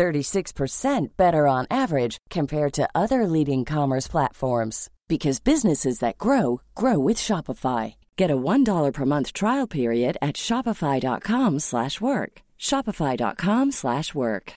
36% 0.00 1.08
better 1.16 1.46
on 1.46 1.66
average 1.70 2.16
compared 2.30 2.72
to 2.72 2.88
other 2.94 3.26
leading 3.26 3.64
commerce 3.66 4.08
platforms 4.08 4.88
because 5.08 5.40
businesses 5.40 5.98
that 5.98 6.16
grow 6.18 6.60
grow 6.74 6.98
with 6.98 7.18
Shopify. 7.18 7.94
Get 8.16 8.30
a 8.30 8.36
$1 8.36 8.92
per 8.94 9.04
month 9.04 9.32
trial 9.32 9.66
period 9.66 10.16
at 10.22 10.36
shopify.com/work. 10.36 12.32
shopify.com/work. 12.68 14.52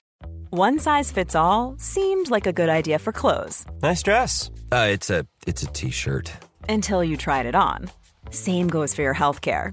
One 0.50 0.78
size 0.78 1.12
fits 1.12 1.34
all 1.34 1.74
seemed 1.78 2.30
like 2.30 2.46
a 2.48 2.52
good 2.60 2.68
idea 2.78 2.98
for 2.98 3.12
clothes 3.12 3.66
Nice 3.82 4.02
dress. 4.02 4.50
Uh, 4.72 4.88
it's 4.94 5.10
a 5.10 5.26
it's 5.46 5.62
a 5.62 5.70
t-shirt. 5.78 6.26
until 6.68 7.02
you 7.04 7.16
tried 7.16 7.46
it 7.46 7.54
on. 7.54 7.90
Same 8.30 8.68
goes 8.68 8.94
for 8.94 9.02
your 9.02 9.14
healthcare. 9.14 9.72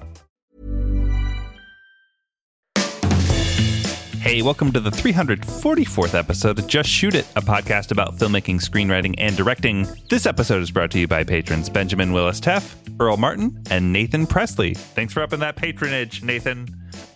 Hey, 4.21 4.43
welcome 4.43 4.71
to 4.73 4.79
the 4.79 4.91
344th 4.91 6.13
episode 6.13 6.59
of 6.59 6.67
Just 6.67 6.87
Shoot 6.87 7.15
It, 7.15 7.27
a 7.35 7.41
podcast 7.41 7.89
about 7.89 8.17
filmmaking, 8.17 8.61
screenwriting, 8.61 9.15
and 9.17 9.35
directing. 9.35 9.87
This 10.09 10.27
episode 10.27 10.61
is 10.61 10.69
brought 10.69 10.91
to 10.91 10.99
you 10.99 11.07
by 11.07 11.23
patrons 11.23 11.71
Benjamin 11.71 12.13
Willis 12.13 12.39
Teff, 12.39 12.75
Earl 12.99 13.17
Martin, 13.17 13.63
and 13.71 13.91
Nathan 13.91 14.27
Presley. 14.27 14.75
Thanks 14.75 15.11
for 15.11 15.23
upping 15.23 15.39
that 15.39 15.55
patronage, 15.55 16.21
Nathan. 16.21 16.67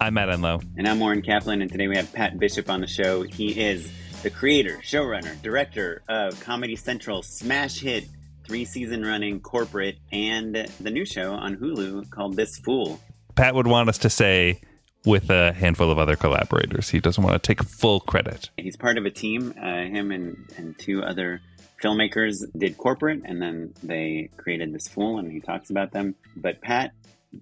I'm 0.01 0.15
Matt 0.15 0.29
Enlow. 0.29 0.63
And 0.77 0.87
I'm 0.87 0.99
Oren 0.99 1.21
Kaplan, 1.21 1.61
and 1.61 1.71
today 1.71 1.87
we 1.87 1.95
have 1.95 2.11
Pat 2.11 2.39
Bishop 2.39 2.71
on 2.71 2.81
the 2.81 2.87
show. 2.87 3.21
He 3.21 3.61
is 3.61 3.87
the 4.23 4.31
creator, 4.31 4.79
showrunner, 4.83 5.39
director 5.43 6.01
of 6.09 6.39
Comedy 6.39 6.75
Central 6.75 7.21
smash 7.21 7.81
hit, 7.81 8.05
three 8.47 8.65
season 8.65 9.05
running 9.05 9.41
corporate, 9.41 9.97
and 10.11 10.55
the 10.79 10.89
new 10.89 11.05
show 11.05 11.33
on 11.33 11.55
Hulu 11.57 12.09
called 12.09 12.35
This 12.35 12.57
Fool. 12.57 12.99
Pat 13.35 13.53
would 13.53 13.67
want 13.67 13.89
us 13.89 13.99
to 13.99 14.09
say 14.09 14.59
with 15.05 15.29
a 15.29 15.53
handful 15.53 15.91
of 15.91 15.99
other 15.99 16.15
collaborators. 16.15 16.89
He 16.89 16.99
doesn't 16.99 17.23
want 17.23 17.41
to 17.41 17.47
take 17.47 17.63
full 17.63 17.99
credit. 17.99 18.49
He's 18.57 18.75
part 18.77 18.97
of 18.97 19.05
a 19.05 19.11
team. 19.11 19.53
Uh, 19.61 19.83
him 19.83 20.11
and, 20.11 20.49
and 20.57 20.77
two 20.77 21.03
other 21.03 21.41
filmmakers 21.81 22.43
did 22.57 22.77
corporate, 22.77 23.21
and 23.25 23.41
then 23.41 23.73
they 23.83 24.29
created 24.37 24.73
This 24.73 24.87
Fool, 24.87 25.19
and 25.19 25.31
he 25.31 25.39
talks 25.39 25.69
about 25.69 25.91
them. 25.91 26.15
But 26.35 26.61
Pat 26.61 26.91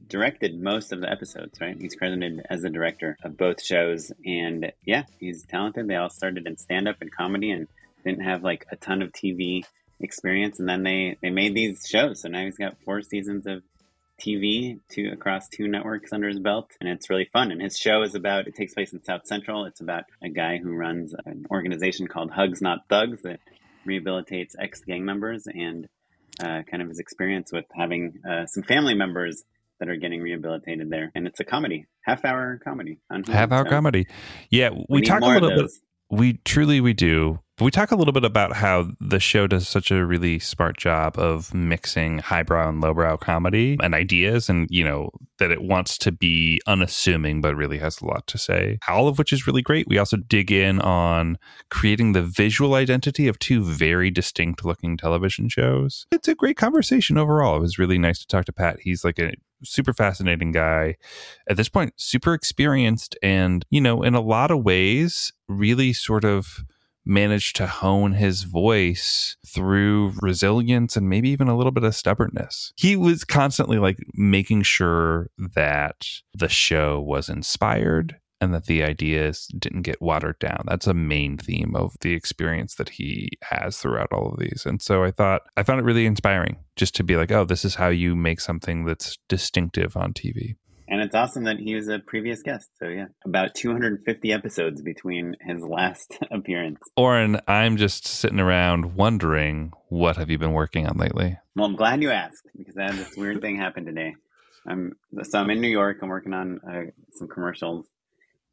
directed 0.08 0.60
most 0.60 0.92
of 0.92 1.02
the 1.02 1.10
episodes, 1.10 1.60
right? 1.62 1.78
He's 1.80 1.96
credited 1.96 2.42
as 2.50 2.62
the 2.62 2.70
director 2.70 3.18
of 3.24 3.38
both 3.38 3.64
shows, 3.64 4.12
and 4.26 4.72
yeah, 4.86 5.04
he's 5.20 5.46
talented. 5.46 5.88
They 5.88 5.96
all 5.96 6.10
started 6.10 6.48
in 6.48 6.58
stand 6.58 6.88
up 6.88 6.98
and 7.02 7.12
comedy 7.12 7.52
and 7.52 7.68
didn't 8.04 8.24
have 8.24 8.44
like 8.44 8.66
a 8.72 8.76
ton 8.76 9.02
of 9.02 9.12
TV 9.12 9.64
experience, 10.00 10.60
and 10.60 10.68
then 10.68 10.84
they 10.84 11.18
they 11.22 11.30
made 11.30 11.56
these 11.56 11.86
shows. 11.88 12.22
So 12.22 12.30
now 12.30 12.44
he's 12.44 12.58
got 12.58 12.78
four 12.84 13.02
seasons 13.02 13.46
of 13.46 13.64
TV 14.22 14.80
to 14.92 15.10
across 15.10 15.48
two 15.50 15.68
networks 15.68 16.14
under 16.14 16.28
his 16.28 16.40
belt, 16.40 16.72
and 16.80 16.90
it's 16.90 17.10
really 17.10 17.30
fun. 17.32 17.52
And 17.52 17.62
his 17.62 17.78
show 17.78 18.04
is 18.04 18.16
about 18.16 18.48
it 18.48 18.56
takes 18.56 18.74
place 18.74 18.94
in 18.94 19.04
South 19.04 19.26
Central. 19.26 19.66
It's 19.66 19.82
about 19.82 20.04
a 20.24 20.30
guy 20.30 20.58
who 20.58 20.74
runs 20.74 21.14
an 21.26 21.46
organization 21.52 22.08
called 22.08 22.32
Hugs 22.32 22.62
Not 22.62 22.88
Thugs 22.90 23.22
that 23.24 23.40
rehabilitates 23.88 24.56
ex 24.60 24.82
gang 24.82 25.06
members 25.06 25.46
and 25.48 25.88
uh, 26.42 26.62
kind 26.70 26.82
of 26.82 26.90
his 26.90 27.00
experience 27.00 27.52
with 27.52 27.66
having 27.76 28.20
uh, 28.28 28.46
some 28.46 28.64
family 28.64 28.94
members 28.94 29.44
that 29.80 29.90
are 29.90 29.98
getting 29.98 30.22
rehabilitated 30.22 30.90
there. 30.90 31.12
And 31.14 31.28
it's 31.28 31.40
a 31.40 31.44
comedy, 31.44 31.86
half 32.02 32.24
hour 32.26 32.60
comedy. 32.64 33.00
On 33.12 33.24
Hulu. 33.24 33.34
Half 33.34 33.52
hour 33.52 33.66
So 33.66 33.70
comedy. 33.70 34.08
Yeah, 34.50 34.70
we, 34.90 35.02
need 35.02 35.08
talk 35.08 35.22
a 35.22 35.26
little 35.26 35.50
bit. 35.50 35.72
We 36.10 36.34
truly 36.46 36.80
we 36.80 36.94
do. 36.94 37.40
We 37.62 37.70
talk 37.70 37.92
a 37.92 37.96
little 37.96 38.14
bit 38.14 38.26
about 38.26 38.54
how 38.54 38.88
the 39.00 39.20
show 39.20 39.46
does 39.46 39.68
such 39.68 39.92
a 39.92 40.04
really 40.04 40.40
smart 40.40 40.76
job 40.76 41.20
of 41.20 41.54
mixing 41.54 42.18
highbrow 42.18 42.70
and 42.70 42.82
lowbrow 42.82 43.18
comedy 43.18 43.78
and 43.80 43.94
ideas 43.94 44.50
and 44.50 44.68
you 44.72 44.84
know 44.84 45.12
that 45.38 45.52
it 45.52 45.62
wants 45.62 46.00
to 46.00 46.12
be 46.12 46.60
unassuming 46.66 47.42
but 47.42 47.56
really 47.56 47.78
has 47.78 48.02
a 48.02 48.08
lot 48.08 48.26
to 48.28 48.40
say. 48.40 48.80
All 48.88 49.08
of 49.08 49.20
which 49.20 49.32
is 49.32 49.46
really 49.46 49.62
great. 49.62 49.88
We 49.88 50.00
also 50.00 50.18
dig 50.18 50.52
in 50.52 50.82
on 50.82 51.38
creating 51.70 52.14
the 52.14 52.24
visual 52.24 52.74
identity 52.74 53.28
of 53.28 53.38
two 53.38 53.64
very 53.64 54.10
distinct 54.10 54.66
looking 54.66 54.98
television 54.98 55.48
shows. 55.48 56.08
It's 56.12 56.28
a 56.28 56.34
great 56.34 56.58
conversation 56.58 57.20
overall. 57.20 57.58
It 57.58 57.62
was 57.62 57.78
really 57.78 58.00
nice 58.00 58.18
to 58.20 58.28
talk 58.28 58.46
to 58.46 58.54
Pat. 58.54 58.80
He's 58.82 59.04
like 59.04 59.20
a 59.20 59.34
super 59.64 59.94
fascinating 59.94 60.52
guy 60.52 60.96
at 61.48 61.56
this 61.56 61.70
point 61.70 61.94
super 61.96 62.34
experienced 62.34 63.16
and 63.24 63.64
you 63.70 63.80
know 63.80 64.02
in 64.04 64.14
a 64.14 64.20
lot 64.20 64.52
of 64.52 64.62
ways 64.62 65.32
really 65.48 65.94
sort 65.94 66.26
of 66.26 66.66
managed 67.06 67.56
to 67.58 67.68
hone 67.68 68.14
his 68.14 68.44
voice 68.44 69.38
through 69.46 70.14
resilience 70.22 70.96
and 70.96 71.10
maybe 71.10 71.30
even 71.30 71.48
a 71.48 71.58
little 71.58 71.72
bit 71.72 71.84
of 71.84 71.96
stubbornness. 71.96 72.74
He 72.76 72.96
was 72.96 73.24
constantly 73.24 73.78
like 73.78 73.98
making 74.14 74.64
sure 74.64 75.30
that 75.38 76.08
the 76.34 76.50
show 76.50 77.00
was 77.02 77.30
inspired 77.30 78.20
and 78.44 78.54
that 78.54 78.66
the 78.66 78.84
ideas 78.84 79.48
didn't 79.58 79.84
get 79.84 80.02
watered 80.02 80.38
down. 80.40 80.66
That's 80.68 80.86
a 80.86 80.94
main 80.94 81.38
theme 81.38 81.74
of 81.76 81.96
the 82.02 82.14
experience 82.14 82.76
that 82.76 82.90
he 82.90 83.30
has 83.42 83.78
throughout 83.78 84.12
all 84.12 84.34
of 84.34 84.40
these. 84.40 84.64
And 84.66 84.82
so 84.82 85.04
I 85.04 85.12
thought 85.12 85.44
I 85.56 85.64
found 85.64 85.80
it 85.80 85.86
really 85.86 86.06
inspiring 86.06 86.58
just 86.76 86.94
to 86.96 87.04
be 87.04 87.16
like, 87.16 87.32
oh, 87.32 87.46
this 87.46 87.64
is 87.64 87.76
how 87.76 87.88
you 87.88 88.18
make 88.18 88.42
something 88.42 88.84
that's 88.84 89.18
distinctive 89.30 89.96
on 89.96 90.12
TV. 90.14 90.56
And 90.88 91.02
it's 91.02 91.16
awesome 91.16 91.46
that 91.46 91.58
he 91.60 91.76
was 91.76 91.88
a 91.88 92.00
previous 92.00 92.42
guest. 92.42 92.70
So 92.80 92.88
yeah, 92.88 93.06
about 93.26 93.56
250 93.56 94.32
episodes 94.32 94.82
between 94.82 95.36
his 95.42 95.62
last 95.64 96.18
appearance. 96.32 96.80
Oren, 96.98 97.40
I'm 97.48 97.78
just 97.78 98.06
sitting 98.06 98.40
around 98.40 98.96
wondering 98.96 99.72
what 99.90 100.18
have 100.18 100.30
you 100.30 100.38
been 100.38 100.54
working 100.54 100.88
on 100.88 100.98
lately? 100.98 101.38
Well, 101.56 101.66
I'm 101.66 101.76
glad 101.76 102.02
you 102.02 102.12
asked 102.12 102.48
because 102.58 102.78
I 102.78 102.84
had 102.84 102.96
this 102.96 103.16
weird 103.16 103.42
thing 103.42 103.58
happen 103.58 103.86
today. 103.86 104.16
I'm 104.68 104.94
so 105.24 105.40
I'm 105.40 105.50
in 105.50 105.62
New 105.62 105.70
York. 105.70 105.98
I'm 106.02 106.10
working 106.10 106.34
on 106.34 106.60
uh, 106.68 106.82
some 107.14 107.28
commercials, 107.28 107.86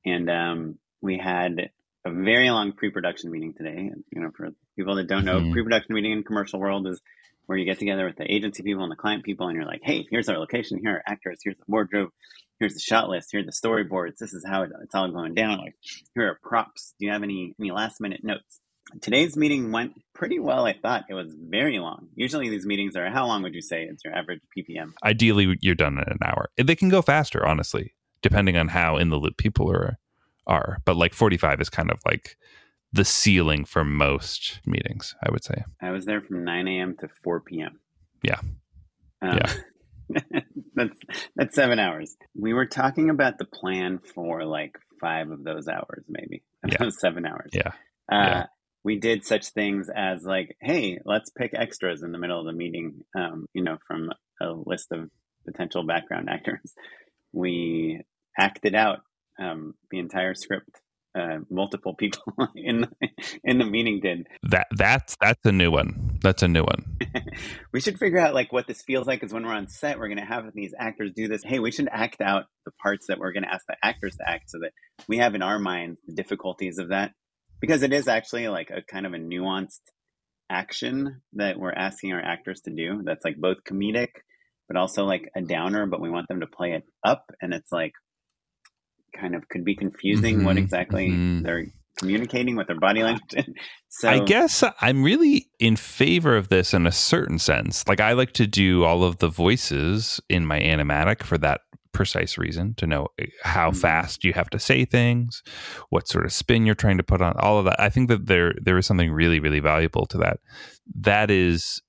and 0.05 0.29
um, 0.29 0.79
we 1.01 1.19
had 1.19 1.71
a 2.05 2.11
very 2.11 2.51
long 2.51 2.73
pre-production 2.73 3.31
meeting 3.31 3.55
today. 3.55 3.91
You 4.11 4.21
know, 4.21 4.31
for 4.37 4.49
people 4.77 4.97
that 4.97 5.07
don't 5.07 5.25
know, 5.25 5.41
Mhm. 5.41 5.53
pre-production 5.53 5.95
meeting 5.95 6.13
in 6.13 6.25
commercial 6.25 6.59
world 6.59 6.89
is 6.89 7.01
where 7.51 7.59
you 7.59 7.65
get 7.65 7.81
together 7.81 8.07
with 8.07 8.15
the 8.15 8.33
agency 8.33 8.63
people 8.63 8.85
and 8.85 8.93
the 8.93 8.97
client 8.97 9.25
people, 9.25 9.49
and 9.49 9.57
you're 9.57 9.67
like, 9.67 9.81
"Hey, 9.83 10.07
here's 10.09 10.29
our 10.29 10.39
location. 10.39 10.79
Here 10.79 10.93
are 10.93 11.03
actors. 11.05 11.41
Here's 11.43 11.57
the 11.57 11.65
wardrobe. 11.67 12.11
Here's 12.61 12.75
the 12.75 12.81
shot 12.81 13.09
list. 13.09 13.31
Here 13.33 13.41
are 13.41 13.45
the 13.45 13.51
storyboards. 13.51 14.19
This 14.19 14.33
is 14.33 14.47
how 14.47 14.63
it's 14.63 14.95
all 14.95 15.11
going 15.11 15.35
down. 15.35 15.59
Like, 15.59 15.75
here 16.15 16.29
are 16.29 16.39
props. 16.45 16.95
Do 17.01 17.07
you 17.07 17.11
have 17.11 17.25
any 17.25 17.57
any 17.59 17.73
last 17.73 18.01
minute 18.01 18.23
notes?" 18.23 18.61
Today's 19.01 19.37
meeting 19.37 19.73
went 19.73 20.01
pretty 20.15 20.39
well. 20.39 20.65
I 20.65 20.75
thought 20.75 21.07
it 21.11 21.15
was 21.15 21.35
very 21.35 21.81
long. 21.81 22.11
Usually, 22.15 22.49
these 22.49 22.67
meetings 22.67 22.95
are 22.95 23.11
how 23.11 23.27
long 23.27 23.43
would 23.43 23.57
you 23.57 23.63
say 23.63 23.83
it's 23.83 24.05
your 24.05 24.15
average 24.15 24.43
PPM? 24.57 24.93
Ideally, 25.03 25.59
you're 25.61 25.75
done 25.75 25.95
in 25.95 26.05
an 26.05 26.19
hour. 26.25 26.51
They 26.57 26.77
can 26.77 26.89
go 26.89 27.03
faster, 27.03 27.45
honestly, 27.45 27.97
depending 28.23 28.57
on 28.57 28.69
how 28.69 28.97
in 28.97 29.09
the 29.09 29.19
loop 29.19 29.37
people 29.37 29.69
are. 29.73 29.99
Are 30.47 30.79
but 30.85 30.97
like 30.97 31.15
45 31.15 31.61
is 31.61 31.69
kind 31.69 31.91
of 31.91 32.01
like 32.07 32.37
the 32.93 33.05
ceiling 33.05 33.65
for 33.65 33.85
most 33.85 34.61
meetings. 34.67 35.15
I 35.23 35.31
would 35.31 35.45
say. 35.45 35.65
I 35.81 35.91
was 35.91 36.05
there 36.07 36.21
from 36.21 36.45
9 36.45 36.69
a.m. 36.69 36.97
to 37.01 37.09
4 37.23 37.41
p.m. 37.41 37.81
Yeah. 38.23 38.41
Um, 39.23 39.39
that's 40.75 40.99
that's 41.37 41.55
seven 41.55 41.79
hours. 41.79 42.17
We 42.35 42.53
were 42.53 42.67
talking 42.67 43.11
about 43.11 43.39
the 43.39 43.45
plan 43.45 43.99
for 44.15 44.45
like 44.45 44.77
five 45.01 45.31
of 45.31 45.45
those 45.45 45.69
hours, 45.69 46.05
maybe 46.09 46.43
Yeah. 46.67 46.89
seven 46.99 47.27
hours. 47.27 47.51
Yeah. 47.53 47.73
Uh, 48.11 48.27
Yeah. 48.27 48.47
We 48.83 48.99
did 48.99 49.27
such 49.27 49.49
things 49.51 49.91
as 49.95 50.25
like, 50.25 50.57
hey, 50.63 51.01
let's 51.05 51.29
pick 51.31 51.53
extras 51.55 52.03
in 52.03 52.13
the 52.13 52.19
middle 52.19 52.41
of 52.41 52.47
the 52.47 52.55
meeting. 52.55 53.05
Um, 53.15 53.47
you 53.53 53.63
know, 53.63 53.77
from 53.87 54.11
a 54.41 54.53
list 54.53 54.89
of 54.91 55.11
potential 55.45 55.85
background 55.87 56.29
actors. 56.33 56.73
We 57.33 58.01
acted 58.39 58.75
out 58.75 59.01
um, 59.39 59.75
the 59.91 59.99
entire 59.99 60.35
script. 60.35 60.81
Uh, 61.13 61.39
multiple 61.51 61.93
people 61.95 62.23
in 62.55 62.83
the, 62.83 63.09
in 63.43 63.59
the 63.59 63.65
meeting 63.65 64.01
did. 64.01 64.29
That 64.45 64.69
that's 64.71 65.17
that's 65.21 65.45
a 65.45 65.51
new 65.51 65.73
one. 65.73 66.19
That's 66.23 66.45
a 66.45 66.49
new 66.49 66.63
one. 66.63 66.99
we 67.73 67.81
should 67.81 67.99
figure 67.99 68.19
out 68.19 68.35
like 68.35 68.53
what 68.53 68.67
this 68.67 68.83
feels 68.83 69.07
like 69.07 69.21
because 69.21 69.33
when 69.33 69.45
we're 69.45 69.55
on 69.55 69.69
set 69.69 69.99
we're 69.99 70.09
going 70.09 70.19
to 70.19 70.25
have 70.25 70.45
these 70.55 70.75
actors 70.79 71.13
do 71.15 71.29
this 71.29 71.43
hey 71.43 71.59
we 71.59 71.71
should 71.71 71.89
act 71.91 72.21
out 72.21 72.45
the 72.65 72.73
parts 72.83 73.07
that 73.09 73.19
we're 73.19 73.33
going 73.33 73.43
to 73.43 73.53
ask 73.53 73.67
the 73.67 73.77
actors 73.83 74.17
to 74.17 74.29
act 74.29 74.51
so 74.51 74.59
that 74.61 74.73
we 75.09 75.19
have 75.19 75.35
in 75.35 75.43
our 75.43 75.59
minds 75.59 75.99
the 76.07 76.15
difficulties 76.15 76.79
of 76.79 76.89
that 76.89 77.13
because 77.61 77.83
it 77.83 77.93
is 77.93 78.09
actually 78.09 78.49
like 78.49 78.71
a 78.71 78.83
kind 78.83 79.07
of 79.07 79.13
a 79.13 79.19
nuanced 79.19 79.81
action 80.51 81.21
that 81.35 81.59
we're 81.59 81.73
asking 81.73 82.13
our 82.13 82.21
actors 82.21 82.61
to 82.61 82.71
do 82.71 83.03
that's 83.05 83.25
like 83.25 83.37
both 83.37 83.59
comedic 83.65 84.09
but 84.69 84.77
also 84.77 85.05
like 85.05 85.31
a 85.37 85.41
downer 85.41 85.87
but 85.87 86.01
we 86.01 86.11
want 86.11 86.29
them 86.29 86.41
to 86.41 86.47
play 86.47 86.73
it 86.73 86.85
up 87.05 87.25
and 87.41 87.55
it's 87.55 87.73
like 87.73 87.93
kind 89.19 89.35
of 89.35 89.49
could 89.49 89.65
be 89.65 89.75
confusing 89.75 90.37
mm-hmm, 90.37 90.47
what 90.47 90.57
exactly 90.57 91.09
mm-hmm. 91.09 91.43
they're 91.43 91.67
communicating 91.99 92.57
with 92.57 92.67
their 92.67 92.79
body 92.79 93.03
language. 93.03 93.47
so 93.89 94.09
I 94.09 94.21
guess 94.21 94.65
I'm 94.81 95.03
really 95.03 95.49
in 95.59 95.77
favor 95.77 96.37
of 96.37 96.49
this 96.49 96.73
in 96.73 96.87
a 96.87 96.93
certain 96.93 97.39
sense. 97.39 97.87
Like 97.87 98.01
I 98.01 98.13
like 98.13 98.33
to 98.33 98.47
do 98.47 98.85
all 98.85 99.05
of 99.05 99.19
the 99.19 99.29
voices 99.29 100.21
in 100.29 100.47
my 100.47 100.61
animatic 100.61 101.23
for 101.23 101.39
that 101.39 101.61
precise 101.93 102.39
reason 102.39 102.75
to 102.75 102.87
know 102.87 103.09
eh, 103.19 103.27
how 103.43 103.71
mm-hmm. 103.71 103.81
fast 103.81 104.25
you 104.25 104.33
have 104.33 104.51
to 104.51 104.59
say 104.59 104.85
things, 104.85 105.43
what 105.91 106.09
sort 106.09 106.25
of 106.25 106.33
spin 106.33 106.65
you're 106.65 106.75
trying 106.75 106.97
to 106.97 107.03
put 107.03 107.21
on 107.21 107.35
all 107.39 107.59
of 107.59 107.65
that. 107.67 107.81
I 107.81 107.89
think 107.89 108.09
that 108.09 108.27
there 108.27 108.55
there 108.61 108.79
is 108.79 108.87
something 108.87 109.13
really 109.13 109.41
really 109.41 109.61
valuable 109.61 110.07
to 110.07 110.19
that. 110.19 110.39
That 110.95 111.31
is 111.31 111.83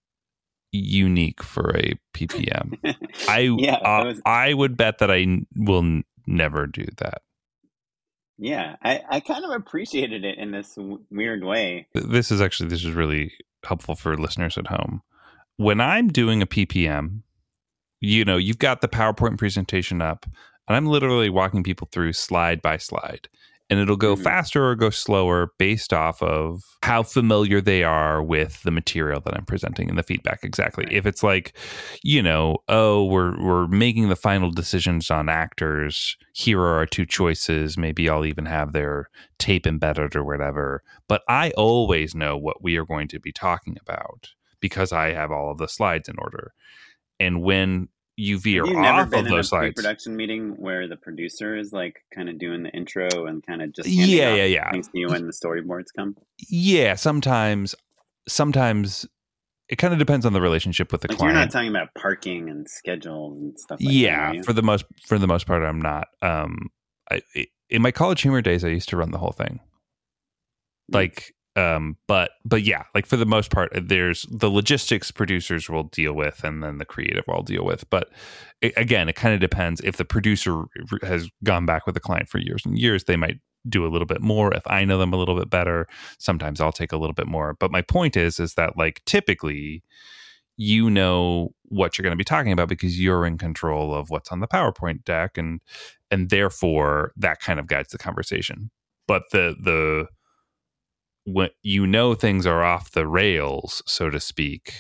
unique 0.71 1.43
for 1.43 1.75
a 1.75 1.93
PPM. 2.13 2.77
I 3.27 3.39
yeah, 3.57 3.75
uh. 3.75 4.13
I 4.25 4.53
would 4.53 4.77
bet 4.77 4.99
that 4.99 5.11
I 5.11 5.25
will 5.55 6.01
never 6.31 6.67
do 6.67 6.85
that. 6.97 7.21
Yeah, 8.37 8.75
I, 8.83 9.01
I 9.09 9.19
kind 9.19 9.45
of 9.45 9.51
appreciated 9.51 10.25
it 10.25 10.37
in 10.39 10.51
this 10.51 10.73
w- 10.75 11.03
weird 11.11 11.43
way. 11.43 11.87
This 11.93 12.31
is 12.31 12.41
actually 12.41 12.69
this 12.69 12.83
is 12.83 12.93
really 12.93 13.33
helpful 13.63 13.95
for 13.95 14.17
listeners 14.17 14.57
at 14.57 14.67
home. 14.67 15.03
When 15.57 15.79
I'm 15.79 16.07
doing 16.07 16.41
a 16.41 16.47
PPM, 16.47 17.21
you 17.99 18.25
know, 18.25 18.37
you've 18.37 18.57
got 18.57 18.81
the 18.81 18.87
PowerPoint 18.87 19.37
presentation 19.37 20.01
up, 20.01 20.25
and 20.67 20.75
I'm 20.75 20.87
literally 20.87 21.29
walking 21.29 21.61
people 21.61 21.87
through 21.91 22.13
slide 22.13 22.63
by 22.63 22.77
slide 22.77 23.27
and 23.71 23.79
it'll 23.79 23.95
go 23.95 24.15
mm-hmm. 24.15 24.23
faster 24.23 24.67
or 24.67 24.75
go 24.75 24.89
slower 24.89 25.53
based 25.57 25.93
off 25.93 26.21
of 26.21 26.61
how 26.83 27.01
familiar 27.01 27.61
they 27.61 27.83
are 27.83 28.21
with 28.21 28.61
the 28.63 28.69
material 28.69 29.21
that 29.21 29.33
I'm 29.33 29.45
presenting 29.45 29.89
and 29.89 29.97
the 29.97 30.03
feedback 30.03 30.43
exactly. 30.43 30.85
If 30.91 31.05
it's 31.05 31.23
like, 31.23 31.57
you 32.03 32.21
know, 32.21 32.57
oh, 32.67 33.05
we're 33.05 33.41
we're 33.41 33.67
making 33.67 34.09
the 34.09 34.17
final 34.17 34.51
decisions 34.51 35.09
on 35.09 35.29
actors, 35.29 36.17
here 36.33 36.59
are 36.59 36.75
our 36.75 36.85
two 36.85 37.05
choices, 37.05 37.77
maybe 37.77 38.09
I'll 38.09 38.25
even 38.25 38.45
have 38.45 38.73
their 38.73 39.09
tape 39.39 39.65
embedded 39.65 40.17
or 40.17 40.25
whatever, 40.25 40.83
but 41.07 41.21
I 41.29 41.51
always 41.51 42.13
know 42.13 42.37
what 42.37 42.61
we 42.61 42.75
are 42.75 42.85
going 42.85 43.07
to 43.07 43.21
be 43.21 43.31
talking 43.31 43.77
about 43.81 44.27
because 44.59 44.91
I 44.91 45.13
have 45.13 45.31
all 45.31 45.49
of 45.49 45.57
the 45.57 45.67
slides 45.67 46.09
in 46.09 46.15
order. 46.19 46.51
And 47.21 47.41
when 47.41 47.87
you 48.17 48.39
veer 48.39 48.65
you 48.65 48.77
off 48.77 49.11
of 49.13 49.25
those 49.25 49.49
slides. 49.49 49.75
Production 49.75 50.15
meeting 50.15 50.51
where 50.57 50.87
the 50.87 50.97
producer 50.97 51.55
is 51.55 51.73
like 51.73 52.03
kind 52.13 52.29
of 52.29 52.37
doing 52.37 52.63
the 52.63 52.69
intro 52.69 53.25
and 53.25 53.45
kind 53.45 53.61
of 53.61 53.71
just 53.71 53.89
yeah, 53.89 54.33
yeah, 54.35 54.45
yeah. 54.45 54.71
Things 54.71 54.87
to 54.89 54.99
you 54.99 55.07
when 55.07 55.25
the 55.25 55.33
storyboards 55.33 55.87
come. 55.95 56.15
Yeah, 56.49 56.95
sometimes, 56.95 57.73
sometimes 58.27 59.07
it 59.69 59.77
kind 59.77 59.93
of 59.93 59.99
depends 59.99 60.25
on 60.25 60.33
the 60.33 60.41
relationship 60.41 60.91
with 60.91 61.01
the 61.01 61.07
like 61.07 61.17
client. 61.17 61.35
You're 61.35 61.41
not 61.41 61.51
talking 61.51 61.69
about 61.69 61.93
parking 61.95 62.49
and 62.49 62.69
schedules 62.69 63.37
and 63.37 63.59
stuff. 63.59 63.79
Like 63.81 63.93
yeah, 63.93 64.33
that, 64.33 64.45
for 64.45 64.53
the 64.53 64.61
most 64.61 64.85
for 65.05 65.17
the 65.17 65.27
most 65.27 65.47
part, 65.47 65.63
I'm 65.63 65.81
not. 65.81 66.07
Um, 66.21 66.69
I, 67.09 67.21
in 67.69 67.81
my 67.81 67.91
CollegeHumor 67.91 68.43
days, 68.43 68.65
I 68.65 68.67
used 68.67 68.89
to 68.89 68.97
run 68.97 69.11
the 69.11 69.17
whole 69.17 69.31
thing. 69.31 69.61
Like 70.89 71.33
um 71.55 71.97
but 72.07 72.31
but 72.45 72.63
yeah 72.63 72.83
like 72.95 73.05
for 73.05 73.17
the 73.17 73.25
most 73.25 73.51
part 73.51 73.71
there's 73.75 74.25
the 74.31 74.49
logistics 74.49 75.11
producers 75.11 75.69
will 75.69 75.83
deal 75.83 76.13
with 76.13 76.43
and 76.43 76.63
then 76.63 76.77
the 76.77 76.85
creative 76.85 77.25
will 77.27 77.43
deal 77.43 77.65
with. 77.65 77.89
But 77.89 78.09
it, 78.61 78.73
again 78.77 79.09
it 79.09 79.15
kind 79.15 79.33
of 79.33 79.39
depends. 79.39 79.81
If 79.81 79.97
the 79.97 80.05
producer 80.05 80.63
has 81.01 81.29
gone 81.43 81.65
back 81.65 81.85
with 81.85 81.95
the 81.95 82.01
client 82.01 82.29
for 82.29 82.37
years 82.37 82.65
and 82.65 82.77
years 82.77 83.03
they 83.03 83.17
might 83.17 83.39
do 83.67 83.85
a 83.85 83.89
little 83.89 84.07
bit 84.07 84.21
more. 84.21 84.53
If 84.53 84.63
i 84.65 84.85
know 84.85 84.97
them 84.97 85.13
a 85.13 85.17
little 85.17 85.37
bit 85.37 85.49
better 85.49 85.87
sometimes 86.17 86.61
i'll 86.61 86.71
take 86.71 86.91
a 86.91 86.97
little 86.97 87.13
bit 87.13 87.27
more. 87.27 87.55
But 87.59 87.71
my 87.71 87.81
point 87.81 88.15
is 88.15 88.39
is 88.39 88.53
that 88.55 88.77
like 88.77 89.01
typically 89.05 89.83
you 90.57 90.89
know 90.89 91.49
what 91.63 91.97
you're 91.97 92.03
going 92.03 92.11
to 92.11 92.17
be 92.17 92.23
talking 92.23 92.51
about 92.51 92.69
because 92.69 92.99
you're 92.99 93.25
in 93.25 93.37
control 93.37 93.95
of 93.95 94.09
what's 94.09 94.31
on 94.31 94.41
the 94.41 94.47
powerpoint 94.47 95.03
deck 95.03 95.37
and 95.37 95.59
and 96.11 96.29
therefore 96.29 97.13
that 97.17 97.39
kind 97.39 97.59
of 97.59 97.67
guides 97.67 97.91
the 97.91 97.97
conversation. 97.97 98.69
But 99.07 99.23
the 99.31 99.55
the 99.59 100.07
when 101.25 101.49
you 101.61 101.85
know 101.85 102.13
things 102.13 102.45
are 102.45 102.63
off 102.63 102.91
the 102.91 103.07
rails, 103.07 103.81
so 103.85 104.09
to 104.09 104.19
speak, 104.19 104.73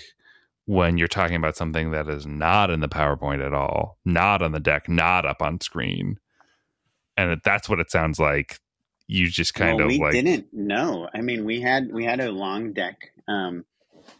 when 0.65 0.97
you're 0.97 1.07
talking 1.07 1.35
about 1.35 1.55
something 1.57 1.91
that 1.91 2.07
is 2.07 2.25
not 2.25 2.69
in 2.69 2.79
the 2.79 2.89
PowerPoint 2.89 3.45
at 3.45 3.53
all, 3.53 3.97
not 4.05 4.41
on 4.41 4.51
the 4.51 4.59
deck, 4.59 4.87
not 4.87 5.25
up 5.25 5.41
on 5.41 5.59
screen. 5.59 6.17
And 7.17 7.41
that's 7.43 7.67
what 7.67 7.79
it 7.79 7.91
sounds 7.91 8.19
like. 8.19 8.59
You 9.07 9.27
just 9.27 9.53
kind 9.53 9.77
well, 9.77 9.87
of 9.87 9.91
we 9.91 9.99
like 9.99 10.13
didn't 10.13 10.47
know. 10.53 11.09
I 11.13 11.19
mean, 11.21 11.43
we 11.43 11.59
had 11.59 11.91
we 11.91 12.05
had 12.05 12.21
a 12.21 12.31
long 12.31 12.71
deck, 12.71 13.11
um, 13.27 13.65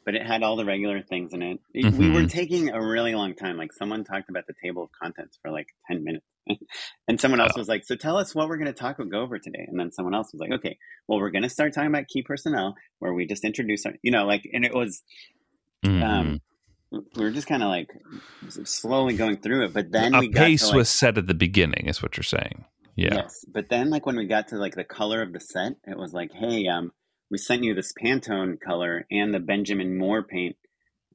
but 0.04 0.16
it 0.16 0.26
had 0.26 0.44
all 0.44 0.58
the 0.58 0.66
regular 0.66 1.02
things 1.02 1.32
in 1.34 1.42
it. 1.42 1.60
Mm-hmm. 1.74 1.98
We 1.98 2.10
were 2.10 2.20
mm-hmm. 2.20 2.28
taking 2.28 2.70
a 2.70 2.86
really 2.86 3.16
long 3.16 3.34
time. 3.34 3.56
Like 3.58 3.72
someone 3.72 4.04
talked 4.04 4.30
about 4.30 4.48
the 4.48 4.54
table 4.62 4.84
of 4.84 4.90
contents 5.02 5.40
for 5.42 5.50
like 5.50 5.68
ten 5.88 6.04
minutes. 6.04 6.26
and 7.08 7.20
someone 7.20 7.40
else 7.40 7.54
oh. 7.56 7.60
was 7.60 7.68
like, 7.68 7.84
"So 7.86 7.96
tell 7.96 8.18
us 8.18 8.34
what 8.34 8.50
we're 8.50 8.58
going 8.58 8.68
to 8.68 8.74
talk 8.74 8.98
go 8.98 9.22
over 9.22 9.40
today." 9.40 9.66
And 9.68 9.80
then 9.80 9.92
someone 9.92 10.16
else 10.16 10.32
was 10.34 10.40
like, 10.40 10.52
"Okay, 10.52 10.78
well, 11.08 11.20
we're 11.20 11.32
going 11.32 11.44
to 11.44 11.50
start 11.50 11.74
talking 11.74 11.90
about 11.90 12.08
key 12.08 12.24
personnel, 12.24 12.76
where 13.00 13.14
we 13.14 13.26
just 13.26 13.44
introduce 13.44 13.86
our, 13.86 13.94
you 14.02 14.12
know, 14.12 14.26
like." 14.26 14.50
And 14.52 14.66
it 14.66 14.74
was, 14.74 15.02
mm-hmm. 15.86 16.04
um, 16.04 16.42
we 16.92 17.24
were 17.24 17.32
just 17.32 17.48
kind 17.48 17.64
of 17.64 17.70
like 17.70 17.90
slowly 18.66 19.16
going 19.16 19.38
through 19.38 19.66
it, 19.66 19.74
but 19.74 19.92
then 19.92 20.14
a 20.14 20.20
we 20.20 20.30
pace 20.30 20.68
like, 20.68 20.76
was 20.76 20.90
set 20.90 21.18
at 21.18 21.28
the 21.28 21.34
beginning, 21.34 21.88
is 21.88 22.02
what 22.02 22.18
you're 22.18 22.24
saying. 22.24 22.66
Yeah. 22.96 23.16
Yes, 23.16 23.46
but 23.52 23.70
then 23.70 23.90
like 23.90 24.06
when 24.06 24.18
we 24.18 24.26
got 24.26 24.50
to 24.50 24.58
like 24.58 24.76
the 24.76 24.84
color 24.84 25.22
of 25.22 25.34
the 25.34 25.40
set, 25.40 25.74
it 25.86 25.98
was 25.98 26.14
like, 26.14 26.32
"Hey, 26.34 26.68
um, 26.68 26.92
we 27.30 27.38
sent 27.38 27.64
you 27.64 27.74
this 27.74 27.94
Pantone 27.94 28.60
color 28.60 29.06
and 29.10 29.34
the 29.34 29.40
Benjamin 29.40 29.98
Moore 29.98 30.24
paint." 30.24 30.56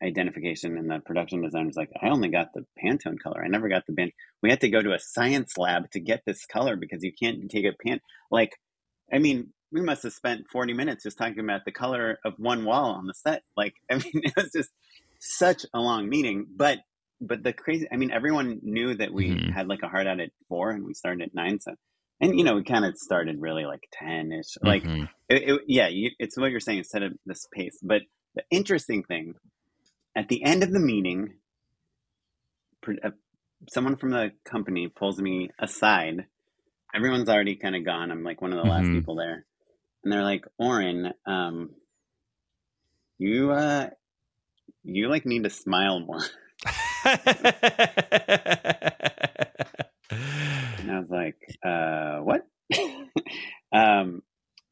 Identification 0.02 0.76
and 0.76 0.90
the 0.90 1.00
production 1.00 1.42
design 1.42 1.66
was 1.66 1.76
like, 1.76 1.90
I 2.02 2.08
only 2.08 2.28
got 2.28 2.52
the 2.52 2.66
Pantone 2.82 3.18
color. 3.18 3.42
I 3.42 3.48
never 3.48 3.68
got 3.68 3.86
the 3.86 3.92
bin. 3.92 4.12
We 4.42 4.50
had 4.50 4.60
to 4.60 4.68
go 4.68 4.82
to 4.82 4.92
a 4.92 4.98
science 4.98 5.56
lab 5.56 5.90
to 5.92 6.00
get 6.00 6.22
this 6.26 6.44
color 6.44 6.76
because 6.76 7.02
you 7.02 7.12
can't 7.12 7.50
take 7.50 7.64
a 7.64 7.72
pan. 7.72 8.00
Like, 8.30 8.52
I 9.12 9.18
mean, 9.18 9.52
we 9.72 9.80
must 9.80 10.02
have 10.02 10.12
spent 10.12 10.48
40 10.50 10.74
minutes 10.74 11.04
just 11.04 11.18
talking 11.18 11.40
about 11.40 11.64
the 11.64 11.72
color 11.72 12.18
of 12.24 12.34
one 12.38 12.64
wall 12.64 12.92
on 12.92 13.06
the 13.06 13.14
set. 13.14 13.42
Like, 13.56 13.74
I 13.90 13.94
mean, 13.94 14.12
it 14.14 14.34
was 14.36 14.50
just 14.54 14.70
such 15.18 15.64
a 15.72 15.80
long 15.80 16.08
meeting. 16.08 16.46
But, 16.54 16.78
but 17.20 17.42
the 17.42 17.52
crazy, 17.52 17.86
I 17.90 17.96
mean, 17.96 18.10
everyone 18.10 18.60
knew 18.62 18.94
that 18.94 19.12
we 19.12 19.30
mm-hmm. 19.30 19.50
had 19.50 19.68
like 19.68 19.82
a 19.82 19.88
hard 19.88 20.06
out 20.06 20.20
at 20.20 20.30
four 20.48 20.70
and 20.70 20.84
we 20.84 20.94
started 20.94 21.22
at 21.22 21.34
nine. 21.34 21.60
So, 21.60 21.74
and 22.20 22.38
you 22.38 22.44
know, 22.44 22.56
we 22.56 22.64
kind 22.64 22.84
of 22.84 22.96
started 22.96 23.40
really 23.40 23.64
like 23.64 23.88
10 23.92 24.32
ish. 24.32 24.56
Like, 24.62 24.84
mm-hmm. 24.84 25.04
it, 25.28 25.48
it, 25.48 25.60
yeah, 25.66 25.88
you, 25.88 26.10
it's 26.18 26.36
what 26.36 26.50
you're 26.50 26.60
saying 26.60 26.78
instead 26.78 27.02
of 27.02 27.12
this 27.24 27.46
pace. 27.52 27.78
But 27.82 28.02
the 28.34 28.44
interesting 28.50 29.02
thing 29.02 29.34
at 30.16 30.28
the 30.28 30.42
end 30.42 30.62
of 30.62 30.72
the 30.72 30.80
meeting, 30.80 31.34
uh, 33.04 33.10
someone 33.68 33.96
from 33.96 34.10
the 34.10 34.32
company 34.44 34.88
pulls 34.88 35.20
me 35.20 35.50
aside. 35.58 36.26
Everyone's 36.94 37.28
already 37.28 37.56
kind 37.56 37.76
of 37.76 37.84
gone. 37.84 38.10
I'm 38.10 38.24
like 38.24 38.40
one 38.40 38.52
of 38.52 38.64
the 38.64 38.68
last 38.68 38.84
mm-hmm. 38.84 38.94
people 38.98 39.16
there. 39.16 39.44
And 40.02 40.12
they're 40.12 40.22
like, 40.22 40.46
Oren, 40.58 41.12
um, 41.26 41.70
you, 43.18 43.52
uh, 43.52 43.90
you 44.82 45.08
like 45.10 45.26
need 45.26 45.44
to 45.44 45.50
smile 45.50 46.00
more. 46.00 46.22
and 47.04 47.20
I 50.90 50.98
was 51.00 51.10
like, 51.10 51.36
uh, 51.62 52.20
what? 52.20 52.46
um, 53.72 54.22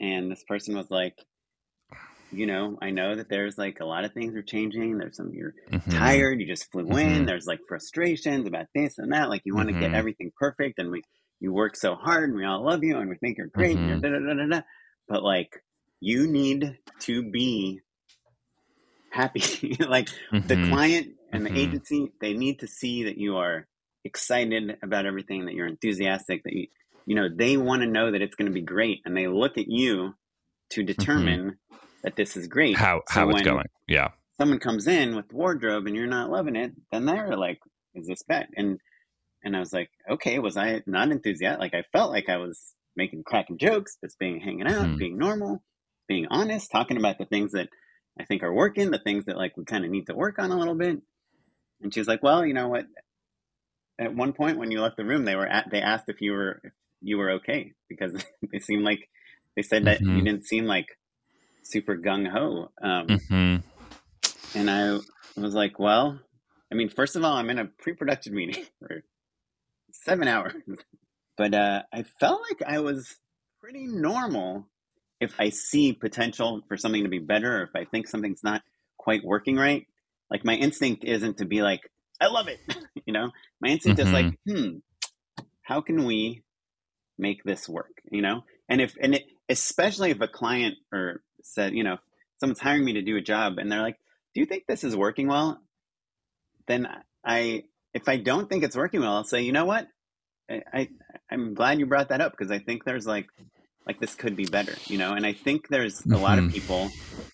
and 0.01 0.31
this 0.31 0.45
person 0.45 0.77
was 0.77 0.91
like, 0.91 1.19
you 2.37 2.47
know, 2.47 2.79
I 2.81 2.91
know 2.91 3.17
that 3.17 3.29
there's 3.29 3.59
like 3.59 3.81
a 3.81 3.85
lot 3.85 4.05
of 4.05 4.13
things 4.13 4.35
are 4.35 4.43
changing. 4.43 4.99
There's 4.99 5.17
some 5.17 5.33
you're 5.33 5.55
mm-hmm. 5.71 5.91
tired, 5.91 6.41
you 6.41 6.47
just 6.47 6.71
flew 6.71 6.85
mm-hmm. 6.85 6.99
in. 6.99 7.27
There's 7.27 7.47
like 7.47 7.61
frustrations 7.69 8.47
about 8.47 8.67
this 8.75 8.99
and 8.99 9.13
that. 9.13 9.29
Like 9.29 9.43
you 9.45 9.55
want 9.55 9.69
to 9.69 9.75
get 9.75 9.85
mm-hmm. 9.85 9.95
everything 9.95 10.33
perfect, 10.39 10.79
and 10.79 10.91
we 10.91 11.03
you 11.41 11.53
work 11.53 11.77
so 11.77 11.95
hard, 11.95 12.31
and 12.31 12.39
we 12.39 12.45
all 12.45 12.65
love 12.65 12.85
you, 12.85 12.99
and 12.99 13.09
we 13.09 13.17
think 13.17 13.39
you're 13.39 13.49
great. 13.49 13.79
You're 13.79 13.99
mm-hmm. 13.99 14.59
but 15.09 15.23
like 15.23 15.63
you 16.01 16.27
need 16.27 16.79
to 17.01 17.23
be 17.23 17.81
happy. 19.11 19.77
like 19.89 20.09
the 20.33 20.39
mm-hmm. 20.39 20.71
client 20.71 21.09
and 21.33 21.47
the 21.47 21.59
agency, 21.59 22.13
they 22.21 22.35
need 22.35 22.61
to 22.61 22.67
see 22.67 23.05
that 23.05 23.19
you 23.19 23.37
are 23.37 23.67
excited 24.05 24.77
about 24.83 25.07
everything, 25.07 25.47
that 25.47 25.55
you're 25.55 25.67
enthusiastic, 25.67 26.45
that 26.45 26.53
you 26.53 26.67
you 27.07 27.15
know 27.15 27.29
they 27.35 27.57
want 27.57 27.83
to 27.83 27.89
know 27.89 28.13
that 28.13 28.23
it's 28.23 28.35
going 28.35 28.51
to 28.51 28.55
be 28.55 28.63
great, 28.63 29.01
and 29.05 29.17
they 29.17 29.29
look 29.29 29.59
at 29.59 29.69
you 29.69 30.15
to 30.71 30.83
determine 30.83 31.59
that 32.05 32.17
this 32.17 32.37
is 32.37 32.47
great. 32.47 32.77
How 32.77 33.03
so 33.09 33.21
how 33.21 33.31
it's 33.31 33.43
going? 33.43 33.67
Yeah. 33.89 34.11
Someone 34.39 34.61
comes 34.61 34.87
in 34.87 35.17
with 35.17 35.29
the 35.29 35.37
wardrobe 35.37 35.87
and 35.87 35.97
you're 35.97 36.07
not 36.07 36.31
loving 36.31 36.57
it, 36.57 36.73
then 36.93 37.05
they're 37.05 37.37
like, 37.37 37.59
"Is 37.95 38.07
this 38.07 38.23
bad?" 38.23 38.49
And 38.57 38.79
and 39.43 39.57
I 39.57 39.61
was 39.61 39.73
like, 39.73 39.91
"Okay, 40.09 40.39
was 40.39 40.57
I 40.57 40.83
not 40.87 41.11
enthusiastic? 41.11 41.61
Like 41.61 41.75
I 41.75 41.85
felt 41.93 42.11
like 42.11 42.29
I 42.29 42.37
was 42.37 42.75
making 42.97 43.25
cracking 43.25 43.59
jokes, 43.59 43.97
just 44.03 44.19
being 44.19 44.41
hanging 44.41 44.67
out, 44.67 44.87
mm-hmm. 44.87 44.99
being 44.99 45.19
normal, 45.19 45.63
being 46.09 46.27
honest, 46.31 46.71
talking 46.71 46.97
about 46.97 47.19
the 47.19 47.27
things 47.27 47.53
that 47.53 47.69
I 48.19 48.25
think 48.25 48.43
are 48.43 48.55
working, 48.55 48.91
the 48.91 48.99
things 48.99 49.25
that 49.25 49.37
like 49.37 49.57
we 49.57 49.65
kind 49.65 49.85
of 49.85 49.91
need 49.91 50.07
to 50.07 50.15
work 50.15 50.39
on 50.39 50.53
a 50.53 50.59
little 50.59 50.77
bit." 50.77 50.99
And 51.81 51.93
she 51.93 52.01
was 52.01 52.09
like, 52.09 52.23
"Well, 52.23 52.47
you 52.47 52.55
know 52.55 52.69
what? 52.69 52.87
at 53.99 54.15
one 54.15 54.33
point 54.33 54.59
when 54.59 54.71
you 54.71 54.81
left 54.81 54.97
the 54.97 55.05
room, 55.05 55.25
they 55.25 55.37
were 55.37 55.47
at 55.47 55.71
they 55.71 55.81
asked 55.81 56.09
if 56.09 56.21
you 56.21 56.33
were 56.33 56.61
if 56.65 56.73
you 57.01 57.19
were 57.19 57.33
okay 57.33 57.73
because 57.89 58.13
they 58.53 58.59
seemed 58.59 58.83
like 58.83 59.09
they 59.57 59.63
said 59.63 59.85
that 59.85 60.01
Mhm. 60.01 60.17
you 60.17 60.25
didn't 60.25 60.47
seem 60.47 60.65
like 60.65 60.99
super 61.65 61.97
gung 61.97 62.29
ho. 62.29 62.71
Um, 62.83 63.19
hmm 63.29 63.57
And 64.55 64.71
I 64.71 64.99
was 65.37 65.55
like, 65.55 65.79
well, 65.79 66.21
I 66.71 66.75
mean, 66.75 66.89
first 66.89 67.17
of 67.17 67.25
all, 67.25 67.37
I'm 67.37 67.51
in 67.51 67.59
a 67.59 67.67
pre-production 67.67 68.35
meeting 68.35 68.65
for 68.79 69.03
seven 69.93 70.29
hours, 70.29 70.55
but 71.37 71.55
uh, 71.55 71.83
I 71.93 72.05
felt 72.21 72.43
like 72.49 72.63
I 72.69 72.81
was 72.81 73.17
pretty 73.61 73.87
normal. 73.87 74.69
If 75.21 75.35
I 75.39 75.51
see 75.51 75.93
potential 75.93 76.63
for 76.69 76.77
something 76.77 77.05
to 77.05 77.09
be 77.09 77.19
better, 77.19 77.61
or 77.61 77.63
if 77.63 77.71
I 77.75 77.85
think 77.85 78.09
something's 78.09 78.43
not 78.43 78.63
quite 78.99 79.25
working 79.25 79.57
right, 79.57 79.87
like 80.31 80.45
my 80.45 80.55
instinct 80.55 81.05
isn't 81.05 81.39
to 81.39 81.45
be 81.45 81.63
like, 81.63 81.81
I 82.21 82.27
love 82.29 82.49
it, 82.49 82.59
you 83.07 83.13
know. 83.13 83.31
My 83.61 83.69
instinct 83.69 84.01
is 84.01 84.13
like, 84.13 84.35
hmm, 84.47 84.79
how 85.63 85.81
can 85.81 86.05
we 86.05 86.43
make 87.19 87.45
this 87.45 87.69
work, 87.69 88.03
you 88.11 88.23
know? 88.23 88.45
And 88.69 88.81
if 88.81 88.97
and 89.01 89.15
it, 89.15 89.25
especially 89.49 90.11
if 90.11 90.21
a 90.21 90.29
client 90.29 90.75
or 90.93 91.23
said, 91.45 91.75
you 91.75 91.85
know, 91.85 91.99
someone's 92.39 92.61
hiring 92.61 92.85
me 92.85 92.95
to 92.95 93.03
do 93.03 93.17
a 93.17 93.21
job 93.23 93.59
and 93.59 93.71
they're 93.71 93.83
like, 93.83 93.97
do 94.35 94.41
you 94.41 94.47
think 94.47 94.65
this 94.67 94.85
is 94.85 94.97
working 94.97 95.29
well? 95.29 95.61
Then 96.67 96.89
I, 97.25 97.65
if 97.93 98.09
I 98.09 98.17
don't 98.17 98.49
think 98.49 98.65
it's 98.65 98.77
working 98.77 99.01
well, 99.01 99.15
I'll 99.15 99.25
say, 99.25 99.43
you 99.43 99.53
know 99.53 99.65
what? 99.67 99.87
I, 100.51 100.63
I 100.73 100.89
I'm 101.31 101.55
glad 101.55 101.79
you 101.79 101.87
brought 101.87 102.09
that 102.09 102.21
up 102.21 102.33
because 102.33 102.51
I 102.51 102.59
think 102.59 102.85
there's 102.85 103.07
like, 103.07 103.27
like 103.87 104.01
this 104.01 104.15
could 104.15 104.37
be 104.37 104.47
better, 104.47 104.75
you 104.89 104.99
know. 104.99 105.13
And 105.13 105.25
I 105.27 105.33
think 105.33 105.69
there's 105.69 106.05
a 106.11 106.17
lot 106.17 106.39
of 106.39 106.47
Mhm. 106.47 106.53
people 106.53 106.91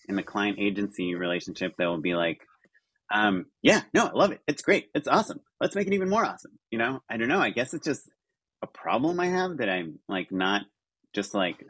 in 0.07 0.15
the 0.15 0.23
client 0.23 0.59
agency 0.59 1.15
relationship 1.15 1.73
that 1.77 1.87
will 1.87 2.01
be 2.01 2.13
like, 2.15 2.39
um, 3.13 3.45
yeah, 3.61 3.81
no, 3.93 4.07
I 4.07 4.11
love 4.11 4.31
it. 4.31 4.41
It's 4.47 4.61
great. 4.61 4.89
It's 4.93 5.07
awesome. 5.07 5.39
Let's 5.59 5.75
make 5.75 5.87
it 5.87 5.93
even 5.93 6.09
more 6.09 6.25
awesome. 6.25 6.51
You 6.69 6.77
know, 6.79 7.01
I 7.09 7.17
don't 7.17 7.27
know. 7.27 7.39
I 7.39 7.49
guess 7.49 7.73
it's 7.73 7.85
just 7.85 8.09
a 8.61 8.67
problem 8.67 9.19
I 9.19 9.27
have 9.27 9.57
that 9.57 9.69
I'm 9.69 9.99
like 10.07 10.31
not 10.31 10.63
just 11.13 11.33
like 11.33 11.65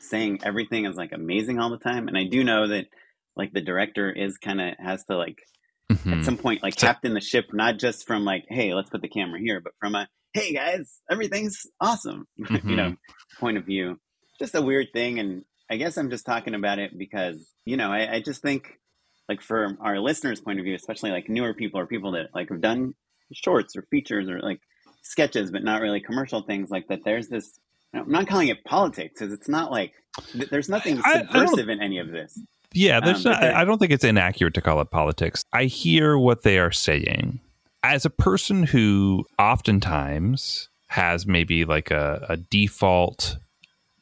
saying 0.00 0.40
everything 0.44 0.86
is 0.86 0.96
like 0.96 1.12
amazing 1.12 1.58
all 1.58 1.70
the 1.70 1.78
time. 1.78 2.08
And 2.08 2.16
I 2.16 2.24
do 2.24 2.44
know 2.44 2.68
that 2.68 2.86
like 3.36 3.52
the 3.52 3.60
director 3.60 4.10
is 4.10 4.38
kind 4.38 4.60
of 4.60 4.74
has 4.78 5.04
to 5.04 5.16
like 5.16 5.38
hmm 5.90 6.12
at 6.12 6.24
some 6.24 6.36
point 6.36 6.62
like 6.62 6.76
captain 6.76 7.14
the 7.14 7.20
ship, 7.20 7.46
not 7.52 7.78
just 7.78 8.06
from 8.06 8.24
like, 8.24 8.44
hey, 8.48 8.74
let's 8.74 8.90
put 8.90 9.02
the 9.02 9.08
camera 9.08 9.40
here, 9.40 9.60
but 9.60 9.72
from 9.80 9.94
a 9.94 10.08
hey 10.32 10.52
guys, 10.52 11.00
everything's 11.10 11.66
awesome, 11.80 12.26
you 12.36 12.76
know, 12.76 12.94
point 13.38 13.56
of 13.56 13.64
view. 13.64 13.98
Just 14.38 14.54
a 14.54 14.60
weird 14.60 14.88
thing, 14.92 15.18
and 15.18 15.44
I 15.70 15.76
guess 15.76 15.96
I'm 15.96 16.10
just 16.10 16.26
talking 16.26 16.54
about 16.54 16.78
it 16.78 16.96
because 16.96 17.52
you 17.64 17.76
know 17.76 17.90
I, 17.90 18.16
I 18.16 18.20
just 18.20 18.42
think 18.42 18.78
like 19.28 19.40
for 19.40 19.76
our 19.80 19.98
listeners' 19.98 20.40
point 20.40 20.58
of 20.58 20.64
view, 20.64 20.74
especially 20.74 21.10
like 21.10 21.28
newer 21.28 21.54
people 21.54 21.80
or 21.80 21.86
people 21.86 22.12
that 22.12 22.34
like 22.34 22.50
have 22.50 22.60
done 22.60 22.94
shorts 23.32 23.76
or 23.76 23.86
features 23.90 24.28
or 24.28 24.40
like 24.40 24.60
sketches, 25.02 25.50
but 25.50 25.64
not 25.64 25.80
really 25.80 26.00
commercial 26.00 26.42
things 26.42 26.70
like 26.70 26.88
that. 26.88 27.00
There's 27.04 27.28
this. 27.28 27.58
I'm 27.94 28.10
not 28.10 28.26
calling 28.28 28.48
it 28.48 28.64
politics 28.64 29.14
because 29.18 29.32
it's 29.32 29.48
not 29.48 29.70
like 29.70 29.92
there's 30.50 30.68
nothing 30.68 30.98
I- 31.04 31.10
I 31.10 31.18
subversive 31.18 31.68
in 31.68 31.80
any 31.82 31.98
of 31.98 32.10
this. 32.10 32.38
Yeah, 32.72 33.00
there's 33.00 33.24
Um, 33.24 33.32
not, 33.32 33.42
I 33.42 33.64
don't 33.64 33.78
think 33.78 33.92
it's 33.92 34.04
inaccurate 34.04 34.54
to 34.54 34.60
call 34.60 34.80
it 34.80 34.90
politics. 34.90 35.42
I 35.52 35.64
hear 35.64 36.18
what 36.18 36.42
they 36.42 36.58
are 36.58 36.72
saying. 36.72 37.40
As 37.82 38.04
a 38.04 38.10
person 38.10 38.64
who 38.64 39.24
oftentimes 39.38 40.68
has 40.88 41.26
maybe 41.26 41.64
like 41.64 41.90
a, 41.90 42.24
a 42.28 42.36
default 42.36 43.38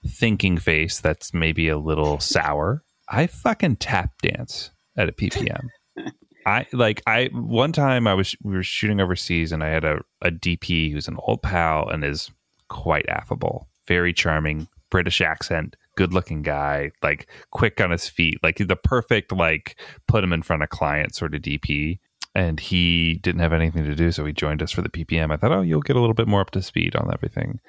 thinking 0.07 0.59
face 0.59 1.01
that's 1.01 1.33
maybe 1.35 1.69
a 1.69 1.79
little 1.79 2.19
sour, 2.35 2.83
I 3.09 3.27
fucking 3.27 3.77
tap 3.77 4.11
dance 4.23 4.71
at 4.97 5.09
a 5.09 5.13
PPM. 5.13 5.69
I 6.47 6.67
like 6.73 7.03
I 7.07 7.31
one 7.33 7.73
time 7.73 8.07
I 8.07 8.13
was 8.15 8.37
we 8.43 8.53
were 8.55 8.63
shooting 8.63 9.01
overseas 9.01 9.51
and 9.53 9.63
I 9.65 9.69
had 9.69 9.85
a, 9.85 10.01
a 10.21 10.31
DP 10.31 10.93
who's 10.93 11.09
an 11.09 11.17
old 11.23 11.43
pal 11.43 11.89
and 11.89 12.05
is 12.05 12.31
quite 12.69 13.09
affable, 13.09 13.67
very 13.87 14.13
charming, 14.13 14.69
British 14.91 15.21
accent, 15.21 15.77
good 15.97 16.13
looking 16.13 16.43
guy, 16.43 16.91
like 17.03 17.29
quick 17.51 17.81
on 17.81 17.91
his 17.91 18.09
feet, 18.09 18.39
like 18.43 18.57
the 18.59 18.77
perfect 18.77 19.33
like 19.33 19.79
put 20.07 20.25
him 20.25 20.33
in 20.33 20.43
front 20.43 20.63
of 20.63 20.69
client 20.71 21.15
sort 21.15 21.35
of 21.35 21.43
DP. 21.43 21.99
And 22.37 22.59
he 22.59 23.15
didn't 23.23 23.43
have 23.43 23.53
anything 23.53 23.85
to 23.85 23.95
do, 23.95 24.11
so 24.11 24.25
he 24.25 24.33
joined 24.33 24.61
us 24.61 24.73
for 24.73 24.83
the 24.83 24.89
PPM. 24.89 25.33
I 25.33 25.37
thought, 25.37 25.53
oh, 25.53 25.61
you'll 25.61 25.81
get 25.83 25.95
a 25.95 26.01
little 26.01 26.15
bit 26.15 26.27
more 26.27 26.41
up 26.41 26.51
to 26.51 26.63
speed 26.63 26.97
on 26.97 27.09
everything. 27.13 27.61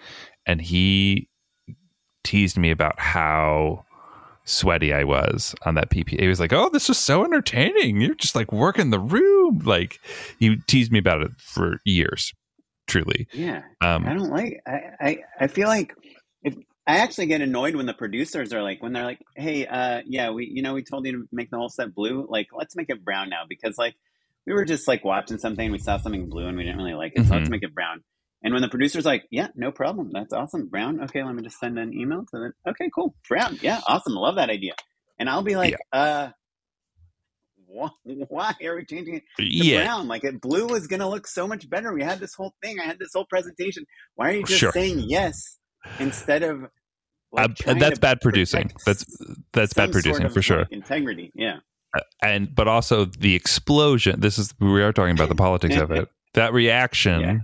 And 0.48 0.60
he 0.60 1.30
teased 2.24 2.58
me 2.58 2.72
about 2.72 3.00
how 3.00 3.86
sweaty 4.46 4.94
I 4.94 5.04
was 5.04 5.56
on 5.66 5.76
that 5.76 5.90
PPA. 5.90 6.20
He 6.20 6.28
was 6.28 6.40
like, 6.40 6.54
"Oh, 6.54 6.70
this 6.70 6.90
is 6.90 6.98
so 6.98 7.24
entertaining. 7.24 8.02
You're 8.02 8.16
just 8.16 8.36
like 8.36 8.52
working 8.52 8.90
the 8.90 9.00
room." 9.00 9.62
Like 9.64 10.00
he 10.40 10.58
teased 10.68 10.92
me 10.92 11.00
about 11.00 11.22
it 11.22 11.32
for 11.38 11.80
years. 11.86 12.34
Truly, 12.88 13.28
Yeah, 13.32 13.64
um, 13.82 14.06
I 14.06 14.14
don't 14.14 14.30
like. 14.30 14.62
I, 14.68 14.80
I 15.00 15.18
I 15.42 15.48
feel 15.48 15.68
like 15.68 15.94
if 16.44 16.56
I 16.88 16.98
actually 17.00 17.26
get 17.28 17.42
annoyed 17.42 17.76
when 17.76 17.86
the 17.86 17.94
producers 17.94 18.54
are 18.54 18.64
like 18.64 18.82
when 18.82 18.94
they're 18.94 19.04
like, 19.04 19.20
"Hey, 19.36 19.66
uh, 19.68 20.02
yeah, 20.06 20.32
we 20.32 20.46
you 20.54 20.62
know 20.62 20.74
we 20.74 20.84
told 20.84 21.06
you 21.06 21.12
to 21.14 21.28
make 21.32 21.50
the 21.52 21.58
whole 21.58 21.70
set 21.70 21.94
blue. 21.94 22.26
Like, 22.30 22.48
let's 22.54 22.76
make 22.76 22.90
it 22.90 23.04
brown 23.04 23.30
now 23.30 23.44
because 23.48 23.78
like 23.78 23.96
we 24.48 24.54
were 24.54 24.66
just 24.66 24.88
like 24.88 25.04
watching 25.04 25.38
something, 25.38 25.72
we 25.72 25.80
saw 25.80 25.98
something 25.98 26.30
blue 26.30 26.48
and 26.48 26.58
we 26.58 26.64
didn't 26.64 26.78
really 26.78 26.94
like 26.94 27.14
it, 27.16 27.26
so 27.26 27.36
let's 27.36 27.50
Mhm. 27.50 27.50
make 27.50 27.64
it 27.64 27.74
brown." 27.74 28.04
And 28.44 28.54
when 28.54 28.62
the 28.62 28.70
producer's 28.70 29.06
like, 29.06 29.26
"Yeah, 29.32 29.48
no 29.56 29.72
problem, 29.72 30.12
that's 30.14 30.34
awesome, 30.34 30.68
brown. 30.68 31.02
Okay, 31.04 31.24
let 31.24 31.36
me 31.36 31.44
just 31.44 31.60
send 31.60 31.78
an 31.80 31.94
email 31.94 32.26
to 32.32 32.40
them. 32.40 32.54
Okay, 32.68 32.90
cool, 32.94 33.16
brown. 33.28 33.58
Yeah, 33.62 33.82
awesome, 33.88 34.14
love 34.14 34.36
that 34.36 34.50
idea." 34.50 34.76
And 35.20 35.30
I'll 35.30 35.44
be 35.44 35.56
like, 35.58 35.78
"Uh." 35.92 36.30
Wh- 37.78 37.90
Why 38.32 38.54
are 38.64 38.76
we 38.76 38.86
changing 38.86 39.16
it 39.16 39.24
to 39.38 39.44
yeah, 39.46 39.84
brown. 39.86 40.08
Like 40.08 40.24
it, 40.24 40.40
blue 40.42 40.68
was 40.68 40.88
gonna 40.88 41.10
look 41.10 41.28
so 41.28 41.48
much 41.48 41.70
better. 41.70 41.94
We 41.94 42.04
had 42.04 42.20
this 42.20 42.34
whole 42.34 42.54
thing. 42.64 42.80
I 42.80 42.84
had 42.86 43.00
this 43.00 43.12
whole 43.14 43.26
presentation. 43.26 43.86
Why 44.16 44.30
are 44.30 44.34
you 44.34 44.44
just 44.44 44.60
Sure. 44.60 44.72
saying 44.72 45.00
yes 45.08 45.58
instead 46.00 46.44
of? 46.44 46.68
Like, 47.32 47.50
Uh, 47.52 47.54
trying 47.58 47.80
that's 47.80 48.00
bad 48.00 48.22
producing. 48.22 48.72
That's 48.86 49.06
that's 49.52 49.74
bad 49.74 49.92
producing 49.92 50.14
sort 50.16 50.26
of, 50.26 50.34
for 50.34 50.42
sure. 50.42 50.68
integrity. 50.72 51.32
Yeah. 51.36 51.58
and 52.22 52.54
but 52.54 52.68
also 52.68 53.06
the 53.06 53.36
explosion 53.36 54.20
this 54.20 54.38
is 54.38 54.54
we 54.60 54.82
are 54.84 54.92
talking 54.92 55.14
about 55.14 55.30
the 55.30 55.36
politics 55.36 55.78
of 55.78 55.92
it 55.92 56.10
that 56.34 56.52
reaction 56.52 57.22
Yeah. 57.22 57.38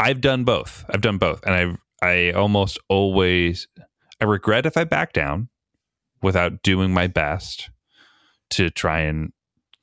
i've 0.00 0.20
done 0.20 0.42
both 0.42 0.84
i've 0.90 1.00
done 1.00 1.16
both 1.18 1.44
and 1.46 1.78
i 2.02 2.06
i 2.06 2.32
almost 2.32 2.76
always 2.88 3.68
i 4.20 4.24
regret 4.24 4.66
if 4.66 4.76
i 4.76 4.82
back 4.82 5.12
down 5.12 5.48
without 6.22 6.62
doing 6.64 6.92
my 6.92 7.06
best 7.06 7.70
to 8.50 8.68
try 8.68 9.00
and 9.02 9.32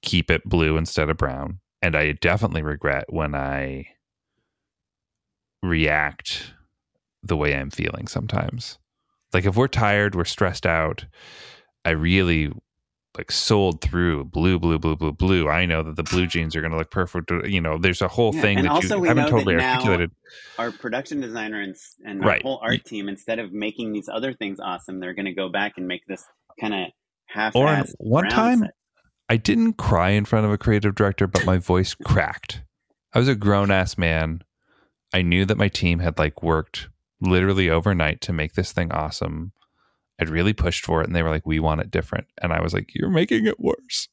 keep 0.06 0.32
it 0.32 0.44
blue 0.46 0.78
instead 0.78 1.10
of 1.10 1.18
brown 1.18 1.60
and 1.82 1.96
i 1.96 2.12
definitely 2.14 2.62
regret 2.62 3.06
when 3.10 3.36
i 3.36 3.86
react 5.64 6.54
the 7.24 7.36
way 7.36 7.56
i'm 7.56 7.72
feeling 7.72 8.08
sometimes 8.08 8.78
like 9.34 9.46
if 9.46 9.56
we're 9.56 9.68
tired 9.68 10.14
we're 10.16 10.24
stressed 10.26 10.66
out 10.66 11.06
i 11.84 11.90
really 11.90 12.52
like 13.18 13.32
sold 13.32 13.80
through 13.80 14.26
blue, 14.26 14.60
blue, 14.60 14.78
blue, 14.78 14.98
blue, 14.98 15.14
blue. 15.14 15.48
I 15.48 15.66
know 15.66 15.82
that 15.84 15.96
the 15.96 16.04
blue 16.04 16.28
jeans 16.28 16.54
are 16.54 16.60
going 16.60 16.74
to 16.74 16.78
look 16.78 16.92
perfect. 16.92 17.32
You 17.46 17.62
know, 17.62 17.78
there's 17.78 18.02
a 18.02 18.10
whole 18.10 18.36
Yeah, 18.36 18.42
thing 18.42 18.62
that 18.64 18.68
also 18.70 18.96
you 18.98 19.04
we 19.04 19.08
haven't 19.08 19.24
know 19.24 19.30
totally 19.30 19.56
that 19.56 19.62
now- 19.62 19.72
articulated. 19.76 20.12
Our 20.60 20.72
production 20.74 21.22
designer 21.22 21.62
and 21.62 21.74
and 22.06 22.22
our 22.22 22.28
Right. 22.28 22.42
whole 22.42 22.60
art 22.62 22.84
team, 22.84 23.08
instead 23.08 23.40
of 23.40 23.54
making 23.54 23.94
these 23.94 24.10
other 24.10 24.34
things 24.34 24.60
awesome, 24.60 25.00
they're 25.00 25.14
going 25.14 25.28
to 25.28 25.34
go 25.34 25.48
back 25.48 25.76
and 25.78 25.88
make 25.88 26.02
this 26.10 26.26
kind 26.60 26.74
of 26.74 26.90
half. 27.28 27.56
Or 27.56 27.86
one 28.00 28.28
time, 28.28 28.66
I 29.28 29.38
didn't 29.38 29.74
cry 29.74 30.12
in 30.12 30.26
front 30.26 30.46
of 30.46 30.52
a 30.52 30.58
creative 30.58 30.96
director, 30.96 31.28
but 31.28 31.46
my 31.46 31.58
voice 31.58 31.96
cracked. 31.96 32.62
I 33.14 33.20
was 33.20 33.28
a 33.28 33.36
grown 33.36 33.72
ass 33.72 33.98
man. 33.98 34.44
I 35.14 35.22
knew 35.22 35.46
that 35.46 35.58
my 35.58 35.68
team 35.68 36.00
had 36.00 36.20
like 36.20 36.44
worked 36.44 36.90
literally 37.22 37.70
overnight 37.70 38.22
to 38.22 38.34
make 38.34 38.54
this 38.54 38.72
thing 38.72 38.92
awesome. 38.92 39.52
I'd 40.20 40.30
really 40.30 40.54
pushed 40.54 40.86
for 40.86 41.02
it, 41.02 41.08
and 41.08 41.16
they 41.16 41.24
were 41.24 41.30
like, 41.30 41.46
"We 41.46 41.60
want 41.60 41.82
it 41.82 41.92
different," 41.92 42.28
and 42.42 42.54
I 42.54 42.62
was 42.62 42.74
like, 42.74 42.94
"You're 42.94 43.10
making 43.10 43.46
it 43.46 43.60
worse." 43.60 44.10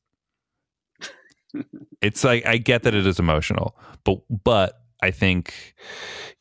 it's 2.01 2.25
like 2.25 2.47
I 2.47 2.57
get 2.57 2.83
that 2.85 2.95
it 2.95 3.07
is 3.07 3.19
emotional, 3.19 3.77
but 4.05 4.21
but 4.29 4.81
I 5.03 5.11
think 5.11 5.75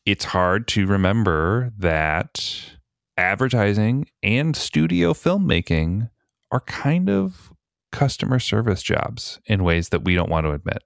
it's 0.06 0.24
hard 0.24 0.68
to 0.68 0.86
remember 0.86 1.72
that 1.78 2.72
advertising 3.16 4.06
and 4.22 4.56
studio 4.56 5.12
filmmaking 5.12 6.10
are 6.50 6.60
kind 6.60 7.10
of 7.10 7.51
customer 7.92 8.38
service 8.38 8.82
jobs 8.82 9.40
in 9.46 9.62
ways 9.62 9.90
that 9.90 10.04
we 10.04 10.14
don't 10.14 10.30
want 10.30 10.46
to 10.46 10.52
admit. 10.52 10.82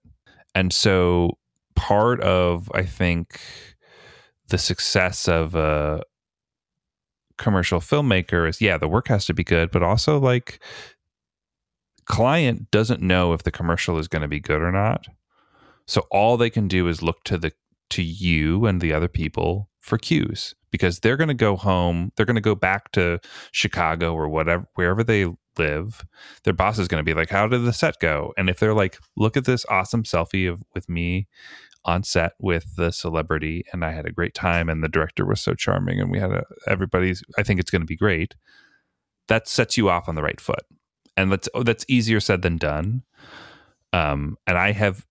And 0.54 0.72
so 0.72 1.38
part 1.74 2.20
of 2.20 2.70
I 2.74 2.84
think 2.84 3.40
the 4.48 4.58
success 4.58 5.28
of 5.28 5.54
a 5.54 6.02
commercial 7.38 7.80
filmmaker 7.80 8.48
is 8.48 8.60
yeah, 8.60 8.76
the 8.76 8.88
work 8.88 9.08
has 9.08 9.24
to 9.26 9.34
be 9.34 9.44
good, 9.44 9.70
but 9.70 9.82
also 9.82 10.18
like 10.18 10.62
client 12.06 12.70
doesn't 12.70 13.02
know 13.02 13.32
if 13.32 13.42
the 13.42 13.50
commercial 13.50 13.98
is 13.98 14.08
going 14.08 14.22
to 14.22 14.28
be 14.28 14.40
good 14.40 14.62
or 14.62 14.72
not. 14.72 15.06
So 15.86 16.06
all 16.10 16.36
they 16.36 16.50
can 16.50 16.68
do 16.68 16.88
is 16.88 17.02
look 17.02 17.24
to 17.24 17.38
the 17.38 17.52
to 17.90 18.02
you 18.02 18.66
and 18.66 18.80
the 18.80 18.92
other 18.92 19.08
people 19.08 19.68
for 19.80 19.96
cues 19.96 20.54
because 20.72 21.00
they're 21.00 21.16
going 21.16 21.28
to 21.28 21.34
go 21.34 21.54
home, 21.54 22.10
they're 22.16 22.26
going 22.26 22.34
to 22.34 22.40
go 22.40 22.56
back 22.56 22.90
to 22.92 23.20
Chicago 23.52 24.12
or 24.14 24.28
whatever 24.28 24.66
wherever 24.74 25.04
they 25.04 25.26
live. 25.58 26.04
Their 26.44 26.52
boss 26.52 26.78
is 26.78 26.88
going 26.88 27.00
to 27.00 27.04
be 27.04 27.14
like, 27.14 27.30
"How 27.30 27.46
did 27.46 27.64
the 27.64 27.72
set 27.72 27.98
go?" 28.00 28.32
And 28.36 28.48
if 28.50 28.58
they're 28.58 28.74
like, 28.74 28.98
"Look 29.16 29.36
at 29.36 29.44
this 29.44 29.66
awesome 29.68 30.04
selfie 30.04 30.50
of 30.50 30.62
with 30.74 30.88
me 30.88 31.28
on 31.86 32.02
set 32.02 32.32
with 32.40 32.74
the 32.76 32.90
celebrity 32.90 33.64
and 33.72 33.84
I 33.84 33.92
had 33.92 34.06
a 34.06 34.12
great 34.12 34.34
time 34.34 34.68
and 34.68 34.82
the 34.82 34.88
director 34.88 35.24
was 35.24 35.40
so 35.40 35.54
charming 35.54 36.00
and 36.00 36.10
we 36.10 36.18
had 36.18 36.32
a 36.32 36.44
everybody's 36.66 37.22
I 37.38 37.44
think 37.44 37.60
it's 37.60 37.70
going 37.70 37.80
to 37.80 37.86
be 37.86 37.96
great. 37.96 38.34
That 39.28 39.48
sets 39.48 39.76
you 39.78 39.88
off 39.88 40.08
on 40.08 40.16
the 40.16 40.22
right 40.22 40.40
foot. 40.40 40.64
And 41.16 41.32
that's 41.32 41.48
oh, 41.54 41.62
that's 41.62 41.84
easier 41.88 42.20
said 42.20 42.42
than 42.42 42.58
done. 42.58 43.04
Um 43.92 44.36
and 44.46 44.58
I 44.58 44.72
have 44.72 45.06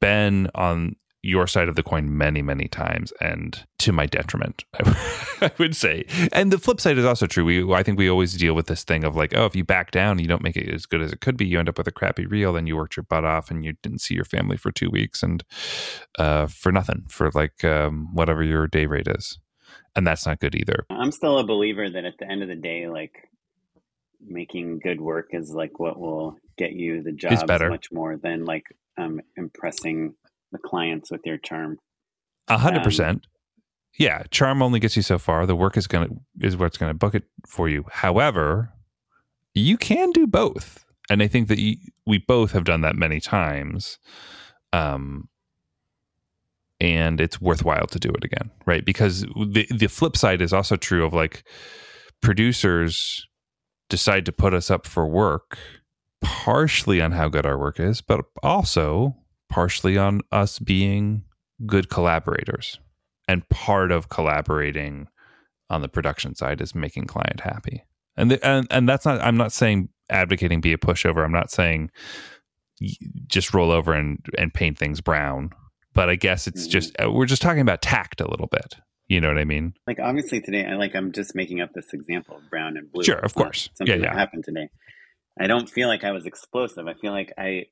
been 0.00 0.50
on 0.54 0.96
your 1.22 1.46
side 1.46 1.68
of 1.68 1.76
the 1.76 1.82
coin 1.82 2.16
many, 2.16 2.40
many 2.40 2.66
times, 2.66 3.12
and 3.20 3.66
to 3.78 3.92
my 3.92 4.06
detriment, 4.06 4.64
I 5.40 5.50
would 5.58 5.76
say. 5.76 6.06
And 6.32 6.50
the 6.50 6.58
flip 6.58 6.80
side 6.80 6.98
is 6.98 7.04
also 7.04 7.26
true. 7.26 7.44
We, 7.44 7.72
I 7.72 7.82
think, 7.82 7.98
we 7.98 8.08
always 8.08 8.34
deal 8.34 8.54
with 8.54 8.66
this 8.66 8.84
thing 8.84 9.04
of 9.04 9.16
like, 9.16 9.36
oh, 9.36 9.44
if 9.44 9.54
you 9.54 9.64
back 9.64 9.90
down, 9.90 10.18
you 10.18 10.26
don't 10.26 10.42
make 10.42 10.56
it 10.56 10.72
as 10.72 10.86
good 10.86 11.02
as 11.02 11.12
it 11.12 11.20
could 11.20 11.36
be. 11.36 11.46
You 11.46 11.58
end 11.58 11.68
up 11.68 11.78
with 11.78 11.86
a 11.86 11.92
crappy 11.92 12.26
reel, 12.26 12.52
then 12.54 12.66
you 12.66 12.76
worked 12.76 12.96
your 12.96 13.04
butt 13.04 13.24
off, 13.24 13.50
and 13.50 13.64
you 13.64 13.74
didn't 13.82 14.00
see 14.00 14.14
your 14.14 14.24
family 14.24 14.56
for 14.56 14.72
two 14.72 14.90
weeks, 14.90 15.22
and 15.22 15.44
uh, 16.18 16.46
for 16.46 16.72
nothing, 16.72 17.04
for 17.08 17.30
like 17.34 17.64
um, 17.64 18.08
whatever 18.14 18.42
your 18.42 18.66
day 18.66 18.86
rate 18.86 19.08
is, 19.08 19.38
and 19.94 20.06
that's 20.06 20.26
not 20.26 20.40
good 20.40 20.54
either. 20.54 20.86
I'm 20.88 21.12
still 21.12 21.38
a 21.38 21.44
believer 21.44 21.88
that 21.90 22.04
at 22.04 22.18
the 22.18 22.30
end 22.30 22.42
of 22.42 22.48
the 22.48 22.56
day, 22.56 22.88
like 22.88 23.28
making 24.26 24.78
good 24.78 25.00
work 25.00 25.28
is 25.32 25.50
like 25.50 25.78
what 25.78 25.98
will 25.98 26.36
get 26.56 26.72
you 26.72 27.02
the 27.02 27.12
job 27.12 27.48
much 27.48 27.90
more 27.90 28.16
than 28.16 28.44
like 28.44 28.64
um, 28.98 29.20
impressing 29.36 30.14
the 30.52 30.58
clients 30.58 31.10
with 31.10 31.20
your 31.24 31.38
charm. 31.38 31.78
A 32.48 32.58
hundred 32.58 32.82
percent. 32.82 33.26
Yeah, 33.98 34.22
charm 34.30 34.62
only 34.62 34.80
gets 34.80 34.96
you 34.96 35.02
so 35.02 35.18
far. 35.18 35.46
The 35.46 35.56
work 35.56 35.76
is 35.76 35.86
gonna 35.86 36.08
is 36.40 36.56
what's 36.56 36.76
gonna 36.78 36.94
book 36.94 37.14
it 37.14 37.24
for 37.46 37.68
you. 37.68 37.84
However, 37.90 38.72
you 39.54 39.76
can 39.76 40.10
do 40.12 40.26
both, 40.26 40.84
and 41.08 41.22
I 41.22 41.28
think 41.28 41.48
that 41.48 41.58
you, 41.58 41.76
we 42.06 42.18
both 42.18 42.52
have 42.52 42.64
done 42.64 42.80
that 42.82 42.96
many 42.96 43.20
times. 43.20 43.98
Um, 44.72 45.28
and 46.80 47.20
it's 47.20 47.40
worthwhile 47.40 47.86
to 47.88 47.98
do 47.98 48.08
it 48.10 48.24
again, 48.24 48.50
right? 48.64 48.84
Because 48.84 49.22
the 49.22 49.66
the 49.70 49.88
flip 49.88 50.16
side 50.16 50.40
is 50.40 50.52
also 50.52 50.76
true 50.76 51.04
of 51.04 51.12
like 51.12 51.44
producers 52.20 53.26
decide 53.88 54.24
to 54.26 54.32
put 54.32 54.54
us 54.54 54.70
up 54.70 54.86
for 54.86 55.06
work 55.06 55.58
partially 56.20 57.00
on 57.00 57.12
how 57.12 57.28
good 57.28 57.46
our 57.46 57.58
work 57.58 57.80
is, 57.80 58.00
but 58.00 58.24
also 58.42 59.16
partially 59.50 59.98
on 59.98 60.22
us 60.32 60.58
being 60.58 61.24
good 61.66 61.90
collaborators. 61.90 62.78
And 63.28 63.48
part 63.48 63.92
of 63.92 64.08
collaborating 64.08 65.08
on 65.68 65.82
the 65.82 65.88
production 65.88 66.34
side 66.34 66.60
is 66.60 66.74
making 66.74 67.04
client 67.04 67.40
happy. 67.40 67.84
And 68.16 68.30
the, 68.30 68.44
and 68.46 68.66
and 68.70 68.88
that's 68.88 69.04
not 69.04 69.20
I'm 69.20 69.36
not 69.36 69.52
saying 69.52 69.90
advocating 70.08 70.60
be 70.60 70.72
a 70.72 70.78
pushover. 70.78 71.24
I'm 71.24 71.32
not 71.32 71.50
saying 71.50 71.90
just 73.26 73.54
roll 73.54 73.70
over 73.70 73.92
and 73.92 74.24
and 74.36 74.52
paint 74.52 74.78
things 74.78 75.00
brown. 75.00 75.50
But 75.92 76.08
I 76.08 76.16
guess 76.16 76.46
it's 76.46 76.62
mm-hmm. 76.62 76.70
just 76.70 77.00
uh, 77.00 77.10
we're 77.10 77.26
just 77.26 77.42
talking 77.42 77.60
about 77.60 77.82
tact 77.82 78.20
a 78.20 78.28
little 78.28 78.48
bit. 78.48 78.76
You 79.06 79.20
know 79.20 79.28
what 79.28 79.38
I 79.38 79.44
mean? 79.44 79.74
Like 79.86 79.98
obviously 80.00 80.40
today, 80.40 80.64
I 80.64 80.74
like 80.74 80.94
I'm 80.94 81.12
just 81.12 81.34
making 81.34 81.60
up 81.60 81.72
this 81.72 81.92
example 81.92 82.36
of 82.36 82.48
brown 82.50 82.76
and 82.76 82.90
blue. 82.90 83.04
Sure, 83.04 83.18
of 83.18 83.34
course. 83.34 83.68
Something 83.74 84.00
yeah, 84.00 84.06
yeah. 84.06 84.12
that 84.12 84.18
happened 84.18 84.44
today. 84.44 84.68
I 85.38 85.46
don't 85.46 85.68
feel 85.68 85.88
like 85.88 86.04
I 86.04 86.12
was 86.12 86.26
explosive. 86.26 86.86
I 86.86 86.94
feel 86.94 87.12
like 87.12 87.32
I 87.38 87.66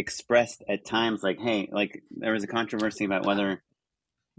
expressed 0.00 0.64
at 0.68 0.84
times 0.84 1.22
like, 1.22 1.38
hey, 1.38 1.68
like 1.70 2.02
there 2.10 2.32
was 2.32 2.42
a 2.42 2.48
controversy 2.48 3.04
about 3.04 3.24
whether 3.24 3.62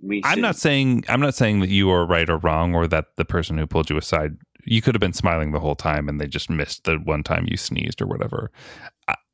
we. 0.02 0.22
I'm 0.26 0.42
not 0.42 0.58
saying 0.58 1.06
I'm 1.08 1.22
not 1.22 1.36
saying 1.36 1.62
that 1.62 1.70
you 1.70 1.90
are 1.92 2.06
right 2.06 2.30
or 2.30 2.38
wrong, 2.38 2.76
or 2.76 2.88
that 2.88 3.06
the 3.16 3.26
person 3.26 3.58
who 3.58 3.68
pulled 3.68 3.90
you 3.90 3.98
aside. 3.98 4.38
You 4.64 4.82
could 4.82 4.94
have 4.94 5.00
been 5.00 5.14
smiling 5.14 5.54
the 5.54 5.60
whole 5.60 5.76
time, 5.76 6.08
and 6.08 6.20
they 6.20 6.28
just 6.28 6.50
missed 6.50 6.84
the 6.84 6.98
one 6.98 7.24
time 7.24 7.48
you 7.50 7.58
sneezed 7.58 8.02
or 8.02 8.06
whatever. 8.06 8.52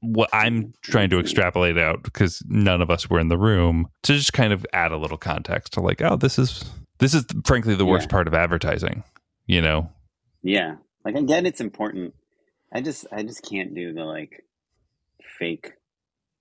what 0.01 0.29
I'm 0.31 0.73
trying 0.83 1.09
to 1.09 1.19
extrapolate 1.19 1.77
out 1.77 2.03
because 2.03 2.41
none 2.47 2.81
of 2.81 2.89
us 2.89 3.09
were 3.09 3.19
in 3.19 3.27
the 3.27 3.37
room 3.37 3.87
to 4.03 4.13
just 4.13 4.31
kind 4.31 4.53
of 4.53 4.65
add 4.71 4.91
a 4.91 4.97
little 4.97 5.17
context 5.17 5.73
to 5.73 5.81
like, 5.81 6.01
oh, 6.01 6.15
this 6.15 6.39
is 6.39 6.63
this 6.99 7.13
is 7.13 7.25
frankly 7.45 7.75
the 7.75 7.85
worst 7.85 8.05
yeah. 8.05 8.11
part 8.11 8.27
of 8.27 8.33
advertising. 8.33 9.03
You 9.47 9.61
know? 9.61 9.89
Yeah, 10.43 10.75
like 11.03 11.15
I 11.15 11.21
get 11.21 11.45
it's 11.45 11.61
important. 11.61 12.13
I 12.71 12.81
just 12.81 13.05
I 13.11 13.23
just 13.23 13.43
can't 13.43 13.73
do 13.73 13.93
the 13.93 14.03
like 14.03 14.43
fake 15.39 15.73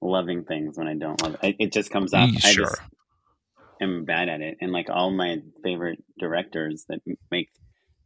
loving 0.01 0.45
things 0.45 0.77
when 0.77 0.89
I 0.89 0.95
don't 0.95 1.21
love 1.23 1.37
it. 1.43 1.57
It 1.59 1.73
just 1.73 1.91
comes 1.91 2.15
out. 2.15 2.31
Sure. 2.31 2.67
I 2.67 2.71
just 2.71 2.81
am 3.81 4.05
bad 4.05 4.29
at 4.29 4.41
it. 4.41 4.59
And 4.61 4.73
like 4.73 4.89
all 4.91 5.11
my 5.11 5.43
favorite 5.63 6.03
directors 6.19 6.85
that 6.89 7.01
make 7.31 7.51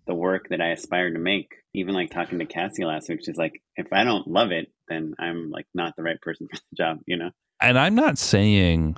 the 0.07 0.14
work 0.14 0.48
that 0.50 0.61
I 0.61 0.68
aspire 0.68 1.11
to 1.12 1.18
make, 1.18 1.55
even 1.74 1.94
like 1.94 2.11
talking 2.11 2.38
to 2.38 2.46
Cassie 2.46 2.85
last 2.85 3.09
week, 3.09 3.20
she's 3.24 3.37
like, 3.37 3.62
if 3.76 3.92
I 3.92 4.05
don't 4.05 4.26
love 4.26 4.50
it, 4.50 4.72
then 4.88 5.14
I'm 5.18 5.50
like 5.50 5.66
not 5.74 5.96
the 5.96 6.03
right 6.03 6.20
person 6.20 6.48
for 6.53 6.57
the 6.57 6.76
job, 6.76 7.00
you 7.07 7.16
know? 7.16 7.31
And 7.61 7.79
I'm 7.79 7.94
not 7.94 8.18
saying 8.18 8.96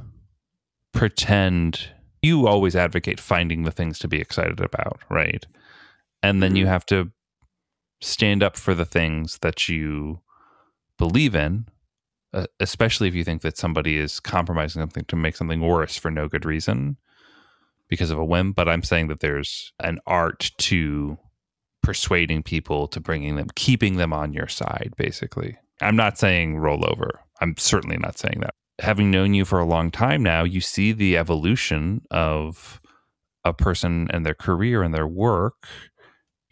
pretend 0.93 1.89
you 2.23 2.47
always 2.47 2.77
advocate 2.77 3.19
finding 3.19 3.65
the 3.65 3.73
things 3.73 3.99
to 3.99 4.09
be 4.09 4.21
excited 4.21 4.61
about, 4.61 5.01
right? 5.11 5.45
And 6.23 6.43
then 6.43 6.55
you 6.55 6.65
mm-hmm. 6.65 6.73
have 6.73 6.87
to 6.87 7.11
stand 8.01 8.43
up 8.43 8.57
for 8.57 8.75
the 8.75 8.85
things 8.85 9.39
that 9.39 9.69
you 9.69 10.21
believe 10.99 11.35
in 11.35 11.67
uh, 12.33 12.47
especially 12.61 13.09
if 13.09 13.14
you 13.14 13.25
think 13.25 13.42
that 13.42 13.59
somebody 13.59 13.99
is 13.99 14.21
compromising 14.21 14.81
something 14.81 15.05
to 15.05 15.16
make 15.16 15.37
something 15.37 15.61
worse 15.61 15.97
for 15.97 16.11
no 16.11 16.29
good 16.29 16.45
reason 16.45 16.97
because 17.88 18.11
of 18.11 18.18
a 18.18 18.25
whim. 18.25 18.53
But 18.53 18.68
I'm 18.68 18.83
saying 18.83 19.09
that 19.09 19.21
there's 19.21 19.73
an 19.81 19.99
art 20.07 20.51
to 20.59 21.18
persuading 21.83 22.42
people 22.42 22.88
to 22.88 23.01
bringing 23.01 23.37
them, 23.37 23.49
keeping 23.55 23.97
them 23.97 24.12
on 24.12 24.33
your 24.33 24.49
side, 24.49 24.95
basically. 24.97 25.59
I'm 25.81 25.97
not 25.97 26.18
saying 26.18 26.59
roll 26.59 26.88
over. 26.88 27.21
I'm 27.40 27.57
certainly 27.59 27.99
not 27.99 28.18
saying 28.18 28.40
that. 28.40 28.55
Having 28.79 29.11
known 29.11 29.35
you 29.35 29.45
for 29.45 29.59
a 29.59 29.66
long 29.66 29.90
time 29.90 30.23
now, 30.23 30.45
you 30.45 30.61
see 30.61 30.92
the 30.92 31.16
evolution 31.16 32.03
of 32.11 32.81
a 33.45 33.53
person 33.53 34.09
and 34.11 34.25
their 34.25 34.35
career 34.35 34.83
and 34.83 34.95
their 34.95 35.07
work 35.07 35.66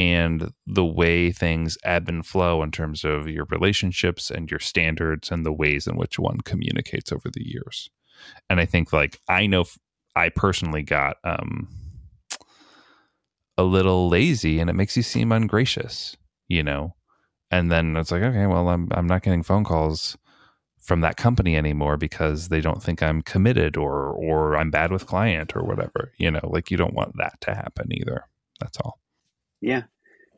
and 0.01 0.51
the 0.67 0.85
way 0.85 1.31
things 1.31 1.77
ebb 1.85 2.09
and 2.09 2.25
flow 2.25 2.63
in 2.63 2.71
terms 2.71 3.05
of 3.05 3.29
your 3.29 3.45
relationships 3.51 4.31
and 4.31 4.51
your 4.51 4.59
standards 4.59 5.31
and 5.31 5.45
the 5.45 5.53
ways 5.53 5.87
in 5.87 5.95
which 5.95 6.19
one 6.19 6.41
communicates 6.41 7.13
over 7.13 7.29
the 7.31 7.47
years. 7.47 7.91
And 8.49 8.59
I 8.59 8.65
think 8.65 8.95
like 8.95 9.21
I 9.29 9.47
know 9.47 9.67
I 10.17 10.31
personally 10.31 10.83
got 10.83 11.19
um 11.23 11.69
a 13.59 13.63
little 13.63 14.09
lazy 14.09 14.59
and 14.59 14.71
it 14.71 14.73
makes 14.73 14.97
you 14.97 15.03
seem 15.03 15.33
ungracious, 15.33 16.17
you 16.49 16.63
know. 16.63 16.95
And 17.51 17.71
then 17.71 17.95
it's 17.95 18.11
like, 18.11 18.23
okay, 18.23 18.47
well, 18.47 18.71
I'm 18.71 18.89
I'm 18.93 19.07
not 19.07 19.23
getting 19.23 19.43
phone 19.43 19.65
calls 19.65 20.17
from 20.79 21.03
that 21.03 21.19
company 21.19 21.59
anymore 21.59 21.99
because 21.99 22.49
they 22.49 22.63
don't 22.63 22.83
think 22.83 23.03
I'm 23.03 23.21
committed 23.21 23.77
or 23.77 24.09
or 24.13 24.57
I'm 24.57 24.71
bad 24.71 24.93
with 24.93 25.05
client 25.07 25.55
or 25.55 25.63
whatever. 25.63 26.13
You 26.17 26.31
know, 26.31 26.41
like 26.45 26.71
you 26.71 26.79
don't 26.79 26.95
want 26.95 27.19
that 27.19 27.39
to 27.43 27.55
happen 27.55 27.89
either. 27.93 28.25
That's 28.61 28.79
all. 28.79 28.99
Yeah. 29.61 29.83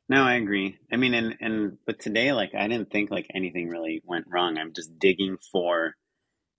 No, 0.08 0.24
I 0.24 0.34
agree. 0.34 0.78
I 0.92 0.96
mean, 0.96 1.14
and 1.14 1.36
and 1.40 1.78
but 1.86 1.98
today, 1.98 2.32
like, 2.32 2.54
I 2.54 2.68
didn't 2.68 2.90
think 2.90 3.10
like 3.10 3.26
anything 3.34 3.68
really 3.68 4.02
went 4.04 4.26
wrong. 4.28 4.58
I'm 4.58 4.72
just 4.72 4.98
digging 4.98 5.38
for. 5.50 5.94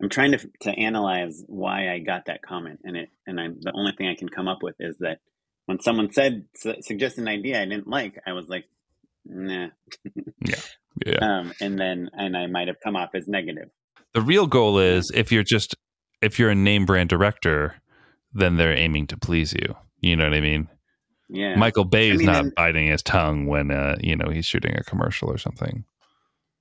I'm 0.02 0.10
trying 0.10 0.32
to 0.32 0.50
to 0.62 0.72
analyze 0.72 1.44
why 1.48 1.92
I 1.92 2.00
got 2.00 2.26
that 2.26 2.42
comment, 2.42 2.80
and 2.84 2.98
it 2.98 3.10
and 3.28 3.40
I'm 3.40 3.58
the 3.62 3.74
only 3.76 3.92
thing 3.92 4.08
I 4.08 4.16
can 4.16 4.30
come 4.30 4.48
up 4.48 4.64
with 4.64 4.76
is 4.80 4.98
that 5.00 5.20
when 5.66 5.80
someone 5.80 6.12
said 6.12 6.46
su- 6.56 6.82
suggested 6.82 7.22
an 7.22 7.28
idea 7.28 7.62
I 7.62 7.66
didn't 7.66 7.88
like, 7.88 8.20
I 8.26 8.34
was 8.34 8.48
like, 8.50 8.66
nah. 9.26 9.68
yeah. 10.46 10.56
Yeah. 11.06 11.18
Um, 11.22 11.54
and 11.60 11.80
then 11.80 12.10
and 12.14 12.38
I 12.38 12.48
might 12.48 12.68
have 12.68 12.80
come 12.84 12.96
off 12.96 13.10
as 13.14 13.28
negative. 13.28 13.70
The 14.14 14.22
real 14.22 14.48
goal 14.48 14.78
is 14.80 15.12
if 15.14 15.32
you're 15.32 15.44
just 15.44 15.76
if 16.22 16.40
you're 16.40 16.50
a 16.50 16.56
name 16.56 16.86
brand 16.86 17.10
director, 17.10 17.76
then 18.34 18.58
they're 18.58 18.78
aiming 18.78 19.08
to 19.08 19.18
please 19.18 19.54
you. 19.54 19.76
You 20.02 20.16
know 20.16 20.26
what 20.26 20.34
I 20.34 20.42
mean? 20.42 20.70
Yeah. 21.30 21.56
Michael 21.56 21.86
Bay 21.86 22.10
is 22.10 22.16
I 22.16 22.18
mean, 22.18 22.26
not 22.26 22.44
and, 22.46 22.56
biting 22.56 22.88
his 22.88 23.02
tongue 23.02 23.48
when 23.48 23.72
uh, 23.72 23.98
you 24.00 24.16
know 24.16 24.30
he's 24.30 24.46
shooting 24.46 24.76
a 24.76 24.84
commercial 24.84 25.30
or 25.30 25.38
something. 25.38 25.86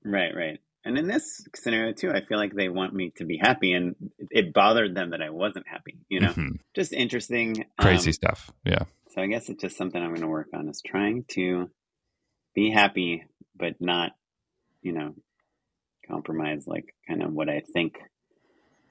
Right, 0.04 0.34
right. 0.34 0.58
And 0.84 0.98
in 0.98 1.06
this 1.06 1.46
scenario 1.54 1.92
too, 1.92 2.10
I 2.10 2.24
feel 2.24 2.38
like 2.38 2.54
they 2.54 2.68
want 2.68 2.92
me 2.92 3.12
to 3.16 3.24
be 3.24 3.38
happy, 3.40 3.72
and 3.72 3.94
it 4.30 4.52
bothered 4.52 4.94
them 4.94 5.10
that 5.10 5.22
I 5.22 5.30
wasn't 5.30 5.68
happy. 5.68 5.98
You 6.08 6.20
know, 6.20 6.30
mm-hmm. 6.30 6.56
just 6.74 6.92
interesting, 6.92 7.66
crazy 7.78 8.10
um, 8.10 8.14
stuff. 8.14 8.50
Yeah. 8.64 8.84
So 9.14 9.20
I 9.20 9.26
guess 9.26 9.48
it's 9.48 9.60
just 9.60 9.76
something 9.76 10.00
I'm 10.00 10.08
going 10.08 10.22
to 10.22 10.28
work 10.28 10.48
on 10.54 10.68
is 10.68 10.82
trying 10.84 11.24
to 11.32 11.70
be 12.54 12.70
happy, 12.70 13.24
but 13.54 13.74
not, 13.78 14.12
you 14.80 14.92
know, 14.92 15.14
compromise 16.08 16.64
like 16.66 16.94
kind 17.06 17.22
of 17.22 17.32
what 17.32 17.48
I 17.48 17.62
think 17.72 17.98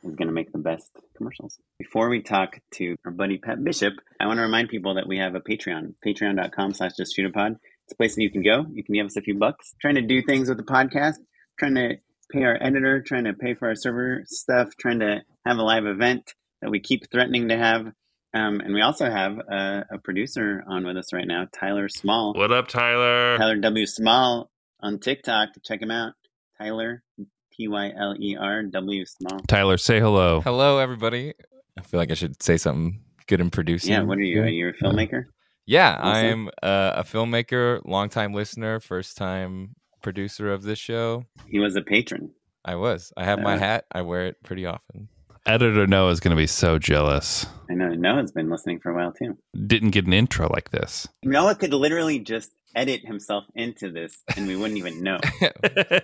is 0.04 0.16
going 0.16 0.28
to 0.28 0.34
make 0.34 0.52
the 0.52 0.58
best 0.58 0.92
commercials. 1.16 1.58
Before 1.78 2.10
we 2.10 2.22
talk 2.22 2.60
to 2.76 2.96
our 3.06 3.12
buddy 3.12 3.38
Pat 3.38 3.64
Bishop, 3.64 3.94
I 4.20 4.28
want 4.28 4.38
to 4.38 4.44
remind 4.44 4.70
people 4.70 4.96
that 4.96 5.08
we 5.08 5.18
have 5.18 5.36
a 5.36 5.40
Patreon, 5.40 5.96
patreon.com 6.06 6.74
slash 6.74 6.94
just 6.98 7.16
shoot 7.16 7.26
a 7.26 7.32
pod. 7.32 7.58
It's 7.86 7.94
a 7.94 7.96
place 7.96 8.16
that 8.16 8.22
you 8.22 8.32
can 8.32 8.44
go. 8.44 8.66
You 8.72 8.84
can 8.84 8.96
give 8.96 9.06
us 9.06 9.18
a 9.18 9.22
few 9.22 9.38
bucks. 9.38 9.74
Trying 9.82 9.96
to 9.96 10.02
do 10.02 10.22
things 10.22 10.50
with 10.50 10.58
the 10.58 10.64
podcast, 10.64 11.18
trying 11.60 11.76
to 11.76 11.96
pay 12.32 12.44
our 12.44 12.58
editor, 12.62 13.02
trying 13.02 13.26
to 13.26 13.34
pay 13.34 13.54
for 13.54 13.68
our 13.68 13.76
server 13.76 14.24
stuff, 14.26 14.70
trying 14.80 15.00
to 15.00 15.22
have 15.46 15.58
a 15.58 15.64
live 15.64 15.86
event 15.86 16.34
that 16.62 16.72
we 16.72 16.80
keep 16.80 17.12
threatening 17.12 17.50
to 17.50 17.58
have. 17.58 17.88
Um, 18.34 18.62
and 18.62 18.74
we 18.74 18.82
also 18.82 19.12
have 19.12 19.40
a, 19.40 19.86
a, 19.92 19.98
producer 19.98 20.64
on 20.66 20.86
with 20.86 20.96
us 20.96 21.12
right 21.12 21.28
now, 21.28 21.48
Tyler 21.52 21.90
Small. 21.90 22.34
What 22.34 22.54
up, 22.54 22.70
Tyler? 22.70 23.38
Tyler 23.38 23.58
W. 23.58 23.86
Small 23.86 24.50
on 24.80 25.00
TikTok. 25.00 25.50
Check 25.66 25.82
him 25.82 25.92
out. 25.92 26.14
Tyler 26.58 27.04
T 27.52 27.68
Y 27.68 27.92
L 27.98 28.16
E 28.20 28.36
R 28.40 28.64
W 28.64 29.06
small. 29.06 29.40
Tyler, 29.48 29.78
say 29.78 30.00
hello. 30.00 30.42
Hello, 30.42 30.80
everybody. 30.80 31.34
I 31.78 31.82
feel 31.82 32.00
like 32.00 32.12
I 32.12 32.16
should 32.16 32.42
say 32.42 32.58
something 32.58 33.02
good 33.28 33.42
in 33.42 33.50
producing. 33.50 33.94
Yeah, 33.94 34.04
what 34.04 34.18
are 34.18 34.22
you? 34.24 34.42
Are 34.42 34.48
you 34.48 34.70
a 34.70 34.74
filmmaker? 34.74 35.26
Yeah, 35.66 35.98
I'm 36.02 36.48
uh, 36.64 36.94
a 36.98 37.04
filmmaker, 37.04 37.82
longtime 37.86 38.34
listener, 38.34 38.80
first 38.80 39.16
time 39.18 39.76
producer 40.02 40.52
of 40.52 40.64
this 40.64 40.80
show. 40.80 41.26
He 41.48 41.60
was 41.60 41.76
a 41.76 41.82
patron. 41.82 42.32
I 42.66 42.76
was. 42.76 43.14
I 43.16 43.24
have 43.26 43.40
my 43.40 43.56
Uh. 43.56 43.60
hat. 43.60 43.86
I 43.92 44.02
wear 44.02 44.26
it 44.28 44.38
pretty 44.44 44.66
often. 44.66 45.08
Editor 45.48 45.88
Noah 45.88 46.12
is 46.12 46.20
going 46.20 46.36
to 46.36 46.40
be 46.40 46.46
so 46.46 46.78
jealous. 46.78 47.48
I 47.68 47.74
know 47.74 47.90
Noah's 47.96 48.32
been 48.32 48.52
listening 48.52 48.80
for 48.80 48.92
a 48.92 48.96
while 48.96 49.12
too. 49.12 49.38
Didn't 49.66 49.90
get 49.90 50.06
an 50.06 50.14
intro 50.14 50.48
like 50.48 50.70
this. 50.70 51.08
Noah 51.24 51.56
could 51.56 51.74
literally 51.74 52.20
just 52.20 52.52
edit 52.76 53.02
himself 53.04 53.46
into 53.56 53.92
this 53.92 54.20
and 54.38 54.48
we 54.48 54.56
wouldn't 54.56 54.78
even 54.78 55.02
know. 55.04 55.18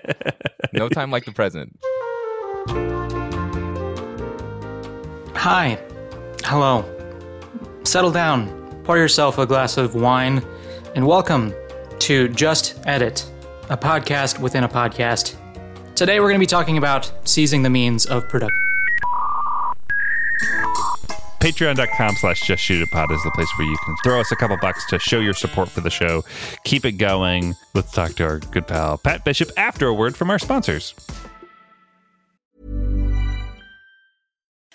No 0.73 0.89
time 0.89 1.10
like 1.12 1.23
the 1.26 1.32
present. 1.32 1.80
Hi. 5.36 5.80
Hello. 6.43 6.84
Settle 7.84 8.12
down. 8.12 8.50
Pour 8.84 8.97
yourself 8.97 9.38
a 9.38 9.45
glass 9.45 9.78
of 9.78 9.95
wine 9.95 10.43
and 10.93 11.08
welcome 11.08 11.54
to 12.00 12.28
Just 12.28 12.80
Edit, 12.86 13.32
a 13.69 13.78
podcast 13.78 14.39
within 14.39 14.65
a 14.65 14.69
podcast. 14.69 15.36
Today 15.95 16.19
we're 16.19 16.28
going 16.28 16.36
to 16.36 16.39
be 16.39 16.45
talking 16.45 16.78
about 16.78 17.12
seizing 17.23 17.63
the 17.63 17.69
means 17.69 18.06
of 18.06 18.28
production. 18.28 18.66
Patreon.com 21.47 22.17
slash 22.17 22.41
just 22.41 22.62
shoot 22.62 22.81
it 22.81 22.91
pod 22.91 23.10
is 23.10 23.23
the 23.23 23.31
place 23.31 23.49
where 23.57 23.65
you 23.65 23.77
can 23.86 23.95
throw 24.03 24.19
us 24.19 24.33
a 24.33 24.36
couple 24.36 24.57
bucks 24.57 24.86
to 24.88 24.99
show 24.99 25.19
your 25.19 25.33
support 25.33 25.69
for 25.69 25.79
the 25.79 25.89
show. 25.89 26.25
Keep 26.65 26.83
it 26.83 26.93
going. 26.93 27.55
Let's 27.73 27.93
talk 27.93 28.15
to 28.15 28.25
our 28.25 28.39
good 28.39 28.67
pal 28.67 28.97
Pat 28.97 29.23
Bishop 29.23 29.51
after 29.55 29.88
a 29.88 29.93
word 29.93 30.17
from 30.17 30.29
our 30.29 30.39
sponsors. 30.39 30.93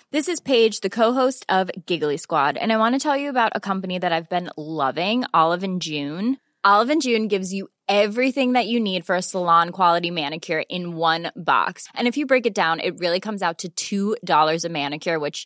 This 0.09 0.27
is 0.27 0.39
Paige, 0.39 0.79
the 0.79 0.89
co-host 0.89 1.45
of 1.47 1.69
Giggly 1.85 2.17
Squad, 2.17 2.57
and 2.57 2.73
I 2.73 2.77
want 2.77 2.95
to 2.95 2.99
tell 2.99 3.17
you 3.17 3.29
about 3.29 3.51
a 3.53 3.59
company 3.59 3.99
that 3.99 4.11
I've 4.11 4.29
been 4.29 4.49
loving, 4.57 5.25
Olive 5.31 5.63
and 5.63 5.79
June. 5.79 6.37
Olive 6.63 6.89
and 6.89 7.03
June 7.03 7.27
gives 7.27 7.53
you 7.53 7.69
everything 7.87 8.53
that 8.53 8.65
you 8.65 8.79
need 8.79 9.05
for 9.05 9.13
a 9.13 9.21
salon 9.21 9.69
quality 9.69 10.09
manicure 10.09 10.63
in 10.69 10.95
one 10.95 11.31
box. 11.35 11.87
And 11.93 12.07
if 12.07 12.17
you 12.17 12.25
break 12.25 12.47
it 12.47 12.55
down, 12.55 12.79
it 12.79 12.97
really 12.97 13.19
comes 13.19 13.43
out 13.43 13.63
to 13.75 14.15
$2 14.23 14.65
a 14.65 14.69
manicure, 14.69 15.19
which 15.19 15.45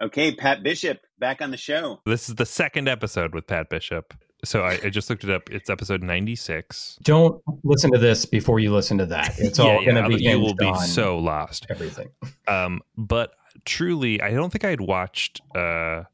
Okay, 0.00 0.34
Pat 0.34 0.62
Bishop 0.62 1.00
back 1.18 1.42
on 1.42 1.50
the 1.50 1.56
show. 1.56 2.00
This 2.06 2.28
is 2.28 2.36
the 2.36 2.46
second 2.46 2.88
episode 2.88 3.34
with 3.34 3.46
Pat 3.46 3.68
Bishop. 3.68 4.14
So 4.42 4.62
I, 4.62 4.78
I 4.84 4.88
just 4.88 5.10
looked 5.10 5.24
it 5.24 5.30
up. 5.30 5.50
It's 5.50 5.68
episode 5.68 6.02
96. 6.02 6.98
Don't 7.02 7.42
listen 7.62 7.92
to 7.92 7.98
this 7.98 8.24
before 8.24 8.58
you 8.60 8.72
listen 8.72 8.96
to 8.98 9.06
that. 9.06 9.34
It's 9.38 9.58
all 9.58 9.82
Yeah, 9.82 9.92
going 9.92 10.10
to 10.10 10.16
be 10.16 10.22
you 10.24 10.40
will 10.40 10.54
be 10.54 10.74
so 10.76 11.18
lost. 11.18 11.66
everything. 11.68 12.08
Um, 12.48 12.80
but 12.96 13.34
truly, 13.66 14.22
I 14.22 14.30
don't 14.30 14.50
think 14.50 14.64
I 14.64 14.70
had 14.70 14.80
watched 14.80 15.42
uh, 15.54 16.04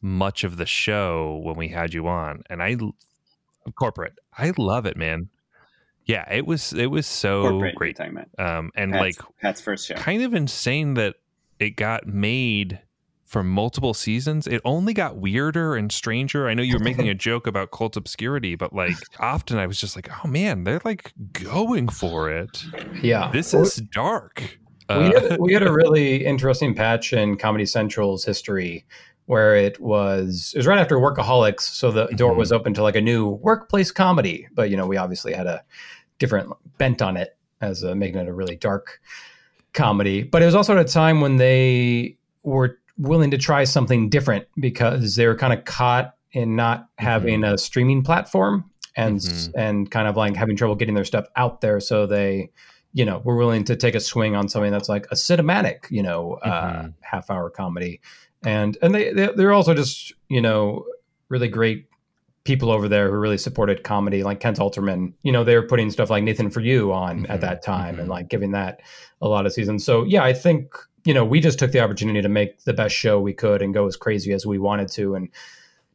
much 0.00 0.42
of 0.42 0.56
the 0.56 0.64
show 0.64 1.42
when 1.44 1.56
we 1.56 1.68
had 1.68 1.92
you 1.92 2.08
on, 2.08 2.42
and 2.48 2.62
I 2.62 2.76
corporate. 3.74 4.14
I 4.38 4.54
love 4.56 4.86
it, 4.86 4.96
man. 4.96 5.28
Yeah, 6.06 6.24
it 6.32 6.46
was 6.46 6.72
it 6.72 6.86
was 6.86 7.06
so 7.06 7.42
Corporate, 7.50 7.74
great. 7.74 7.96
you're. 7.98 8.30
Um, 8.38 8.70
and 8.74 8.92
Pat's, 8.92 9.00
like 9.02 9.16
Pat's 9.42 9.60
first 9.60 9.86
show. 9.86 9.94
kind 9.96 10.22
of 10.22 10.32
insane 10.32 10.94
that 10.94 11.16
it 11.58 11.76
got 11.76 12.06
made 12.06 12.80
for 13.30 13.44
multiple 13.44 13.94
seasons. 13.94 14.48
It 14.48 14.60
only 14.64 14.92
got 14.92 15.16
weirder 15.16 15.76
and 15.76 15.92
stranger. 15.92 16.48
I 16.48 16.54
know 16.54 16.64
you 16.64 16.74
were 16.74 16.82
making 16.82 17.08
a 17.08 17.14
joke 17.28 17.46
about 17.46 17.70
cult 17.70 17.96
obscurity, 17.96 18.56
but 18.56 18.72
like 18.72 18.96
often 19.20 19.56
I 19.56 19.68
was 19.68 19.80
just 19.80 19.94
like, 19.94 20.10
oh 20.24 20.26
man, 20.26 20.64
they're 20.64 20.80
like 20.84 21.12
going 21.32 21.88
for 21.88 22.28
it. 22.28 22.64
Yeah. 23.00 23.30
This 23.32 23.54
is 23.54 23.76
dark. 23.76 24.58
we, 24.88 24.96
Uh, 24.96 25.28
had, 25.28 25.40
we 25.40 25.52
had 25.52 25.62
a 25.62 25.72
really 25.84 26.26
interesting 26.26 26.74
patch 26.74 27.12
in 27.12 27.36
Comedy 27.36 27.66
Central's 27.66 28.24
history 28.24 28.84
where 29.26 29.54
it 29.54 29.80
was 29.80 30.50
it 30.56 30.58
was 30.58 30.66
right 30.66 30.80
after 30.80 30.96
Workaholics, 30.96 31.60
so 31.60 31.92
the 31.92 32.06
door 32.16 32.34
was 32.34 32.50
open 32.50 32.74
to 32.74 32.82
like 32.82 32.96
a 32.96 33.00
new 33.00 33.28
workplace 33.28 33.92
comedy. 33.92 34.48
But 34.52 34.70
you 34.70 34.76
know, 34.76 34.88
we 34.88 34.96
obviously 34.96 35.34
had 35.34 35.46
a 35.46 35.62
different 36.18 36.52
bent 36.78 37.00
on 37.00 37.16
it 37.16 37.36
as 37.60 37.84
uh, 37.84 37.94
making 37.94 38.18
it 38.18 38.26
a 38.26 38.32
really 38.32 38.56
dark 38.56 39.00
comedy. 39.72 40.24
But 40.24 40.42
it 40.42 40.46
was 40.46 40.56
also 40.56 40.76
at 40.76 40.84
a 40.84 40.92
time 40.92 41.20
when 41.20 41.36
they 41.36 42.16
were 42.42 42.80
willing 43.00 43.30
to 43.30 43.38
try 43.38 43.64
something 43.64 44.08
different 44.08 44.46
because 44.58 45.16
they 45.16 45.26
were 45.26 45.34
kind 45.36 45.52
of 45.52 45.64
caught 45.64 46.14
in 46.32 46.54
not 46.54 46.86
having 46.98 47.42
a 47.42 47.58
streaming 47.58 48.02
platform 48.02 48.64
and 48.96 49.18
Mhm. 49.20 49.52
and 49.56 49.90
kind 49.90 50.06
of 50.06 50.16
like 50.16 50.36
having 50.36 50.56
trouble 50.56 50.74
getting 50.76 50.94
their 50.94 51.04
stuff 51.04 51.26
out 51.36 51.60
there. 51.60 51.80
So 51.80 52.06
they 52.06 52.50
you 52.92 53.04
know, 53.04 53.22
we're 53.24 53.36
willing 53.36 53.62
to 53.62 53.76
take 53.76 53.94
a 53.94 54.00
swing 54.00 54.34
on 54.34 54.48
something 54.48 54.72
that's 54.72 54.88
like 54.88 55.06
a 55.12 55.14
cinematic, 55.14 55.88
you 55.90 56.02
know, 56.02 56.32
uh, 56.42 56.72
Mhm. 56.72 56.94
half 57.02 57.30
hour 57.30 57.48
comedy. 57.48 58.00
And 58.44 58.76
and 58.82 58.92
they, 58.92 59.12
they 59.12 59.28
they're 59.36 59.52
also 59.52 59.74
just, 59.74 60.12
you 60.28 60.40
know, 60.40 60.84
really 61.28 61.46
great 61.46 61.86
people 62.42 62.72
over 62.72 62.88
there 62.88 63.08
who 63.08 63.16
really 63.16 63.38
supported 63.38 63.84
comedy, 63.84 64.24
like 64.24 64.40
Kent 64.40 64.58
Alterman. 64.58 65.12
You 65.22 65.30
know, 65.30 65.44
they 65.44 65.54
were 65.54 65.66
putting 65.68 65.88
stuff 65.90 66.10
like 66.10 66.24
Nathan 66.24 66.50
for 66.50 66.60
You 66.60 66.92
on 66.92 67.26
Mhm. 67.26 67.30
at 67.30 67.42
that 67.42 67.62
time 67.62 67.94
Mhm. 67.96 68.00
and 68.00 68.08
like 68.08 68.28
giving 68.28 68.50
that 68.52 68.80
a 69.22 69.28
lot 69.28 69.46
of 69.46 69.52
seasons. 69.52 69.84
So 69.84 70.02
yeah, 70.04 70.24
I 70.24 70.32
think, 70.32 70.74
you 71.04 71.14
know, 71.14 71.24
we 71.24 71.40
just 71.40 71.58
took 71.58 71.72
the 71.72 71.80
opportunity 71.80 72.20
to 72.22 72.28
make 72.28 72.64
the 72.64 72.72
best 72.72 72.94
show 72.94 73.20
we 73.20 73.32
could 73.32 73.62
and 73.62 73.72
go 73.74 73.86
as 73.86 73.96
crazy 73.96 74.32
as 74.32 74.44
we 74.46 74.58
wanted 74.58 74.88
to. 74.92 75.14
And 75.14 75.28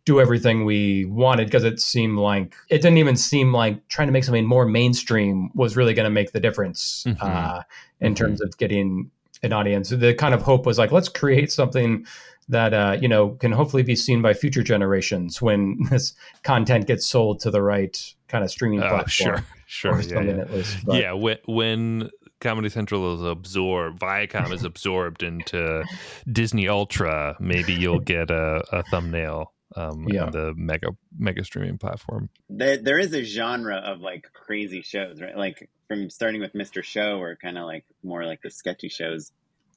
do 0.05 0.21
everything 0.21 0.65
we 0.65 1.03
wanted 1.05 1.45
because 1.47 1.63
it 1.63 1.79
seemed 1.79 2.19
like 2.19 2.53
it 2.69 2.77
didn't 2.83 2.99
even 2.99 3.15
seem 3.15 3.51
like 3.51 3.87
trying 3.87 4.07
to 4.07 4.11
make 4.11 4.23
something 4.23 4.45
more 4.45 4.63
mainstream 4.63 5.49
was 5.55 5.75
really 5.75 5.95
going 5.95 6.03
to 6.03 6.11
make 6.11 6.31
the 6.31 6.39
difference 6.39 7.05
Mhm. 7.07 7.17
uh, 7.23 7.63
in 8.01 8.13
Mhm. 8.13 8.17
terms 8.17 8.39
of 8.39 8.55
getting 8.59 9.09
an 9.41 9.51
audience. 9.51 9.89
The 9.89 10.13
kind 10.13 10.35
of 10.35 10.43
hope 10.43 10.67
was 10.67 10.77
like, 10.77 10.91
let's 10.91 11.09
create 11.09 11.51
something 11.51 12.05
that 12.49 12.71
uh, 12.75 12.95
you 13.01 13.07
know 13.07 13.29
can 13.29 13.51
hopefully 13.51 13.81
be 13.81 13.95
seen 13.95 14.21
by 14.21 14.35
future 14.35 14.61
generations 14.61 15.41
when 15.41 15.79
this 15.89 16.13
content 16.43 16.85
gets 16.85 17.07
sold 17.07 17.39
to 17.39 17.49
the 17.49 17.63
right 17.63 17.97
kind 18.27 18.43
of 18.43 18.51
streaming 18.51 18.83
Oh, 18.83 18.87
platform. 18.89 19.07
sure, 19.07 19.43
sure, 19.65 20.01
yeah, 20.01 20.21
yeah. 20.21 20.43
least. 20.53 20.77
Yeah, 20.87 21.13
when 21.13 21.37
when 21.47 22.09
Comedy 22.41 22.69
Central 22.69 23.15
is 23.15 23.21
absorbed, 23.23 23.99
Viacom 23.99 24.51
is 24.51 24.63
absorbed 24.63 25.23
into 25.23 25.83
Disney 26.31 26.67
Ultra, 26.67 27.35
maybe 27.39 27.73
you'll 27.73 27.99
get 28.15 28.29
a, 28.29 28.63
a 28.71 28.83
thumbnail 28.83 29.53
um, 29.75 30.05
Yeah. 30.09 30.29
the 30.29 30.53
mega 30.55 30.89
mega 31.17 31.43
streaming 31.43 31.77
platform. 31.77 32.29
There, 32.49 32.77
there 32.77 32.99
is 32.99 33.13
a 33.13 33.23
genre 33.23 33.77
of 33.77 33.99
like 34.01 34.27
crazy 34.33 34.81
shows, 34.81 35.21
right? 35.21 35.35
Like 35.35 35.69
from 35.87 36.09
starting 36.09 36.41
with 36.41 36.53
Mr. 36.53 36.83
Show, 36.83 37.19
or 37.19 37.35
kind 37.35 37.57
of 37.57 37.65
like 37.65 37.85
more 38.03 38.25
like 38.25 38.41
the 38.41 38.51
sketchy 38.51 38.89
shows 38.89 39.31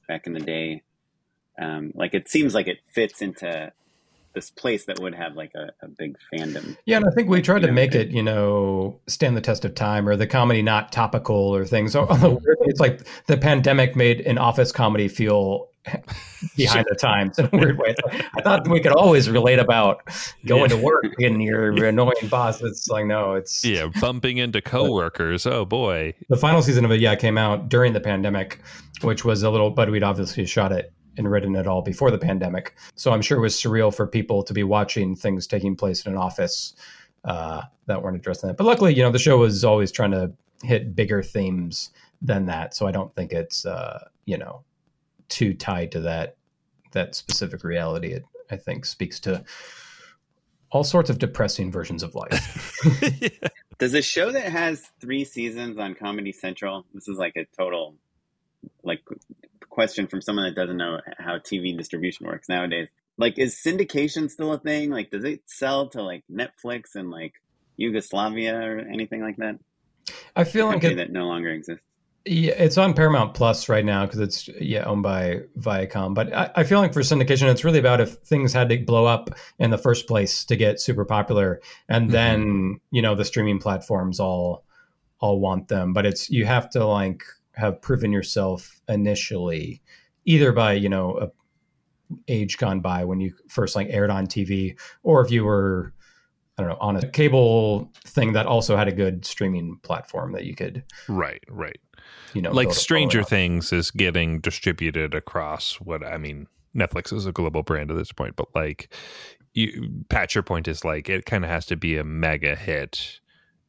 back 0.07 0.27
in 0.27 0.33
the 0.33 0.39
day. 0.39 0.83
Um, 1.59 1.91
like 1.95 2.13
it 2.13 2.29
seems 2.29 2.53
like 2.53 2.67
it 2.67 2.77
fits 2.93 3.21
into 3.21 3.71
this 4.33 4.49
place 4.51 4.85
that 4.85 4.99
would 4.99 5.15
have 5.15 5.33
like 5.35 5.51
a, 5.55 5.69
a 5.83 5.87
big 5.87 6.15
fandom. 6.33 6.77
Yeah, 6.85 6.97
and 6.97 7.05
I 7.07 7.11
think 7.15 7.29
we 7.29 7.41
tried 7.41 7.61
to 7.63 7.67
Yeah. 7.67 7.73
make 7.73 7.95
it, 7.95 8.09
you 8.09 8.21
know, 8.23 8.99
stand 9.07 9.35
the 9.35 9.41
test 9.41 9.65
of 9.65 9.75
time 9.75 10.07
or 10.07 10.15
the 10.15 10.27
comedy 10.27 10.61
not 10.61 10.91
topical 10.91 11.35
or 11.35 11.65
things. 11.65 11.95
Although 11.95 12.39
it's 12.61 12.79
like 12.79 13.01
the 13.27 13.37
pandemic 13.37 13.95
made 13.95 14.21
an 14.21 14.37
office 14.37 14.71
comedy 14.71 15.07
feel 15.07 15.67
behind 16.55 16.85
the 16.89 16.95
times 16.95 17.39
in 17.39 17.45
a 17.45 17.49
weird 17.51 17.77
way. 17.79 17.95
Like, 18.05 18.25
I 18.37 18.41
thought 18.41 18.67
we 18.67 18.79
could 18.79 18.91
always 18.91 19.29
relate 19.29 19.59
about 19.59 20.01
going 20.45 20.69
Yeah. 20.69 20.77
to 20.77 20.83
work 20.83 21.05
and 21.19 21.41
your 21.41 21.71
annoying 21.85 22.27
boss. 22.29 22.61
It's 22.61 22.87
like, 22.89 23.05
no, 23.05 23.33
it's 23.33 23.63
Yeah, 23.65 23.87
bumping 23.99 24.37
into 24.37 24.61
coworkers. 24.61 25.45
Oh 25.47 25.65
boy. 25.65 26.13
the 26.29 26.37
final 26.37 26.61
season 26.61 26.85
of 26.85 26.91
it, 26.91 26.99
yeah, 26.99 27.15
came 27.15 27.37
out 27.37 27.69
during 27.69 27.93
the 27.93 27.99
pandemic, 28.01 28.59
which 29.01 29.25
was 29.25 29.41
a 29.43 29.49
little, 29.49 29.71
but 29.71 29.89
we'd 29.89 30.03
obviously 30.03 30.45
shot 30.45 30.71
it 30.71 30.93
and 31.19 31.29
written 31.29 31.55
it 31.55 31.67
all 31.67 31.83
before 31.83 32.09
the 32.09 32.17
pandemic. 32.17 32.73
So 32.95 33.11
I'm 33.11 33.21
sure 33.21 33.37
it 33.37 33.41
was 33.41 33.55
surreal 33.55 33.93
for 33.93 34.07
people 34.07 34.41
to 34.41 34.53
be 34.53 34.63
watching 34.63 35.15
things 35.15 35.45
taking 35.45 35.75
place 35.75 36.05
in 36.05 36.13
an 36.13 36.17
office 36.17 36.73
uh, 37.25 37.61
that 37.85 38.01
weren't 38.01 38.15
addressing 38.15 38.47
that. 38.47 38.57
But 38.57 38.65
luckily, 38.65 38.95
you 38.95 39.03
know, 39.03 39.11
the 39.11 39.19
show 39.19 39.37
was 39.37 39.63
always 39.63 39.91
trying 39.91 40.11
to 40.11 40.31
hit 40.63 40.95
bigger 40.95 41.21
themes 41.21 41.91
than 42.21 42.45
that. 42.47 42.73
So 42.73 42.87
I 42.87 42.91
don't 42.91 43.13
think 43.13 43.33
it's, 43.33 43.65
uh, 43.65 44.07
you 44.25 44.37
know, 44.37 44.63
too 45.27 45.53
tied 45.53 45.91
to 45.91 45.99
that 46.01 46.37
that 46.93 47.13
specific 47.13 47.63
reality. 47.63 48.13
It 48.13 48.25
I 48.49 48.55
think 48.55 48.85
speaks 48.85 49.19
to 49.21 49.43
all 50.71 50.83
sorts 50.83 51.09
of 51.09 51.19
depressing 51.19 51.71
versions 51.71 52.01
of 52.01 52.15
life. 52.15 52.79
Does 53.79 53.93
a 53.93 54.01
show 54.01 54.31
that 54.31 54.51
has 54.51 54.89
three 54.99 55.25
seasons 55.25 55.77
on 55.77 55.95
Comedy 55.95 56.31
Central? 56.31 56.85
This 56.93 57.07
is 57.07 57.17
like 57.17 57.35
a 57.37 57.45
total, 57.57 57.95
like, 58.83 59.01
question 59.79 60.07
from 60.07 60.21
someone 60.21 60.43
that 60.43 60.55
doesn't 60.59 60.75
know 60.75 60.99
how 61.17 61.37
TV 61.37 61.77
distribution 61.77 62.27
works 62.27 62.49
nowadays. 62.49 62.89
Like, 63.17 63.39
is 63.39 63.55
syndication 63.55 64.29
still 64.29 64.51
a 64.51 64.59
thing? 64.59 64.89
Like, 64.89 65.09
does 65.09 65.23
it 65.23 65.43
sell 65.45 65.87
to 65.91 66.03
like 66.03 66.25
Netflix 66.29 66.95
and 66.95 67.09
like 67.09 67.35
Yugoslavia 67.77 68.57
or 68.59 68.79
anything 68.79 69.21
like 69.21 69.37
that? 69.37 69.57
I 70.35 70.43
feel 70.43 70.65
like 70.65 70.83
it, 70.83 70.97
that 70.97 71.13
no 71.13 71.27
longer 71.27 71.49
exists. 71.49 71.85
Yeah, 72.25 72.55
it's 72.57 72.77
on 72.77 72.93
Paramount 72.93 73.33
Plus 73.35 73.69
right 73.69 73.85
now 73.85 74.05
because 74.05 74.19
it's 74.19 74.49
yeah 74.59 74.83
owned 74.83 75.03
by 75.03 75.43
Viacom. 75.57 76.13
But 76.13 76.33
I, 76.35 76.51
I 76.57 76.63
feel 76.65 76.79
like 76.79 76.93
for 76.93 76.99
syndication, 76.99 77.49
it's 77.49 77.63
really 77.63 77.79
about 77.79 78.01
if 78.01 78.15
things 78.15 78.51
had 78.51 78.67
to 78.67 78.79
blow 78.79 79.05
up 79.05 79.29
in 79.59 79.69
the 79.69 79.77
first 79.77 80.07
place 80.09 80.43
to 80.45 80.57
get 80.57 80.81
super 80.81 81.05
popular, 81.05 81.61
and 81.87 82.09
Mhm. 82.09 82.11
then 82.11 82.79
you 82.91 83.01
know 83.01 83.15
the 83.15 83.23
streaming 83.23 83.59
platforms 83.59 84.19
all 84.19 84.65
all 85.21 85.39
want 85.39 85.69
them. 85.69 85.93
But 85.93 86.05
it's 86.05 86.29
you 86.29 86.45
have 86.45 86.69
to 86.71 86.85
like 86.85 87.23
have 87.59 87.81
proven 87.81 88.11
yourself 88.11 88.81
initially, 88.87 89.81
either 90.25 90.51
by 90.51 90.73
you 90.73 90.89
know 90.89 91.17
a 91.17 91.29
age 92.27 92.57
gone 92.57 92.79
by 92.79 93.05
when 93.05 93.19
you 93.19 93.33
first 93.47 93.75
like 93.75 93.87
aired 93.89 94.09
on 94.09 94.27
TV, 94.27 94.77
or 95.03 95.23
if 95.23 95.31
you 95.31 95.43
were 95.43 95.93
I 96.57 96.63
don't 96.63 96.71
know 96.71 96.77
on 96.81 96.95
a 96.97 97.07
cable 97.07 97.91
thing 98.05 98.33
that 98.33 98.45
also 98.45 98.75
had 98.75 98.87
a 98.87 98.91
good 98.91 99.25
streaming 99.25 99.79
platform 99.83 100.33
that 100.33 100.45
you 100.45 100.55
could 100.55 100.83
Right, 101.07 101.43
right. 101.47 101.79
you 102.33 102.41
know 102.41 102.51
like 102.51 102.73
Stranger. 102.73 103.23
Things 103.23 103.71
is 103.71 103.91
getting 103.91 104.39
distributed 104.39 105.13
across 105.13 105.75
what 105.75 106.03
I 106.05 106.17
mean. 106.17 106.47
Netflix 106.75 107.13
is 107.13 107.25
a 107.25 107.31
global 107.31 107.63
brand 107.63 107.89
at 107.91 107.97
this 107.97 108.11
point, 108.11 108.35
but 108.35 108.47
like, 108.53 108.93
you, 109.53 110.03
Pat, 110.09 110.35
your 110.35 110.43
point 110.43 110.67
is 110.67 110.85
like 110.85 111.09
it 111.09 111.25
kind 111.25 111.43
of 111.43 111.49
has 111.49 111.65
to 111.67 111.75
be 111.75 111.97
a 111.97 112.03
mega 112.03 112.55
hit 112.55 113.19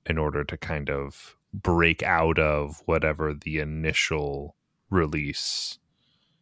in 0.06 0.18
order 0.18 0.44
to 0.44 0.56
kind 0.56 0.90
of 0.90 1.36
break 1.52 2.02
out 2.02 2.38
of 2.38 2.82
whatever 2.86 3.34
the 3.34 3.58
initial 3.58 4.54
release 4.90 5.78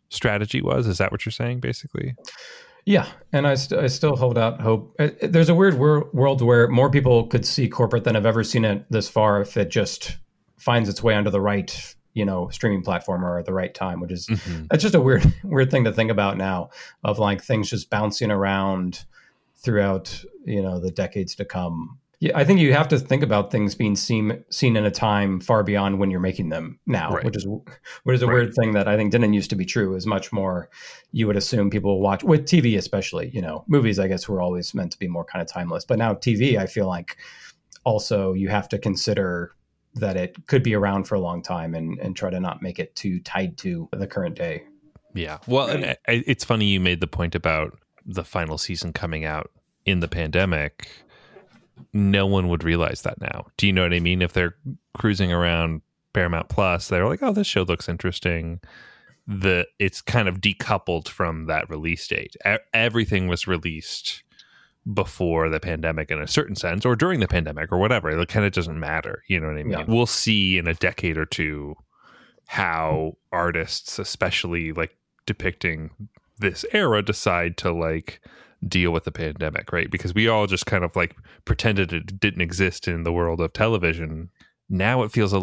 strategy 0.09 0.63
was. 0.63 0.87
Is 0.87 0.99
that 0.99 1.11
what 1.13 1.25
you're 1.25 1.33
saying, 1.33 1.61
basically? 1.61 2.15
Yeah, 2.85 3.07
and 3.33 3.47
I, 3.47 3.55
st- 3.55 3.81
I 3.81 3.87
still 3.89 4.17
hold 4.17 4.39
out 4.39 4.61
hope. 4.63 4.95
Uh, 4.99 5.09
There's 5.23 5.51
a 5.51 5.55
weird 5.55 5.79
wor- 5.79 6.09
world 6.15 6.41
where 6.41 6.69
more 6.69 6.91
people 6.91 7.27
could 7.27 7.45
see 7.45 7.69
corporate 7.69 8.05
than 8.05 8.17
I've 8.17 8.25
ever 8.25 8.43
seen 8.43 8.65
it 8.65 8.87
this 8.91 9.09
far 9.11 9.43
if 9.43 9.57
it 9.59 9.71
just 9.71 10.17
finds 10.57 10.89
its 10.89 11.03
way 11.03 11.15
onto 11.15 11.31
the 11.31 11.41
right, 11.41 11.95
you 12.15 12.25
know, 12.25 12.49
streaming 12.49 12.83
platform 12.83 13.25
or 13.25 13.39
at 13.39 13.45
the 13.45 13.53
right 13.53 13.75
time, 13.75 14.01
which 14.01 14.11
is 14.13 14.27
Mhm. 14.27 14.69
that's 14.71 14.83
just 14.83 14.95
a 14.95 15.01
weird 15.01 15.31
weird 15.45 15.71
thing 15.71 15.85
to 15.85 15.93
think 15.93 16.11
about 16.11 16.39
now 16.39 16.71
of 17.05 17.19
like 17.19 17.43
things 17.43 17.69
just 17.69 17.91
bouncing 17.91 18.31
around 18.31 19.05
throughout, 19.57 20.25
you 20.47 20.63
know, 20.63 20.81
the 20.81 20.91
decades 20.91 21.35
to 21.35 21.45
come. 21.45 21.99
Yeah, 22.21 22.33
I 22.37 22.45
think 22.45 22.59
you 22.59 22.73
have 22.73 22.89
to 22.89 22.99
think 22.99 23.23
about 23.23 23.53
things 23.53 23.77
being 23.77 23.95
seen 23.95 24.43
seen 24.51 24.77
in 24.77 24.85
a 24.85 24.91
time 24.91 25.39
far 25.41 25.63
beyond 25.63 26.01
when 26.01 26.11
you're 26.11 26.19
making 26.19 26.49
them 26.49 26.81
now, 26.85 27.13
Right. 27.13 27.25
which 27.25 27.37
is 27.37 27.47
which 28.03 28.15
is 28.17 28.23
a 28.23 28.27
Right. 28.27 28.35
weird 28.35 28.55
thing 28.55 28.73
that 28.73 28.89
I 28.89 28.97
think 28.97 29.13
didn't 29.13 29.33
used 29.35 29.51
to 29.51 29.57
be 29.57 29.65
true. 29.65 29.95
Is 29.95 30.05
much 30.05 30.33
more 30.33 30.69
you 31.13 31.29
would 31.29 31.37
assume 31.37 31.71
people 31.71 32.01
watch 32.01 32.25
with 32.25 32.45
TV, 32.47 32.77
especially. 32.77 33.31
You 33.33 33.41
know, 33.41 33.65
movies 33.69 34.01
I 34.01 34.09
guess 34.09 34.29
were 34.29 34.41
always 34.41 34.75
meant 34.75 34.91
to 34.93 34.99
be 34.99 35.07
more 35.07 35.25
kind 35.25 35.41
of 35.43 35.49
timeless, 35.49 35.85
but 35.85 35.99
now 35.99 36.13
TV, 36.15 36.59
I 36.59 36.67
feel 36.67 36.89
like 36.89 37.17
also 37.85 38.33
you 38.33 38.49
have 38.49 38.69
to 38.71 38.79
consider 38.79 39.53
that 39.95 40.17
it 40.17 40.37
could 40.49 40.63
be 40.65 40.75
around 40.75 41.05
for 41.05 41.15
a 41.15 41.21
long 41.21 41.41
time 41.41 41.75
and 41.75 41.99
and 42.01 42.17
try 42.17 42.31
to 42.31 42.41
not 42.41 42.63
make 42.63 42.81
it 42.81 42.97
too 42.97 43.21
tied 43.21 43.57
to 43.59 43.89
the 43.93 44.07
current 44.09 44.35
day. 44.35 44.65
Yeah. 45.15 45.39
Well, 45.47 45.69
and 45.69 45.97
it's 46.09 46.45
funny 46.45 46.67
you 46.67 46.81
made 46.81 47.01
the 47.01 47.07
point 47.07 47.37
about 47.37 47.79
the 48.05 48.25
final 48.25 48.59
season 48.59 48.93
coming 48.93 49.25
out 49.25 49.51
in 49.87 50.01
the 50.01 50.09
pandemic. 50.09 50.89
No 51.93 52.27
one 52.27 52.49
would 52.49 52.65
realize 52.65 53.03
that 53.03 53.21
now. 53.21 53.47
Do 53.57 53.67
you 53.67 53.73
know 53.73 53.83
what 53.83 53.95
I 53.95 54.01
mean? 54.01 54.23
If 54.23 54.33
they're 54.33 54.57
cruising 54.97 55.33
around 55.33 55.83
Paramount 56.13 56.49
Plus, 56.49 56.89
they're 56.89 57.09
like, 57.09 57.23
"Oh, 57.23 57.33
this 57.33 57.47
show 57.47 57.63
looks 57.63 57.89
interesting." 57.89 58.61
The 59.27 59.67
it's 59.79 60.01
kind 60.01 60.29
of 60.29 60.41
decoupled 60.41 61.09
from 61.09 61.47
that 61.47 61.69
release 61.69 62.07
date. 62.09 62.37
E- 62.47 62.57
everything 62.73 63.29
was 63.29 63.47
released 63.47 64.23
before 64.95 65.51
the 65.51 65.61
pandemic 65.61 66.11
in 66.11 66.21
a 66.21 66.27
certain 66.27 66.57
sense 66.57 66.87
or 66.87 66.97
during 66.97 67.21
the 67.21 67.29
pandemic 67.29 67.71
or 67.71 67.79
whatever. 67.79 68.11
It 68.11 68.29
kind 68.29 68.47
of 68.47 68.53
doesn't 68.53 68.81
matter. 68.81 69.23
You 69.29 69.41
know 69.41 69.49
what 69.49 69.59
I 69.59 69.63
mean? 69.63 69.71
Yeah. 69.71 69.85
We'll 69.87 70.07
see 70.07 70.57
in 70.57 70.67
a 70.67 70.75
decade 70.75 71.19
or 71.19 71.27
two 71.27 71.77
how 72.47 73.19
artists, 73.31 73.99
especially 73.99 74.73
like 74.73 74.97
depicting 75.27 75.91
this 76.39 76.65
era, 76.73 77.03
decide 77.03 77.59
to 77.59 77.73
like 77.73 78.21
deal 78.67 78.91
with 78.91 79.05
the 79.05 79.13
pandemic, 79.13 79.73
right? 79.73 79.91
Because 79.91 80.15
we 80.15 80.27
all 80.29 80.47
just 80.47 80.67
kind 80.67 80.85
of 80.85 80.97
like 80.97 81.15
pretended 81.45 81.93
it 81.93 82.19
didn't 82.19 82.41
exist 82.41 82.89
in 82.89 83.05
the 83.05 83.13
world 83.13 83.41
of 83.41 83.53
television. 83.53 84.31
Now 84.71 85.03
it 85.03 85.13
feels 85.13 85.33
a, 85.33 85.41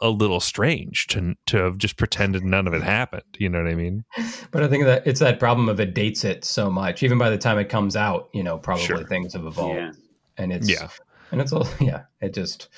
a 0.00 0.08
little 0.10 0.38
strange 0.40 1.06
to 1.08 1.34
to 1.46 1.56
have 1.58 1.78
just 1.78 1.96
pretended 1.96 2.44
none 2.44 2.66
of 2.68 2.74
it 2.74 2.82
happened. 2.82 3.24
You 3.38 3.48
know 3.48 3.62
what 3.62 3.70
I 3.70 3.74
mean? 3.74 4.04
But 4.50 4.62
I 4.62 4.68
think 4.68 4.84
that 4.84 5.06
it's 5.06 5.20
that 5.20 5.38
problem 5.40 5.68
of 5.68 5.80
it 5.80 5.94
dates 5.94 6.24
it 6.24 6.44
so 6.44 6.70
much. 6.70 7.02
Even 7.02 7.18
by 7.18 7.28
the 7.30 7.38
time 7.38 7.58
it 7.58 7.68
comes 7.68 7.96
out, 7.96 8.28
you 8.32 8.42
know, 8.42 8.56
probably 8.58 8.84
Sure. 8.84 9.04
things 9.04 9.32
have 9.34 9.44
evolved. 9.44 9.76
Yeah. 9.76 9.92
And 10.36 10.52
it's 10.52 10.68
Yeah. 10.70 10.88
and 11.32 11.40
it's 11.40 11.52
all 11.52 11.66
yeah, 11.80 12.02
it 12.20 12.34
just 12.34 12.68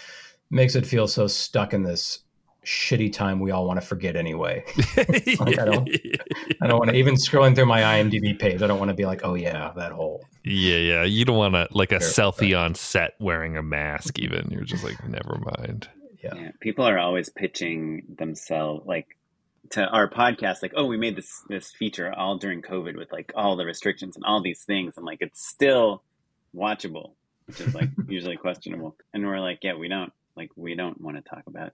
makes 0.50 0.74
it 0.74 0.86
feel 0.86 1.06
so 1.06 1.26
stuck 1.26 1.74
in 1.74 1.82
this 1.82 2.20
shitty 2.64 3.12
time 3.12 3.40
we 3.40 3.50
all 3.50 3.66
want 3.66 3.80
to 3.80 3.86
forget 3.86 4.16
anyway. 4.16 4.64
Like, 5.40 5.58
I 5.58 5.64
don't- 5.64 5.88
I 6.60 6.66
don't 6.66 6.78
want 6.78 6.90
to 6.90 6.96
even 6.96 7.14
scrolling 7.14 7.54
through 7.54 7.66
my 7.66 7.80
IMDb 7.80 8.38
page. 8.38 8.62
I 8.62 8.66
don't 8.66 8.78
want 8.78 8.90
to 8.90 8.94
be 8.94 9.06
like, 9.06 9.20
oh 9.24 9.34
yeah, 9.34 9.72
that 9.76 9.92
whole 9.92 10.24
Yeah, 10.44 10.76
yeah. 10.76 11.02
You 11.04 11.24
don't 11.24 11.36
want 11.38 11.54
to 11.54 11.68
like 11.70 11.92
a 11.92 12.00
Sure, 12.00 12.32
selfie 12.32 12.58
on 12.58 12.74
set 12.74 13.14
wearing 13.18 13.56
a 13.56 13.62
mask. 13.62 14.18
Even 14.18 14.48
you're 14.50 14.64
just 14.64 14.84
like, 14.84 15.02
never 15.08 15.38
mind. 15.58 15.88
yeah. 16.22 16.34
Yeah, 16.34 16.50
people 16.60 16.84
are 16.86 16.98
always 16.98 17.28
pitching 17.30 18.02
themselves 18.18 18.86
like 18.86 19.16
to 19.70 19.86
our 19.86 20.08
podcast, 20.10 20.62
like, 20.62 20.72
"Oh, 20.76 20.84
we 20.86 20.96
made 20.96 21.16
this 21.16 21.42
this 21.48 21.70
feature 21.70 22.12
all 22.12 22.36
during 22.38 22.60
COVID 22.60 22.96
with 22.96 23.12
like 23.12 23.32
all 23.36 23.56
the 23.56 23.64
restrictions 23.64 24.16
and 24.16 24.24
all 24.24 24.42
these 24.42 24.64
things, 24.64 24.96
and 24.96 25.06
like 25.06 25.18
it's 25.20 25.46
still 25.48 26.02
watchable, 26.54 27.12
which 27.46 27.60
is 27.60 27.74
like 27.74 27.88
usually 28.08 28.36
questionable." 28.36 28.96
And 29.14 29.24
we're 29.26 29.38
like, 29.40 29.60
"Yeah, 29.62 29.74
we 29.76 29.88
don't 29.88 30.12
like 30.36 30.50
we 30.56 30.74
don't 30.74 31.00
want 31.00 31.16
to 31.18 31.22
talk 31.22 31.44
about 31.46 31.72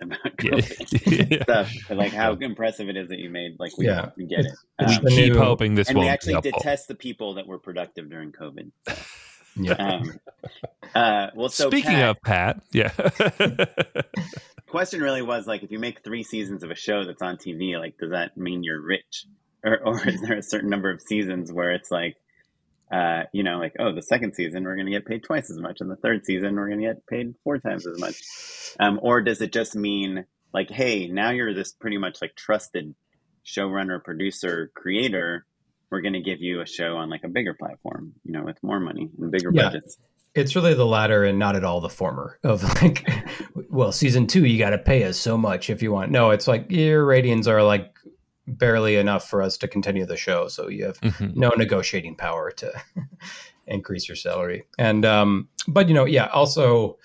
about 0.00 0.36
COVID 0.36 1.30
Yeah. 1.30 1.42
stuff. 1.42 1.72
But 1.88 1.96
like 1.96 2.12
how 2.12 2.34
impressive 2.34 2.88
it 2.88 2.96
is 2.96 3.08
that 3.08 3.18
you 3.18 3.30
made. 3.30 3.58
Like 3.58 3.76
we, 3.78 3.86
Yeah. 3.86 4.10
we 4.16 4.24
get 4.26 4.40
it. 4.40 4.52
It's 4.78 4.96
Um, 4.98 5.04
the 5.04 5.10
Keep 5.10 5.32
new- 5.34 5.38
hoping 5.38 5.74
this 5.74 5.88
and 5.88 5.96
won't 5.96 6.06
we 6.06 6.10
actually 6.10 6.32
helpful. 6.34 6.52
detest 6.58 6.88
the 6.88 6.94
people 6.94 7.34
that 7.34 7.46
were 7.46 7.58
productive 7.58 8.08
during 8.10 8.32
COVID. 8.32 8.70
So, 8.88 8.94
Yeah. 9.60 9.72
um, 9.72 10.20
uh, 10.94 11.28
well, 11.34 11.48
so 11.48 11.68
Speaking 11.68 11.90
Pat, 11.92 12.08
of 12.10 12.22
Pat, 12.22 12.62
yeah. 12.72 12.92
question 14.66 15.00
really 15.00 15.22
was 15.22 15.46
like, 15.46 15.62
if 15.62 15.70
you 15.72 15.78
make 15.78 16.02
three 16.04 16.22
seasons 16.22 16.62
of 16.62 16.70
a 16.70 16.74
show 16.74 17.04
that's 17.04 17.22
on 17.22 17.36
TV, 17.36 17.78
like, 17.78 17.98
does 17.98 18.10
that 18.10 18.36
mean 18.36 18.62
you're 18.62 18.80
rich, 18.80 19.24
or 19.64 19.78
or 19.78 20.06
is 20.08 20.20
there 20.20 20.36
a 20.36 20.42
certain 20.42 20.70
number 20.70 20.90
of 20.90 21.00
seasons 21.00 21.50
where 21.52 21.72
it's 21.72 21.90
like, 21.90 22.16
uh, 22.92 23.24
you 23.32 23.42
know, 23.42 23.58
like, 23.58 23.74
oh, 23.78 23.94
the 23.94 24.02
second 24.02 24.34
season 24.34 24.64
we're 24.64 24.74
going 24.74 24.86
to 24.86 24.92
get 24.92 25.06
paid 25.06 25.22
twice 25.22 25.50
as 25.50 25.58
much, 25.58 25.80
and 25.80 25.90
the 25.90 25.96
third 25.96 26.24
season 26.24 26.54
we're 26.56 26.68
going 26.68 26.80
to 26.80 26.86
get 26.86 27.06
paid 27.06 27.34
four 27.44 27.58
times 27.58 27.86
as 27.86 27.98
much, 27.98 28.22
um, 28.80 28.98
or 29.02 29.20
does 29.22 29.40
it 29.40 29.52
just 29.52 29.74
mean 29.76 30.24
like, 30.54 30.70
hey, 30.70 31.06
now 31.08 31.30
you're 31.30 31.52
this 31.54 31.72
pretty 31.72 31.98
much 31.98 32.22
like 32.22 32.34
trusted 32.34 32.94
showrunner, 33.44 34.02
producer, 34.02 34.70
creator. 34.74 35.44
We're 35.90 36.02
going 36.02 36.14
to 36.14 36.20
give 36.20 36.40
you 36.40 36.60
a 36.60 36.66
show 36.66 36.96
on 36.96 37.08
like 37.08 37.24
a 37.24 37.28
bigger 37.28 37.54
platform, 37.54 38.12
you 38.24 38.32
know, 38.32 38.44
with 38.44 38.62
more 38.62 38.78
money 38.80 39.08
and 39.18 39.30
bigger 39.30 39.50
Yeah. 39.52 39.64
budgets. 39.64 39.96
It's 40.34 40.54
really 40.54 40.74
the 40.74 40.84
latter 40.86 41.24
and 41.24 41.38
not 41.38 41.56
at 41.56 41.64
all 41.64 41.80
the 41.80 41.88
former 41.88 42.38
of 42.44 42.62
like, 42.82 43.08
well, 43.70 43.90
season 43.90 44.26
two, 44.26 44.44
you 44.44 44.58
got 44.58 44.70
to 44.70 44.78
pay 44.78 45.04
us 45.04 45.16
so 45.16 45.36
much 45.38 45.70
if 45.70 45.82
you 45.82 45.90
want. 45.90 46.10
No, 46.12 46.30
it's 46.30 46.46
like 46.46 46.70
your 46.70 47.04
ratings 47.04 47.48
are 47.48 47.62
like 47.62 47.90
barely 48.56 48.96
enough 48.96 49.28
for 49.28 49.42
us 49.42 49.56
to 49.58 49.68
continue 49.68 50.06
the 50.06 50.16
show. 50.16 50.48
So 50.48 50.68
you 50.68 50.84
have 50.86 51.00
Mhm. 51.00 51.36
no 51.36 51.50
negotiating 51.56 52.16
power 52.16 52.50
to 52.52 52.72
increase 53.66 54.08
your 54.08 54.16
salary. 54.16 54.64
And, 54.78 55.04
um, 55.04 55.48
but 55.66 55.88
you 55.88 55.94
know, 55.94 56.04
yeah, 56.06 56.26
also, 56.26 56.98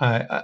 I, 0.00 0.16
I, 0.30 0.42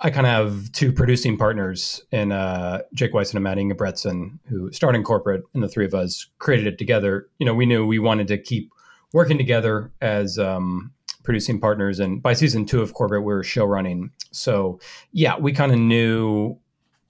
I 0.00 0.10
kind 0.10 0.26
of 0.26 0.32
have 0.32 0.72
two 0.72 0.92
producing 0.92 1.36
partners 1.38 2.02
in 2.10 2.32
uh, 2.32 2.82
Jake 2.94 3.14
Weiss 3.14 3.32
and 3.32 3.42
Matt 3.42 3.58
Ingebretson, 3.58 4.38
who 4.48 4.70
started 4.72 4.98
in 4.98 5.04
corporate, 5.04 5.44
and 5.54 5.62
the 5.62 5.68
three 5.68 5.84
of 5.84 5.94
us 5.94 6.26
created 6.38 6.66
it 6.66 6.78
together. 6.78 7.28
You 7.38 7.46
know, 7.46 7.54
we 7.54 7.64
knew 7.66 7.86
we 7.86 7.98
wanted 7.98 8.28
to 8.28 8.38
keep 8.38 8.70
working 9.12 9.38
together 9.38 9.92
as 10.00 10.38
um, 10.38 10.92
producing 11.22 11.60
partners, 11.60 12.00
and 12.00 12.22
by 12.22 12.32
season 12.34 12.66
two 12.66 12.82
of 12.82 12.92
corporate, 12.92 13.22
we 13.22 13.32
were 13.32 13.44
show 13.44 13.64
running. 13.64 14.10
So, 14.32 14.78
yeah, 15.12 15.38
we 15.38 15.52
kind 15.52 15.72
of 15.72 15.78
knew 15.78 16.58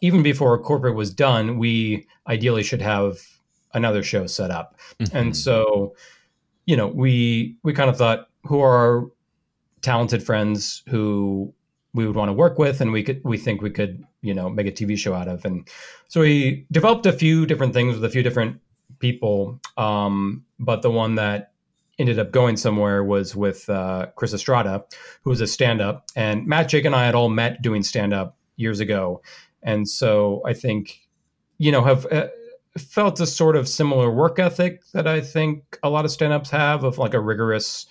even 0.05 0.23
before 0.23 0.57
corporate 0.59 0.95
was 0.95 1.11
done, 1.15 1.59
we 1.59 2.07
ideally 2.29 2.63
should 2.63 2.83
have 2.83 3.17
another 3.73 4.03
show 4.03 4.27
set 4.27 4.51
up. 4.51 4.77
And 5.13 5.33
Mhm. 5.33 5.37
so, 5.37 5.95
you 6.67 6.77
know, 6.77 6.89
we 6.89 7.57
we 7.63 7.73
kind 7.73 7.89
of 7.91 7.97
thought, 7.97 8.29
who 8.49 8.61
are 8.61 8.77
our 8.77 9.11
talented 9.81 10.23
friends 10.23 10.83
who 10.89 11.53
we 11.95 12.07
would 12.07 12.17
want 12.17 12.29
to 12.29 12.33
work 12.45 12.59
with, 12.59 12.81
and 12.83 12.93
we 12.93 13.03
could 13.03 13.21
we 13.25 13.39
think 13.39 13.63
we 13.63 13.71
could, 13.71 14.05
you 14.21 14.35
know, 14.35 14.51
make 14.51 14.67
a 14.67 14.73
TV 14.73 14.97
show 14.97 15.15
out 15.15 15.29
of. 15.29 15.45
And 15.45 15.67
so 16.09 16.21
we 16.21 16.67
developed 16.71 17.07
a 17.07 17.13
few 17.13 17.47
different 17.47 17.73
things 17.73 17.95
with 17.95 18.05
a 18.05 18.11
few 18.11 18.23
different 18.23 18.61
people. 18.99 19.59
Um, 19.79 20.45
but 20.59 20.83
the 20.83 20.91
one 20.91 21.15
that 21.15 21.53
ended 21.99 22.19
up 22.19 22.31
going 22.31 22.57
somewhere 22.57 23.03
was 23.05 23.35
with 23.37 23.69
uh, 23.71 24.07
Chris 24.17 24.35
Estrada, 24.35 24.85
who 25.23 25.31
was 25.31 25.41
a 25.41 25.47
stand-up, 25.47 26.05
and 26.17 26.47
Matt, 26.47 26.69
Jake, 26.69 26.85
and 26.85 26.95
I 26.95 27.07
had 27.07 27.15
all 27.15 27.29
met 27.31 27.63
doing 27.63 27.83
stand-up 27.85 28.37
years 28.57 28.81
ago, 28.81 29.23
and 29.65 29.89
so 29.89 30.43
I 30.47 30.53
think, 30.53 31.01
you 31.59 31.73
know, 31.73 31.83
have. 31.83 32.07
Uh, 32.11 32.29
felt 32.77 33.21
a 33.21 33.27
sort 33.27 33.55
of 33.55 33.69
similar 33.69 34.11
work 34.11 34.41
ethic 34.41 34.83
that 34.91 35.07
I 35.07 35.21
think 35.21 35.79
a 35.85 35.89
lot 35.89 36.05
of 36.05 36.11
stand-ups 36.11 36.51
have 36.51 36.83
of 36.83 36.99
like 36.99 37.15
a 37.15 37.21
rigorous 37.21 37.87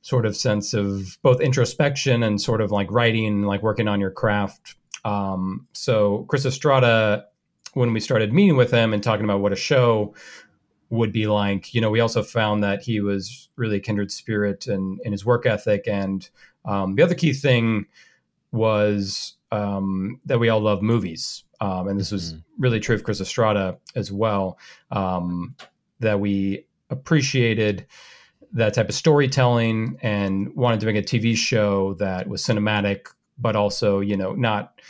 sort 0.00 0.24
of 0.24 0.34
sense 0.34 0.72
of 0.72 1.18
both 1.20 1.38
introspection 1.42 2.22
and 2.22 2.40
sort 2.40 2.62
of 2.62 2.70
like 2.70 2.90
writing, 2.90 3.42
like 3.42 3.62
working 3.62 3.88
on 3.88 4.00
your 4.00 4.10
craft. 4.10 4.76
Um, 5.04 5.66
so 5.74 6.24
Chris 6.30 6.46
Estrada, 6.46 7.26
when 7.74 7.92
we 7.92 8.00
started 8.00 8.32
meeting 8.32 8.56
with 8.56 8.70
him 8.70 8.94
and 8.94 9.02
talking 9.02 9.24
about 9.24 9.40
what 9.40 9.52
a 9.52 9.56
show 9.56 10.14
would 10.88 11.12
be 11.12 11.26
like, 11.26 11.74
you 11.74 11.82
know, 11.82 11.90
we 11.90 12.00
also 12.00 12.22
found 12.22 12.64
that 12.64 12.82
he 12.82 13.02
was 13.02 13.50
really 13.56 13.76
a 13.76 13.80
kindred 13.80 14.10
spirit 14.10 14.66
in, 14.66 14.98
in 15.04 15.12
his 15.12 15.26
work 15.26 15.44
ethic. 15.44 15.86
And 15.86 16.26
um, 16.64 16.94
the 16.94 17.02
other 17.02 17.14
key 17.14 17.34
thing 17.34 17.84
was 18.50 19.36
um, 19.52 20.20
that 20.26 20.38
we 20.38 20.48
all 20.48 20.60
love 20.60 20.82
movies. 20.82 21.44
Um, 21.60 21.88
and 21.88 21.98
this 22.00 22.10
was 22.12 22.34
Mhm. 22.34 22.42
really 22.58 22.80
true 22.80 22.94
of 22.94 23.04
Chris 23.04 23.20
Estrada 23.20 23.78
as 23.94 24.10
well. 24.10 24.58
Um, 24.90 25.54
that 26.00 26.20
we 26.20 26.64
appreciated 26.88 27.86
that 28.52 28.74
type 28.74 28.88
of 28.88 28.94
storytelling 28.94 29.96
and 30.02 30.54
wanted 30.56 30.80
to 30.80 30.86
make 30.86 30.96
a 30.96 31.02
TV 31.02 31.36
show 31.36 31.94
that 31.94 32.28
was 32.28 32.42
cinematic, 32.42 33.06
but 33.38 33.54
also, 33.56 34.00
you 34.00 34.16
know, 34.16 34.32
not 34.32 34.80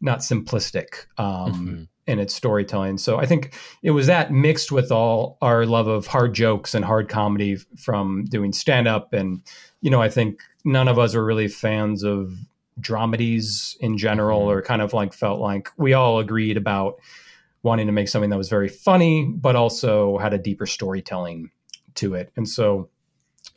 not 0.00 0.18
simplistic 0.18 1.06
um, 1.16 1.52
Mhm. 1.66 1.88
in 2.06 2.18
its 2.18 2.34
storytelling. 2.34 2.98
So 2.98 3.16
I 3.18 3.24
think 3.24 3.54
it 3.82 3.92
was 3.92 4.06
that 4.08 4.30
mixed 4.30 4.70
with 4.70 4.92
all 4.92 5.38
our 5.40 5.64
love 5.64 5.86
of 5.86 6.08
hard 6.08 6.34
jokes 6.34 6.74
and 6.74 6.84
hard 6.84 7.08
comedy 7.08 7.56
from 7.78 8.26
doing 8.26 8.52
stand 8.52 8.86
up. 8.86 9.14
And, 9.14 9.40
you 9.80 9.90
know, 9.90 10.02
I 10.02 10.10
think 10.10 10.40
none 10.64 10.88
of 10.88 10.98
us 10.98 11.14
are 11.14 11.24
really 11.24 11.48
fans 11.48 12.02
of 12.04 12.36
dramedies 12.80 13.76
in 13.80 13.96
general, 13.98 14.42
Mhm. 14.42 14.46
or 14.48 14.62
kind 14.62 14.82
of 14.82 14.92
like 14.92 15.12
felt 15.12 15.40
like 15.40 15.68
we 15.76 15.92
all 15.92 16.18
agreed 16.18 16.56
about 16.56 16.98
wanting 17.62 17.86
to 17.86 17.92
make 17.92 18.08
something 18.08 18.30
that 18.30 18.36
was 18.36 18.48
very 18.48 18.68
funny, 18.68 19.24
but 19.24 19.56
also 19.56 20.18
had 20.18 20.34
a 20.34 20.38
deeper 20.38 20.66
storytelling 20.66 21.50
to 21.94 22.14
it. 22.14 22.30
And 22.36 22.48
so, 22.48 22.88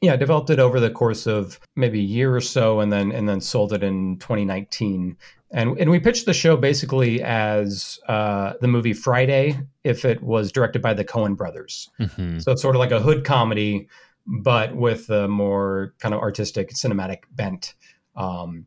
yeah, 0.02 0.14
I 0.14 0.16
developed 0.16 0.50
it 0.50 0.60
over 0.60 0.80
the 0.80 0.90
course 0.92 1.26
of 1.28 1.60
maybe 1.76 2.00
a 2.00 2.04
year 2.04 2.36
or 2.36 2.42
so, 2.42 2.80
and 2.80 2.92
then 2.94 3.12
and 3.12 3.28
then 3.28 3.42
sold 3.42 3.74
it 3.74 3.84
in 3.84 4.18
2019. 4.20 5.18
And 5.52 5.78
and 5.80 5.90
we 5.90 6.00
pitched 6.00 6.26
the 6.26 6.34
show 6.34 6.56
basically 6.58 7.22
as 7.24 8.00
uh, 8.08 8.54
the 8.62 8.68
movie 8.68 8.94
Friday 8.94 9.60
if 9.84 10.06
it 10.06 10.22
was 10.22 10.52
directed 10.52 10.82
by 10.82 10.94
the 10.94 11.06
Coen 11.06 11.36
brothers. 11.36 11.90
Mhm. 12.00 12.42
So 12.44 12.52
it's 12.52 12.62
sort 12.62 12.76
of 12.76 12.80
like 12.80 12.92
a 12.92 13.00
hood 13.02 13.24
comedy, 13.26 13.88
but 14.26 14.76
with 14.76 15.10
a 15.10 15.28
more 15.28 15.94
kind 16.00 16.14
of 16.14 16.22
artistic, 16.22 16.72
cinematic 16.74 17.20
bent 17.32 17.74
um, 18.16 18.66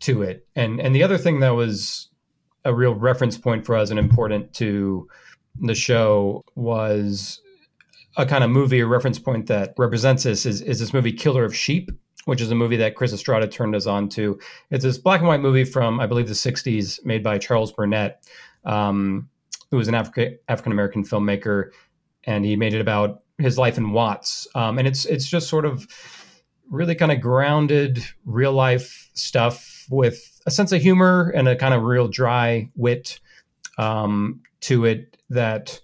to 0.00 0.22
it. 0.22 0.46
And 0.56 0.80
and 0.80 0.94
the 0.94 1.02
other 1.02 1.18
thing 1.18 1.40
that 1.40 1.50
was 1.50 2.08
a 2.64 2.74
real 2.74 2.94
reference 2.94 3.38
point 3.38 3.64
for 3.64 3.76
us 3.76 3.90
and 3.90 3.98
important 3.98 4.52
to 4.54 5.08
the 5.56 5.74
show 5.74 6.44
was 6.54 7.40
a 8.16 8.26
kind 8.26 8.44
of 8.44 8.50
movie 8.50 8.82
reference 8.82 9.18
point 9.18 9.46
that 9.46 9.74
represents 9.78 10.24
this 10.24 10.44
is, 10.44 10.60
is 10.62 10.78
this 10.78 10.92
movie 10.92 11.12
Killer 11.12 11.44
of 11.44 11.54
Sheep, 11.54 11.90
which 12.24 12.40
is 12.40 12.50
a 12.50 12.54
movie 12.54 12.76
that 12.76 12.96
Chris 12.96 13.12
Estrada 13.12 13.46
turned 13.46 13.74
us 13.74 13.86
on 13.86 14.08
to. 14.10 14.38
It's 14.70 14.84
this 14.84 14.98
black 14.98 15.20
and 15.20 15.28
white 15.28 15.40
movie 15.40 15.64
from 15.64 16.00
I 16.00 16.06
believe 16.06 16.28
the 16.28 16.34
'60s, 16.34 17.04
made 17.04 17.22
by 17.22 17.38
Charles 17.38 17.72
Burnett, 17.72 18.26
um, 18.64 19.28
who 19.70 19.76
was 19.76 19.88
an 19.88 19.94
African 19.94 20.38
African 20.48 20.72
American 20.72 21.04
filmmaker, 21.04 21.70
and 22.24 22.44
he 22.44 22.56
made 22.56 22.74
it 22.74 22.80
about 22.80 23.22
his 23.38 23.56
life 23.56 23.78
in 23.78 23.92
Watts. 23.92 24.46
Um, 24.54 24.78
and 24.78 24.86
it's 24.86 25.04
it's 25.06 25.28
just 25.28 25.48
sort 25.48 25.64
of 25.64 25.86
really 26.68 26.94
kind 26.94 27.12
of 27.12 27.20
grounded, 27.20 28.04
real 28.24 28.52
life 28.52 29.10
stuff 29.14 29.69
with 29.90 30.40
a 30.46 30.50
sense 30.50 30.72
of 30.72 30.80
humor 30.80 31.30
and 31.34 31.46
a 31.48 31.56
kind 31.56 31.74
of 31.74 31.82
real 31.82 32.08
dry 32.08 32.70
wit 32.76 33.20
um, 33.76 34.40
to 34.60 34.84
it 34.86 35.16
that 35.28 35.80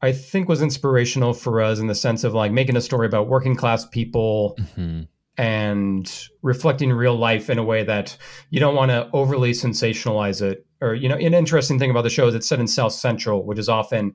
I 0.00 0.10
think 0.12 0.48
was 0.48 0.60
inspirational 0.62 1.32
for 1.34 1.60
us 1.62 1.78
in 1.78 1.86
the 1.86 1.94
sense 1.94 2.24
of 2.24 2.34
like 2.34 2.50
making 2.50 2.76
a 2.76 2.80
story 2.80 3.06
about 3.06 3.28
working 3.28 3.54
class 3.54 3.86
people 3.86 4.56
Mhm. 4.76 5.06
and 5.38 6.28
reflecting 6.42 6.92
real 6.92 7.16
life 7.16 7.48
in 7.48 7.58
a 7.58 7.64
way 7.64 7.84
that 7.84 8.16
you 8.50 8.58
don't 8.60 8.74
want 8.74 8.90
to 8.90 9.08
overly 9.12 9.52
sensationalize 9.52 10.42
it. 10.42 10.66
Or, 10.80 10.94
you 10.94 11.08
know, 11.08 11.14
an 11.16 11.34
interesting 11.34 11.78
thing 11.78 11.90
about 11.90 12.02
the 12.02 12.10
show 12.10 12.26
is 12.26 12.34
it's 12.34 12.48
set 12.48 12.58
in 12.60 12.66
South 12.66 12.92
Central, 12.92 13.44
which 13.46 13.58
is 13.58 13.68
often, 13.68 14.14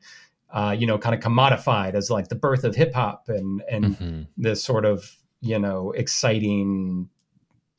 uh, 0.54 0.76
you 0.78 0.86
know, 0.86 0.98
kind 0.98 1.16
of 1.16 1.22
commodified 1.22 1.94
as 1.94 2.10
like 2.12 2.28
the 2.28 2.36
birth 2.36 2.64
of 2.64 2.76
hip 2.76 2.94
hop 2.94 3.30
and, 3.30 3.64
and 3.70 3.86
Mhm. 3.98 4.28
this 4.38 4.64
sort 4.64 4.86
of, 4.86 5.16
you 5.42 5.58
know, 5.58 5.92
exciting, 5.92 7.10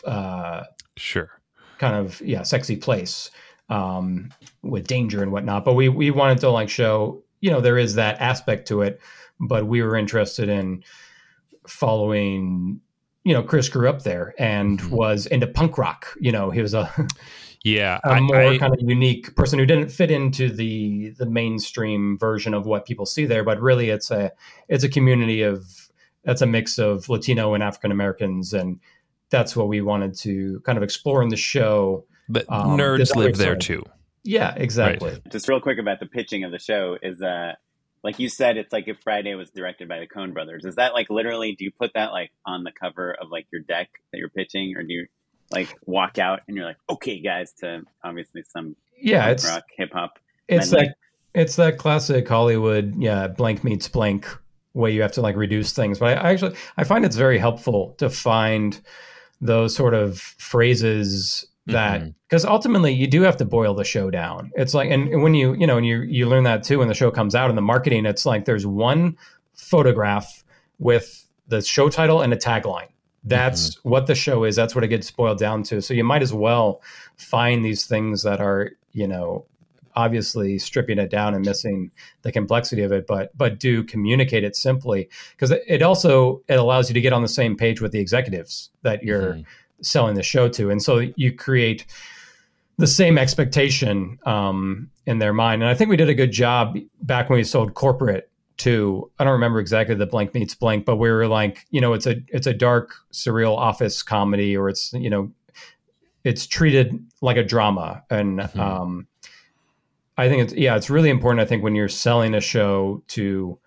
uh, 0.04 0.64
Sure. 0.96 1.30
kind 1.78 1.94
of 1.96 2.20
yeah 2.20 2.42
sexy 2.42 2.76
place 2.76 3.30
um, 3.68 4.30
with 4.62 4.87
danger 4.87 5.22
and 5.22 5.30
whatnot. 5.32 5.64
But 5.64 5.74
we 5.74 5.88
we 5.88 6.11
wanted 6.11 6.38
to 6.38 6.50
like 6.50 6.68
show 6.68 7.22
you 7.40 7.50
know 7.50 7.61
there 7.61 7.78
is 7.78 7.94
that 7.96 8.20
aspect 8.20 8.68
to 8.68 8.82
it, 8.82 9.00
but 9.40 9.66
we 9.66 9.82
were 9.82 9.96
interested 9.96 10.48
in 10.48 10.82
following. 11.66 12.80
You 13.24 13.34
know, 13.34 13.42
Chris 13.42 13.68
grew 13.68 13.88
up 13.88 14.02
there 14.02 14.34
and 14.38 14.80
Mhm. 14.80 14.90
was 14.90 15.26
into 15.26 15.46
punk 15.46 15.76
rock. 15.76 16.06
You 16.18 16.32
know, 16.32 16.50
he 16.50 16.62
was 16.62 16.72
a, 16.72 16.90
Yeah. 17.62 18.00
a 18.04 18.12
I- 18.12 18.20
more 18.20 18.37
I- 18.40 18.59
kind 18.59 18.72
of 18.72 18.80
unique 18.80 19.34
person 19.36 19.59
who 19.59 19.66
didn't 19.66 19.90
fit 19.90 20.11
into 20.11 20.49
the 20.49 21.11
the 21.18 21.26
mainstream 21.26 22.16
version 22.18 22.55
of 22.55 22.64
what 22.66 22.86
people 22.86 23.05
see 23.07 23.26
there. 23.26 23.44
But 23.44 23.61
really, 23.61 23.90
it's 23.90 24.11
a 24.11 24.32
it's 24.68 24.84
a 24.84 24.88
community 24.88 25.42
of 25.42 25.66
that's 26.24 26.40
a 26.42 26.46
mix 26.46 26.78
of 26.78 27.09
Latino 27.09 27.55
and 27.55 27.62
African 27.62 27.90
Americans, 27.92 28.55
and 28.55 28.80
that's 29.31 29.55
what 29.57 29.68
we 29.68 29.81
wanted 29.81 30.14
to 30.18 30.61
kind 30.61 30.79
of 30.79 30.85
explore 30.85 31.22
in 31.22 31.29
the 31.29 31.37
show. 31.37 32.05
but 32.29 32.47
um, 32.49 32.79
nerds 32.79 32.99
this 32.99 33.12
other 33.12 33.24
live 33.24 33.37
there 33.37 33.57
too. 33.57 33.83
Yeah, 34.24 34.55
exactly. 34.57 35.20
Just 35.31 35.49
real 35.49 35.61
quick 35.61 35.79
about 35.79 36.01
the 36.01 36.07
pitching 36.07 36.45
of 36.45 36.53
the 36.53 36.59
show 36.59 36.97
is 37.01 37.22
uh 37.22 37.53
like 38.05 38.18
you 38.20 38.29
said, 38.29 38.57
it's 38.57 38.72
like 38.72 38.87
if 38.87 38.99
Friday 39.03 39.35
was 39.35 39.51
directed 39.51 39.89
by 39.89 39.99
the 39.99 40.07
Coen 40.07 40.33
brothers. 40.33 40.64
Is 40.64 40.76
that 40.76 40.95
like 40.95 41.11
literally 41.11 41.55
do 41.55 41.64
you 41.64 41.72
put 41.72 41.93
that 41.95 42.12
like 42.12 42.31
on 42.47 42.64
the 42.64 42.72
cover 42.72 43.12
of 43.12 43.31
like 43.31 43.47
your 43.53 43.61
deck 43.61 43.89
that 44.12 44.18
you're 44.18 44.29
pitching 44.29 44.74
or 44.76 44.83
do 44.83 44.93
you 44.93 45.07
like 45.51 45.74
walk 45.87 46.18
out 46.18 46.41
and 46.47 46.57
you're 46.57 46.66
like, 46.66 46.79
okay, 46.91 47.20
guys, 47.20 47.53
to 47.61 47.83
obviously 48.05 48.43
some 48.43 48.76
yeah, 49.01 49.29
it's 49.29 49.47
rock 49.47 49.64
hip 49.76 49.91
hop. 49.93 50.18
it's 50.47 50.70
medley. 50.70 50.89
that 50.89 50.97
it's 51.35 51.57
that 51.57 51.79
classic 51.79 52.29
Hollywood 52.29 52.95
yeah 52.97 53.29
blank 53.29 53.64
meets 53.64 53.89
blank 53.89 54.26
way 54.74 54.93
you 54.93 55.03
have 55.03 55.12
to 55.12 55.20
like 55.20 55.37
reduce 55.37 55.72
things. 55.72 55.99
But 55.99 56.18
I, 56.18 56.29
I 56.29 56.33
actually 56.33 56.57
I 56.76 56.85
find 56.85 57.05
it's 57.05 57.16
very 57.16 57.39
helpful 57.39 57.95
to 57.99 58.11
find 58.11 58.81
those 59.41 59.74
sort 59.74 59.95
of 59.95 60.18
phrases 60.18 61.47
that 61.66 62.01
mm-hmm. 62.01 62.11
because 62.28 62.45
ultimately 62.45 62.93
you 62.93 63.07
do 63.07 63.22
have 63.22 63.36
to 63.36 63.45
boil 63.45 63.74
the 63.74 63.84
show 63.84 64.11
down. 64.11 64.51
It's 64.55 64.74
like 64.74 64.91
and, 64.91 65.09
and 65.09 65.22
when 65.22 65.34
you 65.34 65.55
you 65.55 65.66
know 65.66 65.76
and 65.76 65.86
you 65.86 66.01
you 66.03 66.26
learn 66.26 66.45
that 66.45 66.64
too 66.64 66.78
when 66.78 66.89
the 66.89 66.95
show 66.95 67.11
comes 67.11 67.34
out 67.34 67.51
in 67.51 67.57
the 67.57 67.62
marketing, 67.62 68.07
it's 68.07 68.26
like 68.26 68.45
there's 68.45 68.66
one 68.66 69.16
photograph 69.55 70.45
with 70.78 71.26
the 71.49 71.62
show 71.62 71.89
title 71.89 72.22
and 72.22 72.32
a 72.32 72.36
tagline. 72.36 72.89
That's 73.24 73.76
mm-hmm. 73.76 73.89
what 73.89 74.07
the 74.07 74.14
show 74.14 74.45
is. 74.45 74.57
That's 74.57 74.74
what 74.74 74.84
it 74.84 74.89
gets 74.89 75.11
boiled 75.11 75.39
down 75.39 75.62
to. 75.64 75.82
So 75.82 75.93
you 75.93 76.05
might 76.05 76.22
as 76.22 76.32
well 76.32 76.80
find 77.16 77.64
these 77.64 77.86
things 77.86 78.22
that 78.22 78.41
are, 78.41 78.70
you 78.93 79.07
know, 79.07 79.45
obviously 79.99 80.59
stripping 80.59 80.99
it 80.99 81.11
down 81.11 81.34
and 81.34 81.44
missing 81.44 81.90
the 82.22 82.30
complexity 82.30 82.82
of 82.82 82.92
it, 82.92 83.07
but 83.07 83.36
but 83.36 83.59
do 83.59 83.82
communicate 83.82 84.44
it 84.44 84.55
simply 84.55 85.09
because 85.32 85.51
it 85.66 85.82
also 85.82 86.40
it 86.49 86.59
allows 86.59 86.88
you 86.88 86.94
to 86.94 87.01
get 87.01 87.12
on 87.12 87.22
the 87.22 87.28
same 87.28 87.57
page 87.57 87.80
with 87.80 87.92
the 87.92 87.99
executives 88.01 88.70
that 88.82 89.03
you're 89.03 89.34
Mhm. 89.34 89.44
selling 89.82 90.14
the 90.14 90.22
show 90.22 90.49
to, 90.49 90.70
and 90.70 90.80
so 90.82 90.99
you 91.16 91.32
create 91.32 91.84
the 92.78 92.86
same 92.86 93.18
expectation 93.18 94.18
um, 94.24 94.88
in 95.05 95.18
their 95.18 95.32
mind. 95.32 95.62
And 95.62 95.68
I 95.70 95.74
think 95.74 95.90
we 95.90 95.96
did 95.96 96.09
a 96.09 96.14
good 96.14 96.30
job 96.30 96.76
back 97.03 97.28
when 97.28 97.38
we 97.38 97.44
sold 97.44 97.74
corporate 97.74 98.30
to 98.59 99.11
I 99.18 99.24
don't 99.24 99.32
remember 99.32 99.59
exactly 99.61 99.94
the 99.96 100.07
blank 100.07 100.32
meets 100.34 100.55
blank, 100.55 100.84
but 100.84 100.96
we 100.96 101.11
were 101.11 101.26
like, 101.26 101.66
you 101.70 101.80
know, 101.80 101.92
it's 101.92 102.07
a 102.07 102.16
it's 102.28 102.46
a 102.46 102.55
dark 102.55 102.94
surreal 103.12 103.57
office 103.57 104.03
comedy, 104.03 104.57
or 104.57 104.68
it's 104.68 104.92
you 104.92 105.11
know, 105.11 105.30
it's 106.24 106.46
treated 106.46 106.99
like 107.20 107.36
a 107.36 107.44
drama, 107.44 108.03
and 108.11 108.40
Mhm. 108.40 108.59
um, 108.59 109.07
I 110.18 110.28
think 110.28 110.42
it's 110.42 110.54
yeah, 110.54 110.76
it's 110.76 110.90
really 110.90 111.08
important. 111.08 111.40
I 111.40 111.46
think 111.46 111.62
when 111.62 111.74
you're 111.74 111.88
selling 111.88 112.34
a 112.34 112.40
show 112.40 113.02
to 113.08 113.58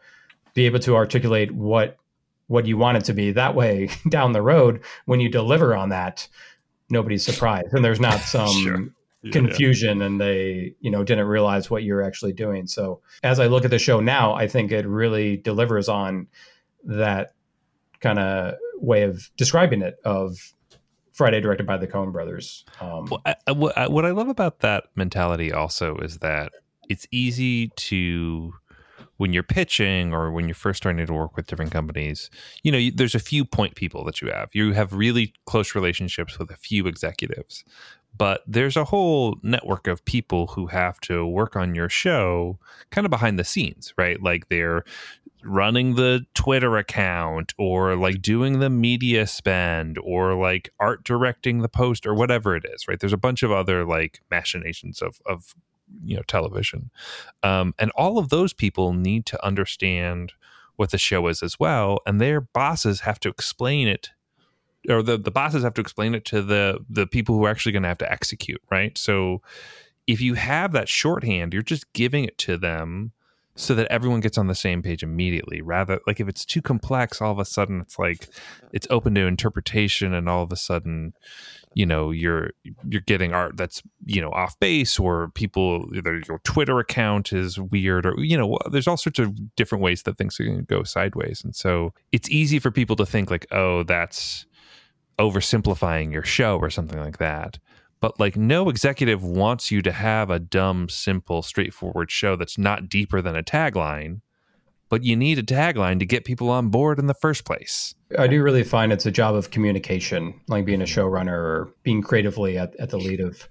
be 0.53 0.65
able 0.65 0.79
to 0.79 0.95
articulate 0.95 1.51
what 1.51 1.97
what 2.47 2.67
you 2.67 2.77
want 2.77 2.97
it 2.97 3.05
to 3.05 3.13
be. 3.13 3.31
That 3.31 3.55
way, 3.55 3.89
down 4.09 4.33
the 4.33 4.41
road, 4.41 4.81
when 5.05 5.19
you 5.19 5.29
deliver 5.29 5.75
on 5.75 5.89
that, 5.89 6.27
nobody's 6.89 7.25
surprised, 7.25 7.73
and 7.73 7.83
there's 7.83 7.99
not 7.99 8.19
some 8.19 8.51
Sure. 8.51 8.87
Yeah, 9.23 9.33
confusion 9.33 10.01
and 10.01 10.19
they 10.19 10.73
you 10.79 10.89
know 10.89 11.03
didn't 11.03 11.27
realize 11.27 11.69
what 11.69 11.83
you're 11.83 12.01
actually 12.01 12.33
doing 12.33 12.65
so 12.65 13.01
as 13.21 13.39
i 13.39 13.45
look 13.45 13.63
at 13.63 13.69
the 13.69 13.77
show 13.77 13.99
now 13.99 14.33
i 14.33 14.47
think 14.47 14.71
it 14.71 14.87
really 14.87 15.37
delivers 15.37 15.87
on 15.87 16.25
that 16.85 17.35
kind 17.99 18.17
of 18.17 18.55
way 18.77 19.03
of 19.03 19.29
describing 19.37 19.83
it 19.83 19.97
of 20.03 20.53
friday 21.21 21.39
directed 21.39 21.65
by 21.67 21.77
the 21.77 21.87
coen 21.87 22.11
brothers 22.11 22.65
um, 22.81 23.05
Well, 23.09 23.21
I, 23.25 23.35
I- 23.47 23.51
what 23.51 24.05
I- 24.05 24.11
love 24.11 24.27
about 24.27 24.59
that 24.59 24.85
mentality 24.95 25.51
also 25.53 25.95
is 25.97 26.17
that 26.19 26.51
it's 26.89 27.05
easy 27.11 27.69
to 27.75 28.53
when 29.17 29.31
you're 29.33 29.43
pitching 29.43 30.13
or 30.13 30.31
when 30.31 30.47
you're 30.47 30.55
first 30.55 30.77
starting 30.77 31.05
to 31.05 31.13
work 31.13 31.35
with 31.37 31.45
different 31.45 31.71
companies, 31.71 32.29
you 32.63 32.71
know, 32.71 32.77
you, 32.79 32.91
there's 32.91 33.13
a 33.13 33.19
few 33.19 33.45
point 33.45 33.75
people 33.75 34.03
that 34.03 34.19
you 34.19 34.29
have. 34.29 34.49
You 34.53 34.73
have 34.73 34.93
really 34.93 35.33
close 35.45 35.75
relationships 35.75 36.39
with 36.39 36.49
a 36.49 36.55
few 36.57 36.87
executives, 36.87 37.63
but 38.17 38.41
there's 38.47 38.75
a 38.75 38.83
whole 38.85 39.37
network 39.43 39.85
of 39.87 40.03
people 40.05 40.47
who 40.47 40.65
have 40.67 40.99
to 41.01 41.25
work 41.25 41.55
on 41.55 41.75
your 41.75 41.87
show 41.87 42.57
kind 42.89 43.05
of 43.05 43.11
behind 43.11 43.37
the 43.37 43.43
scenes, 43.43 43.93
right? 43.95 44.21
Like 44.21 44.49
they're 44.49 44.83
running 45.43 45.95
the 45.95 46.25
Twitter 46.33 46.77
account 46.77 47.53
or 47.57 47.95
like 47.95 48.21
doing 48.21 48.59
the 48.59 48.69
media 48.69 49.27
spend 49.27 49.97
or 49.99 50.35
like 50.35 50.69
art 50.79 51.03
directing 51.03 51.59
the 51.59 51.69
post 51.69 52.05
or 52.05 52.13
whatever 52.13 52.55
it 52.55 52.65
is, 52.73 52.87
right? 52.87 52.99
There's 52.99 53.13
a 53.13 53.17
bunch 53.17 53.43
of 53.43 53.51
other 53.51 53.85
like 53.85 54.21
machinations 54.29 55.01
of 55.01 55.21
of 55.25 55.55
you 56.03 56.15
know 56.15 56.23
television. 56.23 56.91
Um, 57.43 57.73
and 57.79 57.91
all 57.91 58.17
of 58.17 58.29
those 58.29 58.53
people 58.53 58.93
need 58.93 59.25
to 59.27 59.45
understand 59.45 60.33
what 60.75 60.91
the 60.91 60.97
show 60.97 61.27
is 61.27 61.43
as 61.43 61.59
well. 61.59 61.99
And 62.05 62.19
their 62.19 62.41
bosses 62.41 63.01
have 63.01 63.19
to 63.21 63.29
explain 63.29 63.87
it 63.87 64.09
or 64.89 65.03
the, 65.03 65.17
the 65.17 65.31
bosses 65.31 65.63
have 65.63 65.75
to 65.75 65.81
explain 65.81 66.15
it 66.15 66.25
to 66.25 66.41
the 66.41 66.79
the 66.89 67.05
people 67.05 67.35
who 67.35 67.45
are 67.45 67.49
actually 67.49 67.71
going 67.71 67.83
to 67.83 67.89
have 67.89 67.97
to 67.99 68.11
execute, 68.11 68.61
right? 68.71 68.97
So 68.97 69.41
if 70.07 70.21
you 70.21 70.33
have 70.33 70.71
that 70.71 70.89
shorthand, 70.89 71.53
you're 71.53 71.61
just 71.61 71.91
giving 71.93 72.25
it 72.25 72.37
to 72.39 72.57
them 72.57 73.11
so 73.55 73.75
that 73.75 73.87
everyone 73.91 74.21
gets 74.21 74.37
on 74.37 74.47
the 74.47 74.55
same 74.55 74.81
page 74.81 75.03
immediately 75.03 75.61
rather 75.61 75.99
like 76.07 76.19
if 76.19 76.27
it's 76.27 76.45
too 76.45 76.61
complex 76.61 77.21
all 77.21 77.31
of 77.31 77.39
a 77.39 77.45
sudden 77.45 77.81
it's 77.81 77.99
like 77.99 78.29
it's 78.71 78.87
open 78.89 79.13
to 79.15 79.21
interpretation 79.21 80.13
and 80.13 80.29
all 80.29 80.43
of 80.43 80.51
a 80.51 80.55
sudden 80.55 81.13
you 81.73 81.85
know 81.85 82.11
you're 82.11 82.51
you're 82.87 83.01
getting 83.01 83.33
art 83.33 83.55
that's 83.55 83.81
you 84.05 84.21
know 84.21 84.31
off 84.31 84.59
base 84.59 84.99
or 84.99 85.29
people 85.29 85.89
either 85.95 86.21
your 86.27 86.39
twitter 86.39 86.79
account 86.79 87.31
is 87.31 87.59
weird 87.59 88.05
or 88.05 88.13
you 88.17 88.37
know 88.37 88.57
there's 88.69 88.87
all 88.87 88.97
sorts 88.97 89.19
of 89.19 89.55
different 89.55 89.81
ways 89.83 90.03
that 90.03 90.17
things 90.17 90.37
can 90.37 90.63
go 90.65 90.83
sideways. 90.83 91.43
And 91.43 91.55
so 91.55 91.93
it's 92.11 92.29
easy 92.29 92.59
for 92.59 92.71
people 92.71 92.95
to 92.97 93.05
think 93.05 93.31
like 93.31 93.47
oh 93.51 93.83
that's 93.83 94.45
oversimplifying 95.19 96.11
your 96.11 96.23
show 96.23 96.57
or 96.57 96.69
something 96.69 96.99
like 96.99 97.17
that 97.19 97.59
but 98.01 98.19
like 98.19 98.35
no 98.35 98.67
executive 98.67 99.23
wants 99.23 99.71
you 99.71 99.81
to 99.81 99.91
have 99.91 100.29
a 100.29 100.39
dumb 100.39 100.89
simple 100.89 101.41
straightforward 101.41 102.11
show 102.11 102.35
that's 102.35 102.57
not 102.57 102.89
deeper 102.89 103.21
than 103.21 103.35
a 103.35 103.43
tagline 103.43 104.21
but 104.89 105.05
you 105.05 105.15
need 105.15 105.39
a 105.39 105.43
tagline 105.43 105.99
to 105.99 106.05
get 106.05 106.25
people 106.25 106.49
on 106.49 106.67
board 106.67 106.99
in 106.99 107.07
the 107.07 107.13
first 107.13 107.45
place 107.45 107.95
I 108.17 108.27
do 108.27 108.43
really 108.43 108.63
find 108.63 108.91
it's 108.91 109.05
a 109.05 109.11
job 109.11 109.35
of 109.35 109.51
communication, 109.51 110.39
like 110.47 110.65
being 110.65 110.81
a 110.81 110.85
showrunner 110.85 111.31
or 111.31 111.73
being 111.83 112.01
creatively 112.01 112.57
at, 112.57 112.75
at 112.77 112.89
the 112.89 112.97
lead 112.97 113.19
of 113.19 113.47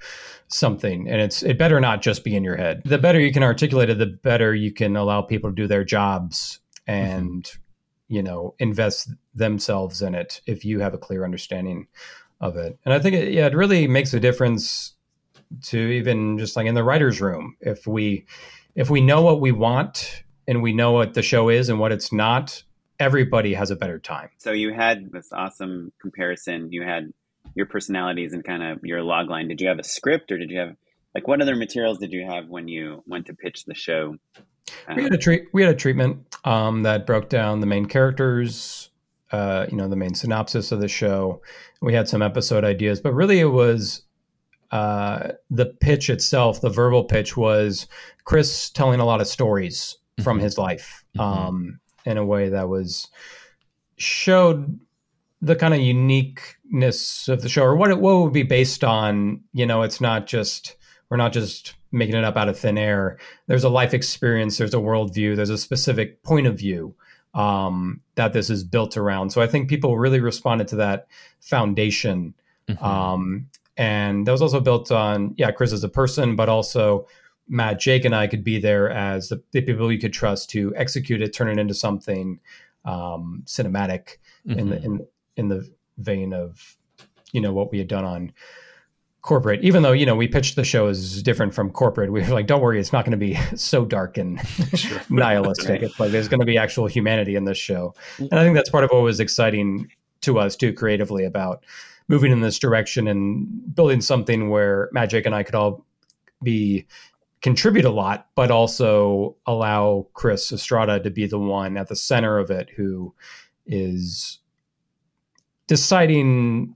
something. 0.48 1.08
And 1.08 1.20
it's 1.20 1.42
it 1.42 1.58
better 1.58 1.80
not 1.80 2.02
just 2.02 2.24
be 2.24 2.34
in 2.34 2.44
your 2.44 2.56
head. 2.56 2.82
The 2.84 2.98
better 2.98 3.20
you 3.20 3.32
can 3.32 3.42
articulate 3.42 3.90
it, 3.90 3.98
the 3.98 4.06
better 4.06 4.54
you 4.54 4.72
can 4.72 4.96
allow 4.96 5.22
people 5.22 5.50
to 5.50 5.56
do 5.56 5.66
their 5.66 5.84
jobs 5.84 6.60
mm-hmm. 6.88 7.00
and 7.00 7.50
you 8.08 8.22
know 8.22 8.54
invest 8.58 9.10
themselves 9.34 10.02
in 10.02 10.14
it 10.14 10.40
if 10.46 10.64
you 10.64 10.80
have 10.80 10.94
a 10.94 10.98
clear 10.98 11.24
understanding 11.24 11.86
of 12.40 12.56
it. 12.56 12.78
And 12.84 12.94
I 12.94 12.98
think 12.98 13.16
it, 13.16 13.32
yeah, 13.32 13.46
it 13.46 13.54
really 13.54 13.86
makes 13.86 14.14
a 14.14 14.20
difference 14.20 14.94
to 15.62 15.78
even 15.78 16.38
just 16.38 16.56
like 16.56 16.66
in 16.66 16.74
the 16.74 16.84
writers' 16.84 17.20
room 17.20 17.56
if 17.60 17.86
we 17.86 18.24
if 18.74 18.88
we 18.88 19.00
know 19.00 19.22
what 19.22 19.40
we 19.40 19.52
want 19.52 20.22
and 20.46 20.62
we 20.62 20.72
know 20.72 20.92
what 20.92 21.14
the 21.14 21.22
show 21.22 21.48
is 21.48 21.68
and 21.68 21.78
what 21.78 21.92
it's 21.92 22.12
not 22.12 22.62
everybody 22.98 23.54
has 23.54 23.70
a 23.70 23.76
better 23.76 23.98
time. 23.98 24.28
So 24.38 24.52
you 24.52 24.72
had 24.72 25.10
this 25.10 25.32
awesome 25.32 25.92
comparison. 26.00 26.70
You 26.70 26.82
had 26.82 27.12
your 27.54 27.66
personalities 27.66 28.32
and 28.32 28.44
kind 28.44 28.62
of 28.62 28.84
your 28.84 29.02
log 29.02 29.28
line. 29.28 29.48
Did 29.48 29.60
you 29.60 29.68
have 29.68 29.78
a 29.78 29.84
script 29.84 30.30
or 30.30 30.38
did 30.38 30.50
you 30.50 30.58
have 30.58 30.76
like 31.14 31.26
what 31.26 31.40
other 31.42 31.56
materials 31.56 31.98
did 31.98 32.12
you 32.12 32.24
have 32.24 32.48
when 32.48 32.68
you 32.68 33.02
went 33.06 33.26
to 33.26 33.34
pitch 33.34 33.64
the 33.64 33.74
show? 33.74 34.16
we 34.94 35.02
had 35.02 35.12
a 35.12 35.18
treat 35.18 35.46
we 35.52 35.62
had 35.62 35.72
a 35.72 35.76
treatment 35.76 36.36
um, 36.44 36.82
that 36.82 37.06
broke 37.06 37.28
down 37.28 37.60
the 37.60 37.66
main 37.66 37.86
characters 37.86 38.89
uh, 39.32 39.66
you 39.70 39.76
know 39.76 39.88
the 39.88 39.96
main 39.96 40.14
synopsis 40.14 40.72
of 40.72 40.80
the 40.80 40.88
show 40.88 41.40
we 41.82 41.94
had 41.94 42.08
some 42.08 42.22
episode 42.22 42.64
ideas 42.64 43.00
but 43.00 43.12
really 43.14 43.38
it 43.40 43.44
was 43.52 44.02
uh, 44.72 45.32
the 45.50 45.66
pitch 45.66 46.08
itself 46.10 46.60
the 46.60 46.68
verbal 46.70 47.04
pitch 47.04 47.36
was 47.36 47.86
chris 48.24 48.70
telling 48.70 49.00
a 49.00 49.04
lot 49.04 49.20
of 49.20 49.26
stories 49.26 49.96
from 50.22 50.38
Mhm. 50.38 50.42
his 50.42 50.58
life 50.58 51.04
Mhm. 51.16 51.20
um, 51.22 51.80
in 52.04 52.16
a 52.18 52.24
way 52.24 52.48
that 52.48 52.68
was 52.68 53.08
showed 53.96 54.78
the 55.42 55.56
kind 55.56 55.74
of 55.74 55.80
uniqueness 55.80 57.28
of 57.28 57.42
the 57.42 57.48
show 57.48 57.62
or 57.62 57.76
what 57.76 57.90
it 57.90 57.98
what 58.00 58.12
it 58.12 58.24
would 58.24 58.32
be 58.32 58.42
based 58.42 58.84
on 58.84 59.40
you 59.52 59.66
know 59.66 59.82
it's 59.82 60.00
not 60.00 60.26
just 60.26 60.76
we're 61.08 61.16
not 61.16 61.32
just 61.32 61.74
making 61.92 62.14
it 62.14 62.24
up 62.24 62.36
out 62.36 62.48
of 62.48 62.58
thin 62.58 62.78
air 62.78 63.18
there's 63.46 63.64
a 63.64 63.68
life 63.68 63.92
experience 63.94 64.58
there's 64.58 64.74
a 64.74 64.78
worldview 64.78 65.34
there's 65.34 65.50
a 65.50 65.58
specific 65.58 66.22
point 66.22 66.46
of 66.46 66.58
view 66.58 66.94
um, 67.34 68.00
that 68.16 68.32
this 68.32 68.50
is 68.50 68.64
built 68.64 68.96
around 68.96 69.30
so 69.30 69.40
i 69.40 69.46
think 69.46 69.68
people 69.68 69.96
really 69.98 70.20
responded 70.20 70.66
to 70.68 70.76
that 70.76 71.06
foundation 71.40 72.34
Mhm. 72.68 72.82
um, 72.82 73.46
and 73.76 74.26
that 74.26 74.32
was 74.32 74.42
also 74.42 74.60
built 74.60 74.90
on 74.92 75.34
yeah 75.36 75.50
chris 75.50 75.72
as 75.72 75.82
a 75.84 75.88
person 75.88 76.36
but 76.36 76.48
also 76.48 77.06
matt 77.48 77.80
jake 77.80 78.04
and 78.04 78.14
i 78.14 78.26
could 78.26 78.44
be 78.44 78.58
there 78.60 78.90
as 78.90 79.28
the, 79.28 79.42
the 79.52 79.60
people 79.60 79.90
you 79.92 79.98
could 79.98 80.12
trust 80.12 80.50
to 80.50 80.72
execute 80.76 81.20
it 81.22 81.32
turn 81.32 81.48
it 81.48 81.58
into 81.58 81.74
something 81.74 82.38
um, 82.84 83.42
cinematic 83.46 84.16
in 84.46 84.70
the 84.70 84.76
Mhm. 84.76 84.84
in 84.84 85.06
in 85.36 85.48
the 85.48 85.68
vein 85.98 86.32
of 86.32 86.76
you 87.32 87.40
know 87.40 87.52
what 87.52 87.70
we 87.70 87.78
had 87.78 87.88
done 87.88 88.04
on 88.04 88.32
corporate 89.22 89.62
even 89.62 89.82
though 89.82 89.92
you 89.92 90.06
know 90.06 90.16
we 90.16 90.26
pitched 90.26 90.56
the 90.56 90.64
show 90.64 90.86
as 90.86 91.22
different 91.22 91.52
from 91.52 91.70
corporate 91.70 92.10
we 92.10 92.22
were 92.22 92.28
like 92.28 92.46
don't 92.46 92.62
worry 92.62 92.80
it's 92.80 92.92
not 92.92 93.04
going 93.04 93.10
to 93.12 93.18
be 93.18 93.34
so 93.54 93.84
dark 93.84 94.16
and 94.16 94.36
nihilistic 95.10 95.68
Right. 95.68 95.82
it's 95.82 96.00
like 96.00 96.10
there's 96.10 96.28
going 96.28 96.40
to 96.40 96.46
be 96.46 96.56
actual 96.56 96.86
humanity 96.86 97.36
in 97.36 97.44
this 97.44 97.58
show 97.58 97.94
and 98.18 98.34
i 98.34 98.42
think 98.42 98.54
that's 98.54 98.70
part 98.70 98.82
of 98.84 98.90
what 98.90 99.02
was 99.02 99.20
exciting 99.20 99.90
to 100.22 100.38
us 100.38 100.56
too 100.56 100.72
creatively 100.72 101.24
about 101.24 101.64
moving 102.08 102.32
in 102.32 102.40
this 102.40 102.58
direction 102.58 103.06
and 103.06 103.74
building 103.74 104.00
something 104.00 104.48
where 104.48 104.88
matt 104.92 105.10
jake 105.10 105.26
and 105.26 105.34
i 105.34 105.42
could 105.42 105.54
all 105.54 105.84
be 106.42 106.86
contribute 107.42 107.84
a 107.84 107.90
lot 107.90 108.28
but 108.34 108.50
also 108.50 109.36
allow 109.44 110.06
chris 110.14 110.50
estrada 110.50 110.98
to 110.98 111.10
be 111.10 111.26
the 111.26 111.38
one 111.38 111.76
at 111.76 111.88
the 111.88 111.96
center 111.96 112.38
of 112.38 112.50
it 112.50 112.70
who 112.76 113.14
is 113.66 114.38
deciding 115.66 116.74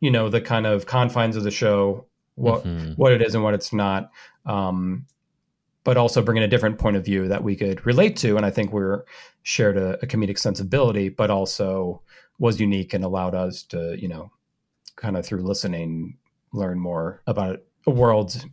you 0.00 0.10
know 0.10 0.28
the 0.28 0.40
kind 0.40 0.66
of 0.66 0.86
confines 0.86 1.36
of 1.36 1.42
the 1.44 1.50
show, 1.50 2.06
what 2.34 2.64
Mhm. 2.64 2.96
what 2.96 3.12
it 3.12 3.22
is 3.22 3.34
and 3.34 3.42
what 3.44 3.54
it's 3.54 3.72
not. 3.72 4.10
Um, 4.46 5.06
but 5.84 5.96
also 5.96 6.20
bringing 6.22 6.42
a 6.42 6.48
different 6.48 6.78
point 6.78 6.96
of 6.96 7.04
view 7.04 7.28
that 7.28 7.42
we 7.42 7.56
could 7.56 7.84
relate 7.86 8.16
to, 8.16 8.36
and 8.36 8.44
I 8.44 8.50
think 8.50 8.72
we're 8.72 9.04
shared 9.42 9.78
a, 9.78 9.94
a 10.02 10.06
comedic 10.06 10.38
sensibility, 10.38 11.08
but 11.08 11.30
also 11.30 12.02
was 12.38 12.60
unique 12.60 12.92
and 12.92 13.02
allowed 13.04 13.34
us 13.34 13.62
to, 13.64 13.96
you 13.98 14.06
know, 14.08 14.30
kind 14.96 15.16
of 15.16 15.24
through 15.24 15.42
listening 15.42 16.18
learn 16.52 16.78
more 16.78 17.22
about 17.26 17.60
a 17.86 17.90
world 17.90 18.44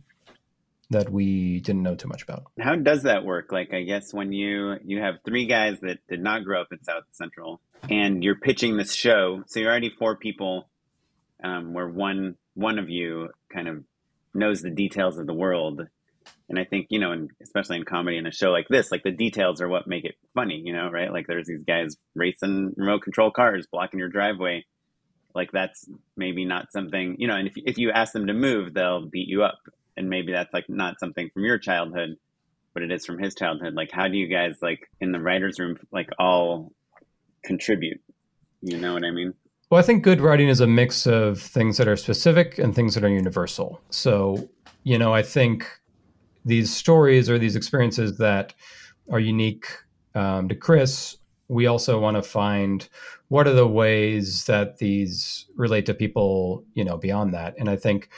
that 0.90 1.10
we 1.10 1.60
didn't 1.60 1.82
know 1.82 1.94
too 1.94 2.08
much 2.08 2.22
about. 2.22 2.44
How 2.60 2.76
does 2.76 3.02
that 3.02 3.24
work? 3.24 3.50
Like, 3.52 3.74
I 3.74 3.82
guess 3.82 4.14
when 4.14 4.32
you 4.32 4.76
you 4.84 5.00
have 5.00 5.16
three 5.24 5.46
guys 5.46 5.78
that 5.80 5.98
did 6.08 6.20
not 6.22 6.44
grow 6.44 6.60
up 6.60 6.68
in 6.72 6.82
South 6.82 7.04
Central, 7.10 7.60
and 7.90 8.22
you're 8.24 8.36
pitching 8.36 8.76
this 8.76 8.94
show, 8.94 9.42
so 9.46 9.60
you're 9.60 9.70
already 9.70 9.90
four 9.98 10.16
people, 10.16 10.68
um, 11.42 11.72
where 11.74 11.88
one 11.88 12.36
one 12.54 12.78
of 12.78 12.88
you 12.88 13.28
kind 13.52 13.68
of 13.68 13.84
knows 14.34 14.62
the 14.62 14.70
details 14.70 15.18
of 15.18 15.26
the 15.26 15.34
world, 15.34 15.82
and 16.48 16.58
I 16.58 16.64
think 16.64 16.86
you 16.90 16.98
know, 16.98 17.12
and 17.12 17.30
especially 17.42 17.76
in 17.76 17.84
comedy 17.84 18.16
in 18.16 18.26
a 18.26 18.32
show 18.32 18.50
like 18.50 18.68
this, 18.68 18.90
like 18.90 19.02
the 19.02 19.10
details 19.10 19.60
are 19.60 19.68
what 19.68 19.86
make 19.86 20.04
it 20.04 20.14
funny, 20.34 20.62
you 20.64 20.72
know, 20.72 20.88
right? 20.90 21.12
Like 21.12 21.26
there's 21.26 21.46
these 21.46 21.64
guys 21.64 21.96
racing 22.14 22.74
remote 22.76 23.02
control 23.02 23.30
cars, 23.30 23.66
blocking 23.70 23.98
your 23.98 24.08
driveway. 24.08 24.64
Like 25.34 25.52
that's 25.52 25.88
maybe 26.16 26.44
not 26.46 26.72
something, 26.72 27.16
you 27.18 27.28
know, 27.28 27.36
and 27.36 27.48
if 27.48 27.54
if 27.56 27.78
you 27.78 27.90
ask 27.90 28.12
them 28.12 28.26
to 28.28 28.34
move, 28.34 28.74
they'll 28.74 29.06
beat 29.06 29.28
you 29.28 29.42
up, 29.42 29.58
and 29.96 30.08
maybe 30.08 30.32
that's 30.32 30.54
like 30.54 30.68
not 30.68 30.98
something 30.98 31.30
from 31.32 31.44
your 31.44 31.58
childhood 31.58 32.16
but 32.76 32.82
it 32.82 32.92
is 32.92 33.06
from 33.06 33.18
his 33.18 33.34
childhood. 33.34 33.72
Like, 33.72 33.90
how 33.90 34.06
do 34.06 34.18
you 34.18 34.28
guys 34.28 34.58
like 34.60 34.90
in 35.00 35.10
the 35.10 35.18
writers' 35.18 35.58
room 35.58 35.78
like 35.90 36.10
all 36.18 36.74
contribute? 37.42 38.02
You 38.60 38.76
know 38.76 38.92
what 38.92 39.02
I 39.02 39.12
mean? 39.12 39.32
Well, 39.68 39.80
I 39.80 39.82
think 39.82 40.04
good 40.04 40.20
writing 40.20 40.48
is 40.48 40.60
a 40.60 40.66
mix 40.66 41.06
of 41.06 41.40
things 41.40 41.76
that 41.78 41.88
are 41.88 41.96
specific 41.96 42.58
and 42.58 42.72
things 42.72 42.94
that 42.94 43.02
are 43.02 43.08
universal. 43.08 43.80
So, 43.90 44.48
you 44.84 44.96
know, 44.96 45.12
I 45.12 45.22
think 45.22 45.68
these 46.44 46.72
stories 46.72 47.28
or 47.28 47.36
these 47.36 47.56
experiences 47.56 48.18
that 48.18 48.54
are 49.10 49.18
unique 49.18 49.66
um, 50.14 50.48
to 50.48 50.54
Chris, 50.54 51.16
we 51.48 51.66
also 51.66 51.98
want 51.98 52.16
to 52.16 52.22
find 52.22 52.88
what 53.26 53.48
are 53.48 53.52
the 53.52 53.66
ways 53.66 54.44
that 54.44 54.78
these 54.78 55.46
relate 55.56 55.86
to 55.86 55.94
people, 55.94 56.64
you 56.74 56.84
know, 56.84 56.96
beyond 56.96 57.34
that. 57.34 57.54
And 57.58 57.68
I 57.68 57.74
think 57.74 58.08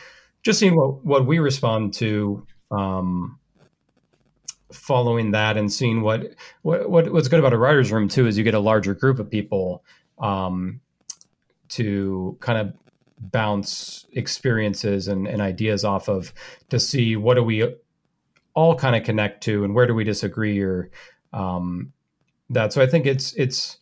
just 0.42 0.59
seeing 0.59 0.76
what, 0.76 1.03
what 1.03 1.26
we 1.26 1.38
respond 1.38 1.94
to, 1.94 2.46
um, 2.70 3.38
following 4.70 5.30
that 5.30 5.57
and 5.57 5.72
seeing 5.72 6.03
what, 6.03 6.34
what 6.61 6.90
what 6.90 7.11
what's 7.11 7.28
good 7.28 7.40
about 7.40 7.55
a 7.55 7.57
writer's 7.57 7.90
room 7.90 8.07
too 8.07 8.26
is 8.26 8.36
you 8.36 8.44
get 8.44 8.53
a 8.53 8.61
larger 8.61 8.92
group 8.92 9.18
of 9.18 9.30
people 9.30 9.82
um, 10.18 10.80
to 11.71 12.37
kind 12.41 12.59
of 12.59 12.75
bounce 13.21 14.07
experiences 14.12 15.09
and, 15.09 15.27
and 15.27 15.43
ideas 15.43 15.85
off 15.85 16.09
of 16.09 16.33
to 16.71 16.79
see 16.79 17.16
what 17.16 17.35
do 17.35 17.43
we 17.43 17.75
all 18.55 18.75
kind 18.75 18.97
of 18.97 19.03
connect 19.05 19.43
to 19.45 19.64
and 19.64 19.75
where 19.75 19.87
do 19.87 19.95
we 19.95 20.05
disagree 20.05 20.61
or 20.61 20.91
um, 21.33 21.93
that. 22.51 22.73
So 22.73 22.81
i 22.83 22.87
think 22.87 23.07
it's 23.07 23.33
it's 23.35 23.79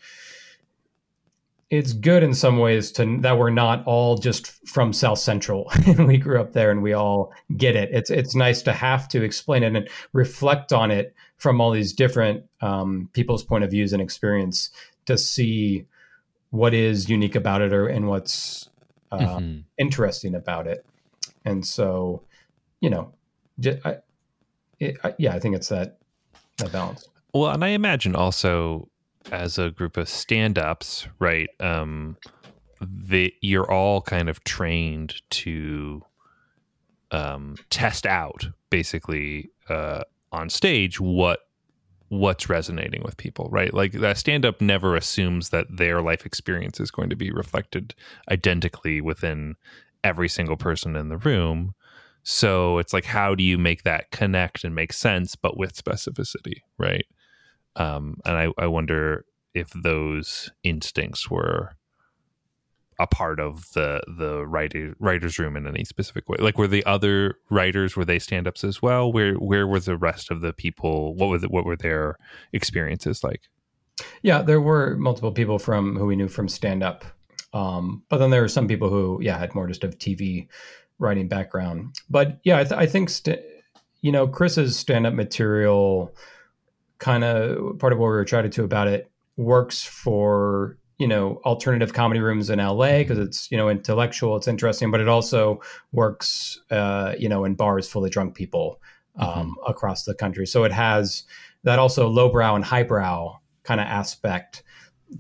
it's 1.69 1.93
good 1.93 2.23
in 2.23 2.33
some 2.33 2.59
ways 2.59 2.93
to 2.93 3.19
that 3.23 3.39
we're 3.39 3.51
not 3.51 3.85
all 3.87 4.17
just 4.17 4.47
from 4.69 4.93
south 4.93 5.19
central. 5.19 5.71
And 5.87 6.07
we 6.07 6.17
grew 6.17 6.41
up 6.41 6.53
there 6.53 6.71
and 6.71 6.83
we 6.83 6.93
all 6.93 7.33
get 7.57 7.75
it. 7.75 7.91
It's 7.93 8.11
it's 8.11 8.35
nice 8.35 8.63
to 8.63 8.73
have 8.73 9.09
to 9.09 9.23
explain 9.23 9.63
it 9.63 9.75
and 9.75 9.89
reflect 10.13 10.73
on 10.73 10.91
it 10.91 11.15
from 11.39 11.61
all 11.61 11.71
these 11.71 11.93
different 11.93 12.45
um, 12.61 13.11
people's 13.13 13.45
point 13.45 13.65
of 13.65 13.71
views 13.71 13.93
and 13.93 14.01
experience 14.01 14.71
to 15.07 15.19
see 15.19 15.87
what 16.51 16.75
is 16.75 17.09
unique 17.09 17.35
about 17.35 17.61
it 17.61 17.73
or 17.73 17.87
and 17.87 18.09
what's 18.09 18.69
uh, 19.13 19.39
Mhm. 19.39 19.65
interesting 19.79 20.35
about 20.35 20.67
it 20.67 20.85
and 21.45 21.67
so 21.67 22.23
you 22.81 22.91
know 22.91 23.13
j 23.61 23.81
I, 23.85 23.97
it, 24.81 24.97
I, 25.05 25.15
yeah 25.19 25.35
i 25.35 25.39
think 25.39 25.55
it's 25.57 25.69
that 25.69 25.99
that 26.59 26.73
balance 26.73 27.07
Well, 27.35 27.51
and 27.51 27.63
I 27.65 27.69
imagine 27.69 28.17
also 28.17 28.89
as 29.31 29.59
a 29.59 29.71
group 29.71 29.97
of 29.99 30.09
stand-ups, 30.09 31.07
right? 31.19 31.49
Um, 31.61 32.17
the 32.81 33.35
you're 33.43 33.71
all 33.71 34.01
kind 34.01 34.29
of 34.29 34.43
trained 34.45 35.21
to 35.31 36.03
um, 37.11 37.57
test 37.71 38.07
out 38.07 38.47
basically 38.71 39.51
uh, 39.69 40.03
on 40.33 40.49
stage 40.49 41.01
what 41.01 41.41
what's 42.09 42.49
resonating 42.49 43.03
with 43.03 43.17
people, 43.17 43.49
right? 43.51 43.75
Like 43.75 43.93
that 43.93 44.19
stand-up 44.19 44.61
never 44.61 44.97
assumes 44.97 45.51
that 45.51 45.67
their 45.71 46.01
life 46.01 46.25
experience 46.25 46.81
is 46.81 46.91
going 46.91 47.11
to 47.11 47.17
be 47.17 47.31
reflected 47.31 47.95
identically 48.31 49.01
within 49.01 49.57
every 50.05 50.29
single 50.29 50.57
person 50.57 50.97
in 50.97 51.09
the 51.09 51.19
room. 51.19 51.75
So 52.23 52.79
it's 52.79 52.93
like, 52.93 53.07
how 53.07 53.35
do 53.35 53.43
you 53.43 53.59
make 53.59 53.83
that 53.83 54.11
connect 54.11 54.65
and 54.65 54.75
make 54.75 54.93
sense, 54.93 55.37
but 55.37 55.57
with 55.57 55.75
specificity, 55.75 56.63
right? 56.79 57.07
um, 57.77 58.17
and 58.25 58.37
I, 58.37 58.49
I 58.59 58.67
wonder 58.67 59.25
if 59.55 59.71
those 59.71 60.51
instincts 60.63 61.31
were 61.31 61.76
a 62.99 63.07
part 63.07 63.41
of 63.41 63.73
the 63.73 64.03
the 64.07 64.47
writer, 64.47 64.95
writers 64.99 65.39
room 65.39 65.57
in 65.57 65.67
any 65.67 65.85
specific 65.85 66.29
way. 66.29 66.37
Like 66.39 66.59
were 66.59 66.67
the 66.67 66.85
other 66.85 67.37
writers 67.51 67.97
were 67.97 68.05
they 68.05 68.19
stand-ups 68.19 68.65
as 68.65 68.81
well? 68.81 69.13
Where 69.13 69.35
where 69.35 69.67
were 69.67 69.81
the 69.81 69.97
rest 69.97 70.31
of 70.31 70.41
the 70.41 70.53
people? 70.53 71.15
What 71.15 71.27
was 71.27 71.43
what 71.43 71.65
were 71.65 71.77
their 71.77 72.17
experiences 72.53 73.23
like? 73.23 73.43
Yeah, 74.23 74.43
there 74.43 74.61
were 74.61 74.97
multiple 74.97 75.33
people 75.33 75.59
from 75.59 75.97
who 75.97 76.07
we 76.07 76.17
knew 76.17 76.29
from 76.29 76.49
stand 76.49 76.83
up, 76.83 77.05
um, 77.53 78.03
but 78.09 78.19
then 78.19 78.31
there 78.31 78.43
were 78.43 78.49
some 78.49 78.69
people 78.69 78.91
who, 78.91 79.19
yeah, 79.23 79.39
had 79.39 79.55
more 79.55 79.67
just 79.67 79.85
of 79.85 79.99
TV 79.99 80.49
writing 80.99 81.29
background. 81.29 81.95
But 82.09 82.39
yeah, 82.45 82.59
I, 82.59 82.65
th- 82.65 82.79
I 82.79 82.87
think 82.87 83.11
st- 83.11 83.41
you 84.01 84.13
know 84.13 84.27
Chris's 84.27 84.79
stand 84.79 85.07
up 85.07 85.15
material, 85.15 86.15
kind 86.99 87.25
of 87.25 87.79
part 87.79 87.93
of 87.93 87.99
what 87.99 88.07
we 88.07 88.13
were 88.13 88.25
trying 88.25 88.45
to 88.45 88.49
do 88.49 88.65
about 88.65 88.89
it, 88.89 89.11
works 89.37 89.83
for 89.83 90.79
you 90.99 91.07
know 91.07 91.41
alternative 91.45 91.93
comedy 91.93 92.21
rooms 92.21 92.49
in 92.51 92.59
LA 92.59 92.99
because 92.99 93.19
it's 93.19 93.51
you 93.51 93.57
know 93.57 93.69
intellectual, 93.69 94.37
it's 94.37 94.49
interesting, 94.49 94.91
but 94.91 95.01
it 95.01 95.09
also 95.09 95.61
works 95.93 96.61
uh, 96.71 97.15
you 97.19 97.29
know 97.29 97.45
in 97.45 97.55
bars 97.55 97.89
full 97.89 98.05
of 98.05 98.11
drunk 98.11 98.35
people 98.35 98.81
um, 99.17 99.57
across 99.67 100.05
the 100.05 100.15
country. 100.15 100.47
So 100.47 100.65
it 100.65 100.73
has 100.73 101.25
that 101.65 101.79
also 101.79 102.09
lowbrow 102.09 102.55
and 102.55 102.65
highbrow 102.65 103.39
kind 103.65 103.81
of 103.81 103.87
aspect 103.87 104.63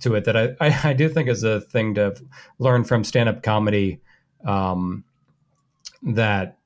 to 0.01 0.15
it 0.15 0.25
that 0.25 0.37
I, 0.37 0.57
I, 0.61 0.81
I 0.91 0.93
do 0.93 1.09
think 1.09 1.29
is 1.29 1.43
a 1.43 1.61
thing 1.61 1.95
to 1.95 2.17
learn 2.59 2.85
from 2.85 3.05
stand 3.05 3.29
up 3.29 3.43
comedy. 3.43 4.01
Um, 4.45 5.05
that 6.03 6.57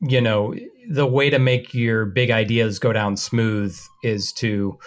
you 0.00 0.20
know 0.20 0.54
the 0.88 1.06
way 1.06 1.30
to 1.30 1.38
make 1.38 1.72
your 1.72 2.04
big 2.04 2.30
ideas 2.30 2.78
go 2.78 2.92
down 2.92 3.16
smooth 3.16 3.78
is 4.02 4.32
to 4.32 4.78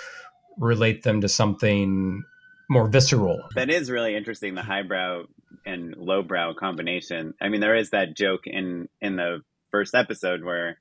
relate 0.58 1.04
them 1.04 1.22
to 1.22 1.30
something 1.30 2.24
more 2.70 2.88
visceral. 2.88 3.42
That 3.56 3.70
is 3.70 3.92
really 3.92 4.16
interesting. 4.16 4.56
The 4.56 4.64
highbrow 4.64 5.24
and 5.66 5.96
lowbrow 5.98 6.54
combination. 6.54 7.34
I 7.42 7.50
mean, 7.50 7.62
there 7.62 7.76
is 7.76 7.92
that 7.92 8.16
joke 8.16 8.42
in 8.46 8.90
in 9.02 9.16
the 9.16 9.42
first 9.72 9.96
episode 9.96 10.44
where, 10.44 10.80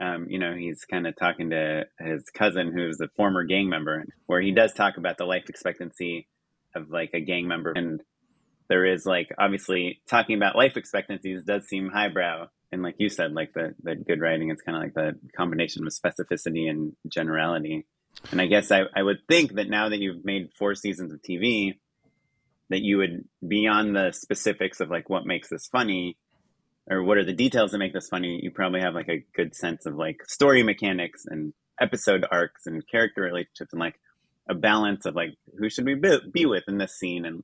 um, 0.00 0.26
you 0.28 0.38
know, 0.38 0.54
he's 0.54 0.84
kind 0.84 1.06
of 1.06 1.16
talking 1.16 1.50
to 1.50 1.84
his 1.98 2.24
cousin 2.30 2.72
who's 2.72 3.00
a 3.00 3.08
former 3.16 3.44
gang 3.44 3.68
member, 3.68 4.04
where 4.26 4.40
he 4.40 4.52
does 4.52 4.72
talk 4.72 4.96
about 4.96 5.18
the 5.18 5.24
life 5.24 5.44
expectancy 5.48 6.26
of 6.74 6.90
like 6.90 7.10
a 7.14 7.20
gang 7.20 7.46
member, 7.46 7.72
and 7.72 8.00
there 8.68 8.84
is 8.84 9.04
like 9.06 9.28
obviously 9.38 10.00
talking 10.08 10.36
about 10.36 10.56
life 10.56 10.76
expectancies 10.76 11.44
does 11.44 11.66
seem 11.66 11.90
highbrow. 11.90 12.48
And 12.72 12.82
like 12.82 12.96
you 12.98 13.08
said, 13.08 13.32
like 13.32 13.52
the, 13.52 13.74
the 13.82 13.94
good 13.94 14.20
writing, 14.20 14.50
it's 14.50 14.62
kind 14.62 14.76
of 14.76 14.82
like 14.82 14.94
the 14.94 15.16
combination 15.36 15.86
of 15.86 15.92
specificity 15.92 16.68
and 16.68 16.96
generality. 17.06 17.86
And 18.30 18.40
I 18.40 18.46
guess 18.46 18.70
I, 18.70 18.82
I 18.94 19.02
would 19.02 19.18
think 19.28 19.54
that 19.54 19.68
now 19.68 19.88
that 19.88 19.98
you've 19.98 20.24
made 20.24 20.52
four 20.58 20.74
seasons 20.74 21.12
of 21.12 21.20
TV, 21.22 21.78
that 22.70 22.82
you 22.82 22.98
would 22.98 23.24
beyond 23.46 23.94
the 23.94 24.12
specifics 24.12 24.80
of 24.80 24.90
like 24.90 25.08
what 25.08 25.26
makes 25.26 25.48
this 25.48 25.66
funny 25.66 26.16
or 26.90 27.02
what 27.02 27.18
are 27.18 27.24
the 27.24 27.32
details 27.32 27.70
that 27.70 27.78
make 27.78 27.92
this 27.92 28.08
funny, 28.08 28.40
you 28.42 28.50
probably 28.50 28.80
have 28.80 28.94
like 28.94 29.08
a 29.08 29.24
good 29.34 29.54
sense 29.54 29.86
of 29.86 29.94
like 29.94 30.24
story 30.26 30.62
mechanics 30.62 31.24
and 31.26 31.52
episode 31.80 32.24
arcs 32.30 32.66
and 32.66 32.86
character 32.88 33.22
relationships 33.22 33.72
and 33.72 33.80
like 33.80 33.98
a 34.48 34.54
balance 34.54 35.06
of 35.06 35.14
like 35.14 35.34
who 35.58 35.70
should 35.70 35.86
we 35.86 35.94
be, 35.94 36.46
with 36.46 36.64
in 36.68 36.78
this 36.78 36.98
scene 36.98 37.24
and 37.24 37.42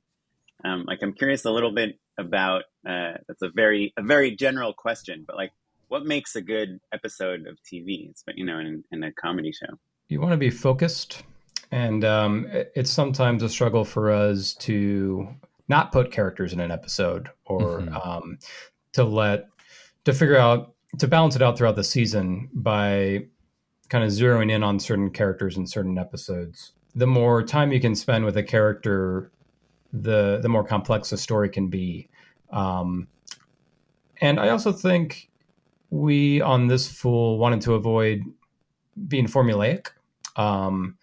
um, 0.63 0.85
like 0.87 0.99
I'm 1.01 1.13
curious 1.13 1.45
a 1.45 1.51
little 1.51 1.73
bit 1.73 1.97
about 2.19 2.63
uh, 2.87 3.13
that's 3.27 3.41
a 3.41 3.49
very 3.49 3.93
a 3.97 4.03
very 4.03 4.35
general 4.35 4.73
question, 4.73 5.23
but 5.25 5.35
like 5.35 5.51
what 5.87 6.05
makes 6.05 6.35
a 6.35 6.41
good 6.41 6.79
episode 6.93 7.47
of 7.47 7.57
TV? 7.61 8.09
It's 8.09 8.23
you 8.35 8.45
know 8.45 8.59
in, 8.59 8.83
in 8.91 9.03
a 9.03 9.11
comedy 9.11 9.51
show. 9.51 9.77
You 10.11 10.19
want 10.19 10.33
to 10.33 10.37
be 10.37 10.49
focused, 10.49 11.23
and 11.71 12.03
um, 12.03 12.45
it's 12.51 12.91
sometimes 12.91 13.43
a 13.43 13.47
struggle 13.47 13.85
for 13.85 14.11
us 14.11 14.53
to 14.55 15.25
not 15.69 15.93
put 15.93 16.11
characters 16.11 16.51
in 16.51 16.59
an 16.59 16.69
episode 16.69 17.29
or 17.45 17.79
Mhm. 17.79 18.05
um, 18.05 18.37
to 18.91 19.05
let 19.05 19.47
to 20.03 20.11
figure 20.11 20.35
out 20.35 20.73
to 20.99 21.07
balance 21.07 21.37
it 21.37 21.41
out 21.41 21.57
throughout 21.57 21.77
the 21.77 21.83
season 21.85 22.49
by 22.53 23.25
kind 23.87 24.03
of 24.03 24.09
zeroing 24.09 24.51
in 24.51 24.63
on 24.63 24.81
certain 24.81 25.11
characters 25.11 25.55
in 25.55 25.65
certain 25.65 25.97
episodes. 25.97 26.73
The 26.93 27.07
more 27.07 27.41
time 27.41 27.71
you 27.71 27.79
can 27.79 27.95
spend 27.95 28.25
with 28.25 28.35
a 28.35 28.43
character, 28.43 29.31
the 29.93 30.39
the 30.41 30.49
more 30.49 30.65
complex 30.65 31.11
the 31.11 31.17
story 31.17 31.47
can 31.47 31.69
be. 31.69 32.09
Um, 32.49 33.07
and 34.19 34.41
I 34.41 34.49
also 34.49 34.73
think 34.73 35.29
we 35.89 36.41
on 36.41 36.67
this 36.67 36.91
fool 36.91 37.37
wanted 37.37 37.61
to 37.61 37.75
avoid 37.75 38.25
being 39.07 39.27
formulaic 39.27 39.87
um, 40.35 40.97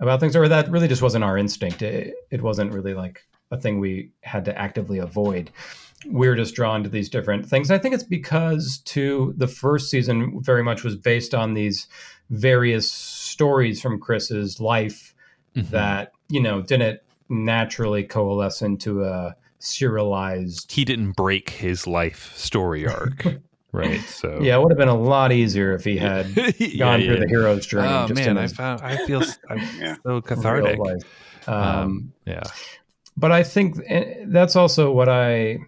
about 0.00 0.20
things, 0.20 0.34
or 0.36 0.48
that 0.48 0.70
really 0.70 0.88
just 0.88 1.02
wasn't 1.02 1.24
our 1.24 1.38
instinct. 1.38 1.82
It, 1.82 2.14
it 2.30 2.42
wasn't 2.42 2.72
really 2.72 2.94
like 2.94 3.24
a 3.50 3.56
thing 3.56 3.78
we 3.80 4.10
had 4.22 4.44
to 4.46 4.58
actively 4.58 4.98
avoid. 4.98 5.50
We 6.06 6.28
were 6.28 6.36
just 6.36 6.54
drawn 6.54 6.82
to 6.82 6.88
these 6.88 7.08
different 7.08 7.46
things. 7.46 7.70
And 7.70 7.78
I 7.78 7.82
think 7.82 7.94
it's 7.94 8.04
because, 8.04 8.78
too, 8.84 9.34
the 9.36 9.46
first 9.46 9.90
season 9.90 10.40
very 10.42 10.62
much 10.62 10.84
was 10.84 10.96
based 10.96 11.34
on 11.34 11.54
these 11.54 11.86
various 12.30 12.90
stories 12.90 13.80
from 13.80 13.98
Chris's 14.00 14.60
life 14.60 15.14
Mhm. 15.56 15.70
that, 15.70 16.12
you 16.28 16.40
know, 16.42 16.60
didn't 16.62 17.00
naturally 17.28 18.02
coalesce 18.04 18.60
into 18.60 19.04
a 19.04 19.34
serialized. 19.60 20.70
he 20.72 20.84
didn't 20.84 21.12
break 21.12 21.50
his 21.50 21.86
life 21.86 22.32
story 22.36 22.86
arc, 22.86 23.24
right? 23.74 24.00
So 24.08 24.38
Yeah, 24.42 24.56
it 24.56 24.62
would 24.62 24.70
have 24.70 24.78
been 24.78 24.88
a 24.88 24.96
lot 24.96 25.32
easier 25.32 25.74
if 25.74 25.84
he 25.84 25.96
had 25.98 26.26
Yeah, 26.58 26.78
gone 26.78 27.00
yeah. 27.00 27.06
through 27.06 27.20
the 27.20 27.28
hero's 27.28 27.66
journey. 27.66 27.88
Oh 27.88 28.06
just 28.08 28.14
man, 28.14 28.38
I 28.38 28.46
found 28.46 28.80
I 28.82 28.96
feel 28.96 29.20
s- 29.22 29.38
I'm 29.50 29.60
Yeah. 29.78 29.96
so 30.06 30.20
cathartic. 30.22 30.78
Um, 31.46 31.54
Um, 31.54 32.12
yeah, 32.26 32.42
but 33.16 33.32
I 33.32 33.42
think 33.42 33.76
eh, 33.86 34.24
that's 34.28 34.56
also 34.56 34.90
what 34.92 35.08
I 35.08 35.58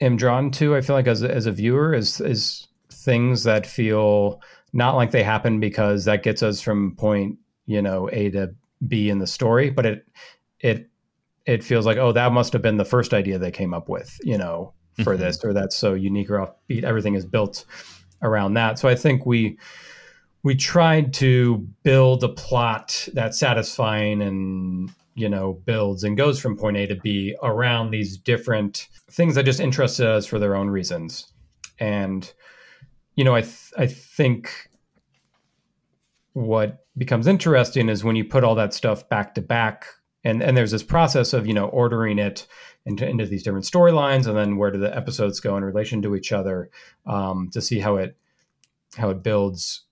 am 0.00 0.16
drawn 0.16 0.50
to. 0.52 0.76
I 0.76 0.80
feel 0.80 0.96
like 0.96 1.06
as 1.06 1.22
a, 1.22 1.34
as 1.34 1.46
a 1.46 1.52
viewer 1.52 1.94
is 1.94 2.20
is 2.20 2.66
things 2.92 3.44
that 3.44 3.66
feel 3.66 4.40
not 4.72 4.96
like 4.96 5.10
they 5.12 5.22
happen 5.22 5.60
because 5.60 6.04
that 6.04 6.22
gets 6.22 6.42
us 6.42 6.60
from 6.60 6.94
point 6.96 7.38
you 7.66 7.80
know 7.80 8.08
A 8.12 8.30
to 8.30 8.54
B 8.86 9.08
in 9.10 9.18
the 9.18 9.26
story, 9.26 9.70
but 9.70 9.86
it 9.86 10.06
it 10.60 10.90
it 11.46 11.64
feels 11.64 11.86
like 11.86 11.96
oh 11.96 12.12
that 12.12 12.32
must 12.32 12.52
have 12.52 12.62
been 12.62 12.76
the 12.76 12.84
first 12.84 13.14
idea 13.14 13.38
they 13.38 13.50
came 13.50 13.72
up 13.72 13.88
with 13.88 14.18
you 14.22 14.36
know 14.36 14.74
for 15.04 15.14
Mhm. 15.16 15.18
this 15.18 15.44
or 15.44 15.52
that's 15.52 15.76
so 15.76 15.94
unique 15.94 16.30
or 16.30 16.38
offbeat. 16.38 16.84
Everything 16.84 17.14
is 17.14 17.24
built 17.24 17.64
around 18.22 18.54
that. 18.54 18.78
So 18.78 18.88
I 18.88 18.94
think 18.94 19.26
we 19.26 19.58
we 20.44 20.54
tried 20.54 21.12
to 21.14 21.66
build 21.82 22.22
a 22.24 22.28
plot 22.28 23.08
that's 23.12 23.38
satisfying 23.38 24.22
and 24.22 24.90
you 25.14 25.28
know 25.28 25.54
builds 25.64 26.04
and 26.04 26.16
goes 26.16 26.38
from 26.40 26.56
point 26.56 26.76
A 26.76 26.86
to 26.86 26.94
B 26.96 27.34
around 27.42 27.90
these 27.90 28.16
different 28.16 28.86
things 29.10 29.34
that 29.34 29.44
just 29.44 29.58
interested 29.60 30.06
us 30.06 30.26
for 30.26 30.38
their 30.38 30.54
own 30.54 30.68
reasons. 30.70 31.32
And 31.80 32.32
you 33.16 33.24
know, 33.24 33.34
I 33.34 33.40
th- 33.42 33.72
I 33.76 33.86
think 33.86 34.68
what 36.34 36.86
becomes 36.96 37.26
interesting 37.26 37.88
is 37.88 38.04
when 38.04 38.16
you 38.16 38.24
put 38.24 38.44
all 38.44 38.54
that 38.54 38.72
stuff 38.74 39.08
back 39.08 39.34
to 39.34 39.42
back 39.42 39.86
and 40.24 40.42
and 40.42 40.56
there's 40.56 40.70
this 40.72 40.82
process 40.82 41.32
of 41.32 41.46
you 41.46 41.54
know 41.54 41.66
ordering 41.66 42.18
it 42.18 42.46
into, 42.86 43.06
into 43.06 43.26
these 43.26 43.42
different 43.42 43.66
storylines 43.66 44.26
and 44.26 44.36
then 44.36 44.56
where 44.56 44.70
do 44.70 44.78
the 44.78 44.96
episodes 44.96 45.40
go 45.40 45.56
in 45.56 45.64
relation 45.64 46.00
to 46.02 46.16
each 46.16 46.32
other 46.32 46.70
um, 47.06 47.50
to 47.52 47.60
see 47.60 47.78
how 47.80 47.96
it 47.96 48.16
how 48.96 49.10
it 49.10 49.22
builds 49.22 49.82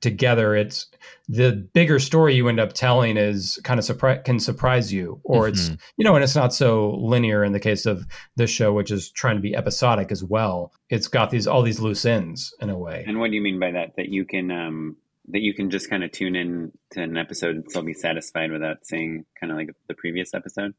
together 0.00 0.54
it's 0.54 0.86
the 1.28 1.50
bigger 1.74 1.98
story 1.98 2.32
you 2.36 2.48
end 2.48 2.60
up 2.60 2.72
telling 2.72 3.16
is 3.16 3.58
kind 3.64 3.78
of 3.80 3.84
surprise 3.84 4.20
can 4.24 4.38
surprise 4.38 4.92
you 4.92 5.20
or 5.24 5.48
it's 5.48 5.70
Mhm. 5.70 5.80
you 5.96 6.04
know 6.04 6.14
and 6.14 6.22
it's 6.22 6.36
not 6.36 6.54
so 6.54 6.92
linear 7.00 7.42
in 7.42 7.50
the 7.52 7.58
case 7.58 7.84
of 7.84 8.06
this 8.36 8.48
show 8.48 8.72
which 8.72 8.92
is 8.92 9.10
trying 9.10 9.34
to 9.34 9.42
be 9.42 9.56
episodic 9.56 10.12
as 10.12 10.22
well 10.22 10.72
it's 10.88 11.08
got 11.08 11.30
these 11.32 11.48
all 11.48 11.62
these 11.62 11.80
loose 11.80 12.04
ends 12.04 12.54
in 12.60 12.70
a 12.70 12.78
way 12.78 13.02
And 13.08 13.18
what 13.18 13.30
do 13.30 13.34
you 13.36 13.42
mean 13.42 13.58
by 13.58 13.72
that? 13.72 13.96
That 13.96 14.08
you 14.08 14.24
can 14.24 14.52
um, 14.52 14.96
that 15.30 15.40
you 15.40 15.54
can 15.54 15.70
just 15.70 15.90
kind 15.90 16.04
of 16.04 16.12
tune 16.12 16.36
in 16.36 16.72
to 16.92 17.02
an 17.02 17.16
episode 17.16 17.56
and 17.56 17.70
still 17.70 17.82
be 17.82 17.94
satisfied 17.94 18.50
without 18.50 18.84
seeing 18.84 19.24
kind 19.38 19.50
of 19.52 19.58
like 19.58 19.70
the 19.88 19.94
previous 19.94 20.34
episode? 20.34 20.74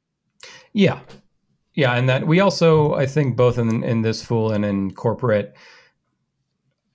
Yeah, 0.74 1.00
yeah, 1.74 1.94
and 1.94 2.10
that 2.10 2.28
we 2.28 2.40
also, 2.40 2.94
I 2.94 3.06
think, 3.06 3.38
both 3.38 3.58
in 3.58 3.84
in 3.84 4.02
this 4.02 4.24
fool 4.24 4.52
and 4.52 4.66
in 4.66 4.92
corporate, 4.92 5.56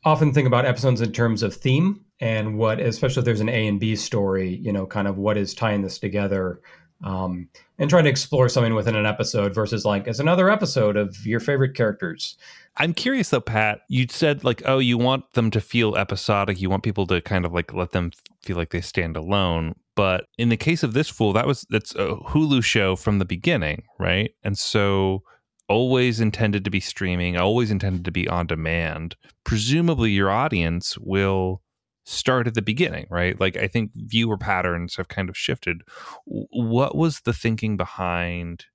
often 0.05 0.33
think 0.33 0.47
about 0.47 0.67
episodes 0.67 1.01
in 1.01 1.13
terms 1.13 1.43
of 1.43 1.55
theme 1.55 2.05
and 2.21 2.59
what, 2.59 2.81
especially 2.81 3.21
if 3.21 3.25
there's 3.25 3.41
an 3.41 3.49
A 3.49 3.67
and 3.67 3.81
B 3.81 3.97
story, 3.97 4.55
you 4.57 4.73
know, 4.73 4.87
kind 4.87 5.09
of 5.09 5.19
what 5.19 5.37
is 5.37 5.55
tying 5.55 5.83
this 5.83 5.99
together, 5.99 6.61
um, 7.03 7.49
and 7.79 7.91
trying 7.91 8.05
to 8.05 8.11
explore 8.11 8.49
something 8.49 8.75
within 8.75 8.97
an 8.97 9.07
episode 9.07 9.55
versus 9.55 9.85
like 9.85 10.09
as 10.09 10.21
another 10.21 10.51
episode 10.51 10.97
of 10.97 11.17
your 11.27 11.41
favorite 11.41 11.75
characters. 11.75 12.37
I'm 12.77 12.93
curious 12.93 13.31
though, 13.31 13.41
Pat. 13.41 13.81
You 13.89 14.07
said 14.09 14.45
like, 14.45 14.63
oh, 14.65 14.79
you 14.79 14.99
want 14.99 15.33
them 15.35 15.51
to 15.53 15.61
feel 15.61 15.97
episodic. 15.97 16.61
You 16.61 16.71
want 16.71 16.83
people 16.83 17.07
to 17.07 17.21
kind 17.21 17.45
of 17.45 17.53
like 17.53 17.73
let 17.73 17.93
them 17.93 18.11
feel 18.43 18.57
like 18.57 18.71
they 18.71 18.81
stand 18.81 19.17
alone. 19.17 19.75
But 19.95 20.27
in 20.39 20.49
the 20.49 20.57
case 20.57 20.83
of 20.83 20.93
this 20.93 21.09
fool, 21.09 21.33
that 21.35 21.47
was 21.47 21.65
that's 21.71 21.95
a 21.95 22.17
Hulu 22.17 22.65
show 22.65 22.97
from 22.97 23.19
the 23.19 23.25
beginning, 23.25 23.85
right? 23.99 24.33
And 24.43 24.59
so 24.59 25.23
always 25.69 26.21
intended 26.21 26.65
to 26.65 26.71
be 26.71 26.81
streaming, 26.81 27.37
always 27.37 27.71
intended 27.71 28.05
to 28.05 28.11
be 28.11 28.29
on 28.29 28.47
demand. 28.47 29.17
Presumably, 29.45 30.11
your 30.11 30.31
audience 30.31 30.99
will 30.99 31.63
start 32.05 32.47
at 32.47 32.55
the 32.55 32.63
beginning, 32.63 33.07
right? 33.09 33.39
Like 33.41 33.57
I 33.57 33.69
think 33.69 33.93
viewer 33.95 34.37
patterns 34.37 34.97
have 34.97 35.09
kind 35.09 35.29
of 35.29 35.37
shifted. 35.37 35.83
What 36.27 36.97
was 36.97 37.21
the 37.21 37.33
thinking 37.33 37.77
behind? 37.77 38.67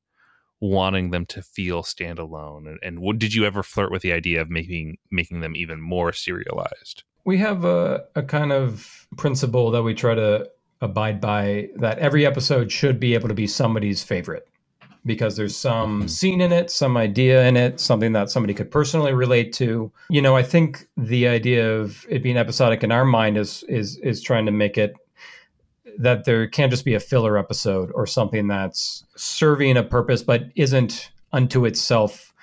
Wanting 0.62 1.12
them 1.12 1.26
to 1.26 1.41
feel 1.41 1.84
standalone 1.84 2.68
and, 2.68 2.80
and 2.84 2.99
what 2.99 3.18
did 3.18 3.34
you 3.34 3.45
ever 3.45 3.64
flirt 3.64 3.91
with 3.91 4.01
the 4.01 4.12
idea 4.12 4.41
of 4.41 4.49
making 4.49 4.97
making 5.12 5.41
them 5.41 5.55
even 5.55 5.82
more 5.82 6.12
serialized 6.12 7.03
We 7.26 7.38
have 7.38 7.64
a, 7.66 8.05
a 8.16 8.24
kind 8.24 8.51
of 8.51 9.07
principle 9.18 9.72
that 9.72 9.84
we 9.84 9.93
try 9.93 10.16
to 10.16 10.49
abide 10.82 11.20
by 11.20 11.70
that 11.76 11.99
every 11.99 12.26
episode 12.26 12.72
should 12.72 12.99
be 12.99 13.14
able 13.14 13.28
to 13.28 13.34
be 13.34 13.47
somebody's 13.47 14.03
favorite 14.03 14.47
because 15.05 15.38
there's 15.38 15.55
some 15.55 15.99
mm-hmm. 15.99 16.07
scene 16.07 16.41
in 16.41 16.51
it, 16.51 16.70
some 16.70 16.97
idea 16.97 17.45
in 17.47 17.57
it, 17.57 17.80
something 17.80 18.12
that 18.14 18.30
somebody 18.30 18.53
could 18.53 18.70
personally 18.70 19.14
relate 19.14 19.53
to. 19.53 19.91
You 20.10 20.22
know, 20.22 20.36
I 20.36 20.43
think 20.43 20.88
the 20.97 21.28
idea 21.28 21.78
of 21.78 22.05
it 22.10 22.22
being 22.22 22.38
episodic 22.38 22.84
in 22.84 22.91
our 22.91 23.05
mind 23.05 23.38
is 23.38 23.64
is 23.64 23.97
is 23.97 24.22
trying 24.22 24.45
to 24.45 24.51
make 24.51 24.78
it 24.78 24.95
that 25.97 26.25
there 26.25 26.47
can't 26.47 26.71
just 26.71 26.85
be 26.85 26.93
a 26.93 26.99
filler 26.99 27.37
episode 27.37 27.91
or 27.95 28.05
something 28.05 28.47
that's 28.47 29.03
serving 29.15 29.77
a 29.77 29.83
purpose 29.83 30.23
but 30.23 30.43
isn't 30.55 31.11
unto 31.31 31.65
itself 31.65 32.33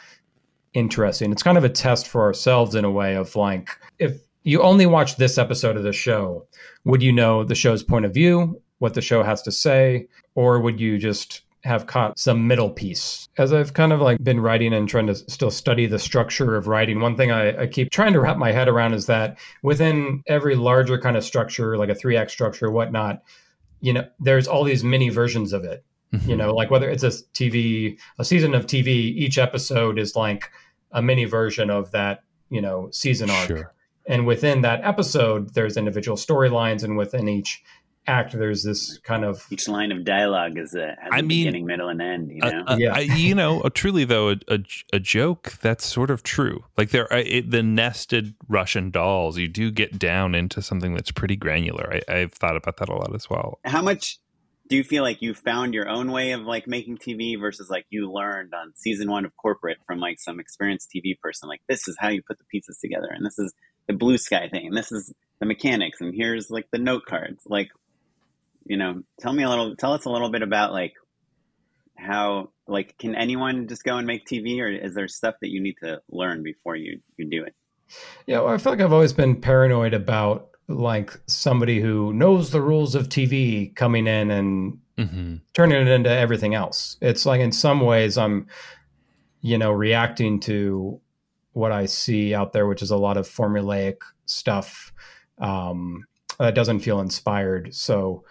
interesting. 0.75 1.33
It's 1.33 1.43
kind 1.43 1.59
of 1.59 1.65
a 1.65 1.69
test 1.69 2.07
for 2.07 2.23
ourselves 2.23 2.75
in 2.75 2.85
a 2.85 2.91
way 2.91 3.17
of 3.17 3.35
like 3.35 3.71
if 3.99 4.19
you 4.45 4.63
only 4.63 4.87
watch 4.87 5.17
this 5.17 5.39
episode 5.39 5.77
of 5.77 5.83
the 5.83 5.93
show, 5.93 6.47
would 6.85 7.03
you 7.03 7.13
know 7.13 7.43
the 7.43 7.55
show's 7.55 7.83
point 7.83 8.05
of 8.05 8.15
view, 8.15 8.61
what 8.79 8.95
the 8.95 9.01
show 9.01 9.23
has 9.23 9.43
to 9.43 9.51
say, 9.51 10.07
or 10.35 10.61
would 10.61 10.79
you 10.79 10.99
just 10.99 11.43
have 11.65 11.87
caught 11.87 12.19
some 12.19 12.47
middle 12.47 12.71
piece? 12.71 13.29
As 13.39 13.53
I've 13.53 13.75
kind 13.75 13.93
of 13.93 14.01
like 14.01 14.23
been 14.23 14.41
writing 14.41 14.73
and 14.73 14.89
trying 14.89 15.07
to 15.09 15.15
still 15.15 15.51
study 15.51 15.87
the 15.87 15.99
structure 15.99 16.57
of 16.57 16.69
writing, 16.69 17.01
one 17.01 17.17
thing 17.17 17.31
I, 17.31 17.63
I 17.63 17.67
keep 17.67 17.91
trying 17.91 18.13
to 18.13 18.21
wrap 18.21 18.37
my 18.37 18.53
head 18.53 18.69
around 18.69 18.95
is 18.95 19.07
that 19.07 19.39
within 19.63 20.23
every 20.27 20.55
larger 20.55 20.99
kind 20.99 21.17
of 21.17 21.25
structure, 21.25 21.77
like 21.77 21.89
a 21.89 21.95
three 21.95 22.17
act 22.17 22.31
structure, 22.31 22.71
whatnot, 22.71 23.23
you 23.81 23.93
know, 23.93 24.05
there's 24.21 24.49
all 24.49 24.65
these 24.65 24.85
mini 24.85 25.09
versions 25.09 25.53
of 25.53 25.65
it. 25.65 25.85
You 26.13 26.19
mm-hmm. 26.19 26.37
know, 26.37 26.55
like 26.55 26.71
whether 26.71 26.89
it's 26.89 27.03
a 27.03 27.09
TV, 27.09 27.99
a 28.19 28.25
season 28.25 28.55
of 28.55 28.67
TV, 28.67 28.87
each 28.87 29.39
episode 29.39 29.99
is 29.99 30.15
like 30.15 30.51
a 30.93 31.03
mini 31.03 31.25
version 31.25 31.69
of 31.69 31.91
that, 31.91 32.21
you 32.49 32.61
know, 32.61 32.89
season 32.93 33.29
arc. 33.29 33.49
Sure. 33.49 33.75
And 34.07 34.25
within 34.25 34.63
that 34.63 34.85
episode, 34.85 35.55
there's 35.55 35.77
individual 35.77 36.17
storylines, 36.17 36.85
and 36.85 36.97
within 36.97 37.29
each 37.29 37.63
act, 38.07 38.33
there's 38.33 38.63
this 38.63 38.99
kind 38.99 39.25
of 39.25 39.45
Each 39.51 39.69
line 39.69 39.93
of 39.93 40.05
dialogue 40.05 40.57
is 40.59 40.75
a 40.75 40.97
has 41.01 41.11
a 41.13 41.15
I 41.15 41.23
mean, 41.23 41.41
beginning, 41.47 41.67
middle, 41.67 41.89
and 41.89 42.01
end. 42.01 42.31
You 42.31 42.41
Uh, 42.43 42.51
know, 42.51 42.65
uh, 42.67 42.77
Yeah. 42.79 42.95
I- 42.95 43.01
you 43.01 43.35
know, 43.35 43.61
uh, 43.63 43.71
truly 43.73 44.05
though, 44.05 44.31
a, 44.31 44.37
a, 44.49 44.59
a 44.95 44.99
joke 45.01 45.53
that's 45.63 45.85
sort 45.85 46.11
of 46.11 46.23
true. 46.23 46.65
Like 46.77 46.91
there, 46.91 47.13
are 47.13 47.19
it, 47.19 47.51
the 47.51 47.63
nested 47.63 48.35
Russian 48.49 48.91
dolls. 48.91 49.39
You 49.39 49.49
do 49.49 49.71
get 49.71 49.99
down 49.99 50.35
into 50.35 50.63
something 50.63 50.95
that's 50.95 51.11
pretty 51.11 51.37
granular. 51.37 52.01
I, 52.09 52.13
I've 52.15 52.33
thought 52.33 52.57
about 52.57 52.77
that 52.79 52.89
a 52.89 52.95
lot 52.95 53.15
as 53.15 53.29
well. 53.31 53.59
how 53.65 53.83
much 53.83 54.19
do 54.69 54.75
you 54.77 54.83
feel 54.83 55.05
like 55.05 55.23
you 55.23 55.33
found 55.33 55.75
your 55.75 55.89
own 55.89 56.11
way 56.11 56.33
of 56.33 56.41
like 56.43 56.67
making 56.67 56.99
TV 56.99 57.39
versus 57.39 57.71
like 57.71 57.87
you 57.91 58.11
learned 58.13 58.53
on 58.53 58.73
season 58.75 59.09
one 59.09 59.25
of 59.25 59.31
corporate 59.37 59.79
from 59.87 60.01
like 60.01 60.19
some 60.19 60.41
experienced 60.41 60.89
TV 60.95 61.17
person? 61.21 61.49
Like 61.49 61.61
this 61.69 61.87
is 61.87 61.97
how 62.01 62.09
you 62.09 62.21
put 62.27 62.39
the 62.39 62.45
pieces 62.51 62.79
together, 62.83 63.09
and 63.11 63.25
this 63.25 63.39
is 63.39 63.53
the 63.87 63.93
blue 63.95 64.19
sky 64.19 64.49
thing, 64.51 64.67
and 64.67 64.77
this 64.77 64.91
is 64.91 65.15
the 65.39 65.47
mechanics, 65.47 66.01
and 66.01 66.13
here's 66.13 66.51
like 66.51 66.67
the 66.73 66.79
note 66.79 67.03
cards. 67.07 67.43
Like, 67.47 67.69
you 68.67 68.77
know, 68.77 69.03
tell 69.21 69.33
me 69.33 69.43
a 69.43 69.49
little, 69.49 69.77
tell 69.77 69.93
us 69.93 70.05
a 70.05 70.11
little 70.11 70.31
bit 70.31 70.43
about 70.43 70.73
like 70.73 70.93
how 71.97 72.51
like 72.67 72.97
can 72.99 73.15
anyone 73.15 73.69
just 73.69 73.85
go 73.85 73.97
and 73.97 74.07
make 74.07 74.27
TV, 74.27 74.61
or 74.61 74.69
is 74.69 74.95
there 74.95 75.09
stuff 75.09 75.35
that 75.41 75.51
you 75.51 75.61
need 75.61 75.77
to 75.83 76.01
learn 76.11 76.43
before 76.43 76.77
you 76.77 77.01
you 77.17 77.29
do 77.31 77.45
it? 77.45 77.55
Yeah, 78.27 78.41
well, 78.41 78.55
I 78.55 78.59
feel 78.59 78.73
like 78.73 78.81
I've 78.81 78.93
always 78.93 79.13
been 79.13 79.41
paranoid 79.41 79.95
about 79.95 80.51
like 80.69 81.17
somebody 81.27 81.81
who 81.81 82.13
knows 82.13 82.51
the 82.51 82.61
rules 82.61 82.95
of 82.95 83.09
TV 83.09 83.75
coming 83.75 84.07
in 84.07 84.31
and 84.31 84.79
Mm-hmm. 84.99 85.37
turning 85.53 85.83
it 85.83 85.89
into 85.89 86.09
everything 86.09 86.55
else. 86.55 86.97
It's 87.03 87.27
like 87.27 87.43
in 87.43 87.53
some 87.53 87.81
ways 87.81 88.17
I'm, 88.17 88.47
you 89.43 89.59
know, 89.59 89.71
reacting 89.71 90.41
to 90.41 91.01
what 91.53 91.71
I 91.71 91.85
see 91.85 92.35
out 92.35 92.55
there, 92.55 92.67
which 92.67 92.81
is 92.81 92.91
a 92.91 92.97
lot 92.97 93.19
of 93.19 93.29
formulaic 93.29 93.97
stuff 94.25 94.95
um, 95.39 96.07
that 96.39 96.55
doesn't 96.55 96.81
feel 96.81 97.01
inspired. 97.01 97.75
So, 97.75 98.25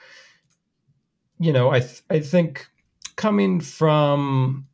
you 1.40 1.52
know, 1.52 1.70
I 1.72 1.80
th- 1.80 2.04
I 2.10 2.20
think 2.20 2.68
coming 3.16 3.60
from 3.60 4.68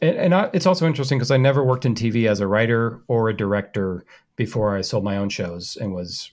And, 0.00 0.16
and 0.16 0.34
I, 0.34 0.50
it's 0.52 0.66
also 0.66 0.86
interesting 0.86 1.18
because 1.18 1.30
I 1.30 1.36
never 1.36 1.64
worked 1.64 1.84
in 1.84 1.94
TV 1.94 2.28
as 2.28 2.40
a 2.40 2.46
writer 2.46 3.02
or 3.08 3.28
a 3.28 3.36
director 3.36 4.04
before 4.36 4.76
I 4.76 4.80
sold 4.82 5.04
my 5.04 5.16
own 5.16 5.28
shows 5.28 5.76
and 5.76 5.92
was 5.92 6.30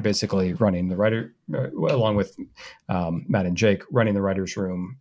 basically 0.00 0.54
running 0.54 0.88
the 0.88 0.96
writer 0.96 1.34
uh, 1.52 1.70
along 1.70 2.16
with 2.16 2.36
um, 2.88 3.24
Matt 3.28 3.46
and 3.46 3.56
Jake 3.56 3.82
running 3.90 4.14
the 4.14 4.22
writers 4.22 4.56
room 4.56 4.98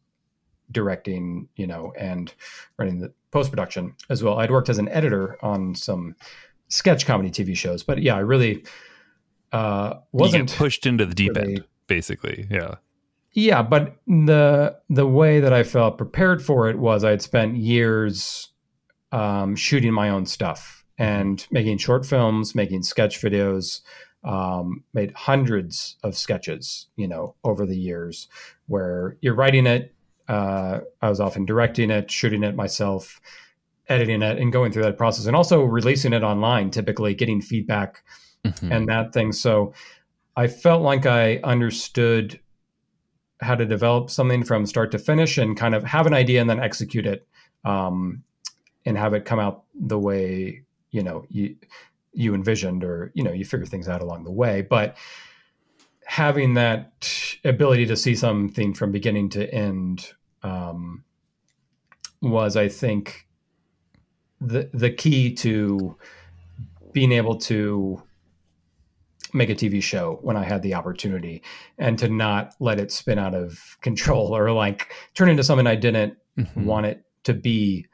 directing 0.71 1.47
you 1.55 1.65
know 1.65 1.93
and 1.97 2.33
running 2.77 2.99
the 2.99 3.13
post 3.31 3.49
production 3.49 3.95
as 4.09 4.23
well. 4.23 4.39
I'd 4.39 4.51
worked 4.51 4.69
as 4.69 4.79
an 4.79 4.89
editor 4.89 5.37
on 5.43 5.75
some 5.75 6.15
sketch 6.67 7.05
comedy 7.05 7.29
TV 7.29 7.55
shows 7.55 7.83
but 7.83 8.01
yeah 8.01 8.15
I 8.15 8.19
really 8.19 8.65
uh 9.51 9.95
wasn't 10.11 10.55
pushed 10.55 10.85
into 10.85 11.05
the 11.05 11.15
deep 11.15 11.35
really, 11.35 11.55
end 11.55 11.65
basically 11.87 12.47
yeah 12.51 12.75
yeah 13.33 13.61
but 13.61 13.97
the 14.07 14.75
the 14.89 15.07
way 15.07 15.39
that 15.39 15.53
I 15.53 15.63
felt 15.63 15.97
prepared 15.97 16.41
for 16.43 16.69
it 16.69 16.77
was 16.77 17.03
I'd 17.03 17.21
spent 17.21 17.57
years 17.57 18.49
um, 19.11 19.55
shooting 19.55 19.93
my 19.93 20.09
own 20.09 20.25
stuff 20.25 20.83
and 20.97 21.45
making 21.51 21.77
short 21.77 22.05
films 22.05 22.55
making 22.55 22.83
sketch 22.83 23.21
videos 23.21 23.81
um, 24.23 24.83
made 24.93 25.13
hundreds 25.13 25.97
of 26.03 26.17
sketches, 26.17 26.87
you 26.95 27.07
know, 27.07 27.35
over 27.43 27.65
the 27.65 27.77
years 27.77 28.27
where 28.67 29.17
you're 29.21 29.35
writing 29.35 29.65
it. 29.65 29.93
Uh, 30.27 30.81
I 31.01 31.09
was 31.09 31.19
often 31.19 31.45
directing 31.45 31.89
it, 31.89 32.11
shooting 32.11 32.43
it 32.43 32.55
myself, 32.55 33.19
editing 33.87 34.21
it, 34.21 34.37
and 34.37 34.51
going 34.51 34.71
through 34.71 34.83
that 34.83 34.97
process, 34.97 35.25
and 35.25 35.35
also 35.35 35.63
releasing 35.63 36.13
it 36.13 36.23
online. 36.23 36.69
Typically, 36.69 37.15
getting 37.15 37.41
feedback 37.41 38.03
mm-hmm. 38.45 38.71
and 38.71 38.87
that 38.89 39.13
thing. 39.13 39.31
So, 39.31 39.73
I 40.35 40.47
felt 40.47 40.83
like 40.83 41.05
I 41.05 41.37
understood 41.37 42.39
how 43.41 43.55
to 43.55 43.65
develop 43.65 44.09
something 44.09 44.43
from 44.43 44.65
start 44.65 44.91
to 44.91 44.99
finish, 44.99 45.37
and 45.37 45.57
kind 45.57 45.75
of 45.75 45.83
have 45.83 46.07
an 46.07 46.13
idea 46.13 46.41
and 46.41 46.49
then 46.49 46.59
execute 46.59 47.05
it, 47.05 47.27
um, 47.65 48.23
and 48.85 48.97
have 48.97 49.13
it 49.13 49.25
come 49.25 49.39
out 49.39 49.63
the 49.73 49.99
way 49.99 50.63
you 50.91 51.03
know 51.03 51.25
you 51.29 51.55
you 52.13 52.33
envisioned 52.33 52.83
or 52.83 53.11
you 53.13 53.23
know 53.23 53.31
you 53.31 53.45
figure 53.45 53.65
things 53.65 53.87
out 53.87 54.01
along 54.01 54.23
the 54.23 54.31
way. 54.31 54.61
But 54.61 54.97
having 56.09 56.55
that 56.55 57.07
ability 57.45 57.85
to 57.85 57.95
see 57.95 58.15
something 58.15 58.73
from 58.73 58.91
beginning 58.91 59.29
to 59.29 59.47
end 59.53 60.11
um, 60.41 61.03
was 62.21 62.57
i 62.57 62.67
think 62.67 63.27
the 64.41 64.69
the 64.73 64.89
key 64.89 65.33
to 65.33 65.95
being 66.93 67.11
able 67.11 67.35
to 67.35 68.01
make 69.33 69.49
a 69.49 69.55
TV 69.55 69.81
show 69.81 70.19
when 70.21 70.35
I 70.35 70.43
had 70.43 70.61
the 70.61 70.73
opportunity 70.73 71.43
and 71.77 71.97
to 71.99 72.09
not 72.09 72.53
let 72.59 72.79
it 72.79 72.91
spin 72.91 73.19
out 73.19 73.35
of 73.35 73.77
control 73.81 74.35
or 74.35 74.51
like 74.51 74.91
turn 75.13 75.29
into 75.29 75.43
something 75.43 75.67
I 75.67 75.75
didn't 75.75 76.17
mm-hmm. 76.37 76.65
want 76.65 76.85
it 76.85 77.03
to 77.23 77.33
be 77.33 77.87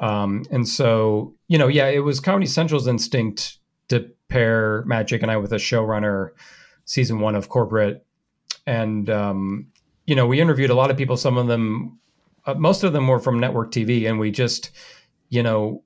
um, 0.00 0.44
and 0.50 0.68
so, 0.68 1.34
you 1.48 1.58
know, 1.58 1.68
yeah, 1.68 1.86
it 1.86 2.00
was 2.00 2.20
Comedy 2.20 2.46
Central's 2.46 2.86
instinct 2.86 3.58
to 3.88 4.10
pair 4.28 4.82
Matt, 4.86 5.08
Jake 5.08 5.22
and 5.22 5.30
I 5.30 5.36
with 5.36 5.52
a 5.52 5.56
showrunner, 5.56 6.30
season 6.84 7.20
one 7.20 7.34
of 7.34 7.48
Corporate. 7.48 8.04
And, 8.66 9.08
um, 9.08 9.68
you 10.06 10.14
know, 10.14 10.26
we 10.26 10.40
interviewed 10.40 10.70
a 10.70 10.74
lot 10.74 10.90
of 10.90 10.96
people. 10.96 11.16
Some 11.16 11.38
of 11.38 11.46
them, 11.46 11.98
uh, 12.44 12.54
most 12.54 12.84
of 12.84 12.92
them 12.92 13.08
were 13.08 13.20
from 13.20 13.38
network 13.38 13.70
TV. 13.70 14.08
And 14.08 14.18
we 14.18 14.30
just, 14.30 14.70
you 15.28 15.42
know, 15.42 15.82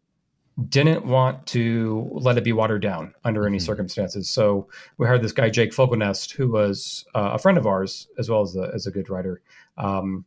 didn't 0.69 1.07
want 1.07 1.47
to 1.47 2.09
let 2.13 2.37
it 2.37 2.45
be 2.45 2.53
watered 2.53 2.83
down 2.83 3.15
under 3.25 3.47
any 3.47 3.57
mm-hmm. 3.57 3.65
circumstances. 3.65 4.29
So 4.29 4.69
we 4.99 5.07
hired 5.07 5.23
this 5.23 5.33
guy, 5.33 5.49
Jake 5.49 5.73
Fogelnest, 5.73 6.33
who 6.33 6.51
was 6.51 7.05
uh, 7.15 7.31
a 7.35 7.39
friend 7.39 7.57
of 7.57 7.67
ours 7.67 8.09
as 8.19 8.29
well 8.29 8.43
as 8.43 8.57
a, 8.57 8.71
as 8.75 8.87
a 8.87 8.91
good 8.91 9.09
writer. 9.09 9.41
Um, 9.79 10.25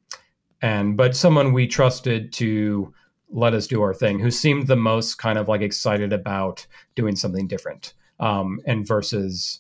and, 0.62 0.98
but 0.98 1.16
someone 1.16 1.54
we 1.54 1.68
trusted 1.68 2.32
to, 2.34 2.94
let 3.34 3.54
us 3.54 3.68
do 3.68 3.82
our 3.82 3.94
thing 3.94 4.20
who 4.20 4.30
seemed 4.32 4.68
the 4.68 4.76
most 4.76 5.16
kind 5.16 5.38
of 5.38 5.48
like 5.48 5.62
excited 5.62 6.14
about 6.14 6.68
doing 6.96 7.16
something 7.16 7.48
different 7.48 7.94
um, 8.20 8.62
and 8.66 8.88
versus 8.88 9.60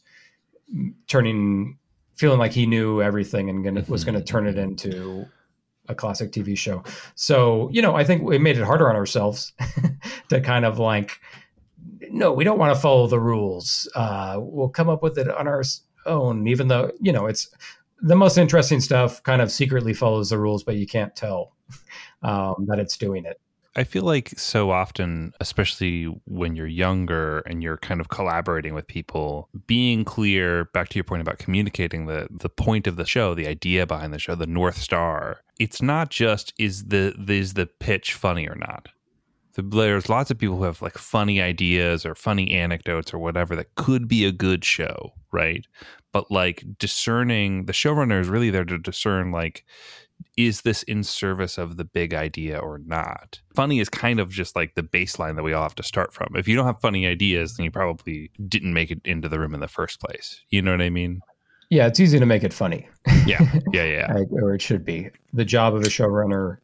turning 1.08 1.78
feeling 2.16 2.38
like 2.38 2.52
he 2.52 2.68
knew 2.68 3.02
everything 3.02 3.50
and 3.50 3.64
gonna, 3.64 3.84
was 3.88 4.04
going 4.04 4.16
to 4.16 4.24
turn 4.24 4.46
it 4.46 4.58
into 4.58 5.26
a 5.88 5.96
classic 5.96 6.32
TV 6.32 6.58
show. 6.58 6.84
So, 7.16 7.70
you 7.72 7.82
know, 7.82 7.96
I 7.96 8.04
think 8.04 8.24
we 8.24 8.38
made 8.38 8.58
it 8.58 8.64
harder 8.64 8.90
on 8.90 8.96
ourselves 8.96 9.54
to 10.30 10.42
kind 10.42 10.66
of 10.66 10.80
like, 10.80 11.20
no, 12.10 12.32
we 12.32 12.44
don't 12.44 12.60
want 12.60 12.74
to 12.74 12.80
follow 12.80 13.08
the 13.08 13.20
rules. 13.20 13.90
Uh, 13.96 14.38
we'll 14.40 14.70
come 14.70 14.90
up 14.90 15.04
with 15.04 15.18
it 15.18 15.30
on 15.30 15.48
our 15.48 15.64
own, 16.06 16.48
even 16.48 16.68
though, 16.68 16.92
you 17.00 17.12
know, 17.12 17.26
it's 17.26 17.50
the 18.02 18.16
most 18.16 18.38
interesting 18.38 18.82
stuff 18.82 19.24
kind 19.24 19.42
of 19.42 19.52
secretly 19.52 19.94
follows 19.94 20.30
the 20.30 20.38
rules, 20.38 20.64
but 20.64 20.76
you 20.76 20.86
can't 20.86 21.16
tell 21.16 21.56
um, 22.24 22.66
that 22.68 22.80
it's 22.80 22.98
doing 22.98 23.26
it. 23.26 23.40
I 23.76 23.84
feel 23.84 24.04
like 24.04 24.30
so 24.38 24.70
often, 24.70 25.34
especially 25.40 26.06
when 26.26 26.56
you're 26.56 26.68
younger 26.68 27.40
and 27.40 27.64
you're 27.64 27.78
kind 27.78 28.00
of 28.00 28.10
collaborating 28.10 28.76
with 28.76 28.86
people, 28.86 29.50
being 29.66 30.06
clear, 30.06 30.66
back 30.66 30.90
to 30.90 30.96
your 30.96 31.04
point 31.04 31.22
about 31.22 31.40
communicating 31.40 32.06
the 32.06 32.28
the 32.30 32.50
point 32.50 32.86
of 32.86 32.98
the 32.98 33.06
show, 33.06 33.34
the 33.34 33.48
idea 33.48 33.88
behind 33.88 34.14
the 34.14 34.20
show, 34.20 34.36
the 34.36 34.46
North 34.46 34.78
Star. 34.78 35.42
It's 35.64 35.82
not 35.82 36.10
just 36.10 36.52
is 36.60 36.88
the 36.88 37.16
is 37.30 37.54
the 37.54 37.66
pitch 37.66 38.16
funny 38.16 38.50
or 38.50 38.56
not. 38.56 38.90
There's 39.56 40.10
lots 40.10 40.30
of 40.30 40.38
people 40.38 40.58
who 40.58 40.64
have 40.64 40.82
like 40.82 40.98
funny 40.98 41.42
ideas 41.42 42.06
or 42.06 42.16
funny 42.16 42.52
anecdotes 42.52 43.14
or 43.14 43.20
whatever 43.20 43.56
that 43.56 43.74
could 43.76 44.10
be 44.10 44.26
a 44.26 44.34
good 44.34 44.66
show, 44.66 45.14
right? 45.32 45.66
But 46.12 46.30
like 46.30 46.66
discerning 46.80 47.66
the 47.66 47.72
showrunner 47.72 48.20
is 48.20 48.28
really 48.28 48.50
there 48.50 48.66
to 48.66 48.78
discern 48.78 49.32
like 49.32 49.64
is 50.36 50.64
this 50.64 50.84
in 50.84 51.02
service 51.02 51.58
of 51.58 51.78
the 51.78 51.86
big 51.86 52.14
idea 52.14 52.58
or 52.58 52.80
not? 52.80 53.40
Funny 53.56 53.80
is 53.80 53.88
kind 53.88 54.20
of 54.20 54.30
just 54.30 54.58
like 54.58 54.76
the 54.76 54.84
baseline 54.84 55.38
that 55.38 55.44
we 55.44 55.54
all 55.54 55.64
have 55.64 55.76
to 55.76 55.84
start 55.84 56.14
from. 56.14 56.36
If 56.36 56.46
you 56.46 56.58
don't 56.58 56.66
have 56.66 56.82
funny 56.82 57.08
ideas, 57.08 57.56
then 57.56 57.64
you 57.64 57.72
probably 57.72 58.32
didn't 58.50 58.74
make 58.74 58.92
it 58.92 59.00
into 59.06 59.30
the 59.30 59.40
room 59.40 59.54
in 59.54 59.62
the 59.62 59.68
first 59.70 60.02
place. 60.02 60.42
You 60.50 60.62
know 60.62 60.72
what 60.72 60.82
I 60.82 60.90
mean? 60.90 61.22
Yeah, 61.74 61.88
it's 61.88 62.00
easy 62.00 62.20
to 62.20 62.26
make 62.28 62.44
it 62.44 62.54
funny. 62.54 62.88
Yeah, 63.26 63.40
yeah, 63.74 63.84
yeah. 63.84 64.14
or 64.32 64.54
it 64.54 64.62
should 64.62 64.86
be. 64.86 65.10
The 65.34 65.44
job 65.44 65.74
of 65.74 65.82
a 65.82 65.88
showrunner 65.88 66.58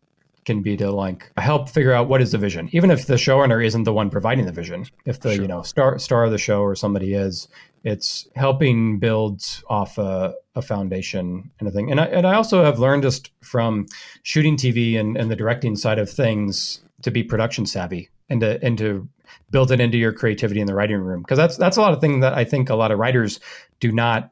can 0.45 0.62
be 0.62 0.78
to 0.78 0.91
like 0.91 1.32
help 1.38 1.68
figure 1.68 1.93
out 1.93 2.07
what 2.07 2.22
is 2.22 2.32
the 2.32 2.38
vision, 2.38 2.70
even 2.74 2.91
if 2.91 3.07
the 3.07 3.16
showrunner 3.16 3.66
isn't 3.66 3.86
the 3.86 3.93
one 3.93 4.12
providing 4.12 4.45
the 4.45 4.51
vision. 4.51 4.86
If 5.05 5.22
the 5.22 5.34
sure. 5.34 5.41
you 5.41 5.47
know 5.47 5.64
star 5.64 5.97
star 5.97 6.26
of 6.26 6.32
the 6.32 6.38
show 6.38 6.62
or 6.62 6.76
somebody 6.76 7.16
is, 7.16 7.47
it's 7.84 8.28
helping 8.36 8.99
build 8.99 9.43
off 9.68 9.97
a, 9.97 10.36
a 10.53 10.62
foundation 10.62 11.49
and 11.60 11.68
a 11.68 11.72
thing. 11.72 11.89
And 11.89 11.99
I 11.99 12.05
and 12.05 12.28
I 12.28 12.36
also 12.36 12.64
have 12.64 12.78
learned 12.78 13.01
just 13.01 13.32
from 13.41 13.88
shooting 14.22 14.57
TV 14.57 14.99
and, 14.99 15.18
and 15.18 15.32
the 15.32 15.36
directing 15.36 15.76
side 15.76 15.97
of 15.97 16.07
things 16.07 16.84
to 17.01 17.10
be 17.10 17.24
production 17.24 17.66
savvy 17.66 18.10
and 18.30 18.41
to 18.41 18.64
and 18.64 18.78
to 18.78 19.10
build 19.49 19.72
it 19.72 19.80
into 19.80 19.97
your 19.97 20.14
creativity 20.14 20.62
in 20.62 20.68
the 20.68 20.76
writing 20.76 20.97
room 20.97 21.24
because 21.24 21.38
that's 21.38 21.57
that's 21.57 21.78
a 21.78 21.82
lot 21.82 21.93
of 21.93 21.99
things 21.99 22.22
that 22.22 22.36
I 22.36 22.43
think 22.43 22.70
a 22.70 22.76
lot 22.76 22.91
of 22.91 22.99
writers 22.99 23.39
do 23.80 23.91
not 23.91 24.30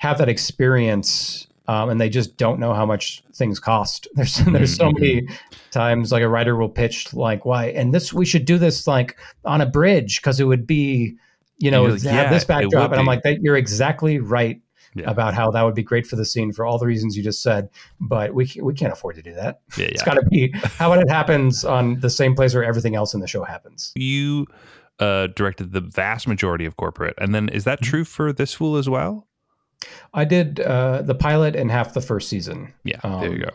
have 0.00 0.16
that 0.16 0.28
experience 0.28 1.46
um, 1.68 1.88
and 1.90 2.00
they 2.00 2.08
just 2.08 2.36
don't 2.36 2.58
know 2.58 2.74
how 2.74 2.84
much 2.84 3.22
things 3.34 3.60
cost. 3.60 4.08
There's 4.14 4.36
there's 4.36 4.74
so 4.74 4.90
many 4.90 5.22
mm-hmm. 5.22 5.34
times 5.70 6.10
like 6.10 6.22
a 6.22 6.28
writer 6.28 6.56
will 6.56 6.68
pitch 6.68 7.14
like 7.14 7.44
why 7.44 7.66
and 7.66 7.94
this 7.94 8.12
we 8.12 8.26
should 8.26 8.44
do 8.44 8.58
this 8.58 8.86
like 8.86 9.18
on 9.44 9.60
a 9.60 9.66
bridge 9.66 10.20
because 10.20 10.40
it 10.40 10.44
would 10.44 10.66
be 10.66 11.16
you 11.58 11.70
know 11.70 11.84
like, 11.84 12.02
yeah, 12.02 12.28
this 12.28 12.44
backdrop 12.44 12.90
and 12.90 12.98
I'm 12.98 13.06
like 13.06 13.22
that 13.22 13.40
you're 13.42 13.56
exactly 13.56 14.18
right 14.18 14.60
yeah. 14.94 15.08
about 15.08 15.34
how 15.34 15.50
that 15.52 15.62
would 15.62 15.76
be 15.76 15.84
great 15.84 16.06
for 16.06 16.16
the 16.16 16.24
scene 16.24 16.50
for 16.50 16.64
all 16.64 16.78
the 16.78 16.86
reasons 16.86 17.16
you 17.16 17.22
just 17.22 17.42
said, 17.42 17.68
but 18.00 18.34
we 18.34 18.50
we 18.60 18.74
can't 18.74 18.92
afford 18.92 19.14
to 19.16 19.22
do 19.22 19.34
that. 19.34 19.60
Yeah, 19.76 19.86
it's 19.86 20.02
got 20.02 20.14
to 20.14 20.24
be 20.26 20.52
how 20.54 20.92
it 20.94 21.08
happens 21.08 21.64
on 21.64 22.00
the 22.00 22.10
same 22.10 22.34
place 22.34 22.54
where 22.54 22.64
everything 22.64 22.96
else 22.96 23.14
in 23.14 23.20
the 23.20 23.28
show 23.28 23.44
happens. 23.44 23.92
You 23.94 24.46
uh, 24.98 25.28
directed 25.28 25.72
the 25.72 25.80
vast 25.80 26.26
majority 26.26 26.64
of 26.64 26.76
corporate, 26.76 27.14
and 27.18 27.32
then 27.32 27.48
is 27.50 27.62
that 27.64 27.80
mm-hmm. 27.80 27.90
true 27.90 28.04
for 28.04 28.32
this 28.32 28.54
fool 28.54 28.76
as 28.76 28.88
well? 28.88 29.28
I 30.12 30.24
did 30.24 30.60
uh, 30.60 31.02
the 31.02 31.14
pilot 31.14 31.56
and 31.56 31.70
half 31.70 31.94
the 31.94 32.00
first 32.00 32.28
season. 32.28 32.72
Yeah, 32.84 33.00
um, 33.02 33.20
there 33.20 33.32
you 33.32 33.44
go. 33.44 33.50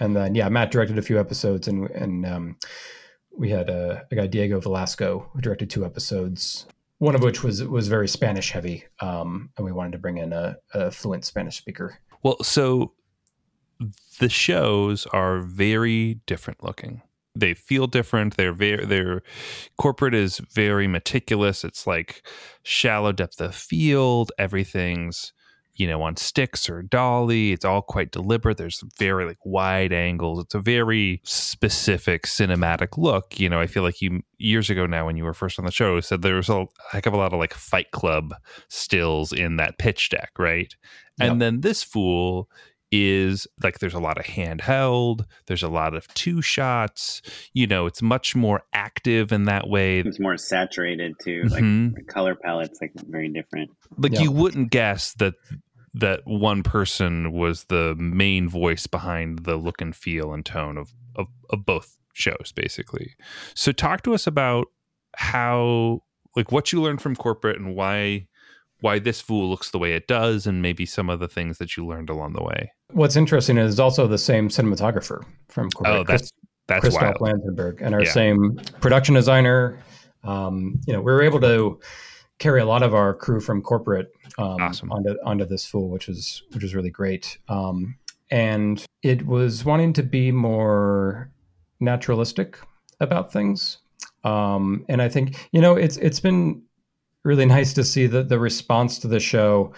And 0.00 0.14
then 0.14 0.34
yeah, 0.34 0.48
Matt 0.48 0.70
directed 0.70 0.98
a 0.98 1.02
few 1.02 1.18
episodes, 1.18 1.68
and 1.68 1.90
and 1.90 2.26
um, 2.26 2.56
we 3.36 3.50
had 3.50 3.68
a, 3.70 4.04
a, 4.10 4.16
guy 4.16 4.26
Diego 4.26 4.60
Velasco 4.60 5.28
who 5.32 5.40
directed 5.40 5.70
two 5.70 5.84
episodes. 5.84 6.66
One 6.98 7.14
of 7.14 7.22
which 7.22 7.42
was 7.42 7.62
was 7.64 7.88
very 7.88 8.08
Spanish 8.08 8.50
heavy, 8.50 8.84
um, 9.00 9.50
and 9.56 9.64
we 9.64 9.72
wanted 9.72 9.92
to 9.92 9.98
bring 9.98 10.18
in 10.18 10.32
a, 10.32 10.56
a 10.74 10.90
fluent 10.90 11.24
Spanish 11.24 11.56
speaker. 11.56 11.98
Well, 12.22 12.42
so 12.42 12.92
the 14.18 14.28
shows 14.28 15.06
are 15.06 15.40
very 15.40 16.20
different 16.26 16.64
looking 16.64 17.02
they 17.36 17.54
feel 17.54 17.86
different. 17.86 18.36
They're 18.36 18.52
very 18.52 18.84
their 18.84 19.22
corporate 19.76 20.14
is 20.14 20.38
very 20.38 20.86
meticulous. 20.86 21.64
It's 21.64 21.86
like 21.86 22.26
shallow 22.62 23.12
depth 23.12 23.40
of 23.40 23.54
field. 23.54 24.32
Everything's 24.38 25.32
you 25.76 25.86
know 25.86 26.02
on 26.02 26.16
sticks 26.16 26.68
or 26.68 26.82
dolly. 26.82 27.52
It's 27.52 27.64
all 27.64 27.82
quite 27.82 28.10
deliberate. 28.10 28.56
There's 28.56 28.82
very 28.98 29.24
like 29.26 29.38
wide 29.44 29.92
angles. 29.92 30.40
It's 30.40 30.54
a 30.54 30.60
very 30.60 31.20
specific 31.24 32.24
cinematic 32.26 32.96
look. 32.98 33.38
You 33.38 33.48
know, 33.48 33.60
I 33.60 33.66
feel 33.66 33.82
like 33.82 34.00
you 34.02 34.22
years 34.38 34.68
ago 34.70 34.86
now 34.86 35.06
when 35.06 35.16
you 35.16 35.24
were 35.24 35.32
first 35.34 35.58
on 35.58 35.64
the 35.64 35.70
show 35.72 36.00
said 36.00 36.22
there 36.22 36.36
was 36.36 36.48
a 36.48 36.66
heck 36.92 37.06
of 37.06 37.14
a 37.14 37.16
lot 37.16 37.32
of 37.32 37.38
like 37.38 37.54
Fight 37.54 37.90
Club 37.90 38.34
stills 38.68 39.32
in 39.32 39.56
that 39.56 39.78
pitch 39.78 40.08
deck, 40.10 40.30
right? 40.38 40.74
Yep. 41.20 41.30
And 41.30 41.40
then 41.42 41.60
this 41.60 41.82
fool 41.82 42.48
is 42.92 43.48
like 43.64 43.80
there's 43.80 43.94
a 43.94 43.98
lot 43.98 44.16
of 44.16 44.24
handheld, 44.26 45.24
there's 45.46 45.62
a 45.64 45.68
lot 45.68 45.94
of 45.94 46.06
two 46.14 46.40
shots. 46.40 47.20
You 47.52 47.66
know, 47.66 47.86
it's 47.86 48.00
much 48.00 48.36
more 48.36 48.62
active 48.72 49.32
in 49.32 49.44
that 49.44 49.68
way. 49.68 49.98
It's 50.00 50.20
more 50.20 50.36
saturated 50.36 51.14
too. 51.20 51.42
Like 51.48 51.64
Mhm. 51.64 51.94
the 51.96 52.02
color 52.04 52.36
palette's 52.36 52.78
like 52.80 52.92
very 53.08 53.28
different. 53.28 53.70
Like 53.98 54.12
Yeah. 54.12 54.20
you 54.22 54.30
wouldn't 54.30 54.70
guess 54.70 55.14
that 55.14 55.34
that 55.96 56.20
one 56.26 56.62
person 56.62 57.32
was 57.32 57.64
the 57.64 57.94
main 57.96 58.48
voice 58.48 58.86
behind 58.86 59.40
the 59.40 59.56
look 59.56 59.80
and 59.80 59.96
feel 59.96 60.32
and 60.32 60.44
tone 60.44 60.76
of 60.76 60.92
of, 61.16 61.28
of 61.50 61.64
both 61.64 61.96
shows, 62.12 62.52
basically. 62.54 63.14
So 63.54 63.72
talk 63.72 64.02
to 64.02 64.14
us 64.14 64.26
about 64.26 64.66
how 65.16 66.02
like 66.36 66.52
what 66.52 66.70
you 66.72 66.82
learned 66.82 67.00
from 67.00 67.16
corporate 67.16 67.58
and 67.58 67.74
why 67.74 68.26
why 68.80 68.98
this 68.98 69.22
fool 69.22 69.48
looks 69.48 69.70
the 69.70 69.78
way 69.78 69.94
it 69.94 70.06
does 70.06 70.46
and 70.46 70.60
maybe 70.60 70.84
some 70.84 71.08
of 71.08 71.18
the 71.18 71.28
things 71.28 71.56
that 71.56 71.76
you 71.78 71.86
learned 71.86 72.10
along 72.10 72.34
the 72.34 72.42
way. 72.42 72.70
What's 72.92 73.16
interesting 73.16 73.56
is 73.56 73.80
also 73.80 74.06
the 74.06 74.18
same 74.18 74.50
cinematographer 74.50 75.24
from 75.48 75.70
Corporate. 75.70 76.00
Oh, 76.00 76.04
that's 76.04 76.30
that's 76.66 76.80
Christoph 76.80 77.20
wild. 77.20 77.38
Lanzenberg 77.38 77.78
and 77.80 77.94
our 77.94 78.02
Yeah. 78.04 78.10
same 78.12 78.56
production 78.80 79.14
designer. 79.14 79.78
Um, 80.24 80.78
you 80.86 80.92
know, 80.92 81.00
we 81.00 81.10
were 81.10 81.22
able 81.22 81.40
to 81.40 81.80
carry 82.38 82.60
a 82.60 82.66
lot 82.66 82.82
of 82.82 82.94
our 82.94 83.14
crew 83.14 83.40
from 83.40 83.62
corporate 83.62 84.12
um, 84.38 84.60
Awesome. 84.60 84.92
onto 84.92 85.16
onto 85.24 85.44
this 85.44 85.66
fool, 85.66 85.88
which 85.88 86.08
is 86.08 86.42
which 86.52 86.64
is 86.64 86.74
really 86.74 86.90
great. 86.90 87.38
Um, 87.48 87.96
and 88.30 88.84
it 89.02 89.26
was 89.26 89.64
wanting 89.64 89.92
to 89.94 90.02
be 90.02 90.32
more 90.32 91.30
naturalistic 91.80 92.58
about 93.00 93.32
things. 93.32 93.78
Um, 94.24 94.84
and 94.88 95.00
I 95.00 95.08
think 95.08 95.48
you 95.52 95.60
know 95.60 95.76
it's 95.76 95.96
it's 95.98 96.20
been 96.20 96.62
really 97.24 97.46
nice 97.56 97.72
to 97.74 97.84
see 97.84 98.06
the 98.06 98.22
the 98.22 98.38
response 98.38 98.98
to 99.00 99.08
the 99.08 99.20
show 99.20 99.72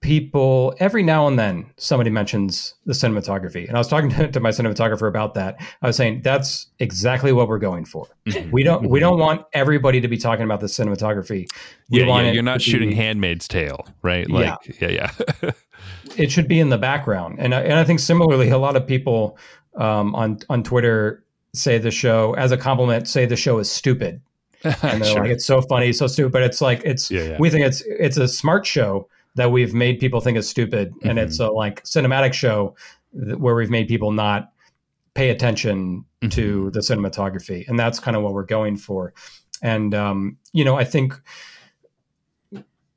people 0.00 0.74
every 0.78 1.02
now 1.02 1.26
and 1.26 1.38
then 1.38 1.70
somebody 1.76 2.08
mentions 2.08 2.74
the 2.86 2.92
cinematography 2.94 3.66
and 3.68 3.76
i 3.76 3.78
was 3.78 3.86
talking 3.88 4.08
to, 4.16 4.28
to 4.32 4.40
my 4.40 4.48
cinematographer 4.48 5.06
about 5.06 5.34
that 5.34 5.56
i 5.82 5.86
was 5.86 5.94
saying 5.96 6.22
that's 6.22 6.68
exactly 6.78 7.32
what 7.32 7.48
we're 7.48 7.58
going 7.58 7.84
for 7.84 8.06
Mhm. 8.26 8.50
we 8.50 8.62
don't 8.62 8.88
we 8.88 8.98
don't 8.98 9.18
want 9.18 9.44
everybody 9.52 10.00
to 10.00 10.08
be 10.08 10.16
talking 10.16 10.44
about 10.44 10.60
the 10.60 10.66
cinematography 10.68 11.46
we 11.90 12.00
Yeah, 12.00 12.06
yeah, 12.06 12.30
you're 12.32 12.42
not 12.42 12.62
shooting 12.62 12.90
be- 12.90 12.94
Handmaid's 12.94 13.46
Tale, 13.48 13.86
right? 14.02 14.26
Yeah. 14.28 14.34
Like, 14.36 14.80
yeah, 14.80 14.88
yeah. 15.42 15.50
it 16.16 16.30
should 16.30 16.48
be 16.48 16.60
in 16.60 16.70
the 16.70 16.78
background 16.78 17.38
and 17.38 17.54
I, 17.54 17.60
and 17.62 17.74
I 17.74 17.84
think 17.84 18.00
similarly 18.00 18.48
a 18.48 18.58
lot 18.58 18.76
of 18.76 18.86
people 18.86 19.36
um, 19.76 20.14
on 20.14 20.38
on 20.48 20.62
twitter 20.62 21.22
say 21.52 21.76
the 21.78 21.90
show 21.90 22.32
as 22.34 22.52
a 22.52 22.56
compliment 22.56 23.06
say 23.06 23.26
the 23.26 23.36
show 23.36 23.58
is 23.58 23.70
stupid 23.70 24.20
and 24.64 25.02
they're 25.02 25.04
Sure. 25.04 25.20
like 25.22 25.30
it's 25.30 25.44
so 25.44 25.60
funny 25.62 25.92
so 25.92 26.06
stupid 26.06 26.32
but 26.32 26.42
it's 26.42 26.60
like 26.60 26.80
it's 26.84 27.10
Yeah, 27.10 27.22
yeah. 27.22 27.36
we 27.38 27.50
think 27.50 27.66
it's 27.66 27.82
it's 27.86 28.16
a 28.16 28.26
smart 28.28 28.66
show 28.66 29.08
that 29.36 29.50
we've 29.52 29.72
made 29.74 29.98
people 30.00 30.20
think 30.20 30.36
is 30.36 30.48
stupid 30.48 30.92
and 31.02 31.18
Mhm. 31.18 31.22
it's 31.22 31.38
a 31.40 31.48
like 31.50 31.82
cinematic 31.84 32.32
show 32.32 32.74
where 33.12 33.54
we've 33.54 33.70
made 33.70 33.88
people 33.88 34.12
not 34.12 34.52
pay 35.14 35.30
attention 35.30 36.04
Mm-hmm. 36.22 36.28
to 36.32 36.70
the 36.72 36.80
cinematography 36.80 37.66
and 37.66 37.78
that's 37.78 37.98
kind 37.98 38.14
of 38.14 38.22
what 38.22 38.34
we're 38.34 38.44
going 38.44 38.76
for 38.76 39.14
and 39.62 39.94
um 39.94 40.36
you 40.52 40.66
know 40.66 40.76
i 40.76 40.84
think 40.84 41.14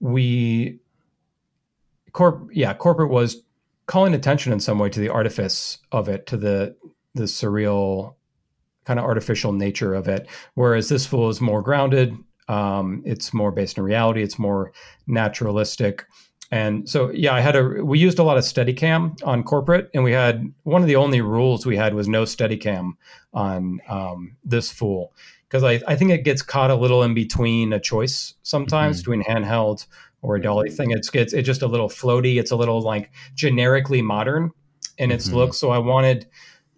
we 0.02 0.78
corp 2.12 2.50
yeah 2.52 2.74
corporate 2.74 3.10
was 3.10 3.42
calling 3.86 4.14
attention 4.14 4.52
in 4.52 4.60
some 4.60 4.78
way 4.78 4.90
to 4.90 5.00
the 5.00 5.08
artifice 5.10 5.78
of 5.94 6.10
it 6.10 6.26
to 6.28 6.36
the 6.36 6.76
the 7.16 7.24
surreal 7.24 8.16
kind 8.86 9.00
of 9.00 9.06
artificial 9.06 9.54
nature 9.54 9.94
of 9.94 10.08
it 10.10 10.28
whereas 10.56 10.90
this 10.90 11.06
fool 11.06 11.30
is 11.30 11.40
more 11.40 11.62
grounded 11.62 12.14
um, 12.48 13.02
it's 13.06 13.34
more 13.34 13.52
based 13.52 13.78
in 13.78 13.84
reality 13.84 14.22
it's 14.24 14.38
more 14.40 14.72
naturalistic. 15.08 16.06
And 16.52 16.88
so 16.88 17.10
yeah 17.12 17.34
i 17.34 17.42
had 17.42 17.56
a 17.56 17.64
we 17.84 17.98
used 17.98 18.20
a 18.20 18.24
lot 18.24 18.38
of 18.38 18.44
steadicam 18.44 19.18
on 19.24 19.44
corporate 19.44 19.90
and 19.94 20.04
we 20.04 20.12
had 20.12 20.44
one 20.64 20.82
of 20.84 20.88
the 20.88 20.96
only 20.98 21.22
rules 21.22 21.66
we 21.66 21.78
had 21.78 21.94
was 21.96 22.08
no 22.08 22.24
steadicam 22.24 22.92
on 23.34 23.80
um, 23.90 24.36
this 24.44 24.72
fool. 24.72 25.14
Because 25.50 25.64
I, 25.64 25.82
I 25.88 25.96
think 25.96 26.12
it 26.12 26.24
gets 26.24 26.42
caught 26.42 26.72
a 26.72 26.76
little 26.76 27.02
in 27.04 27.14
between 27.14 27.74
a 27.74 27.80
choice 27.80 28.34
sometimes 28.44 28.98
Mhm. 28.98 29.00
between 29.02 29.24
handheld 29.24 29.86
or 30.22 30.36
a 30.36 30.42
dolly 30.42 30.70
thing. 30.70 30.92
It's 30.92 31.10
it's 31.14 31.34
it's 31.34 31.46
just 31.46 31.62
a 31.64 31.68
little 31.68 31.90
floaty 31.90 32.40
it's 32.40 32.52
a 32.52 32.56
little 32.56 32.82
like 32.82 33.12
generically 33.36 34.02
modern 34.02 34.52
in 34.98 35.12
its 35.12 35.30
Mhm. 35.30 35.34
look. 35.34 35.54
So 35.54 35.70
i 35.72 35.78
wanted 35.80 36.28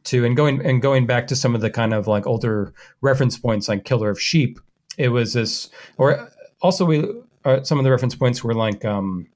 to 0.06 0.24
and 0.26 0.36
going 0.38 0.66
and 0.66 0.82
going 0.82 1.06
back 1.06 1.28
to 1.28 1.36
some 1.36 1.54
of 1.56 1.62
the 1.62 1.70
kind 1.70 1.94
of 1.94 2.08
like 2.08 2.26
older 2.28 2.74
reference 3.02 3.38
points 3.40 3.68
like 3.68 3.84
killer 3.86 4.10
of 4.10 4.22
sheep 4.22 4.60
it 4.98 5.10
was 5.10 5.34
this 5.34 5.70
or 5.98 6.30
also 6.62 6.86
we 6.86 7.04
uh, 7.46 7.62
some 7.64 7.78
of 7.78 7.84
the 7.84 7.92
reference 7.92 8.16
points 8.16 8.44
were 8.44 8.54
like 8.54 8.84
um 8.86 9.28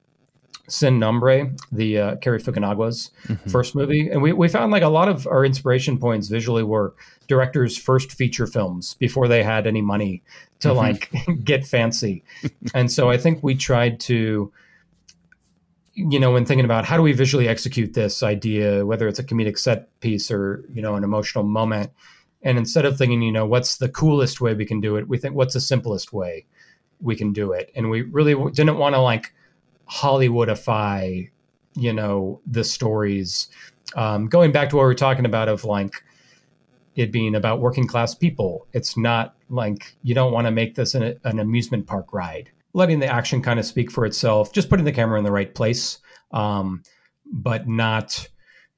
sin 0.68 1.00
nombre 1.00 1.50
the 1.72 1.98
uh, 1.98 2.16
Cary 2.18 2.40
fukunagawa's 2.40 3.10
Mhm. 3.28 3.50
first 3.52 3.76
movie 3.76 4.08
and 4.10 4.22
we, 4.22 4.34
we 4.34 4.48
found 4.48 4.72
like 4.72 4.84
a 4.84 4.88
lot 4.90 5.10
of 5.10 5.26
our 5.28 5.44
inspiration 5.44 5.98
points 5.98 6.28
visually 6.28 6.62
were 6.64 6.94
directors 7.28 7.76
first 7.78 8.12
feature 8.12 8.46
films 8.48 8.94
before 9.00 9.28
they 9.28 9.44
had 9.44 9.66
any 9.66 9.82
money 9.82 10.22
to 10.60 10.70
Mhm. 10.70 10.76
like 10.76 11.12
get 11.44 11.66
fancy 11.66 12.24
and 12.76 12.92
so 12.92 13.10
i 13.10 13.18
think 13.18 13.42
we 13.44 13.56
tried 13.56 14.00
to 14.02 14.52
you 15.96 16.20
know 16.20 16.32
when 16.32 16.46
thinking 16.46 16.66
about 16.66 16.86
how 16.86 16.96
do 16.98 17.04
we 17.04 17.12
visually 17.14 17.48
execute 17.48 17.94
this 17.94 18.22
idea 18.24 18.86
whether 18.86 19.08
it's 19.08 19.20
a 19.20 19.24
comedic 19.24 19.58
set 19.58 19.88
piece 20.02 20.30
or 20.32 20.64
you 20.74 20.82
know 20.82 20.96
an 20.96 21.04
emotional 21.04 21.44
moment 21.44 21.92
and 22.44 22.58
instead 22.58 22.86
of 22.86 22.98
thinking 22.98 23.22
you 23.22 23.32
know 23.32 23.46
what's 23.46 23.78
the 23.78 23.90
coolest 23.90 24.42
way 24.42 24.54
we 24.54 24.66
can 24.66 24.80
do 24.80 24.96
it 24.96 25.08
we 25.08 25.18
think 25.18 25.36
what's 25.36 25.54
the 25.54 25.62
simplest 25.62 26.14
way 26.14 26.46
we 27.02 27.16
can 27.16 27.34
do 27.34 27.52
it? 27.54 27.72
And 27.76 27.90
we 27.90 28.02
really 28.02 28.36
didn't 28.52 28.78
want 28.78 28.96
to 28.96 29.02
like 29.02 29.34
hollywoodify 29.90 31.30
you 31.76 31.94
know 31.94 32.42
the 32.46 32.64
stories. 32.64 33.48
Um, 33.96 34.28
going 34.28 34.52
back 34.52 34.70
to 34.70 34.76
what 34.76 34.84
we 34.84 34.88
were 34.88 34.96
talking 34.96 35.26
about 35.26 35.50
of 35.50 35.64
like 35.64 36.04
it 36.96 37.12
being 37.12 37.36
about 37.36 37.62
working 37.62 37.88
class 37.88 38.14
people 38.14 38.68
it's 38.74 38.98
not 38.98 39.36
like 39.50 39.96
you 40.04 40.14
don't 40.14 40.34
want 40.34 40.46
to 40.46 40.52
make 40.52 40.76
this 40.76 40.94
an, 40.96 41.18
an 41.24 41.40
amusement 41.40 41.88
park 41.88 42.12
ride. 42.14 42.52
Letting 42.74 43.00
the 43.00 43.08
action 43.08 43.42
kind 43.42 43.60
of 43.60 43.66
speak 43.66 43.90
for 43.90 44.06
itself 44.06 44.52
just 44.52 44.70
putting 44.70 44.86
the 44.86 44.92
camera 44.92 45.18
in 45.18 45.24
the 45.24 45.32
right 45.32 45.54
place 45.54 46.00
um, 46.32 46.84
but 47.32 47.68
not 47.68 48.28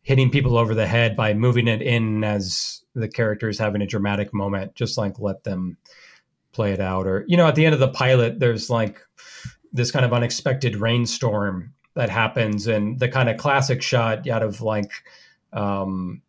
hitting 0.03 0.29
people 0.31 0.57
over 0.57 0.73
the 0.73 0.87
head 0.87 1.15
by 1.15 1.33
moving 1.33 1.67
it 1.67 1.81
in 1.81 2.23
as 2.23 2.81
the 2.95 3.07
characters 3.07 3.57
having 3.59 3.81
a 3.81 3.87
dramatic 3.87 4.33
moment 4.33 4.73
just 4.75 4.97
like 4.97 5.19
let 5.19 5.43
them 5.43 5.77
play 6.51 6.73
it 6.73 6.79
out 6.81 7.07
or 7.07 7.23
you 7.27 7.37
know 7.37 7.47
at 7.47 7.55
the 7.55 7.63
end 7.65 7.73
of 7.73 7.79
the 7.79 7.87
pilot 7.87 8.39
there's 8.39 8.69
like 8.69 8.99
this 9.71 9.91
kind 9.91 10.03
of 10.03 10.11
unexpected 10.11 10.75
rainstorm 10.75 11.73
that 11.93 12.09
happens 12.09 12.67
and 12.67 12.99
the 12.99 13.07
kind 13.07 13.29
of 13.29 13.37
classic 13.37 13.81
shot 13.81 14.27
out 14.27 14.43
of 14.43 14.59
like 14.61 14.91
um 15.53 16.21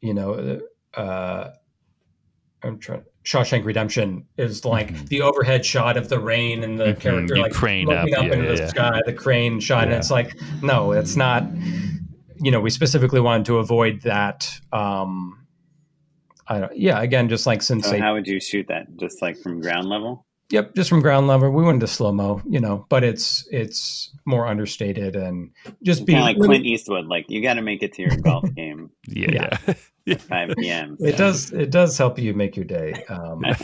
you 0.00 0.14
know 0.14 0.60
uh 0.94 1.50
i'm 2.62 2.78
trying 2.78 3.02
Shawshank 3.24 3.64
Redemption 3.64 4.24
is 4.38 4.64
like 4.64 4.92
Mhm. 4.94 5.08
the 5.08 5.22
overhead 5.22 5.66
shot 5.66 5.96
of 5.96 6.08
the 6.08 6.20
rain 6.20 6.62
and 6.62 6.78
the 6.78 6.94
Mhm. 6.94 7.00
character 7.00 7.34
You 7.36 7.42
like 7.42 7.52
crane 7.52 7.86
looking 7.88 8.14
up, 8.14 8.20
up, 8.20 8.26
yeah, 8.28 8.32
into 8.34 8.44
yeah, 8.54 8.54
the 8.60 8.68
sky, 8.68 9.00
the 9.04 9.12
crane 9.12 9.58
shot, 9.58 9.82
and 9.84 9.92
it's 9.94 10.12
like 10.12 10.32
no, 10.62 10.92
it's 10.92 11.16
not. 11.16 11.42
You 12.40 12.50
know, 12.50 12.60
we 12.60 12.70
specifically 12.70 13.20
wanted 13.20 13.46
to 13.46 13.58
avoid 13.58 14.02
that. 14.02 14.50
Um, 14.72 15.46
I 16.48 16.58
don't. 16.60 16.76
Yeah, 16.76 17.00
again, 17.00 17.28
just 17.28 17.46
like 17.46 17.62
since 17.62 17.84
So 17.86 17.92
they 17.92 17.98
how 17.98 18.14
would 18.14 18.26
you 18.26 18.40
shoot 18.40 18.66
that? 18.68 18.96
Just 18.96 19.20
like 19.22 19.36
from 19.38 19.60
ground 19.60 19.88
level? 19.88 20.24
Yep, 20.50 20.76
just 20.76 20.88
from 20.88 21.00
ground 21.02 21.26
level. 21.26 21.50
We 21.50 21.64
went 21.64 21.80
to 21.80 21.88
slow 21.88 22.12
mo, 22.12 22.40
you 22.48 22.60
know, 22.60 22.86
but 22.88 23.02
it's 23.02 23.48
it's 23.50 24.12
more 24.26 24.46
understated 24.46 25.16
and 25.16 25.50
just 25.82 26.06
be 26.06 26.12
Kind 26.12 26.22
of 26.22 26.36
like 26.36 26.46
Clint 26.46 26.64
Eastwood. 26.66 27.06
Like 27.06 27.26
you 27.28 27.42
got 27.42 27.54
to 27.54 27.62
make 27.62 27.82
it 27.82 27.92
to 27.94 28.02
your 28.02 28.16
golf 28.18 28.44
game 28.54 28.90
Yeah, 29.08 29.56
Yeah. 29.66 29.74
yeah. 30.04 30.14
5 30.18 30.54
p.m. 30.56 30.96
It 31.00 31.16
does 31.16 31.50
it 31.52 31.70
does 31.70 31.98
help 31.98 32.16
you 32.20 32.32
make 32.32 32.54
your 32.54 32.64
day. 32.64 32.92
Um, 33.08 33.44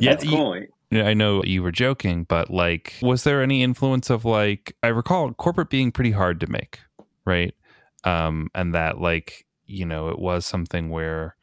Yeah, 0.00 0.14
That's 0.14 0.24
you- 0.24 0.30
cool. 0.36 0.60
I 0.92 1.14
know 1.14 1.42
you 1.42 1.62
were 1.62 1.72
joking, 1.72 2.24
but 2.24 2.50
like, 2.50 2.94
was 3.02 3.24
there 3.24 3.42
any 3.42 3.62
influence 3.62 4.08
of 4.08 4.24
like, 4.24 4.76
I 4.82 4.88
recall 4.88 5.32
corporate 5.34 5.70
being 5.70 5.90
pretty 5.90 6.12
hard 6.12 6.40
to 6.40 6.46
make, 6.46 6.78
right? 7.24 7.54
Um, 8.04 8.48
and 8.54 8.74
that 8.74 9.00
like, 9.00 9.46
you 9.66 9.84
know, 9.84 10.08
it 10.08 10.18
was 10.18 10.46
something 10.46 10.90
where 10.90 11.36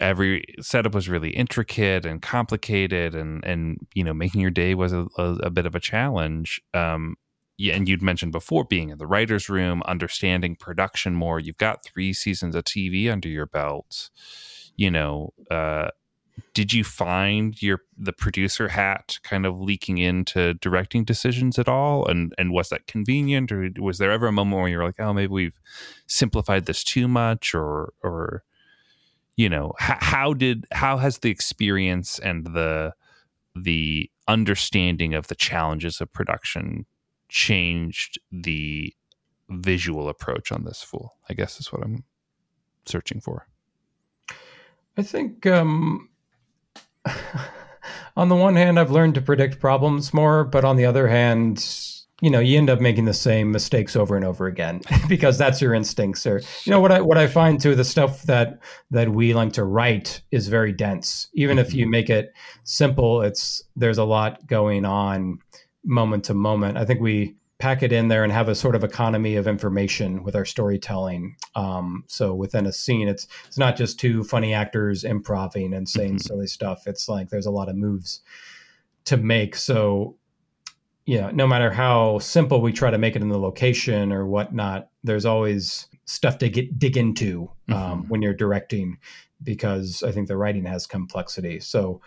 every 0.00 0.44
setup 0.60 0.94
was 0.94 1.08
really 1.08 1.30
intricate 1.30 2.04
and 2.04 2.20
complicated 2.20 3.14
and, 3.14 3.44
and, 3.44 3.78
you 3.94 4.04
know, 4.04 4.14
making 4.14 4.42
your 4.42 4.50
day 4.50 4.74
was 4.74 4.92
a, 4.92 5.06
a, 5.16 5.34
a 5.44 5.50
bit 5.50 5.66
of 5.66 5.74
a 5.74 5.80
challenge. 5.80 6.60
Um, 6.74 7.16
yeah, 7.56 7.74
and 7.74 7.86
you'd 7.86 8.02
mentioned 8.02 8.32
before 8.32 8.64
being 8.64 8.88
in 8.88 8.96
the 8.96 9.06
writer's 9.06 9.50
room, 9.50 9.82
understanding 9.84 10.56
production 10.56 11.14
more. 11.14 11.38
You've 11.38 11.58
got 11.58 11.84
three 11.84 12.14
seasons 12.14 12.54
of 12.54 12.64
TV 12.64 13.12
under 13.12 13.28
your 13.28 13.44
belt, 13.44 14.08
you 14.76 14.90
know, 14.90 15.34
uh, 15.50 15.88
did 16.54 16.72
you 16.72 16.84
find 16.84 17.60
your 17.62 17.80
the 17.96 18.12
producer 18.12 18.68
hat 18.68 19.18
kind 19.22 19.46
of 19.46 19.60
leaking 19.60 19.98
into 19.98 20.54
directing 20.54 21.04
decisions 21.04 21.58
at 21.58 21.68
all 21.68 22.06
and 22.06 22.34
and 22.38 22.52
was 22.52 22.68
that 22.68 22.86
convenient 22.86 23.50
or 23.52 23.70
was 23.78 23.98
there 23.98 24.10
ever 24.10 24.26
a 24.26 24.32
moment 24.32 24.60
where 24.60 24.68
you 24.68 24.78
were 24.78 24.84
like 24.84 25.00
oh 25.00 25.12
maybe 25.12 25.32
we've 25.32 25.60
simplified 26.06 26.66
this 26.66 26.84
too 26.84 27.08
much 27.08 27.54
or 27.54 27.92
or 28.02 28.42
you 29.36 29.48
know 29.48 29.72
how, 29.78 29.96
how 30.00 30.34
did 30.34 30.66
how 30.72 30.98
has 30.98 31.18
the 31.18 31.30
experience 31.30 32.18
and 32.18 32.46
the 32.46 32.92
the 33.54 34.10
understanding 34.28 35.14
of 35.14 35.28
the 35.28 35.34
challenges 35.34 36.00
of 36.00 36.12
production 36.12 36.86
changed 37.28 38.18
the 38.30 38.94
visual 39.48 40.08
approach 40.08 40.52
on 40.52 40.64
this 40.64 40.82
fool? 40.82 41.16
I 41.28 41.34
guess 41.34 41.58
is 41.58 41.72
what 41.72 41.82
I'm 41.82 42.04
searching 42.86 43.20
for. 43.20 43.46
I 44.96 45.02
think 45.02 45.46
um, 45.46 46.10
on 48.16 48.28
the 48.28 48.36
one 48.36 48.56
hand, 48.56 48.78
I've 48.78 48.90
learned 48.90 49.14
to 49.16 49.22
predict 49.22 49.60
problems 49.60 50.12
more, 50.12 50.44
but 50.44 50.64
on 50.64 50.76
the 50.76 50.84
other 50.84 51.08
hand, 51.08 51.64
you 52.20 52.30
know, 52.30 52.40
you 52.40 52.58
end 52.58 52.68
up 52.68 52.80
making 52.80 53.06
the 53.06 53.14
same 53.14 53.50
mistakes 53.50 53.96
over 53.96 54.14
and 54.14 54.24
over 54.24 54.46
again 54.46 54.82
because 55.08 55.38
that's 55.38 55.60
your 55.60 55.74
instincts. 55.74 56.26
Or 56.26 56.42
you 56.64 56.70
know 56.70 56.80
what 56.80 56.92
I 56.92 57.00
what 57.00 57.18
I 57.18 57.26
find 57.26 57.60
too, 57.60 57.74
the 57.74 57.84
stuff 57.84 58.22
that 58.24 58.60
that 58.90 59.08
we 59.08 59.32
like 59.32 59.54
to 59.54 59.64
write 59.64 60.22
is 60.30 60.48
very 60.48 60.72
dense. 60.72 61.28
Even 61.34 61.58
if 61.58 61.72
you 61.72 61.84
mm-hmm. 61.84 61.92
make 61.92 62.10
it 62.10 62.32
simple, 62.64 63.22
it's 63.22 63.62
there's 63.76 63.98
a 63.98 64.04
lot 64.04 64.46
going 64.46 64.84
on 64.84 65.38
moment 65.84 66.24
to 66.24 66.34
moment. 66.34 66.76
I 66.76 66.84
think 66.84 67.00
we 67.00 67.36
pack 67.60 67.82
it 67.82 67.92
in 67.92 68.08
there 68.08 68.24
and 68.24 68.32
have 68.32 68.48
a 68.48 68.54
sort 68.54 68.74
of 68.74 68.82
economy 68.82 69.36
of 69.36 69.46
information 69.46 70.22
with 70.24 70.34
our 70.34 70.44
storytelling. 70.44 71.36
Um, 71.54 72.04
so 72.08 72.34
within 72.34 72.66
a 72.66 72.72
scene, 72.72 73.06
it's 73.06 73.28
it's 73.46 73.58
not 73.58 73.76
just 73.76 74.00
two 74.00 74.24
funny 74.24 74.52
actors 74.54 75.04
improvising 75.04 75.74
and 75.74 75.88
saying 75.88 76.16
Mhm. 76.16 76.22
silly 76.22 76.46
stuff. 76.46 76.86
It's 76.86 77.08
like 77.08 77.28
there's 77.28 77.46
a 77.46 77.50
lot 77.50 77.68
of 77.68 77.76
moves 77.76 78.22
to 79.04 79.16
make. 79.16 79.54
So 79.56 80.16
yeah, 81.06 81.30
no 81.32 81.46
matter 81.46 81.70
how 81.72 82.18
simple 82.18 82.60
we 82.60 82.72
try 82.72 82.90
to 82.90 82.98
make 82.98 83.16
it 83.16 83.22
in 83.22 83.28
the 83.28 83.38
location 83.38 84.12
or 84.12 84.26
whatnot, 84.26 84.88
there's 85.02 85.24
always 85.26 85.86
stuff 86.06 86.38
to 86.38 86.48
get 86.48 86.78
dig 86.78 86.96
into 86.96 87.50
um, 87.68 88.02
Mhm. 88.04 88.08
when 88.08 88.22
you're 88.22 88.34
directing 88.34 88.98
because 89.42 90.02
I 90.02 90.12
think 90.12 90.28
the 90.28 90.36
writing 90.36 90.64
has 90.66 90.86
complexity. 90.86 91.60
So 91.60 92.00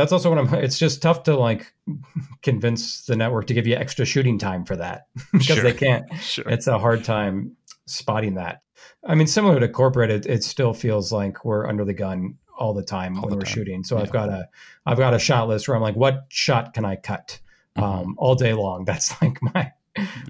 that's 0.00 0.12
also 0.12 0.30
what 0.34 0.38
I'm. 0.38 0.52
It's 0.62 0.78
just 0.78 1.02
tough 1.02 1.22
to 1.24 1.36
like 1.36 1.72
convince 2.42 3.04
the 3.06 3.16
network 3.16 3.46
to 3.48 3.54
give 3.54 3.66
you 3.66 3.74
extra 3.76 4.04
shooting 4.04 4.38
time 4.38 4.64
for 4.64 4.76
that 4.76 5.06
because 5.32 5.46
Sure. 5.46 5.62
they 5.62 5.72
can't. 5.72 6.04
Sure. 6.20 6.48
It's 6.48 6.66
a 6.66 6.78
hard 6.78 7.04
time 7.04 7.56
spotting 7.86 8.34
that. 8.34 8.62
I 9.06 9.14
mean, 9.14 9.26
similar 9.26 9.60
to 9.60 9.68
corporate, 9.68 10.10
it, 10.10 10.26
it 10.26 10.44
still 10.44 10.72
feels 10.72 11.12
like 11.12 11.44
we're 11.44 11.66
under 11.68 11.84
the 11.84 11.94
gun 11.94 12.36
all 12.58 12.74
the 12.74 12.82
time 12.82 13.16
All 13.16 13.22
when 13.22 13.30
the 13.30 13.36
we're 13.36 13.42
time. 13.42 13.54
shooting. 13.54 13.84
So 13.84 13.96
Yeah. 13.96 14.02
I've 14.02 14.10
got 14.12 14.28
a, 14.28 14.48
I've 14.86 14.98
got 14.98 15.14
a 15.14 15.18
shot 15.18 15.48
list 15.48 15.66
where 15.68 15.76
I'm 15.76 15.82
like, 15.82 15.96
what 15.96 16.24
shot 16.28 16.72
can 16.74 16.84
I 16.84 16.96
cut 16.96 17.40
Mm-hmm. 17.78 17.84
um, 17.84 18.14
all 18.18 18.34
day 18.34 18.52
long? 18.52 18.84
That's 18.86 19.20
like 19.22 19.38
my 19.42 19.72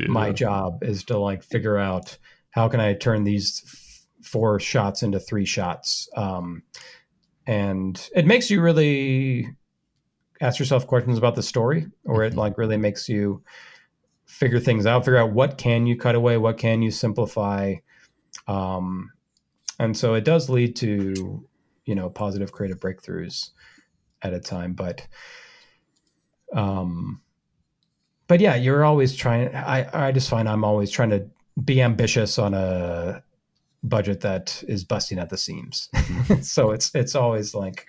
my 0.08 0.30
job 0.30 0.82
is 0.84 1.04
to 1.04 1.18
like 1.18 1.42
figure 1.42 1.78
out 1.78 2.18
how 2.50 2.68
can 2.68 2.80
I 2.80 2.92
turn 2.94 3.24
these 3.24 3.62
f- 3.66 4.26
four 4.26 4.60
shots 4.60 5.02
into 5.02 5.18
three 5.20 5.46
shots. 5.46 6.06
Um, 6.16 6.62
and 7.46 8.10
it 8.14 8.26
makes 8.26 8.50
you 8.50 8.60
really 8.60 9.48
ask 10.40 10.58
yourself 10.58 10.86
questions 10.86 11.18
about 11.18 11.34
the 11.34 11.42
story, 11.42 11.86
or 12.04 12.24
it 12.24 12.32
Mhm. 12.32 12.36
like 12.36 12.58
really 12.58 12.76
makes 12.76 13.08
you 13.08 13.42
figure 14.26 14.60
things 14.60 14.86
out, 14.86 15.04
figure 15.04 15.18
out 15.18 15.32
what 15.32 15.58
can 15.58 15.86
you 15.86 15.96
cut 15.96 16.14
away, 16.14 16.36
what 16.38 16.56
can 16.56 16.82
you 16.82 16.90
simplify. 16.90 17.74
Um, 18.46 19.10
and 19.78 19.96
so 19.96 20.14
it 20.14 20.24
does 20.24 20.48
lead 20.48 20.76
to, 20.76 21.44
you 21.84 21.94
know, 21.94 22.08
positive 22.08 22.52
creative 22.52 22.78
breakthroughs 22.80 23.50
at 24.22 24.32
a 24.32 24.40
time. 24.40 24.72
But, 24.74 25.06
um, 26.52 27.20
but 28.28 28.40
yeah, 28.40 28.54
you're 28.54 28.84
always 28.84 29.16
trying. 29.16 29.54
I 29.54 30.08
I 30.08 30.12
just 30.12 30.30
find 30.30 30.48
I'm 30.48 30.64
always 30.64 30.90
trying 30.90 31.10
to 31.10 31.28
be 31.64 31.82
ambitious 31.82 32.38
on 32.38 32.54
a 32.54 33.22
budget 33.82 34.20
that 34.20 34.62
is 34.68 34.84
busting 34.84 35.18
at 35.18 35.30
the 35.30 35.36
seams. 35.38 35.88
so 36.42 36.70
it's 36.70 36.94
it's 36.94 37.14
always 37.14 37.54
like 37.54 37.86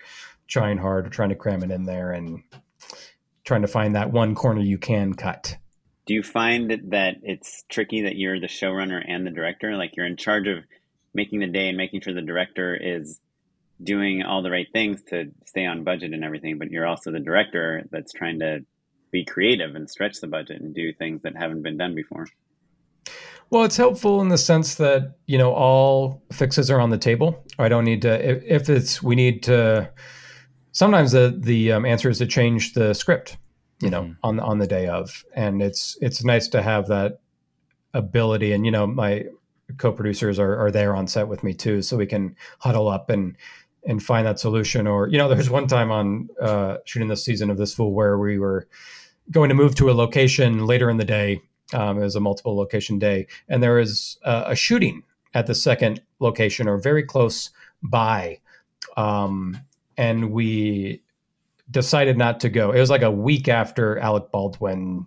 trying 0.48 0.78
hard, 0.78 1.06
or 1.06 1.10
trying 1.10 1.30
to 1.30 1.34
cram 1.34 1.62
it 1.62 1.70
in 1.70 1.84
there, 1.84 2.12
and 2.12 2.42
trying 3.44 3.62
to 3.62 3.68
find 3.68 3.94
that 3.94 4.12
one 4.12 4.34
corner 4.34 4.60
you 4.60 4.78
can 4.78 5.14
cut. 5.14 5.56
Do 6.06 6.14
you 6.14 6.22
find 6.22 6.70
that 6.90 7.16
it's 7.22 7.64
tricky 7.68 8.02
that 8.02 8.16
you're 8.16 8.40
the 8.40 8.48
showrunner 8.48 9.02
and 9.06 9.26
the 9.26 9.30
director? 9.30 9.76
Like 9.76 9.96
you're 9.96 10.06
in 10.06 10.16
charge 10.16 10.48
of 10.48 10.64
making 11.14 11.40
the 11.40 11.46
day 11.46 11.68
and 11.68 11.76
making 11.76 12.00
sure 12.00 12.14
the 12.14 12.22
director 12.22 12.74
is 12.74 13.20
doing 13.82 14.22
all 14.22 14.42
the 14.42 14.50
right 14.50 14.66
things 14.72 15.02
to 15.10 15.30
stay 15.46 15.66
on 15.66 15.84
budget 15.84 16.12
and 16.12 16.24
everything, 16.24 16.58
but 16.58 16.70
you're 16.70 16.86
also 16.86 17.10
the 17.10 17.20
director 17.20 17.84
that's 17.90 18.12
trying 18.12 18.40
to 18.40 18.64
be 19.10 19.24
creative 19.24 19.74
and 19.74 19.90
stretch 19.90 20.20
the 20.20 20.26
budget 20.26 20.60
and 20.60 20.74
do 20.74 20.92
things 20.92 21.22
that 21.22 21.36
haven't 21.36 21.62
been 21.62 21.76
done 21.76 21.94
before. 21.94 22.26
Well, 23.50 23.64
it's 23.64 23.76
helpful 23.76 24.22
in 24.22 24.28
the 24.28 24.38
sense 24.38 24.76
that 24.76 25.16
you 25.26 25.36
know 25.36 25.52
all 25.52 26.22
fixes 26.32 26.70
are 26.70 26.80
on 26.80 26.90
the 26.90 26.98
table. 26.98 27.44
I 27.58 27.68
don't 27.68 27.84
need 27.84 28.02
to 28.02 28.30
if, 28.30 28.42
if 28.44 28.70
it's 28.70 29.02
we 29.02 29.14
need 29.14 29.42
to. 29.44 29.90
Sometimes 30.72 31.12
the 31.12 31.34
the 31.38 31.72
um, 31.72 31.84
answer 31.84 32.08
is 32.10 32.18
to 32.18 32.26
change 32.26 32.72
the 32.74 32.94
script, 32.94 33.36
you 33.80 33.90
know, 33.90 34.02
Mhm. 34.04 34.16
on 34.22 34.40
on 34.40 34.58
the 34.58 34.66
day 34.66 34.86
of, 34.88 35.24
and 35.34 35.62
it's 35.62 35.96
it's 36.00 36.24
nice 36.24 36.48
to 36.48 36.62
have 36.62 36.88
that 36.88 37.20
ability. 37.94 38.52
And 38.52 38.64
you 38.64 38.72
know, 38.72 38.86
my 38.86 39.26
co-producers 39.78 40.38
are 40.38 40.56
are 40.56 40.70
there 40.70 40.94
on 40.96 41.06
set 41.06 41.28
with 41.28 41.44
me 41.44 41.54
too, 41.54 41.82
so 41.82 41.96
we 41.96 42.06
can 42.06 42.36
huddle 42.58 42.88
up 42.88 43.10
and 43.10 43.36
and 43.84 44.02
find 44.02 44.26
that 44.26 44.38
solution. 44.38 44.86
Or 44.86 45.08
you 45.08 45.18
know, 45.18 45.28
there's 45.34 45.50
one 45.50 45.66
time 45.66 45.90
on 45.90 46.28
uh, 46.40 46.78
shooting 46.84 47.08
this 47.08 47.24
season 47.24 47.50
of 47.50 47.58
this 47.58 47.74
fool 47.74 47.92
where 47.92 48.18
we 48.18 48.38
were 48.38 48.66
going 49.30 49.48
to 49.50 49.54
move 49.54 49.74
to 49.76 49.90
a 49.90 49.92
location 49.92 50.66
later 50.66 50.90
in 50.90 50.96
the 50.96 51.04
day. 51.04 51.40
Um, 51.74 51.98
it 51.98 52.02
was 52.02 52.16
a 52.16 52.20
multiple 52.20 52.54
location 52.56 52.98
day, 52.98 53.26
and 53.48 53.62
there 53.62 53.74
was 53.74 54.18
uh, 54.24 54.44
a 54.46 54.54
shooting 54.54 55.02
at 55.34 55.46
the 55.46 55.54
second 55.54 56.02
location 56.18 56.68
or 56.68 56.76
very 56.76 57.02
close 57.02 57.48
by, 57.82 58.38
um, 58.98 59.56
and 59.96 60.30
we 60.32 61.02
decided 61.70 62.18
not 62.18 62.40
to 62.40 62.48
go. 62.48 62.72
It 62.72 62.80
was 62.80 62.90
like 62.90 63.02
a 63.02 63.10
week 63.10 63.48
after 63.48 63.98
Alec 63.98 64.30
Baldwin 64.30 65.06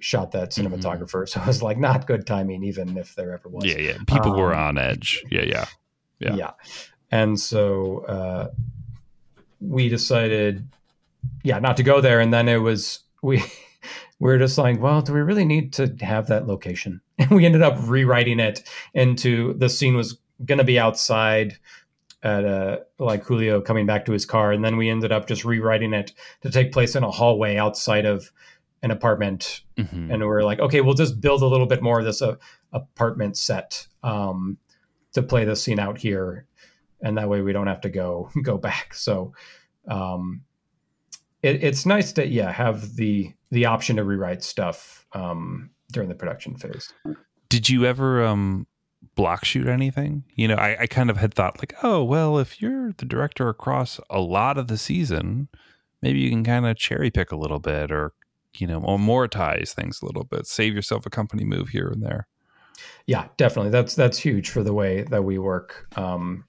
shot 0.00 0.30
that 0.32 0.50
Mhm. 0.50 0.68
cinematographer, 0.68 1.28
so 1.28 1.40
it 1.40 1.46
was 1.46 1.62
like 1.62 1.78
not 1.78 2.06
good 2.06 2.26
timing, 2.26 2.62
even 2.64 2.96
if 2.96 3.14
there 3.14 3.32
ever 3.32 3.48
was. 3.48 3.64
Yeah, 3.64 3.78
yeah. 3.78 3.98
People 4.06 4.36
were 4.36 4.54
Um, 4.54 4.68
on 4.68 4.78
edge. 4.78 5.22
Yeah, 5.30 5.42
yeah. 5.44 5.66
Yeah. 6.20 6.34
Yeah. 6.34 6.50
And 7.10 7.38
so 7.38 8.04
uh, 8.06 8.48
we 9.60 9.88
decided, 9.88 10.66
yeah, 11.42 11.58
not 11.58 11.76
to 11.78 11.82
go 11.82 12.00
there. 12.00 12.20
And 12.20 12.32
then 12.32 12.48
it 12.48 12.58
was, 12.58 13.00
we, 13.22 13.38
we 14.20 14.30
were 14.30 14.38
just 14.38 14.58
like, 14.58 14.80
well, 14.80 15.00
do 15.02 15.12
we 15.12 15.20
really 15.20 15.44
need 15.44 15.72
to 15.74 15.94
have 16.00 16.28
that 16.28 16.46
location? 16.46 17.00
And 17.20 17.30
we 17.30 17.44
ended 17.44 17.62
up 17.62 17.76
rewriting 17.82 18.38
it 18.38 18.62
into 18.94 19.52
the 19.54 19.68
scene 19.68 19.96
was 19.96 20.18
going 20.44 20.58
to 20.58 20.64
be 20.64 20.78
outside 20.78 21.56
at 22.22 22.44
uh, 22.44 22.78
like 22.98 23.22
Julio 23.24 23.60
coming 23.60 23.86
back 23.86 24.04
to 24.06 24.12
his 24.12 24.26
car. 24.26 24.52
And 24.52 24.64
then 24.64 24.76
we 24.76 24.88
ended 24.88 25.12
up 25.12 25.28
just 25.28 25.44
rewriting 25.44 25.92
it 25.94 26.12
to 26.42 26.50
take 26.50 26.72
place 26.72 26.96
in 26.96 27.04
a 27.04 27.10
hallway 27.10 27.56
outside 27.56 28.06
of 28.06 28.32
an 28.82 28.90
apartment 28.90 29.62
Mhm. 29.76 30.12
and 30.12 30.22
we 30.22 30.28
are 30.28 30.44
like, 30.44 30.60
okay, 30.60 30.80
we'll 30.80 30.94
just 30.94 31.20
build 31.20 31.42
a 31.42 31.46
little 31.46 31.66
bit 31.66 31.82
more 31.82 31.98
of 31.98 32.04
this 32.04 32.22
uh, 32.22 32.36
apartment 32.72 33.36
set 33.36 33.86
um, 34.02 34.56
to 35.12 35.22
play 35.22 35.44
the 35.44 35.56
scene 35.56 35.78
out 35.80 35.98
here, 35.98 36.46
and 37.00 37.18
that 37.18 37.28
way 37.28 37.40
we 37.40 37.52
don't 37.52 37.66
have 37.66 37.80
to 37.80 37.88
go 37.88 38.30
go 38.42 38.56
back. 38.58 38.94
So 38.94 39.32
um, 39.88 40.42
it, 41.42 41.62
it's 41.64 41.86
nice 41.86 42.12
to 42.14 42.26
yeah 42.26 42.52
have 42.52 42.94
the 42.96 43.32
the 43.50 43.66
option 43.66 43.96
to 43.96 44.04
rewrite 44.04 44.42
stuff 44.44 45.06
um, 45.12 45.70
during 45.92 46.08
the 46.08 46.14
production 46.14 46.56
phase. 46.56 46.92
Did 47.48 47.68
you 47.68 47.84
ever 47.84 48.24
um 48.24 48.66
block 49.14 49.44
shoot 49.44 49.66
anything? 49.68 50.24
You 50.34 50.48
know, 50.48 50.56
I, 50.56 50.82
I 50.82 50.86
kind 50.86 51.10
of 51.10 51.16
had 51.16 51.34
thought 51.34 51.58
like, 51.58 51.74
oh 51.82 52.02
well, 52.04 52.38
if 52.38 52.60
you're 52.60 52.92
the 52.96 53.04
director 53.04 53.48
across 53.48 54.00
a 54.10 54.20
lot 54.20 54.58
of 54.58 54.68
the 54.68 54.78
season, 54.78 55.48
maybe 56.02 56.20
you 56.20 56.30
can 56.30 56.44
kind 56.44 56.66
of 56.66 56.76
cherry 56.76 57.10
pick 57.10 57.32
a 57.32 57.36
little 57.36 57.60
bit 57.60 57.90
or 57.90 58.12
you 58.56 58.66
know, 58.66 58.80
amortize 58.80 59.72
things 59.72 60.00
a 60.02 60.06
little 60.06 60.24
bit, 60.24 60.46
save 60.46 60.74
yourself 60.74 61.06
a 61.06 61.10
company 61.10 61.44
move 61.44 61.68
here 61.68 61.88
and 61.88 62.02
there. 62.02 62.26
Yeah, 63.06 63.28
definitely. 63.36 63.70
That's 63.70 63.94
that's 63.94 64.18
huge 64.18 64.50
for 64.50 64.62
the 64.62 64.72
way 64.72 65.02
that 65.02 65.24
we 65.24 65.38
work. 65.38 65.86
Um, 65.96 66.44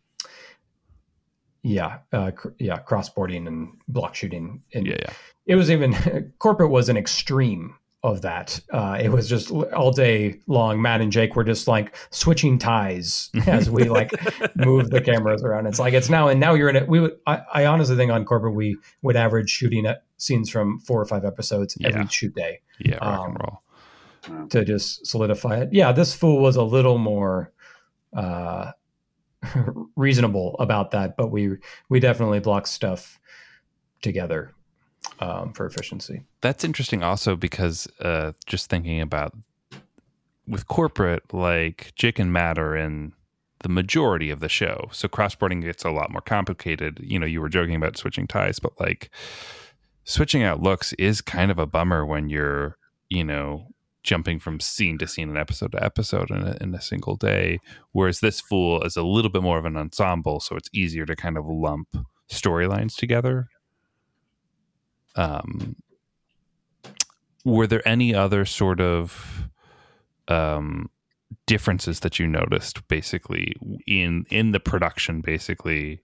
yeah, 1.61 1.99
uh, 2.13 2.31
cr- 2.31 2.49
yeah, 2.59 2.79
crossboarding 2.79 3.47
and 3.47 3.77
block 3.87 4.15
shooting. 4.15 4.63
And 4.73 4.87
Yeah, 4.87 4.95
yeah. 4.99 5.13
it 5.45 5.55
was 5.55 5.69
even 5.69 6.33
corporate 6.39 6.71
was 6.71 6.89
an 6.89 6.97
extreme 6.97 7.75
of 8.01 8.21
that. 8.21 8.59
Uh, 8.71 8.97
it 9.01 9.09
was 9.09 9.27
just 9.27 9.51
all 9.51 9.91
day 9.91 10.39
long. 10.47 10.81
Matt 10.81 11.01
and 11.01 11.11
Jake 11.11 11.35
were 11.35 11.43
just 11.43 11.67
like 11.67 11.95
switching 12.11 12.57
ties 12.57 13.29
as 13.47 13.69
we 13.69 13.89
like 13.89 14.11
move 14.55 14.89
the 14.89 15.01
cameras 15.01 15.43
around. 15.43 15.67
It's 15.67 15.79
like 15.79 15.93
it's 15.93 16.09
now 16.09 16.29
and 16.29 16.39
now 16.39 16.53
you're 16.53 16.69
in 16.69 16.75
it. 16.77 16.87
We 16.87 17.01
would. 17.01 17.17
I, 17.27 17.41
I 17.53 17.65
honestly 17.65 17.95
think 17.97 18.11
on 18.11 18.23
corporate 18.23 18.55
we 18.55 18.77
would 19.01 19.15
average 19.17 19.49
shooting 19.49 19.85
at 19.85 20.03
scenes 20.17 20.49
from 20.49 20.79
four 20.79 21.01
or 21.01 21.05
five 21.05 21.25
episodes 21.25 21.77
every 21.83 22.07
shoot 22.07 22.33
day 22.35 22.61
Yeah, 22.79 22.95
rock 23.05 23.19
Um, 23.19 23.25
and 23.31 23.37
roll. 23.41 24.47
To 24.49 24.63
just 24.65 25.05
solidify 25.07 25.57
it. 25.61 25.69
Yeah, 25.71 25.91
this 25.91 26.13
fool 26.13 26.41
was 26.41 26.55
a 26.55 26.63
little 26.63 26.97
more 26.97 27.51
uh, 28.15 28.71
reasonable 29.95 30.55
about 30.59 30.91
that, 30.91 31.17
but 31.17 31.31
we 31.31 31.57
we 31.89 31.99
definitely 31.99 32.39
block 32.39 32.67
stuff 32.67 33.19
together 34.01 34.53
um, 35.19 35.53
for 35.53 35.65
efficiency. 35.65 36.23
That's 36.41 36.63
interesting 36.63 37.03
also 37.03 37.35
because 37.35 37.87
uh 37.99 38.33
just 38.45 38.69
thinking 38.69 39.01
about 39.01 39.33
with 40.49 40.67
corporate, 40.67 41.31
like 41.33 41.93
Jake 41.95 42.19
and 42.19 42.33
Matt 42.33 42.57
are 42.57 42.75
in 42.75 43.13
the 43.59 43.69
majority 43.69 44.29
of 44.29 44.39
the 44.39 44.49
show. 44.49 44.89
So 44.91 45.07
crossboarding 45.07 45.61
gets 45.61 45.83
a 45.83 45.91
lot 45.91 46.11
more 46.11 46.21
complicated. 46.21 46.99
You 47.03 47.19
know, 47.19 47.25
you 47.25 47.41
were 47.41 47.49
joking 47.49 47.75
about 47.75 47.97
switching 47.97 48.27
ties, 48.27 48.59
but 48.59 48.79
like 48.79 49.09
switching 50.05 50.43
out 50.43 50.61
looks 50.61 50.93
is 50.93 51.21
kind 51.21 51.51
of 51.51 51.59
a 51.59 51.67
bummer 51.67 52.05
when 52.05 52.29
you're, 52.29 52.77
you 53.09 53.23
know, 53.23 53.67
jumping 54.01 54.39
from 54.39 54.59
scene 54.59 54.97
to 54.97 55.07
scene 55.07 55.29
and 55.29 55.37
episode 55.37 55.73
to 55.73 55.83
episode 55.83 56.31
in 56.31 56.41
a, 56.47 56.57
in 56.61 56.73
a 56.73 56.81
single 56.81 57.15
day. 57.15 57.59
Whereas 57.91 58.21
this 58.21 58.39
Fool 58.39 58.81
is 58.83 58.95
a 58.95 59.03
little 59.03 59.29
bit 59.29 59.43
more 59.43 59.59
of 59.59 59.65
an 59.65 59.77
ensemble, 59.77 60.39
so 60.39 60.55
it's 60.55 60.69
easier 60.73 61.05
to 61.05 61.15
kind 61.15 61.37
of 61.37 61.45
lump 61.45 61.89
storylines 62.31 62.95
together. 62.95 63.49
Um, 65.15 65.75
were 67.45 67.67
there 67.67 67.87
any 67.87 68.13
other 68.13 68.45
sort 68.45 68.79
of 68.79 69.49
um, 70.27 70.89
differences 71.45 72.01
that 72.01 72.19
you 72.19 72.27
noticed, 72.27 72.87
basically 72.87 73.55
in 73.87 74.25
in 74.29 74.51
the 74.51 74.59
production, 74.59 75.21
basically 75.21 76.01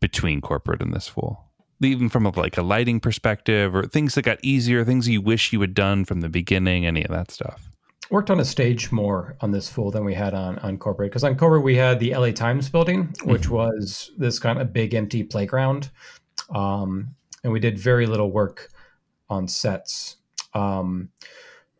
between 0.00 0.40
corporate 0.40 0.82
and 0.82 0.94
this 0.94 1.08
Fool? 1.08 1.48
even 1.80 2.08
from 2.08 2.26
a, 2.26 2.30
like 2.38 2.56
a 2.56 2.62
lighting 2.62 3.00
perspective 3.00 3.74
or 3.74 3.84
things 3.86 4.14
that 4.14 4.22
got 4.22 4.38
easier 4.42 4.84
things 4.84 5.08
you 5.08 5.20
wish 5.20 5.52
you 5.52 5.60
had 5.60 5.74
done 5.74 6.04
from 6.04 6.20
the 6.20 6.28
beginning 6.28 6.86
any 6.86 7.04
of 7.04 7.10
that 7.10 7.30
stuff 7.30 7.70
worked 8.10 8.30
on 8.30 8.40
a 8.40 8.44
stage 8.44 8.90
more 8.90 9.36
on 9.40 9.50
this 9.50 9.68
fool 9.68 9.90
than 9.90 10.04
we 10.04 10.14
had 10.14 10.34
on 10.34 10.58
on 10.60 10.78
corporate 10.78 11.10
because 11.10 11.24
on 11.24 11.36
corporate 11.36 11.62
we 11.62 11.76
had 11.76 12.00
the 12.00 12.14
la 12.14 12.30
times 12.30 12.68
building 12.68 13.14
which 13.24 13.42
mm-hmm. 13.42 13.54
was 13.54 14.10
this 14.16 14.38
kind 14.38 14.60
of 14.60 14.72
big 14.72 14.94
empty 14.94 15.22
playground 15.22 15.90
um, 16.54 17.14
and 17.42 17.52
we 17.52 17.60
did 17.60 17.78
very 17.78 18.06
little 18.06 18.30
work 18.30 18.70
on 19.28 19.46
sets 19.48 20.16
um, 20.54 21.08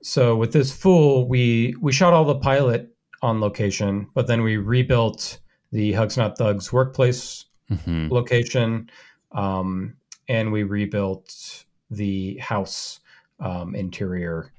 so 0.03 0.37
with 0.37 0.53
this 0.53 0.73
fool 0.73 1.29
we 1.29 1.75
we 1.81 1.93
shot 1.93 2.13
all 2.13 2.25
the 2.25 2.39
pilot 2.39 2.89
on 3.23 3.41
location 3.41 4.09
but 4.15 4.27
then 4.27 4.43
we 4.43 4.57
rebuilt 4.57 5.41
the 5.73 5.93
hugs 5.93 6.17
not 6.17 6.39
thugs 6.39 6.73
workplace 6.73 7.47
mm-hmm. 7.71 8.09
location 8.13 8.89
um, 9.33 9.97
and 10.29 10.53
we 10.53 10.63
rebuilt 10.63 11.65
the 11.91 12.37
house 12.39 13.01
um, 13.41 13.75
interior, 13.75 14.53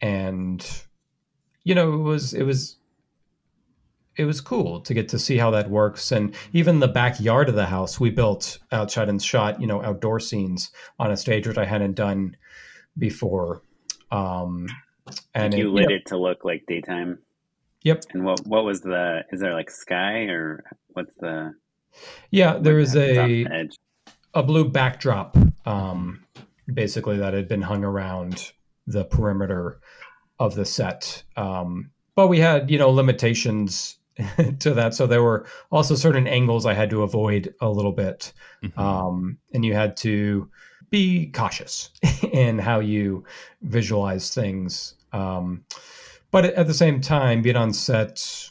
and 0.00 0.66
you 1.64 1.74
know 1.74 1.92
it 1.92 2.02
was 2.02 2.34
it 2.34 2.44
was 2.44 2.76
it 4.20 4.26
was 4.26 4.40
cool 4.40 4.80
to 4.82 4.92
get 4.92 5.08
to 5.08 5.18
see 5.18 5.38
how 5.38 5.50
that 5.50 5.70
works. 5.70 6.12
And 6.12 6.34
even 6.52 6.80
the 6.80 6.88
backyard 6.88 7.48
of 7.48 7.54
the 7.54 7.66
house 7.66 7.98
we 7.98 8.10
built 8.10 8.58
outside 8.70 9.08
and 9.08 9.22
shot 9.22 9.60
you 9.60 9.66
know 9.66 9.82
outdoor 9.82 10.20
scenes 10.20 10.70
on 10.98 11.10
a 11.10 11.16
stage 11.16 11.46
which 11.46 11.58
i 11.58 11.64
hadn't 11.64 11.94
done 11.94 12.36
before. 12.98 13.62
Um 14.10 14.68
and 15.34 15.54
you 15.54 15.68
it, 15.68 15.72
lit 15.72 15.90
it 15.90 16.06
to 16.06 16.18
look 16.18 16.44
like 16.44 16.64
daytime? 16.66 17.18
Yep. 17.82 18.04
And 18.12 18.24
what 18.24 18.46
what 18.46 18.64
was 18.64 18.82
the 18.82 19.24
is 19.32 19.40
there 19.40 19.54
like 19.54 19.70
sky 19.70 20.24
or 20.24 20.64
what's 20.88 21.14
the 21.16 21.54
yeah, 22.30 22.58
there 22.58 22.74
was 22.74 22.94
a 22.94 23.46
a 24.34 24.42
blue 24.42 24.68
backdrop, 24.68 25.36
um, 25.66 26.24
basically 26.72 27.16
that 27.16 27.34
had 27.34 27.48
been 27.48 27.62
hung 27.62 27.84
around 27.84 28.52
the 28.86 29.04
perimeter 29.04 29.80
of 30.38 30.54
the 30.54 30.64
set. 30.64 31.22
Um, 31.36 31.90
but 32.14 32.28
we 32.28 32.38
had, 32.38 32.70
you 32.70 32.78
know, 32.78 32.90
limitations 32.90 33.96
to 34.58 34.74
that. 34.74 34.94
So 34.94 35.06
there 35.06 35.22
were 35.22 35.46
also 35.70 35.94
certain 35.94 36.26
angles 36.26 36.66
I 36.66 36.74
had 36.74 36.90
to 36.90 37.02
avoid 37.02 37.54
a 37.60 37.68
little 37.68 37.92
bit. 37.92 38.32
Mm-hmm. 38.62 38.80
Um, 38.80 39.38
and 39.52 39.64
you 39.64 39.74
had 39.74 39.96
to 39.98 40.48
be 40.90 41.30
cautious 41.30 41.90
in 42.32 42.58
how 42.58 42.80
you 42.80 43.24
visualize 43.62 44.34
things. 44.34 44.94
Um, 45.12 45.64
but 46.30 46.44
at 46.44 46.66
the 46.66 46.74
same 46.74 47.00
time, 47.00 47.42
being 47.42 47.56
on 47.56 47.72
set, 47.72 48.50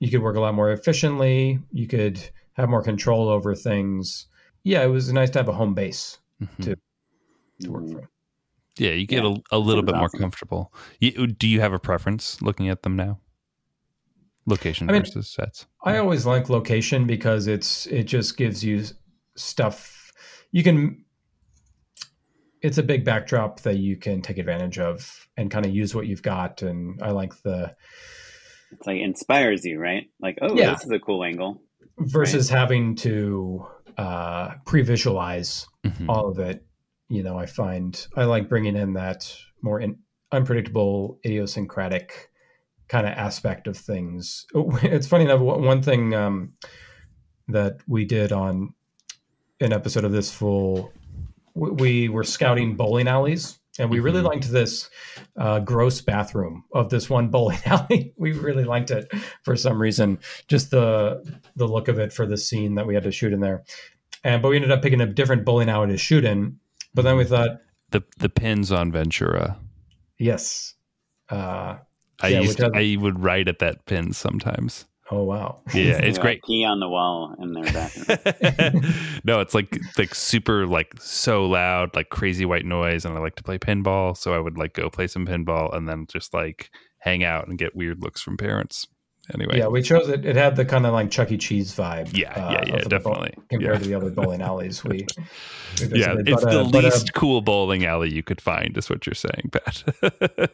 you 0.00 0.10
could 0.10 0.22
work 0.22 0.36
a 0.36 0.40
lot 0.40 0.54
more 0.54 0.72
efficiently. 0.72 1.60
You 1.72 1.86
could 1.86 2.20
have 2.54 2.68
more 2.68 2.82
control 2.82 3.28
over 3.28 3.54
things. 3.54 4.26
Yeah, 4.64 4.82
it 4.82 4.88
was 4.88 5.12
nice 5.12 5.30
to 5.30 5.38
have 5.40 5.48
a 5.48 5.52
home 5.52 5.74
base 5.74 6.18
mm-hmm. 6.42 6.62
to, 6.62 6.76
to 7.60 7.70
work 7.70 7.88
from. 7.88 8.08
Yeah, 8.76 8.90
you 8.90 9.06
get 9.06 9.22
yeah, 9.22 9.36
a, 9.52 9.56
a 9.56 9.58
little 9.58 9.84
bit 9.84 9.94
awesome. 9.94 10.00
more 10.00 10.20
comfortable. 10.20 10.74
You, 10.98 11.28
do 11.28 11.46
you 11.46 11.60
have 11.60 11.72
a 11.72 11.78
preference 11.78 12.42
looking 12.42 12.68
at 12.68 12.82
them 12.82 12.96
now? 12.96 13.20
Location 14.46 14.88
I 14.90 14.92
mean, 14.92 15.02
versus 15.02 15.30
sets. 15.30 15.66
I 15.84 15.98
always 15.98 16.26
like 16.26 16.50
location 16.50 17.06
because 17.06 17.46
it's 17.46 17.86
it 17.86 18.04
just 18.04 18.36
gives 18.36 18.62
you 18.62 18.84
stuff 19.36 20.12
you 20.52 20.62
can 20.62 21.04
it's 22.60 22.78
a 22.78 22.82
big 22.82 23.04
backdrop 23.04 23.60
that 23.60 23.78
you 23.78 23.96
can 23.96 24.22
take 24.22 24.38
advantage 24.38 24.78
of 24.78 25.26
and 25.36 25.50
kind 25.50 25.66
of 25.66 25.74
use 25.74 25.94
what 25.94 26.06
you've 26.06 26.22
got 26.22 26.62
and 26.62 27.02
I 27.02 27.10
like 27.10 27.40
the 27.42 27.74
it's 28.74 28.86
like 28.86 29.00
inspires 29.00 29.64
you, 29.64 29.78
right? 29.78 30.10
Like, 30.20 30.38
oh, 30.42 30.54
yeah. 30.54 30.74
this 30.74 30.84
is 30.84 30.90
a 30.90 30.98
cool 30.98 31.24
angle. 31.24 31.62
Versus 31.98 32.50
right? 32.50 32.58
having 32.58 32.96
to 32.96 33.66
uh, 33.96 34.54
pre-visualize 34.66 35.66
mm-hmm. 35.86 36.10
all 36.10 36.28
of 36.28 36.38
it. 36.38 36.64
You 37.08 37.22
know, 37.22 37.38
I 37.38 37.46
find 37.46 38.06
I 38.16 38.24
like 38.24 38.48
bringing 38.48 38.76
in 38.76 38.94
that 38.94 39.32
more 39.62 39.80
in, 39.80 39.98
unpredictable, 40.32 41.20
idiosyncratic 41.24 42.30
kind 42.94 43.08
of 43.08 43.12
aspect 43.14 43.66
of 43.66 43.76
things. 43.76 44.46
It's 44.84 45.08
funny 45.08 45.24
enough. 45.24 45.40
One 45.40 45.82
thing 45.82 46.14
um, 46.14 46.52
that 47.48 47.78
we 47.88 48.04
did 48.04 48.30
on 48.30 48.72
an 49.60 49.72
episode 49.72 50.04
of 50.04 50.12
this 50.12 50.32
fool, 50.32 50.92
we 51.56 52.08
were 52.08 52.22
scouting 52.22 52.76
bowling 52.76 53.08
alleys 53.08 53.58
and 53.80 53.90
we 53.90 53.98
really 53.98 54.18
mm-hmm. 54.18 54.28
liked 54.28 54.48
this 54.48 54.88
uh, 55.36 55.58
gross 55.58 56.02
bathroom 56.02 56.62
of 56.72 56.88
this 56.88 57.10
one 57.10 57.28
bowling 57.34 57.58
alley. 57.66 58.14
we 58.16 58.30
really 58.30 58.62
liked 58.62 58.92
it 58.92 59.10
for 59.42 59.56
some 59.56 59.82
reason, 59.82 60.20
just 60.46 60.70
the 60.70 61.24
the 61.56 61.66
look 61.66 61.88
of 61.88 61.98
it 61.98 62.12
for 62.12 62.26
the 62.26 62.36
scene 62.36 62.76
that 62.76 62.86
we 62.86 62.94
had 62.94 63.02
to 63.02 63.10
shoot 63.10 63.32
in 63.32 63.40
there. 63.40 63.64
And 64.22 64.40
but 64.40 64.50
we 64.50 64.56
ended 64.56 64.70
up 64.70 64.82
picking 64.82 65.00
a 65.00 65.06
different 65.06 65.44
bowling 65.44 65.68
alley 65.68 65.88
to 65.88 65.98
shoot 65.98 66.24
in. 66.24 66.60
But 66.94 67.02
then 67.02 67.16
we 67.16 67.24
thought 67.24 67.58
the 67.90 68.04
the 68.18 68.28
Pinz 68.28 68.70
on 68.70 68.92
Ventura. 68.92 69.58
Yes. 70.16 70.74
Uh, 71.28 71.78
I 72.24 72.28
yeah, 72.28 72.40
used 72.40 72.58
to, 72.58 72.70
I 72.74 72.96
would 72.98 73.22
write 73.22 73.48
at 73.48 73.58
that 73.58 73.86
pin 73.86 74.12
sometimes. 74.12 74.86
Oh 75.10 75.24
wow! 75.24 75.60
Yeah, 75.74 75.98
it's 76.02 76.18
great. 76.18 76.42
Pee 76.44 76.64
on 76.64 76.80
the 76.80 76.88
wall 76.88 77.34
in 77.38 77.52
their 77.52 77.64
bathroom. 77.64 78.82
no, 79.24 79.40
it's 79.40 79.54
like 79.54 79.78
like 79.98 80.14
super 80.14 80.66
like 80.66 80.94
so 80.98 81.44
loud, 81.44 81.94
like 81.94 82.08
crazy 82.08 82.46
white 82.46 82.64
noise, 82.64 83.04
and 83.04 83.16
I 83.16 83.20
like 83.20 83.36
to 83.36 83.42
play 83.42 83.58
pinball, 83.58 84.16
so 84.16 84.34
I 84.34 84.38
would 84.38 84.56
like 84.56 84.72
go 84.72 84.88
play 84.88 85.06
some 85.06 85.26
pinball 85.26 85.74
and 85.76 85.86
then 85.86 86.06
just 86.08 86.32
like 86.32 86.70
hang 86.98 87.22
out 87.22 87.46
and 87.46 87.58
get 87.58 87.76
weird 87.76 88.02
looks 88.02 88.22
from 88.22 88.38
parents 88.38 88.86
anyway. 89.32 89.58
Yeah, 89.58 89.68
we 89.68 89.82
chose 89.82 90.08
it. 90.08 90.24
It 90.24 90.36
had 90.36 90.56
the 90.56 90.64
kind 90.64 90.86
of 90.86 90.92
like 90.92 91.10
Chuck 91.10 91.32
E. 91.32 91.38
Cheese 91.38 91.74
vibe. 91.74 92.16
Yeah, 92.16 92.32
uh, 92.32 92.50
yeah, 92.50 92.64
yeah, 92.66 92.82
definitely. 92.82 93.32
Bowl, 93.36 93.44
compared 93.48 93.74
yeah. 93.76 93.78
to 93.78 93.88
the 93.88 93.94
other 93.94 94.10
bowling 94.10 94.42
alleys, 94.42 94.84
we. 94.84 95.06
we 95.80 96.00
yeah, 96.00 96.14
it's 96.18 96.44
but, 96.44 96.50
the 96.50 96.60
uh, 96.60 96.64
least 96.64 96.72
but, 96.72 97.16
uh, 97.16 97.18
cool 97.18 97.40
bowling 97.40 97.84
alley 97.84 98.12
you 98.12 98.22
could 98.22 98.40
find, 98.40 98.76
is 98.76 98.90
what 98.90 99.06
you're 99.06 99.14
saying, 99.14 99.50
Pat. 99.50 99.82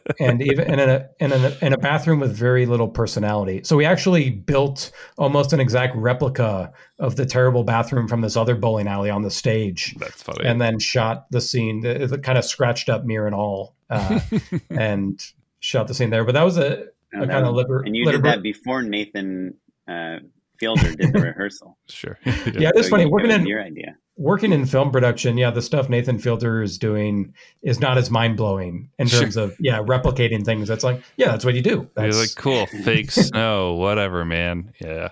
and 0.19 0.41
even 0.41 0.79
in 0.79 0.79
a, 0.79 1.09
in 1.19 1.31
a 1.31 1.57
in 1.61 1.73
a 1.73 1.77
bathroom 1.77 2.19
with 2.19 2.35
very 2.35 2.65
little 2.65 2.87
personality. 2.87 3.61
So 3.63 3.75
we 3.75 3.85
actually 3.85 4.29
built 4.29 4.91
almost 5.17 5.53
an 5.53 5.59
exact 5.59 5.95
replica 5.95 6.71
of 6.99 7.15
the 7.15 7.25
terrible 7.25 7.63
bathroom 7.63 8.07
from 8.07 8.21
this 8.21 8.37
other 8.37 8.55
bowling 8.55 8.87
alley 8.87 9.09
on 9.09 9.23
the 9.23 9.31
stage. 9.31 9.95
That's 9.97 10.21
funny. 10.21 10.45
And 10.45 10.61
then 10.61 10.79
shot 10.79 11.25
the 11.31 11.41
scene, 11.41 11.81
the, 11.81 12.07
the 12.07 12.19
kind 12.19 12.37
of 12.37 12.45
scratched 12.45 12.89
up 12.89 13.03
mirror 13.03 13.25
and 13.25 13.35
all, 13.35 13.75
uh, 13.89 14.19
and 14.69 15.19
shot 15.59 15.87
the 15.87 15.93
scene 15.93 16.09
there. 16.09 16.23
But 16.23 16.33
that 16.33 16.43
was 16.43 16.57
a 16.57 16.85
no, 17.13 17.27
kind 17.27 17.45
of 17.45 17.53
liber- 17.53 17.83
and 17.83 17.95
you 17.95 18.05
liber- 18.05 18.17
did 18.17 18.25
that 18.25 18.43
before 18.43 18.81
Nathan 18.81 19.55
uh, 19.87 20.17
Fielder 20.61 20.93
did 20.95 21.11
the 21.11 21.21
rehearsal. 21.23 21.75
Sure. 21.89 22.19
yeah, 22.25 22.33
yeah 22.45 22.71
it's 22.75 22.87
so 22.87 22.91
funny 22.91 23.07
working 23.07 23.31
in 23.31 23.47
your 23.47 23.63
idea. 23.63 23.97
Working 24.15 24.53
in 24.53 24.67
film 24.67 24.91
production, 24.91 25.35
yeah, 25.35 25.49
the 25.49 25.61
stuff 25.61 25.89
Nathan 25.89 26.19
Fielder 26.19 26.61
is 26.61 26.77
doing 26.77 27.33
is 27.63 27.79
not 27.79 27.97
as 27.97 28.11
mind 28.11 28.37
blowing 28.37 28.91
in 28.99 29.07
terms 29.07 29.33
sure. 29.33 29.45
of 29.45 29.55
yeah 29.59 29.79
replicating 29.79 30.45
things. 30.45 30.67
That's 30.67 30.83
like 30.83 31.01
yeah, 31.17 31.31
that's 31.31 31.43
what 31.43 31.55
you 31.55 31.63
do. 31.63 31.89
That's... 31.95 32.13
You're 32.13 32.21
like 32.21 32.35
cool, 32.35 32.67
fake 32.83 33.09
snow, 33.11 33.73
whatever, 33.73 34.23
man. 34.23 34.71
Yeah. 34.79 35.09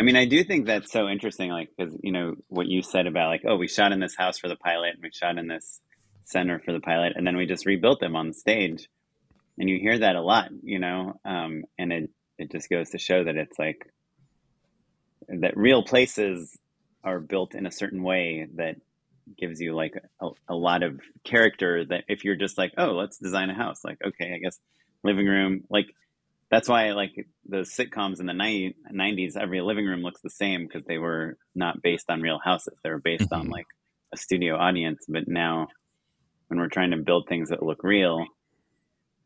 I 0.00 0.02
mean, 0.02 0.16
I 0.16 0.24
do 0.24 0.42
think 0.42 0.64
that's 0.64 0.90
so 0.90 1.08
interesting. 1.08 1.50
Like 1.50 1.68
because 1.76 1.94
you 2.02 2.12
know 2.12 2.36
what 2.48 2.68
you 2.68 2.80
said 2.80 3.06
about 3.06 3.28
like 3.28 3.42
oh 3.46 3.56
we 3.56 3.68
shot 3.68 3.92
in 3.92 4.00
this 4.00 4.16
house 4.16 4.38
for 4.38 4.48
the 4.48 4.56
pilot 4.56 4.94
and 4.94 5.02
we 5.02 5.10
shot 5.12 5.36
in 5.36 5.46
this 5.46 5.82
center 6.24 6.58
for 6.64 6.72
the 6.72 6.80
pilot 6.80 7.12
and 7.16 7.26
then 7.26 7.36
we 7.36 7.44
just 7.44 7.66
rebuilt 7.66 8.00
them 8.00 8.16
on 8.16 8.28
the 8.28 8.34
stage 8.34 8.88
and 9.58 9.68
you 9.68 9.78
hear 9.78 9.98
that 9.98 10.16
a 10.16 10.20
lot, 10.20 10.50
you 10.62 10.78
know, 10.78 11.18
um, 11.24 11.64
and 11.78 11.92
it 11.92 12.10
it 12.38 12.52
just 12.52 12.68
goes 12.68 12.90
to 12.90 12.98
show 12.98 13.24
that 13.24 13.36
it's 13.36 13.58
like 13.58 13.90
that 15.28 15.56
real 15.56 15.82
places 15.82 16.56
are 17.02 17.20
built 17.20 17.54
in 17.54 17.66
a 17.66 17.70
certain 17.70 18.02
way 18.02 18.46
that 18.56 18.76
gives 19.38 19.60
you 19.60 19.74
like 19.74 19.94
a, 20.20 20.28
a 20.48 20.54
lot 20.54 20.82
of 20.82 21.00
character 21.24 21.84
that 21.84 22.04
if 22.08 22.24
you're 22.24 22.36
just 22.36 22.56
like 22.56 22.72
oh 22.78 22.92
let's 22.92 23.18
design 23.18 23.50
a 23.50 23.54
house 23.54 23.84
like 23.84 23.98
okay 24.04 24.32
i 24.32 24.38
guess 24.38 24.58
living 25.02 25.26
room 25.26 25.64
like 25.68 25.86
that's 26.48 26.68
why 26.68 26.92
like 26.92 27.26
the 27.48 27.58
sitcoms 27.58 28.20
in 28.20 28.26
the 28.26 28.32
90, 28.32 28.76
90s 28.92 29.36
every 29.36 29.60
living 29.60 29.84
room 29.84 30.02
looks 30.02 30.20
the 30.20 30.30
same 30.30 30.64
because 30.64 30.84
they 30.84 30.98
were 30.98 31.36
not 31.56 31.82
based 31.82 32.08
on 32.08 32.20
real 32.20 32.38
houses 32.42 32.78
they 32.84 32.90
were 32.90 33.00
based 33.00 33.30
mm-hmm. 33.30 33.40
on 33.40 33.48
like 33.48 33.66
a 34.12 34.16
studio 34.16 34.56
audience 34.56 35.04
but 35.08 35.26
now 35.26 35.66
when 36.46 36.60
we're 36.60 36.68
trying 36.68 36.92
to 36.92 36.98
build 36.98 37.26
things 37.28 37.48
that 37.48 37.62
look 37.62 37.82
real 37.82 38.26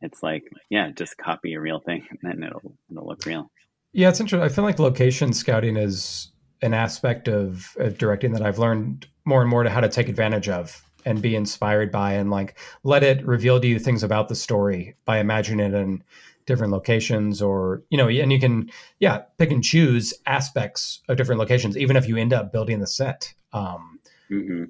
it's 0.00 0.22
like 0.22 0.44
yeah 0.68 0.90
just 0.90 1.16
copy 1.16 1.54
a 1.54 1.60
real 1.60 1.80
thing 1.80 2.06
and 2.10 2.18
then 2.22 2.42
it'll 2.42 2.74
it'll 2.90 3.06
look 3.06 3.24
real. 3.26 3.50
Yeah 3.92 4.08
it's 4.08 4.20
interesting 4.20 4.44
i 4.44 4.52
feel 4.52 4.64
like 4.64 4.78
location 4.78 5.32
scouting 5.32 5.76
is 5.76 6.30
an 6.62 6.74
aspect 6.74 7.28
of, 7.28 7.76
of 7.78 7.98
directing 7.98 8.32
that 8.32 8.42
i've 8.42 8.58
learned 8.58 9.06
more 9.24 9.40
and 9.40 9.50
more 9.50 9.62
to 9.62 9.70
how 9.70 9.80
to 9.80 9.88
take 9.88 10.08
advantage 10.08 10.48
of 10.48 10.84
and 11.04 11.22
be 11.22 11.34
inspired 11.34 11.90
by 11.90 12.12
and 12.12 12.30
like 12.30 12.58
let 12.82 13.02
it 13.02 13.24
reveal 13.26 13.60
to 13.60 13.66
you 13.66 13.78
things 13.78 14.02
about 14.02 14.28
the 14.28 14.34
story 14.34 14.94
by 15.04 15.18
imagining 15.18 15.66
it 15.66 15.74
in 15.74 16.02
different 16.46 16.72
locations 16.72 17.40
or 17.40 17.82
you 17.90 17.98
know 17.98 18.08
and 18.08 18.32
you 18.32 18.40
can 18.40 18.70
yeah 18.98 19.22
pick 19.38 19.50
and 19.50 19.62
choose 19.64 20.12
aspects 20.26 21.00
of 21.08 21.16
different 21.16 21.38
locations 21.38 21.76
even 21.76 21.96
if 21.96 22.08
you 22.08 22.16
end 22.16 22.32
up 22.32 22.52
building 22.52 22.80
the 22.80 22.86
set 22.86 23.32
um, 23.52 23.98
hmm 24.28 24.64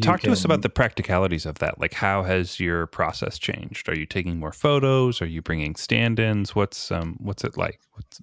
Talk 0.00 0.20
to 0.22 0.32
us 0.32 0.44
about 0.44 0.62
the 0.62 0.70
practicalities 0.70 1.44
of 1.44 1.58
that. 1.58 1.78
Like, 1.78 1.92
how 1.92 2.22
has 2.22 2.58
your 2.58 2.86
process 2.86 3.38
changed? 3.38 3.88
Are 3.88 3.94
you 3.94 4.06
taking 4.06 4.38
more 4.38 4.52
photos? 4.52 5.20
Are 5.20 5.26
you 5.26 5.42
bringing 5.42 5.74
stand-ins? 5.74 6.54
What's 6.54 6.90
um, 6.90 7.16
what's 7.20 7.44
it 7.44 7.56
like? 7.58 7.80
What's, 7.92 8.22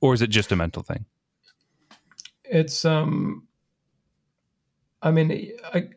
or 0.00 0.14
is 0.14 0.22
it 0.22 0.30
just 0.30 0.50
a 0.50 0.56
mental 0.56 0.82
thing? 0.82 1.06
it's 2.44 2.84
um 2.84 3.46
i 5.02 5.10
mean 5.10 5.52
I, 5.72 5.88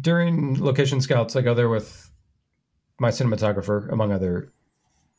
during 0.00 0.62
location 0.62 1.00
scouts 1.00 1.36
i 1.36 1.40
go 1.40 1.54
there 1.54 1.68
with 1.68 2.10
my 2.98 3.10
cinematographer 3.10 3.90
among 3.92 4.12
other 4.12 4.52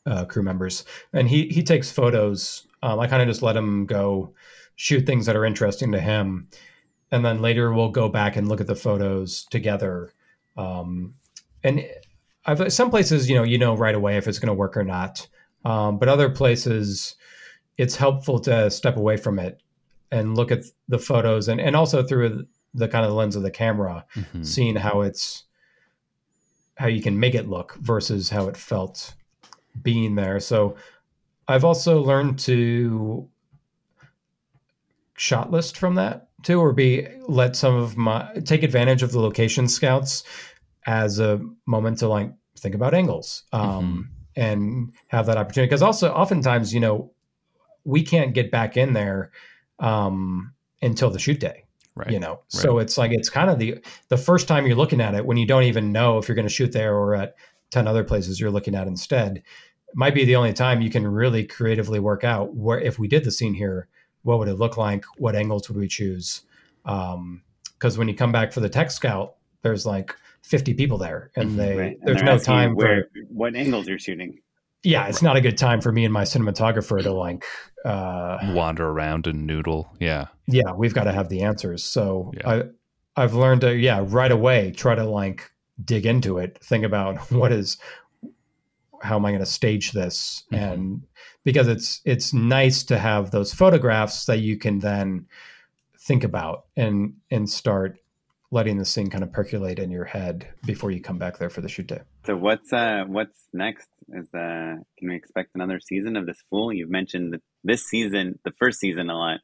uh, 0.06 0.24
crew 0.24 0.42
members 0.42 0.84
and 1.12 1.28
he 1.28 1.48
he 1.48 1.62
takes 1.62 1.90
photos 1.90 2.66
um, 2.82 2.98
i 2.98 3.06
kind 3.06 3.22
of 3.22 3.28
just 3.28 3.42
let 3.42 3.56
him 3.56 3.86
go 3.86 4.34
shoot 4.76 5.06
things 5.06 5.26
that 5.26 5.36
are 5.36 5.44
interesting 5.44 5.92
to 5.92 6.00
him 6.00 6.48
and 7.14 7.24
then 7.24 7.40
later 7.40 7.72
we'll 7.72 7.90
go 7.90 8.08
back 8.08 8.34
and 8.36 8.48
look 8.48 8.60
at 8.60 8.66
the 8.66 8.74
photos 8.74 9.44
together. 9.50 10.12
Um, 10.56 11.14
and 11.62 11.86
I've 12.44 12.72
some 12.72 12.90
places 12.90 13.28
you 13.30 13.36
know 13.36 13.44
you 13.44 13.56
know 13.56 13.76
right 13.76 13.94
away 13.94 14.16
if 14.16 14.26
it's 14.26 14.40
going 14.40 14.48
to 14.48 14.54
work 14.54 14.76
or 14.76 14.82
not. 14.84 15.28
Um, 15.64 15.98
but 15.98 16.08
other 16.08 16.28
places 16.28 17.14
it's 17.78 17.96
helpful 17.96 18.38
to 18.40 18.70
step 18.70 18.96
away 18.96 19.16
from 19.16 19.38
it 19.38 19.60
and 20.10 20.36
look 20.36 20.50
at 20.52 20.64
the 20.88 20.98
photos 20.98 21.48
and, 21.48 21.60
and 21.60 21.74
also 21.76 22.02
through 22.02 22.46
the 22.74 22.88
kind 22.88 23.06
of 23.06 23.12
lens 23.12 23.36
of 23.36 23.42
the 23.42 23.50
camera 23.50 24.04
Mhm. 24.16 24.44
seeing 24.44 24.76
how 24.76 25.00
it's 25.02 25.44
how 26.76 26.88
you 26.88 27.00
can 27.00 27.18
make 27.20 27.34
it 27.36 27.48
look 27.48 27.74
versus 27.76 28.30
how 28.30 28.48
it 28.48 28.56
felt 28.56 29.14
being 29.82 30.16
there. 30.16 30.40
So 30.40 30.76
i've 31.46 31.64
also 31.64 32.00
learned 32.02 32.38
to 32.40 33.28
shot 35.16 35.50
list 35.52 35.76
from 35.76 35.94
that 35.94 36.28
or 36.52 36.72
be 36.72 37.06
let 37.26 37.56
some 37.56 37.74
of 37.74 37.96
my 37.96 38.28
take 38.44 38.62
advantage 38.62 39.02
of 39.02 39.12
the 39.12 39.20
location 39.20 39.68
scouts 39.68 40.24
as 40.86 41.18
a 41.18 41.40
moment 41.66 41.98
to 41.98 42.08
like 42.08 42.32
think 42.58 42.74
about 42.74 42.94
angles 42.94 43.44
um, 43.52 44.10
and 44.36 44.92
have 45.08 45.26
that 45.26 45.36
opportunity. 45.36 45.68
Because 45.68 45.82
also 45.82 46.12
oftentimes 46.12 46.74
you 46.74 46.80
know 46.80 47.12
we 47.84 48.02
can't 48.02 48.34
get 48.34 48.50
back 48.50 48.76
in 48.76 48.92
there 48.92 49.30
um, 49.78 50.52
until 50.82 51.10
the 51.10 51.18
shoot 51.18 51.40
day 51.40 51.64
Right. 51.96 52.10
you 52.10 52.18
know? 52.18 52.40
So 52.48 52.78
it's 52.78 52.98
like 52.98 53.12
it's 53.12 53.30
kind 53.30 53.48
of 53.48 53.60
the 53.60 53.78
the 54.08 54.16
first 54.16 54.48
time 54.48 54.66
you're 54.66 54.74
looking 54.74 55.00
at 55.00 55.14
it 55.14 55.24
when 55.26 55.36
you 55.36 55.46
don't 55.46 55.62
even 55.62 55.92
know 55.92 56.18
if 56.18 56.26
you're 56.26 56.34
going 56.34 56.48
to 56.48 56.52
shoot 56.52 56.72
there 56.72 56.92
or 56.92 57.14
at 57.14 57.36
10 57.70 57.86
other 57.86 58.02
places 58.02 58.40
you're 58.40 58.50
looking 58.50 58.74
at 58.74 58.88
instead 58.88 59.44
might 59.94 60.12
be 60.14 60.24
the 60.24 60.34
only 60.34 60.52
time 60.52 60.80
you 60.82 60.90
can 60.90 61.06
really 61.06 61.44
creatively 61.44 62.00
work 62.00 62.24
out 62.24 62.52
where 62.56 62.80
if 62.80 62.98
we 62.98 63.06
did 63.06 63.22
the 63.22 63.30
scene 63.30 63.54
here 63.54 63.86
what 64.24 64.38
would 64.38 64.48
it 64.48 64.54
look 64.58 64.76
like 64.76 65.04
what 65.18 65.34
angles 65.36 65.68
would 65.68 65.78
we 65.78 65.86
choose 65.88 66.42
because 66.84 67.96
when 67.98 68.08
you 68.08 68.14
come 68.14 68.32
back 68.32 68.52
for 68.52 68.60
the 68.60 68.68
tech 68.68 68.90
scout 68.90 69.36
there's 69.62 69.86
like 69.86 70.14
50 70.42 70.74
people 70.74 70.98
there 70.98 71.30
and 71.36 71.58
they 71.58 71.76
Right. 71.76 71.98
And 72.00 72.08
there's 72.08 72.22
no 72.22 72.38
time 72.38 72.74
where 72.74 73.04
for 73.12 73.20
what 73.30 73.54
angles 73.56 73.86
you're 73.88 73.98
shooting. 73.98 74.40
yeah 74.82 75.06
it's 75.06 75.22
not 75.22 75.36
a 75.36 75.40
good 75.40 75.56
time 75.56 75.80
for 75.80 75.90
me 75.92 76.04
and 76.04 76.12
my 76.12 76.24
cinematographer 76.24 77.02
to 77.02 77.12
like 77.12 77.44
uh 77.84 78.38
Wander 78.52 78.86
around 78.88 79.26
and 79.26 79.46
noodle. 79.46 79.90
Yeah. 80.00 80.26
yeah 80.46 80.72
we've 80.72 80.94
got 80.94 81.04
to 81.04 81.12
have 81.12 81.28
the 81.30 81.42
answers 81.42 81.82
so 81.84 82.32
Yeah. 82.36 82.50
i 82.50 82.62
i've 83.22 83.34
learned 83.34 83.62
to 83.62 83.74
yeah 83.74 84.04
right 84.06 84.32
away 84.32 84.70
try 84.72 84.94
to 84.94 85.04
like 85.04 85.50
dig 85.82 86.04
into 86.06 86.38
it 86.38 86.58
think 86.62 86.84
about 86.84 87.18
what 87.32 87.52
is 87.52 87.78
how 89.04 89.16
am 89.16 89.24
i 89.26 89.30
going 89.30 89.40
to 89.40 89.46
stage 89.60 89.92
this 89.92 90.44
Mhm. 90.52 90.58
and 90.62 91.02
because 91.44 91.68
it's 91.68 92.00
it's 92.04 92.32
nice 92.32 92.82
to 92.84 92.98
have 92.98 93.30
those 93.30 93.52
photographs 93.54 94.24
that 94.26 94.38
you 94.40 94.56
can 94.64 94.78
then 94.80 95.26
think 96.08 96.24
about 96.24 96.64
and 96.76 97.14
and 97.30 97.48
start 97.48 97.98
letting 98.50 98.78
this 98.78 98.94
thing 98.94 99.10
kind 99.10 99.24
of 99.24 99.32
percolate 99.32 99.78
in 99.84 99.90
your 99.90 100.04
head 100.04 100.46
before 100.64 100.90
you 100.90 101.00
come 101.00 101.18
back 101.18 101.38
there 101.38 101.50
for 101.50 101.60
the 101.60 101.68
shoot 101.68 101.86
day 101.88 102.00
So 102.26 102.36
what's 102.36 102.72
uh 102.72 103.04
what's 103.16 103.40
next? 103.52 103.88
Is 104.20 104.28
uh 104.34 104.76
can 104.98 105.08
we 105.10 105.16
expect 105.16 105.50
another 105.54 105.80
season 105.80 106.16
of 106.16 106.24
this 106.26 106.40
fool? 106.50 106.72
You've 106.72 106.90
mentioned 107.00 107.32
that 107.32 107.42
this 107.64 107.82
season, 107.92 108.38
the 108.44 108.52
first 108.60 108.78
season, 108.80 109.08
a 109.10 109.16
lot. 109.24 109.40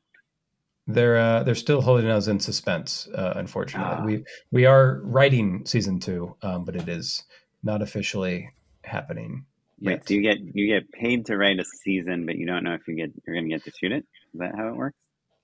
they're 0.87 1.19
uh, 1.19 1.43
they're 1.45 1.55
still 1.67 1.81
holding 1.83 2.09
us 2.19 2.27
in 2.29 2.39
suspense 2.41 3.09
uh, 3.21 3.33
unfortunately 3.37 3.99
Ah. 4.03 4.05
we 4.09 4.15
we 4.57 4.63
are 4.67 5.01
writing 5.17 5.65
season 5.67 5.99
two 6.07 6.23
um, 6.43 6.65
but 6.67 6.75
it 6.77 6.89
is 6.89 7.25
not 7.63 7.81
officially 7.83 8.51
happening 8.85 9.45
Wait, 9.83 9.93
yet. 9.93 10.09
so 10.09 10.15
you 10.15 10.23
get 10.23 10.39
you 10.41 10.67
get 10.67 10.91
paid 10.93 11.27
to 11.27 11.37
write 11.37 11.59
a 11.59 11.65
season, 11.65 12.27
but 12.27 12.37
you 12.37 12.47
don't 12.47 12.65
know 12.65 12.75
if 12.75 12.87
you 12.87 12.97
get 12.97 13.13
you're 13.27 13.35
going 13.35 13.49
to 13.49 13.51
get 13.51 13.65
to 13.65 13.73
shoot 13.79 13.93
it. 13.93 14.05
Is 14.35 14.41
that 14.41 14.55
how 14.57 14.69
it 14.69 14.77
works? 14.77 14.97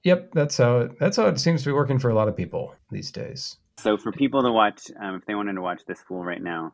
Yep, 0.05 0.33
that's 0.35 0.59
how 0.59 0.79
it, 0.79 0.99
that's 0.99 1.17
how 1.17 1.27
it 1.27 1.41
seems 1.41 1.63
to 1.63 1.71
be 1.71 1.73
working 1.73 1.99
for 1.99 2.11
a 2.11 2.15
lot 2.15 2.29
of 2.29 2.37
people 2.37 2.75
these 2.91 3.11
days. 3.11 3.57
So 3.79 3.97
for 3.97 4.13
people 4.13 4.43
to 4.43 4.53
watch, 4.53 4.83
um, 5.01 5.17
if 5.17 5.27
they 5.27 5.35
wanted 5.35 5.55
to 5.55 5.63
watch 5.63 5.83
this 5.87 6.01
fool 6.07 6.25
right 6.25 6.43
now, 6.43 6.73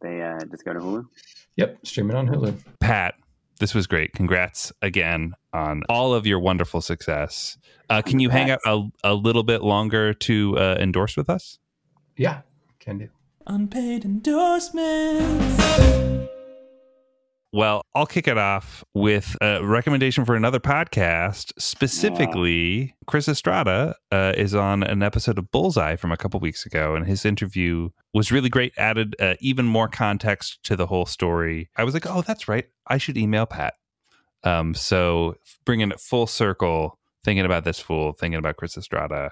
they 0.00 0.22
uh, 0.22 0.38
just 0.50 0.64
go 0.64 0.72
to 0.72 0.80
Hulu. 0.80 1.04
Yep, 1.56 1.86
stream 1.86 2.10
it 2.10 2.16
on 2.16 2.28
Hulu. 2.28 2.56
Pat, 2.80 3.14
this 3.60 3.74
was 3.74 3.86
great. 3.86 4.12
Congrats 4.12 4.72
again 4.82 5.34
on 5.52 5.82
all 5.88 6.14
of 6.14 6.26
your 6.26 6.38
wonderful 6.38 6.80
success. 6.80 7.58
Uh, 7.90 8.02
can 8.02 8.18
you 8.18 8.30
hang 8.30 8.50
out 8.50 8.60
a, 8.66 8.82
a 9.04 9.14
little 9.14 9.42
bit 9.42 9.62
longer 9.62 10.14
to 10.14 10.58
uh, 10.58 10.76
endorse 10.80 11.16
with 11.16 11.28
us? 11.28 11.58
Yeah, 12.16 12.42
can 12.80 12.98
do. 12.98 13.08
Unpaid 13.46 14.04
endorsements. 14.04 16.13
Well, 17.54 17.82
I'll 17.94 18.04
kick 18.04 18.26
it 18.26 18.36
off 18.36 18.82
with 18.94 19.36
a 19.40 19.64
recommendation 19.64 20.24
for 20.24 20.34
another 20.34 20.58
podcast. 20.58 21.52
Specifically, 21.56 22.96
Chris 23.06 23.28
Estrada 23.28 23.94
uh, 24.10 24.32
is 24.36 24.56
on 24.56 24.82
an 24.82 25.04
episode 25.04 25.38
of 25.38 25.52
Bullseye 25.52 25.94
from 25.94 26.10
a 26.10 26.16
couple 26.16 26.40
weeks 26.40 26.66
ago, 26.66 26.96
and 26.96 27.06
his 27.06 27.24
interview 27.24 27.90
was 28.12 28.32
really 28.32 28.48
great. 28.48 28.72
Added 28.76 29.14
uh, 29.20 29.34
even 29.38 29.66
more 29.66 29.86
context 29.86 30.64
to 30.64 30.74
the 30.74 30.86
whole 30.86 31.06
story. 31.06 31.70
I 31.76 31.84
was 31.84 31.94
like, 31.94 32.08
"Oh, 32.08 32.22
that's 32.22 32.48
right. 32.48 32.64
I 32.88 32.98
should 32.98 33.16
email 33.16 33.46
Pat." 33.46 33.74
Um, 34.42 34.74
so 34.74 35.36
bringing 35.64 35.92
it 35.92 36.00
full 36.00 36.26
circle, 36.26 36.98
thinking 37.22 37.44
about 37.44 37.62
this 37.62 37.78
fool, 37.78 38.14
thinking 38.14 38.40
about 38.40 38.56
Chris 38.56 38.76
Estrada, 38.76 39.30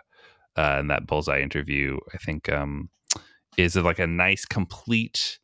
uh, 0.56 0.76
and 0.78 0.88
that 0.92 1.08
Bullseye 1.08 1.40
interview, 1.40 1.98
I 2.14 2.18
think 2.18 2.48
um, 2.52 2.88
is 3.56 3.74
like 3.74 3.98
a 3.98 4.06
nice, 4.06 4.44
complete 4.44 5.40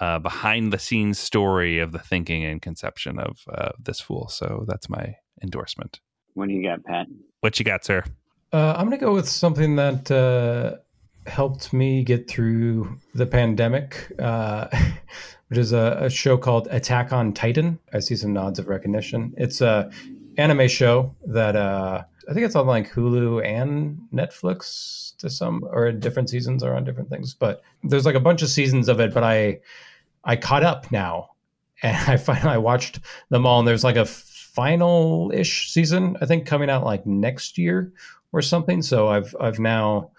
uh, 0.00 0.18
behind 0.18 0.72
the 0.72 0.78
scenes 0.78 1.18
story 1.18 1.78
of 1.78 1.92
the 1.92 1.98
thinking 1.98 2.44
and 2.44 2.60
conception 2.62 3.18
of 3.18 3.44
uh, 3.52 3.70
this 3.78 4.00
fool. 4.00 4.28
So 4.28 4.64
that's 4.66 4.88
my 4.88 5.16
endorsement. 5.42 6.00
What 6.34 6.48
do 6.48 6.54
you 6.54 6.62
got, 6.62 6.84
Pat? 6.84 7.06
What 7.40 7.58
you 7.58 7.64
got, 7.64 7.84
sir? 7.84 8.04
Uh, 8.52 8.74
I'm 8.76 8.86
going 8.86 8.98
to 8.98 9.04
go 9.04 9.12
with 9.12 9.28
something 9.28 9.76
that 9.76 10.10
uh, 10.10 10.76
helped 11.28 11.72
me 11.72 12.02
get 12.02 12.28
through 12.28 12.98
the 13.14 13.26
pandemic, 13.26 14.10
uh, 14.18 14.68
which 15.48 15.58
is 15.58 15.72
a, 15.72 15.98
a 16.00 16.10
show 16.10 16.36
called 16.36 16.66
Attack 16.70 17.12
on 17.12 17.32
Titan. 17.32 17.78
I 17.92 18.00
see 18.00 18.16
some 18.16 18.32
nods 18.32 18.58
of 18.58 18.68
recognition. 18.68 19.34
It's 19.36 19.60
a 19.60 19.90
anime 20.36 20.68
show 20.68 21.14
that 21.26 21.56
uh, 21.56 22.02
I 22.28 22.32
think 22.32 22.46
it's 22.46 22.56
on 22.56 22.66
like 22.66 22.90
Hulu 22.90 23.44
and 23.44 23.98
Netflix 24.12 25.16
to 25.18 25.28
some, 25.28 25.64
or 25.70 25.92
different 25.92 26.30
seasons 26.30 26.62
are 26.62 26.74
on 26.74 26.84
different 26.84 27.10
things. 27.10 27.34
But 27.34 27.62
there's 27.84 28.06
like 28.06 28.14
a 28.14 28.20
bunch 28.20 28.42
of 28.42 28.48
seasons 28.48 28.88
of 28.88 29.00
it. 29.00 29.12
But 29.12 29.24
I 29.24 29.60
I 30.24 30.36
caught 30.36 30.62
up 30.62 30.90
now, 30.92 31.30
and 31.82 31.96
I 32.10 32.16
finally 32.16 32.54
I 32.54 32.58
watched 32.58 33.00
them 33.30 33.46
all. 33.46 33.60
And 33.60 33.68
there's 33.68 33.84
like 33.84 33.96
a 33.96 34.06
final 34.06 35.30
ish 35.32 35.70
season 35.70 36.16
I 36.20 36.26
think 36.26 36.46
coming 36.46 36.68
out 36.68 36.84
like 36.84 37.06
next 37.06 37.56
year 37.56 37.92
or 38.32 38.42
something. 38.42 38.82
So 38.82 39.08
I've 39.08 39.34
I've 39.40 39.58
now 39.58 40.10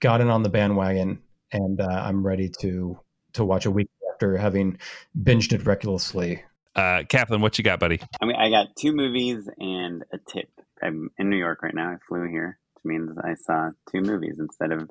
gotten 0.00 0.28
on 0.28 0.42
the 0.42 0.48
bandwagon, 0.48 1.20
and 1.52 1.80
uh, 1.80 1.86
I'm 1.86 2.26
ready 2.26 2.50
to 2.60 2.98
to 3.34 3.44
watch 3.44 3.66
a 3.66 3.70
week 3.70 3.88
after 4.12 4.36
having 4.36 4.78
binged 5.20 5.52
it 5.52 5.64
recklessly. 5.66 6.42
Uh, 6.74 7.02
Kaplan, 7.08 7.40
what 7.40 7.58
you 7.58 7.64
got, 7.64 7.80
buddy? 7.80 8.00
I 8.20 8.26
mean, 8.26 8.36
I 8.36 8.50
got 8.50 8.76
two 8.76 8.92
movies 8.92 9.48
and 9.58 10.04
a 10.12 10.18
tip. 10.18 10.48
I'm 10.82 11.10
in 11.18 11.28
New 11.28 11.36
York 11.36 11.62
right 11.62 11.74
now. 11.74 11.90
I 11.90 11.96
flew 12.08 12.28
here, 12.28 12.58
which 12.74 12.84
means 12.84 13.16
I 13.18 13.34
saw 13.34 13.70
two 13.90 14.00
movies 14.00 14.36
instead 14.38 14.70
of 14.70 14.88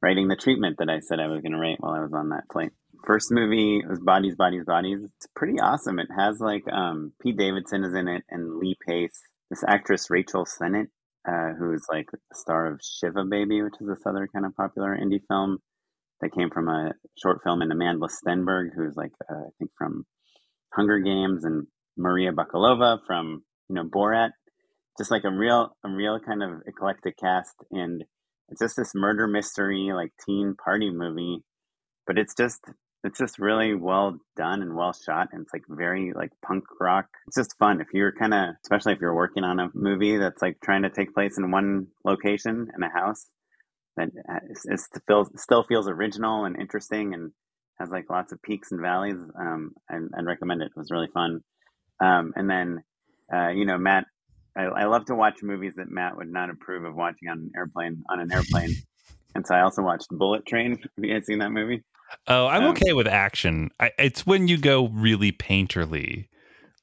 writing 0.00 0.26
the 0.26 0.36
treatment 0.36 0.78
that 0.78 0.88
I 0.90 0.98
said 0.98 1.20
I 1.20 1.28
was 1.28 1.40
going 1.40 1.52
to 1.52 1.58
write 1.58 1.80
while 1.80 1.94
I 1.94 2.00
was 2.00 2.12
on 2.12 2.30
that 2.30 2.44
flight. 2.52 2.72
First 3.04 3.32
movie 3.32 3.82
was 3.88 3.98
Bodies, 3.98 4.36
Bodies, 4.36 4.64
Bodies. 4.64 5.00
It's 5.02 5.26
pretty 5.34 5.58
awesome. 5.58 5.98
It 5.98 6.06
has 6.16 6.38
like 6.38 6.62
um, 6.72 7.12
Pete 7.20 7.36
Davidson 7.36 7.82
is 7.82 7.94
in 7.94 8.06
it 8.06 8.22
and 8.30 8.58
Lee 8.58 8.76
Pace. 8.86 9.20
This 9.50 9.64
actress 9.66 10.08
Rachel 10.08 10.44
Sennott, 10.46 10.86
uh, 11.28 11.54
who 11.58 11.72
is 11.74 11.84
like 11.90 12.06
the 12.12 12.18
star 12.32 12.72
of 12.72 12.80
Shiva 12.80 13.24
Baby, 13.24 13.60
which 13.62 13.74
is 13.80 13.88
this 13.88 14.06
other 14.06 14.28
kind 14.32 14.46
of 14.46 14.54
popular 14.54 14.96
indie 14.96 15.20
film 15.28 15.58
that 16.20 16.32
came 16.32 16.48
from 16.50 16.68
a 16.68 16.92
short 17.20 17.42
film, 17.42 17.60
and 17.60 17.72
Amandla 17.72 18.08
Stenberg, 18.08 18.68
who's 18.76 18.94
like 18.96 19.12
uh, 19.28 19.34
I 19.34 19.50
think 19.58 19.72
from 19.76 20.04
Hunger 20.72 21.00
Games, 21.00 21.44
and 21.44 21.66
Maria 21.96 22.32
Bakalova 22.32 22.98
from 23.04 23.42
you 23.68 23.74
know 23.74 23.84
Borat. 23.84 24.30
Just 24.96 25.10
like 25.10 25.24
a 25.24 25.30
real, 25.30 25.74
a 25.84 25.88
real 25.88 26.20
kind 26.20 26.42
of 26.42 26.62
eclectic 26.66 27.16
cast, 27.18 27.56
and 27.72 28.04
it's 28.48 28.60
just 28.60 28.76
this 28.76 28.92
murder 28.94 29.26
mystery 29.26 29.90
like 29.92 30.12
teen 30.24 30.54
party 30.62 30.90
movie, 30.90 31.38
but 32.06 32.16
it's 32.16 32.34
just 32.34 32.60
it's 33.04 33.18
just 33.18 33.38
really 33.38 33.74
well 33.74 34.16
done 34.36 34.62
and 34.62 34.76
well 34.76 34.92
shot 34.92 35.28
and 35.32 35.42
it's 35.42 35.52
like 35.52 35.64
very 35.68 36.12
like 36.14 36.30
punk 36.44 36.64
rock. 36.80 37.06
It's 37.26 37.36
just 37.36 37.58
fun. 37.58 37.80
If 37.80 37.88
you're 37.92 38.12
kind 38.12 38.32
of 38.32 38.54
especially 38.62 38.92
if 38.92 39.00
you're 39.00 39.14
working 39.14 39.44
on 39.44 39.58
a 39.58 39.70
movie 39.74 40.16
that's 40.18 40.40
like 40.40 40.58
trying 40.62 40.82
to 40.82 40.90
take 40.90 41.14
place 41.14 41.36
in 41.36 41.50
one 41.50 41.88
location 42.04 42.68
in 42.74 42.82
a 42.82 42.90
house 42.90 43.26
that 43.96 44.08
it 44.68 44.80
still 44.80 45.26
still 45.36 45.64
feels 45.64 45.88
original 45.88 46.44
and 46.44 46.60
interesting 46.60 47.12
and 47.12 47.32
has 47.78 47.90
like 47.90 48.08
lots 48.08 48.32
of 48.32 48.40
peaks 48.42 48.70
and 48.70 48.80
valleys 48.80 49.18
um 49.38 49.72
and 49.88 50.10
i'd 50.16 50.24
recommend 50.24 50.62
it. 50.62 50.66
It 50.66 50.76
was 50.76 50.90
really 50.90 51.08
fun. 51.12 51.40
Um 52.00 52.32
and 52.36 52.48
then 52.48 52.84
uh 53.34 53.48
you 53.48 53.66
know 53.66 53.78
matt 53.78 54.04
I, 54.56 54.64
I 54.64 54.84
love 54.84 55.06
to 55.06 55.14
watch 55.16 55.42
movies 55.42 55.74
that 55.76 55.90
matt 55.90 56.16
would 56.16 56.30
not 56.30 56.50
approve 56.50 56.84
of 56.84 56.94
watching 56.94 57.28
on 57.28 57.38
an 57.38 57.50
airplane 57.56 58.04
on 58.08 58.20
an 58.20 58.32
airplane. 58.32 58.74
And 59.34 59.44
so 59.44 59.56
i 59.56 59.62
also 59.62 59.82
watched 59.82 60.06
bullet 60.10 60.46
train. 60.46 60.72
Have 60.96 61.04
you 61.04 61.14
guys 61.14 61.26
seen 61.26 61.38
that 61.40 61.50
movie 61.50 61.82
Oh, 62.26 62.46
I'm 62.46 62.64
um, 62.64 62.70
okay 62.70 62.92
with 62.92 63.06
action. 63.06 63.70
I, 63.80 63.90
it's 63.98 64.26
when 64.26 64.48
you 64.48 64.58
go 64.58 64.88
really 64.88 65.32
painterly 65.32 66.28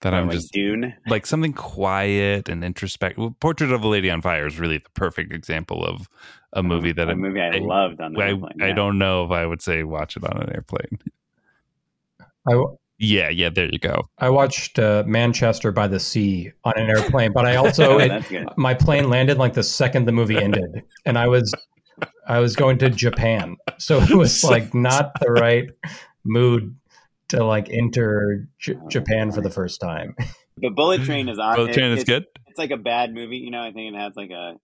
that 0.02 0.14
I'm 0.14 0.28
like 0.28 0.36
just 0.36 0.54
Dune, 0.54 0.94
like 1.08 1.26
something 1.26 1.54
quiet 1.54 2.50
and 2.50 2.64
introspective. 2.64 3.40
Portrait 3.40 3.72
of 3.72 3.84
a 3.84 3.88
Lady 3.88 4.10
on 4.10 4.22
Fire 4.22 4.48
is 4.48 4.60
really 4.60 4.78
the 4.78 4.90
perfect 4.92 5.34
example 5.34 5.86
of 5.86 6.10
a 6.54 6.64
movie 6.64 6.92
that 6.94 7.10
a 7.10 7.16
movie 7.16 7.42
I, 7.42 7.56
I 7.56 7.60
loved 7.60 8.02
on 8.02 8.14
the 8.14 8.22
I, 8.22 8.30
airplane. 8.30 8.54
Yeah. 8.58 8.66
I 8.66 8.72
don't 8.72 8.98
know 8.98 9.26
if 9.26 9.32
I 9.32 9.46
would 9.46 9.62
say 9.62 9.84
watch 9.84 10.18
it 10.18 10.24
on 10.24 10.42
an 10.42 10.50
airplane. 10.54 11.00
I, 12.48 12.64
yeah, 12.98 13.30
yeah, 13.30 13.50
there 13.50 13.70
you 13.72 13.80
go. 13.80 14.10
I 14.18 14.30
watched 14.30 14.80
uh, 14.80 15.04
Manchester 15.06 15.72
by 15.72 15.88
the 15.88 16.00
Sea 16.00 16.52
on 16.64 16.74
an 16.76 16.90
airplane, 16.90 17.32
but 17.34 17.46
I 17.46 17.56
also 17.58 17.98
it, 17.98 18.58
my 18.58 18.74
plane 18.74 19.10
landed 19.10 19.38
like 19.38 19.54
the 19.54 19.64
second 19.64 20.06
the 20.06 20.12
movie 20.12 20.38
ended, 20.38 20.84
and 21.06 21.18
I 21.18 21.28
was 21.28 21.54
I 22.28 22.40
was 22.40 22.56
going 22.56 22.78
to 22.80 22.90
Japan, 22.90 23.58
so 23.78 24.00
it 24.00 24.12
was 24.12 24.44
like 24.46 24.74
not 24.74 25.14
the 25.20 25.32
right 25.32 25.70
mood 26.24 26.76
to 27.30 27.44
like 27.44 27.70
enter 27.70 28.48
J- 28.60 28.78
Japan 28.90 29.32
for 29.32 29.42
the 29.42 29.50
first 29.50 29.80
time. 29.80 30.16
But 30.58 30.76
Bullet 30.76 31.04
Train 31.04 31.30
is 31.30 31.40
on. 31.40 31.56
Bullet 31.56 31.74
Train 31.74 31.92
it, 31.92 31.98
is 31.98 32.04
good. 32.04 32.26
It's 32.48 32.60
like 32.60 32.72
a 32.72 32.78
bad 32.78 33.14
movie, 33.14 33.38
you 33.38 33.52
know. 33.52 33.62
I 33.62 33.72
think 33.72 33.94
it 33.94 33.98
has 33.98 34.16
like 34.16 34.32
a 34.32 34.56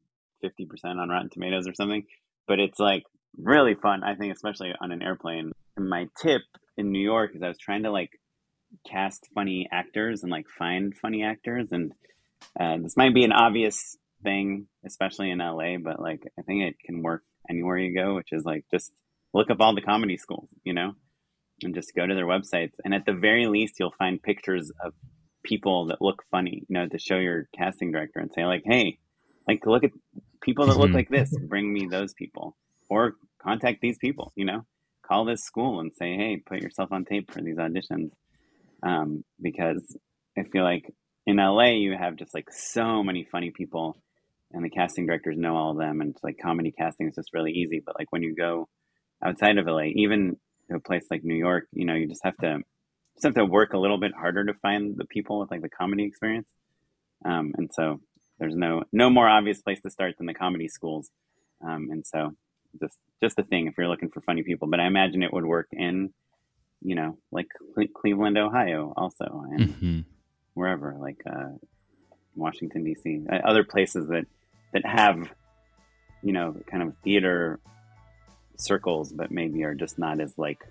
fifty 0.41 0.65
percent 0.65 0.99
on 0.99 1.09
Rotten 1.09 1.29
Tomatoes 1.29 1.67
or 1.67 1.73
something, 1.73 2.05
but 2.47 2.59
it's 2.59 2.79
like 2.79 3.03
really 3.37 3.75
fun. 3.75 4.03
I 4.03 4.15
think, 4.15 4.33
especially 4.33 4.73
on 4.79 4.91
an 4.91 5.01
airplane. 5.01 5.51
And 5.77 5.89
my 5.89 6.07
tip 6.21 6.41
in 6.77 6.91
New 6.91 7.01
York 7.01 7.31
is 7.35 7.41
I 7.41 7.47
was 7.47 7.57
trying 7.57 7.83
to 7.83 7.91
like 7.91 8.11
cast 8.89 9.27
funny 9.33 9.67
actors 9.71 10.23
and 10.23 10.31
like 10.31 10.47
find 10.49 10.95
funny 10.95 11.23
actors, 11.23 11.69
and 11.71 11.93
uh, 12.59 12.77
this 12.81 12.97
might 12.97 13.13
be 13.13 13.23
an 13.23 13.31
obvious 13.31 13.97
thing, 14.23 14.67
especially 14.85 15.31
in 15.31 15.39
LA, 15.39 15.77
but 15.77 15.99
like 15.99 16.23
I 16.37 16.41
think 16.41 16.63
it 16.63 16.75
can 16.85 17.01
work 17.01 17.23
anywhere 17.49 17.77
you 17.77 17.95
go, 17.95 18.15
which 18.15 18.31
is 18.31 18.43
like 18.45 18.65
just 18.71 18.91
look 19.33 19.49
up 19.49 19.59
all 19.59 19.75
the 19.75 19.81
comedy 19.81 20.17
schools, 20.17 20.49
you 20.63 20.73
know, 20.73 20.93
and 21.63 21.75
just 21.75 21.93
go 21.95 22.05
to 22.05 22.15
their 22.15 22.25
websites. 22.25 22.75
And 22.83 22.93
at 22.93 23.05
the 23.05 23.13
very 23.13 23.47
least, 23.47 23.75
you'll 23.79 23.93
find 23.97 24.21
pictures 24.21 24.71
of 24.83 24.93
people 25.43 25.87
that 25.87 26.01
look 26.01 26.23
funny, 26.31 26.63
you 26.67 26.73
know, 26.73 26.87
to 26.87 26.97
show 26.97 27.17
your 27.17 27.47
casting 27.57 27.91
director 27.91 28.19
and 28.19 28.31
say, 28.33 28.45
like, 28.45 28.63
hey, 28.65 28.97
like, 29.47 29.65
look 29.65 29.83
at 29.83 29.91
people 30.41 30.67
that 30.67 30.77
look 30.77 30.87
mm-hmm. 30.87 30.95
like 30.95 31.09
this, 31.09 31.33
bring 31.47 31.71
me 31.71 31.87
those 31.87 32.13
people. 32.13 32.55
Or 32.89 33.15
contact 33.41 33.81
these 33.81 33.97
people, 33.97 34.31
you 34.35 34.45
know, 34.45 34.65
call 35.05 35.25
this 35.25 35.43
school 35.43 35.79
and 35.79 35.91
say, 35.95 36.15
hey, 36.15 36.41
put 36.45 36.61
yourself 36.61 36.91
on 36.91 37.05
tape 37.05 37.31
for 37.31 37.41
these 37.41 37.57
auditions. 37.57 38.11
Um, 38.83 39.23
because 39.41 39.97
I 40.37 40.43
feel 40.43 40.63
like 40.63 40.91
in 41.25 41.37
LA, 41.37 41.71
you 41.71 41.95
have 41.97 42.15
just 42.15 42.33
like 42.33 42.51
so 42.51 43.03
many 43.03 43.27
funny 43.31 43.51
people 43.51 43.97
and 44.55 44.63
the 44.63 44.69
casting 44.69 45.05
directors 45.05 45.37
know 45.37 45.55
all 45.55 45.71
of 45.71 45.77
them 45.77 46.01
and 46.01 46.15
like 46.23 46.37
comedy 46.41 46.71
casting 46.71 47.07
is 47.07 47.15
just 47.15 47.33
really 47.33 47.51
easy 47.51 47.81
but 47.85 47.95
like 47.99 48.11
when 48.11 48.23
you 48.23 48.33
go 48.33 48.67
outside 49.23 49.57
of 49.57 49.67
la 49.67 49.81
even 49.81 50.37
to 50.69 50.77
a 50.77 50.79
place 50.79 51.05
like 51.11 51.23
new 51.23 51.35
york 51.35 51.67
you 51.73 51.85
know 51.85 51.93
you 51.93 52.07
just 52.07 52.23
have 52.23 52.37
to 52.37 52.59
just 53.15 53.25
have 53.25 53.35
to 53.35 53.45
work 53.45 53.73
a 53.73 53.77
little 53.77 53.99
bit 53.99 54.13
harder 54.13 54.43
to 54.45 54.53
find 54.55 54.95
the 54.97 55.05
people 55.05 55.39
with 55.39 55.51
like 55.51 55.61
the 55.61 55.69
comedy 55.69 56.05
experience 56.05 56.47
um, 57.25 57.53
and 57.57 57.69
so 57.73 57.99
there's 58.39 58.55
no 58.55 58.83
no 58.91 59.09
more 59.09 59.27
obvious 59.27 59.61
place 59.61 59.81
to 59.81 59.89
start 59.89 60.15
than 60.17 60.25
the 60.25 60.33
comedy 60.33 60.67
schools 60.67 61.09
um, 61.65 61.89
and 61.91 62.05
so 62.05 62.31
just 62.79 62.97
just 63.21 63.39
a 63.39 63.43
thing 63.43 63.67
if 63.67 63.75
you're 63.77 63.87
looking 63.89 64.09
for 64.09 64.21
funny 64.21 64.43
people 64.43 64.67
but 64.67 64.79
i 64.79 64.87
imagine 64.87 65.21
it 65.21 65.33
would 65.33 65.45
work 65.45 65.67
in 65.71 66.13
you 66.81 66.95
know 66.95 67.17
like 67.31 67.47
cleveland 67.93 68.37
ohio 68.37 68.93
also 68.95 69.43
and 69.51 69.69
mm-hmm. 69.69 69.99
wherever 70.53 70.95
like 70.99 71.21
uh, 71.29 71.49
washington 72.35 72.83
d.c 72.83 73.21
uh, 73.31 73.35
other 73.47 73.63
places 73.63 74.07
that 74.09 74.25
that 74.75 74.85
have 74.85 75.29
you 76.21 76.33
know 76.33 76.53
kind 76.67 76.83
of 76.83 76.93
theater 77.03 77.59
circles 78.57 79.11
but 79.11 79.31
maybe 79.31 79.63
are 79.63 79.73
just 79.73 79.97
not 79.97 80.19
as 80.19 80.37
like 80.37 80.63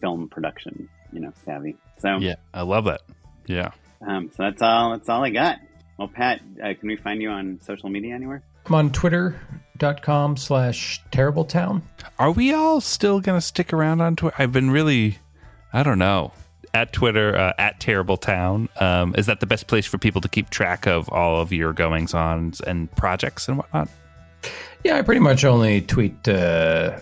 film 0.00 0.28
production 0.28 0.88
you 1.12 1.20
know 1.20 1.32
savvy. 1.44 1.76
So 1.98 2.16
yeah 2.18 2.34
i 2.52 2.62
love 2.62 2.84
that. 2.84 3.02
Yeah. 3.46 3.70
Um, 4.06 4.30
so 4.36 4.42
that's 4.42 4.60
all 4.60 4.90
that's 4.90 5.08
all 5.08 5.24
i 5.24 5.30
got. 5.30 5.58
Well 5.96 6.08
pat 6.08 6.40
uh, 6.62 6.74
can 6.74 6.88
we 6.88 6.96
find 6.96 7.22
you 7.22 7.30
on 7.30 7.60
social 7.62 7.88
media 7.88 8.14
anywhere? 8.14 8.42
I'm 8.66 8.74
on 8.74 8.90
twitter.com 8.90 10.36
slash 10.36 11.00
terrible 11.12 11.44
town. 11.44 11.82
Are 12.18 12.32
we 12.32 12.52
all 12.52 12.80
still 12.80 13.20
gonna 13.20 13.40
stick 13.40 13.72
around 13.72 14.00
on 14.00 14.16
twitter 14.16 14.34
i've 14.38 14.52
been 14.52 14.70
really 14.70 15.18
i 15.72 15.84
don't 15.84 16.00
know 16.00 16.32
at 16.76 16.92
Twitter 16.92 17.34
uh, 17.34 17.54
at 17.58 17.80
Terrible 17.80 18.18
Town. 18.18 18.68
Um, 18.78 19.14
is 19.16 19.26
that 19.26 19.40
the 19.40 19.46
best 19.46 19.66
place 19.66 19.86
for 19.86 19.96
people 19.96 20.20
to 20.20 20.28
keep 20.28 20.50
track 20.50 20.86
of 20.86 21.08
all 21.08 21.40
of 21.40 21.50
your 21.52 21.72
goings 21.72 22.12
on 22.12 22.52
and 22.66 22.94
projects 22.96 23.48
and 23.48 23.56
whatnot? 23.56 23.88
Yeah, 24.84 24.98
I 24.98 25.02
pretty 25.02 25.20
much 25.20 25.44
only 25.44 25.80
tweet 25.80 26.28
uh, 26.28 26.98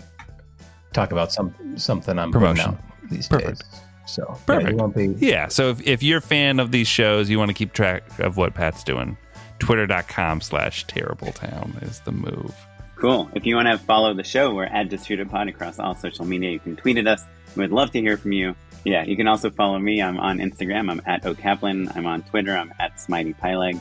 talk 0.93 1.11
about 1.11 1.33
some 1.33 1.53
something 1.75 2.17
I'm 2.17 2.31
promoting 2.31 2.77
these 3.11 3.27
Perfect. 3.27 3.69
days. 3.69 3.81
So 4.07 4.37
Perfect. 4.45 4.79
Yeah, 4.79 4.87
be... 4.87 5.15
yeah, 5.17 5.47
so 5.49 5.71
if, 5.71 5.85
if 5.85 6.01
you're 6.01 6.19
a 6.19 6.21
fan 6.21 6.59
of 6.59 6.71
these 6.71 6.87
shows, 6.87 7.29
you 7.29 7.37
want 7.37 7.49
to 7.49 7.55
keep 7.55 7.73
track 7.73 8.19
of 8.19 8.37
what 8.37 8.53
Pat's 8.53 8.83
doing. 8.83 9.17
Twitter.com 9.59 10.41
slash 10.41 10.85
Terrible 10.87 11.31
Town 11.33 11.77
is 11.81 11.99
the 12.01 12.11
move. 12.11 12.53
Cool. 12.95 13.29
If 13.35 13.45
you 13.45 13.55
want 13.55 13.67
to 13.67 13.77
follow 13.77 14.13
the 14.13 14.23
show, 14.23 14.53
we're 14.53 14.65
at 14.65 14.89
Distributed 14.89 15.29
Pod 15.29 15.49
across 15.49 15.79
all 15.79 15.95
social 15.95 16.23
media. 16.23 16.51
You 16.51 16.59
can 16.59 16.75
tweet 16.77 16.97
at 16.97 17.07
us. 17.07 17.23
We'd 17.55 17.71
love 17.71 17.91
to 17.91 18.01
hear 18.01 18.17
from 18.17 18.33
you. 18.33 18.55
Yeah, 18.83 19.03
you 19.03 19.15
can 19.15 19.27
also 19.27 19.49
follow 19.49 19.79
me. 19.79 20.01
I'm 20.01 20.19
on 20.19 20.39
Instagram. 20.39 20.91
I'm 20.91 21.01
at 21.05 21.25
O'Kaplan. 21.25 21.95
I'm 21.95 22.05
on 22.05 22.21
Twitter. 22.23 22.55
I'm 22.55 22.73
at 22.79 22.97
Smitey 22.97 23.35
Pyleg. 23.39 23.79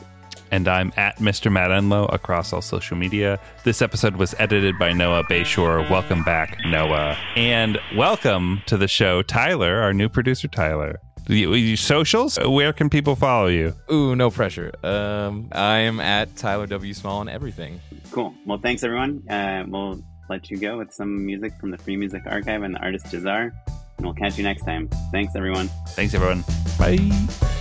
And 0.51 0.69
I'm 0.69 0.93
at 0.97 1.17
Mr. 1.17 1.51
Matt 1.51 1.71
Enlow 1.71 2.07
across 2.13 2.53
all 2.53 2.63
social 2.63 2.97
media. 2.97 3.41
This 3.65 3.83
episode 3.83 4.17
was 4.17 4.35
edited 4.39 4.79
by 4.79 4.93
Noah 4.93 5.25
Bayshore. 5.25 5.91
Welcome 5.91 6.23
back, 6.23 6.57
Noah. 6.67 7.19
And 7.35 7.79
welcome 7.97 8.63
to 8.67 8.77
the 8.77 8.87
show, 8.89 9.23
Tyler, 9.23 9.81
our 9.81 9.93
new 9.93 10.09
producer, 10.09 10.49
Tyler. 10.49 11.01
You, 11.27 11.77
socials? 11.77 12.39
Where 12.39 12.73
can 12.73 12.91
people 12.91 13.17
follow 13.17 13.47
you? 13.49 13.75
Ooh, 13.91 14.15
no 14.15 14.31
pressure. 14.31 14.73
Um, 14.83 15.49
I 15.53 15.79
am 15.79 15.99
at 15.99 16.37
Tyler 16.37 16.67
W. 16.67 16.95
Small 16.95 17.21
on 17.21 17.29
everything. 17.29 17.81
Cool. 18.11 18.35
Well, 18.47 18.59
thanks, 18.59 18.85
everyone. 18.85 19.29
Uh, 19.29 19.65
we'll 19.67 20.03
let 20.29 20.51
you 20.51 20.57
go 20.57 20.79
with 20.79 20.93
some 20.93 21.25
music 21.25 21.53
from 21.61 21.71
the 21.71 21.79
Free 21.79 21.97
Music 21.97 22.23
Archive 22.27 22.63
and 22.63 22.75
the 22.75 22.81
artist 22.81 23.07
Jahzzar. 23.07 23.53
And 23.97 24.07
we'll 24.07 24.15
catch 24.15 24.37
you 24.39 24.45
next 24.45 24.65
time. 24.65 24.89
Thanks, 25.13 25.37
everyone. 25.37 25.69
Thanks, 25.89 26.15
everyone. 26.15 26.45
Bye. 26.79 27.61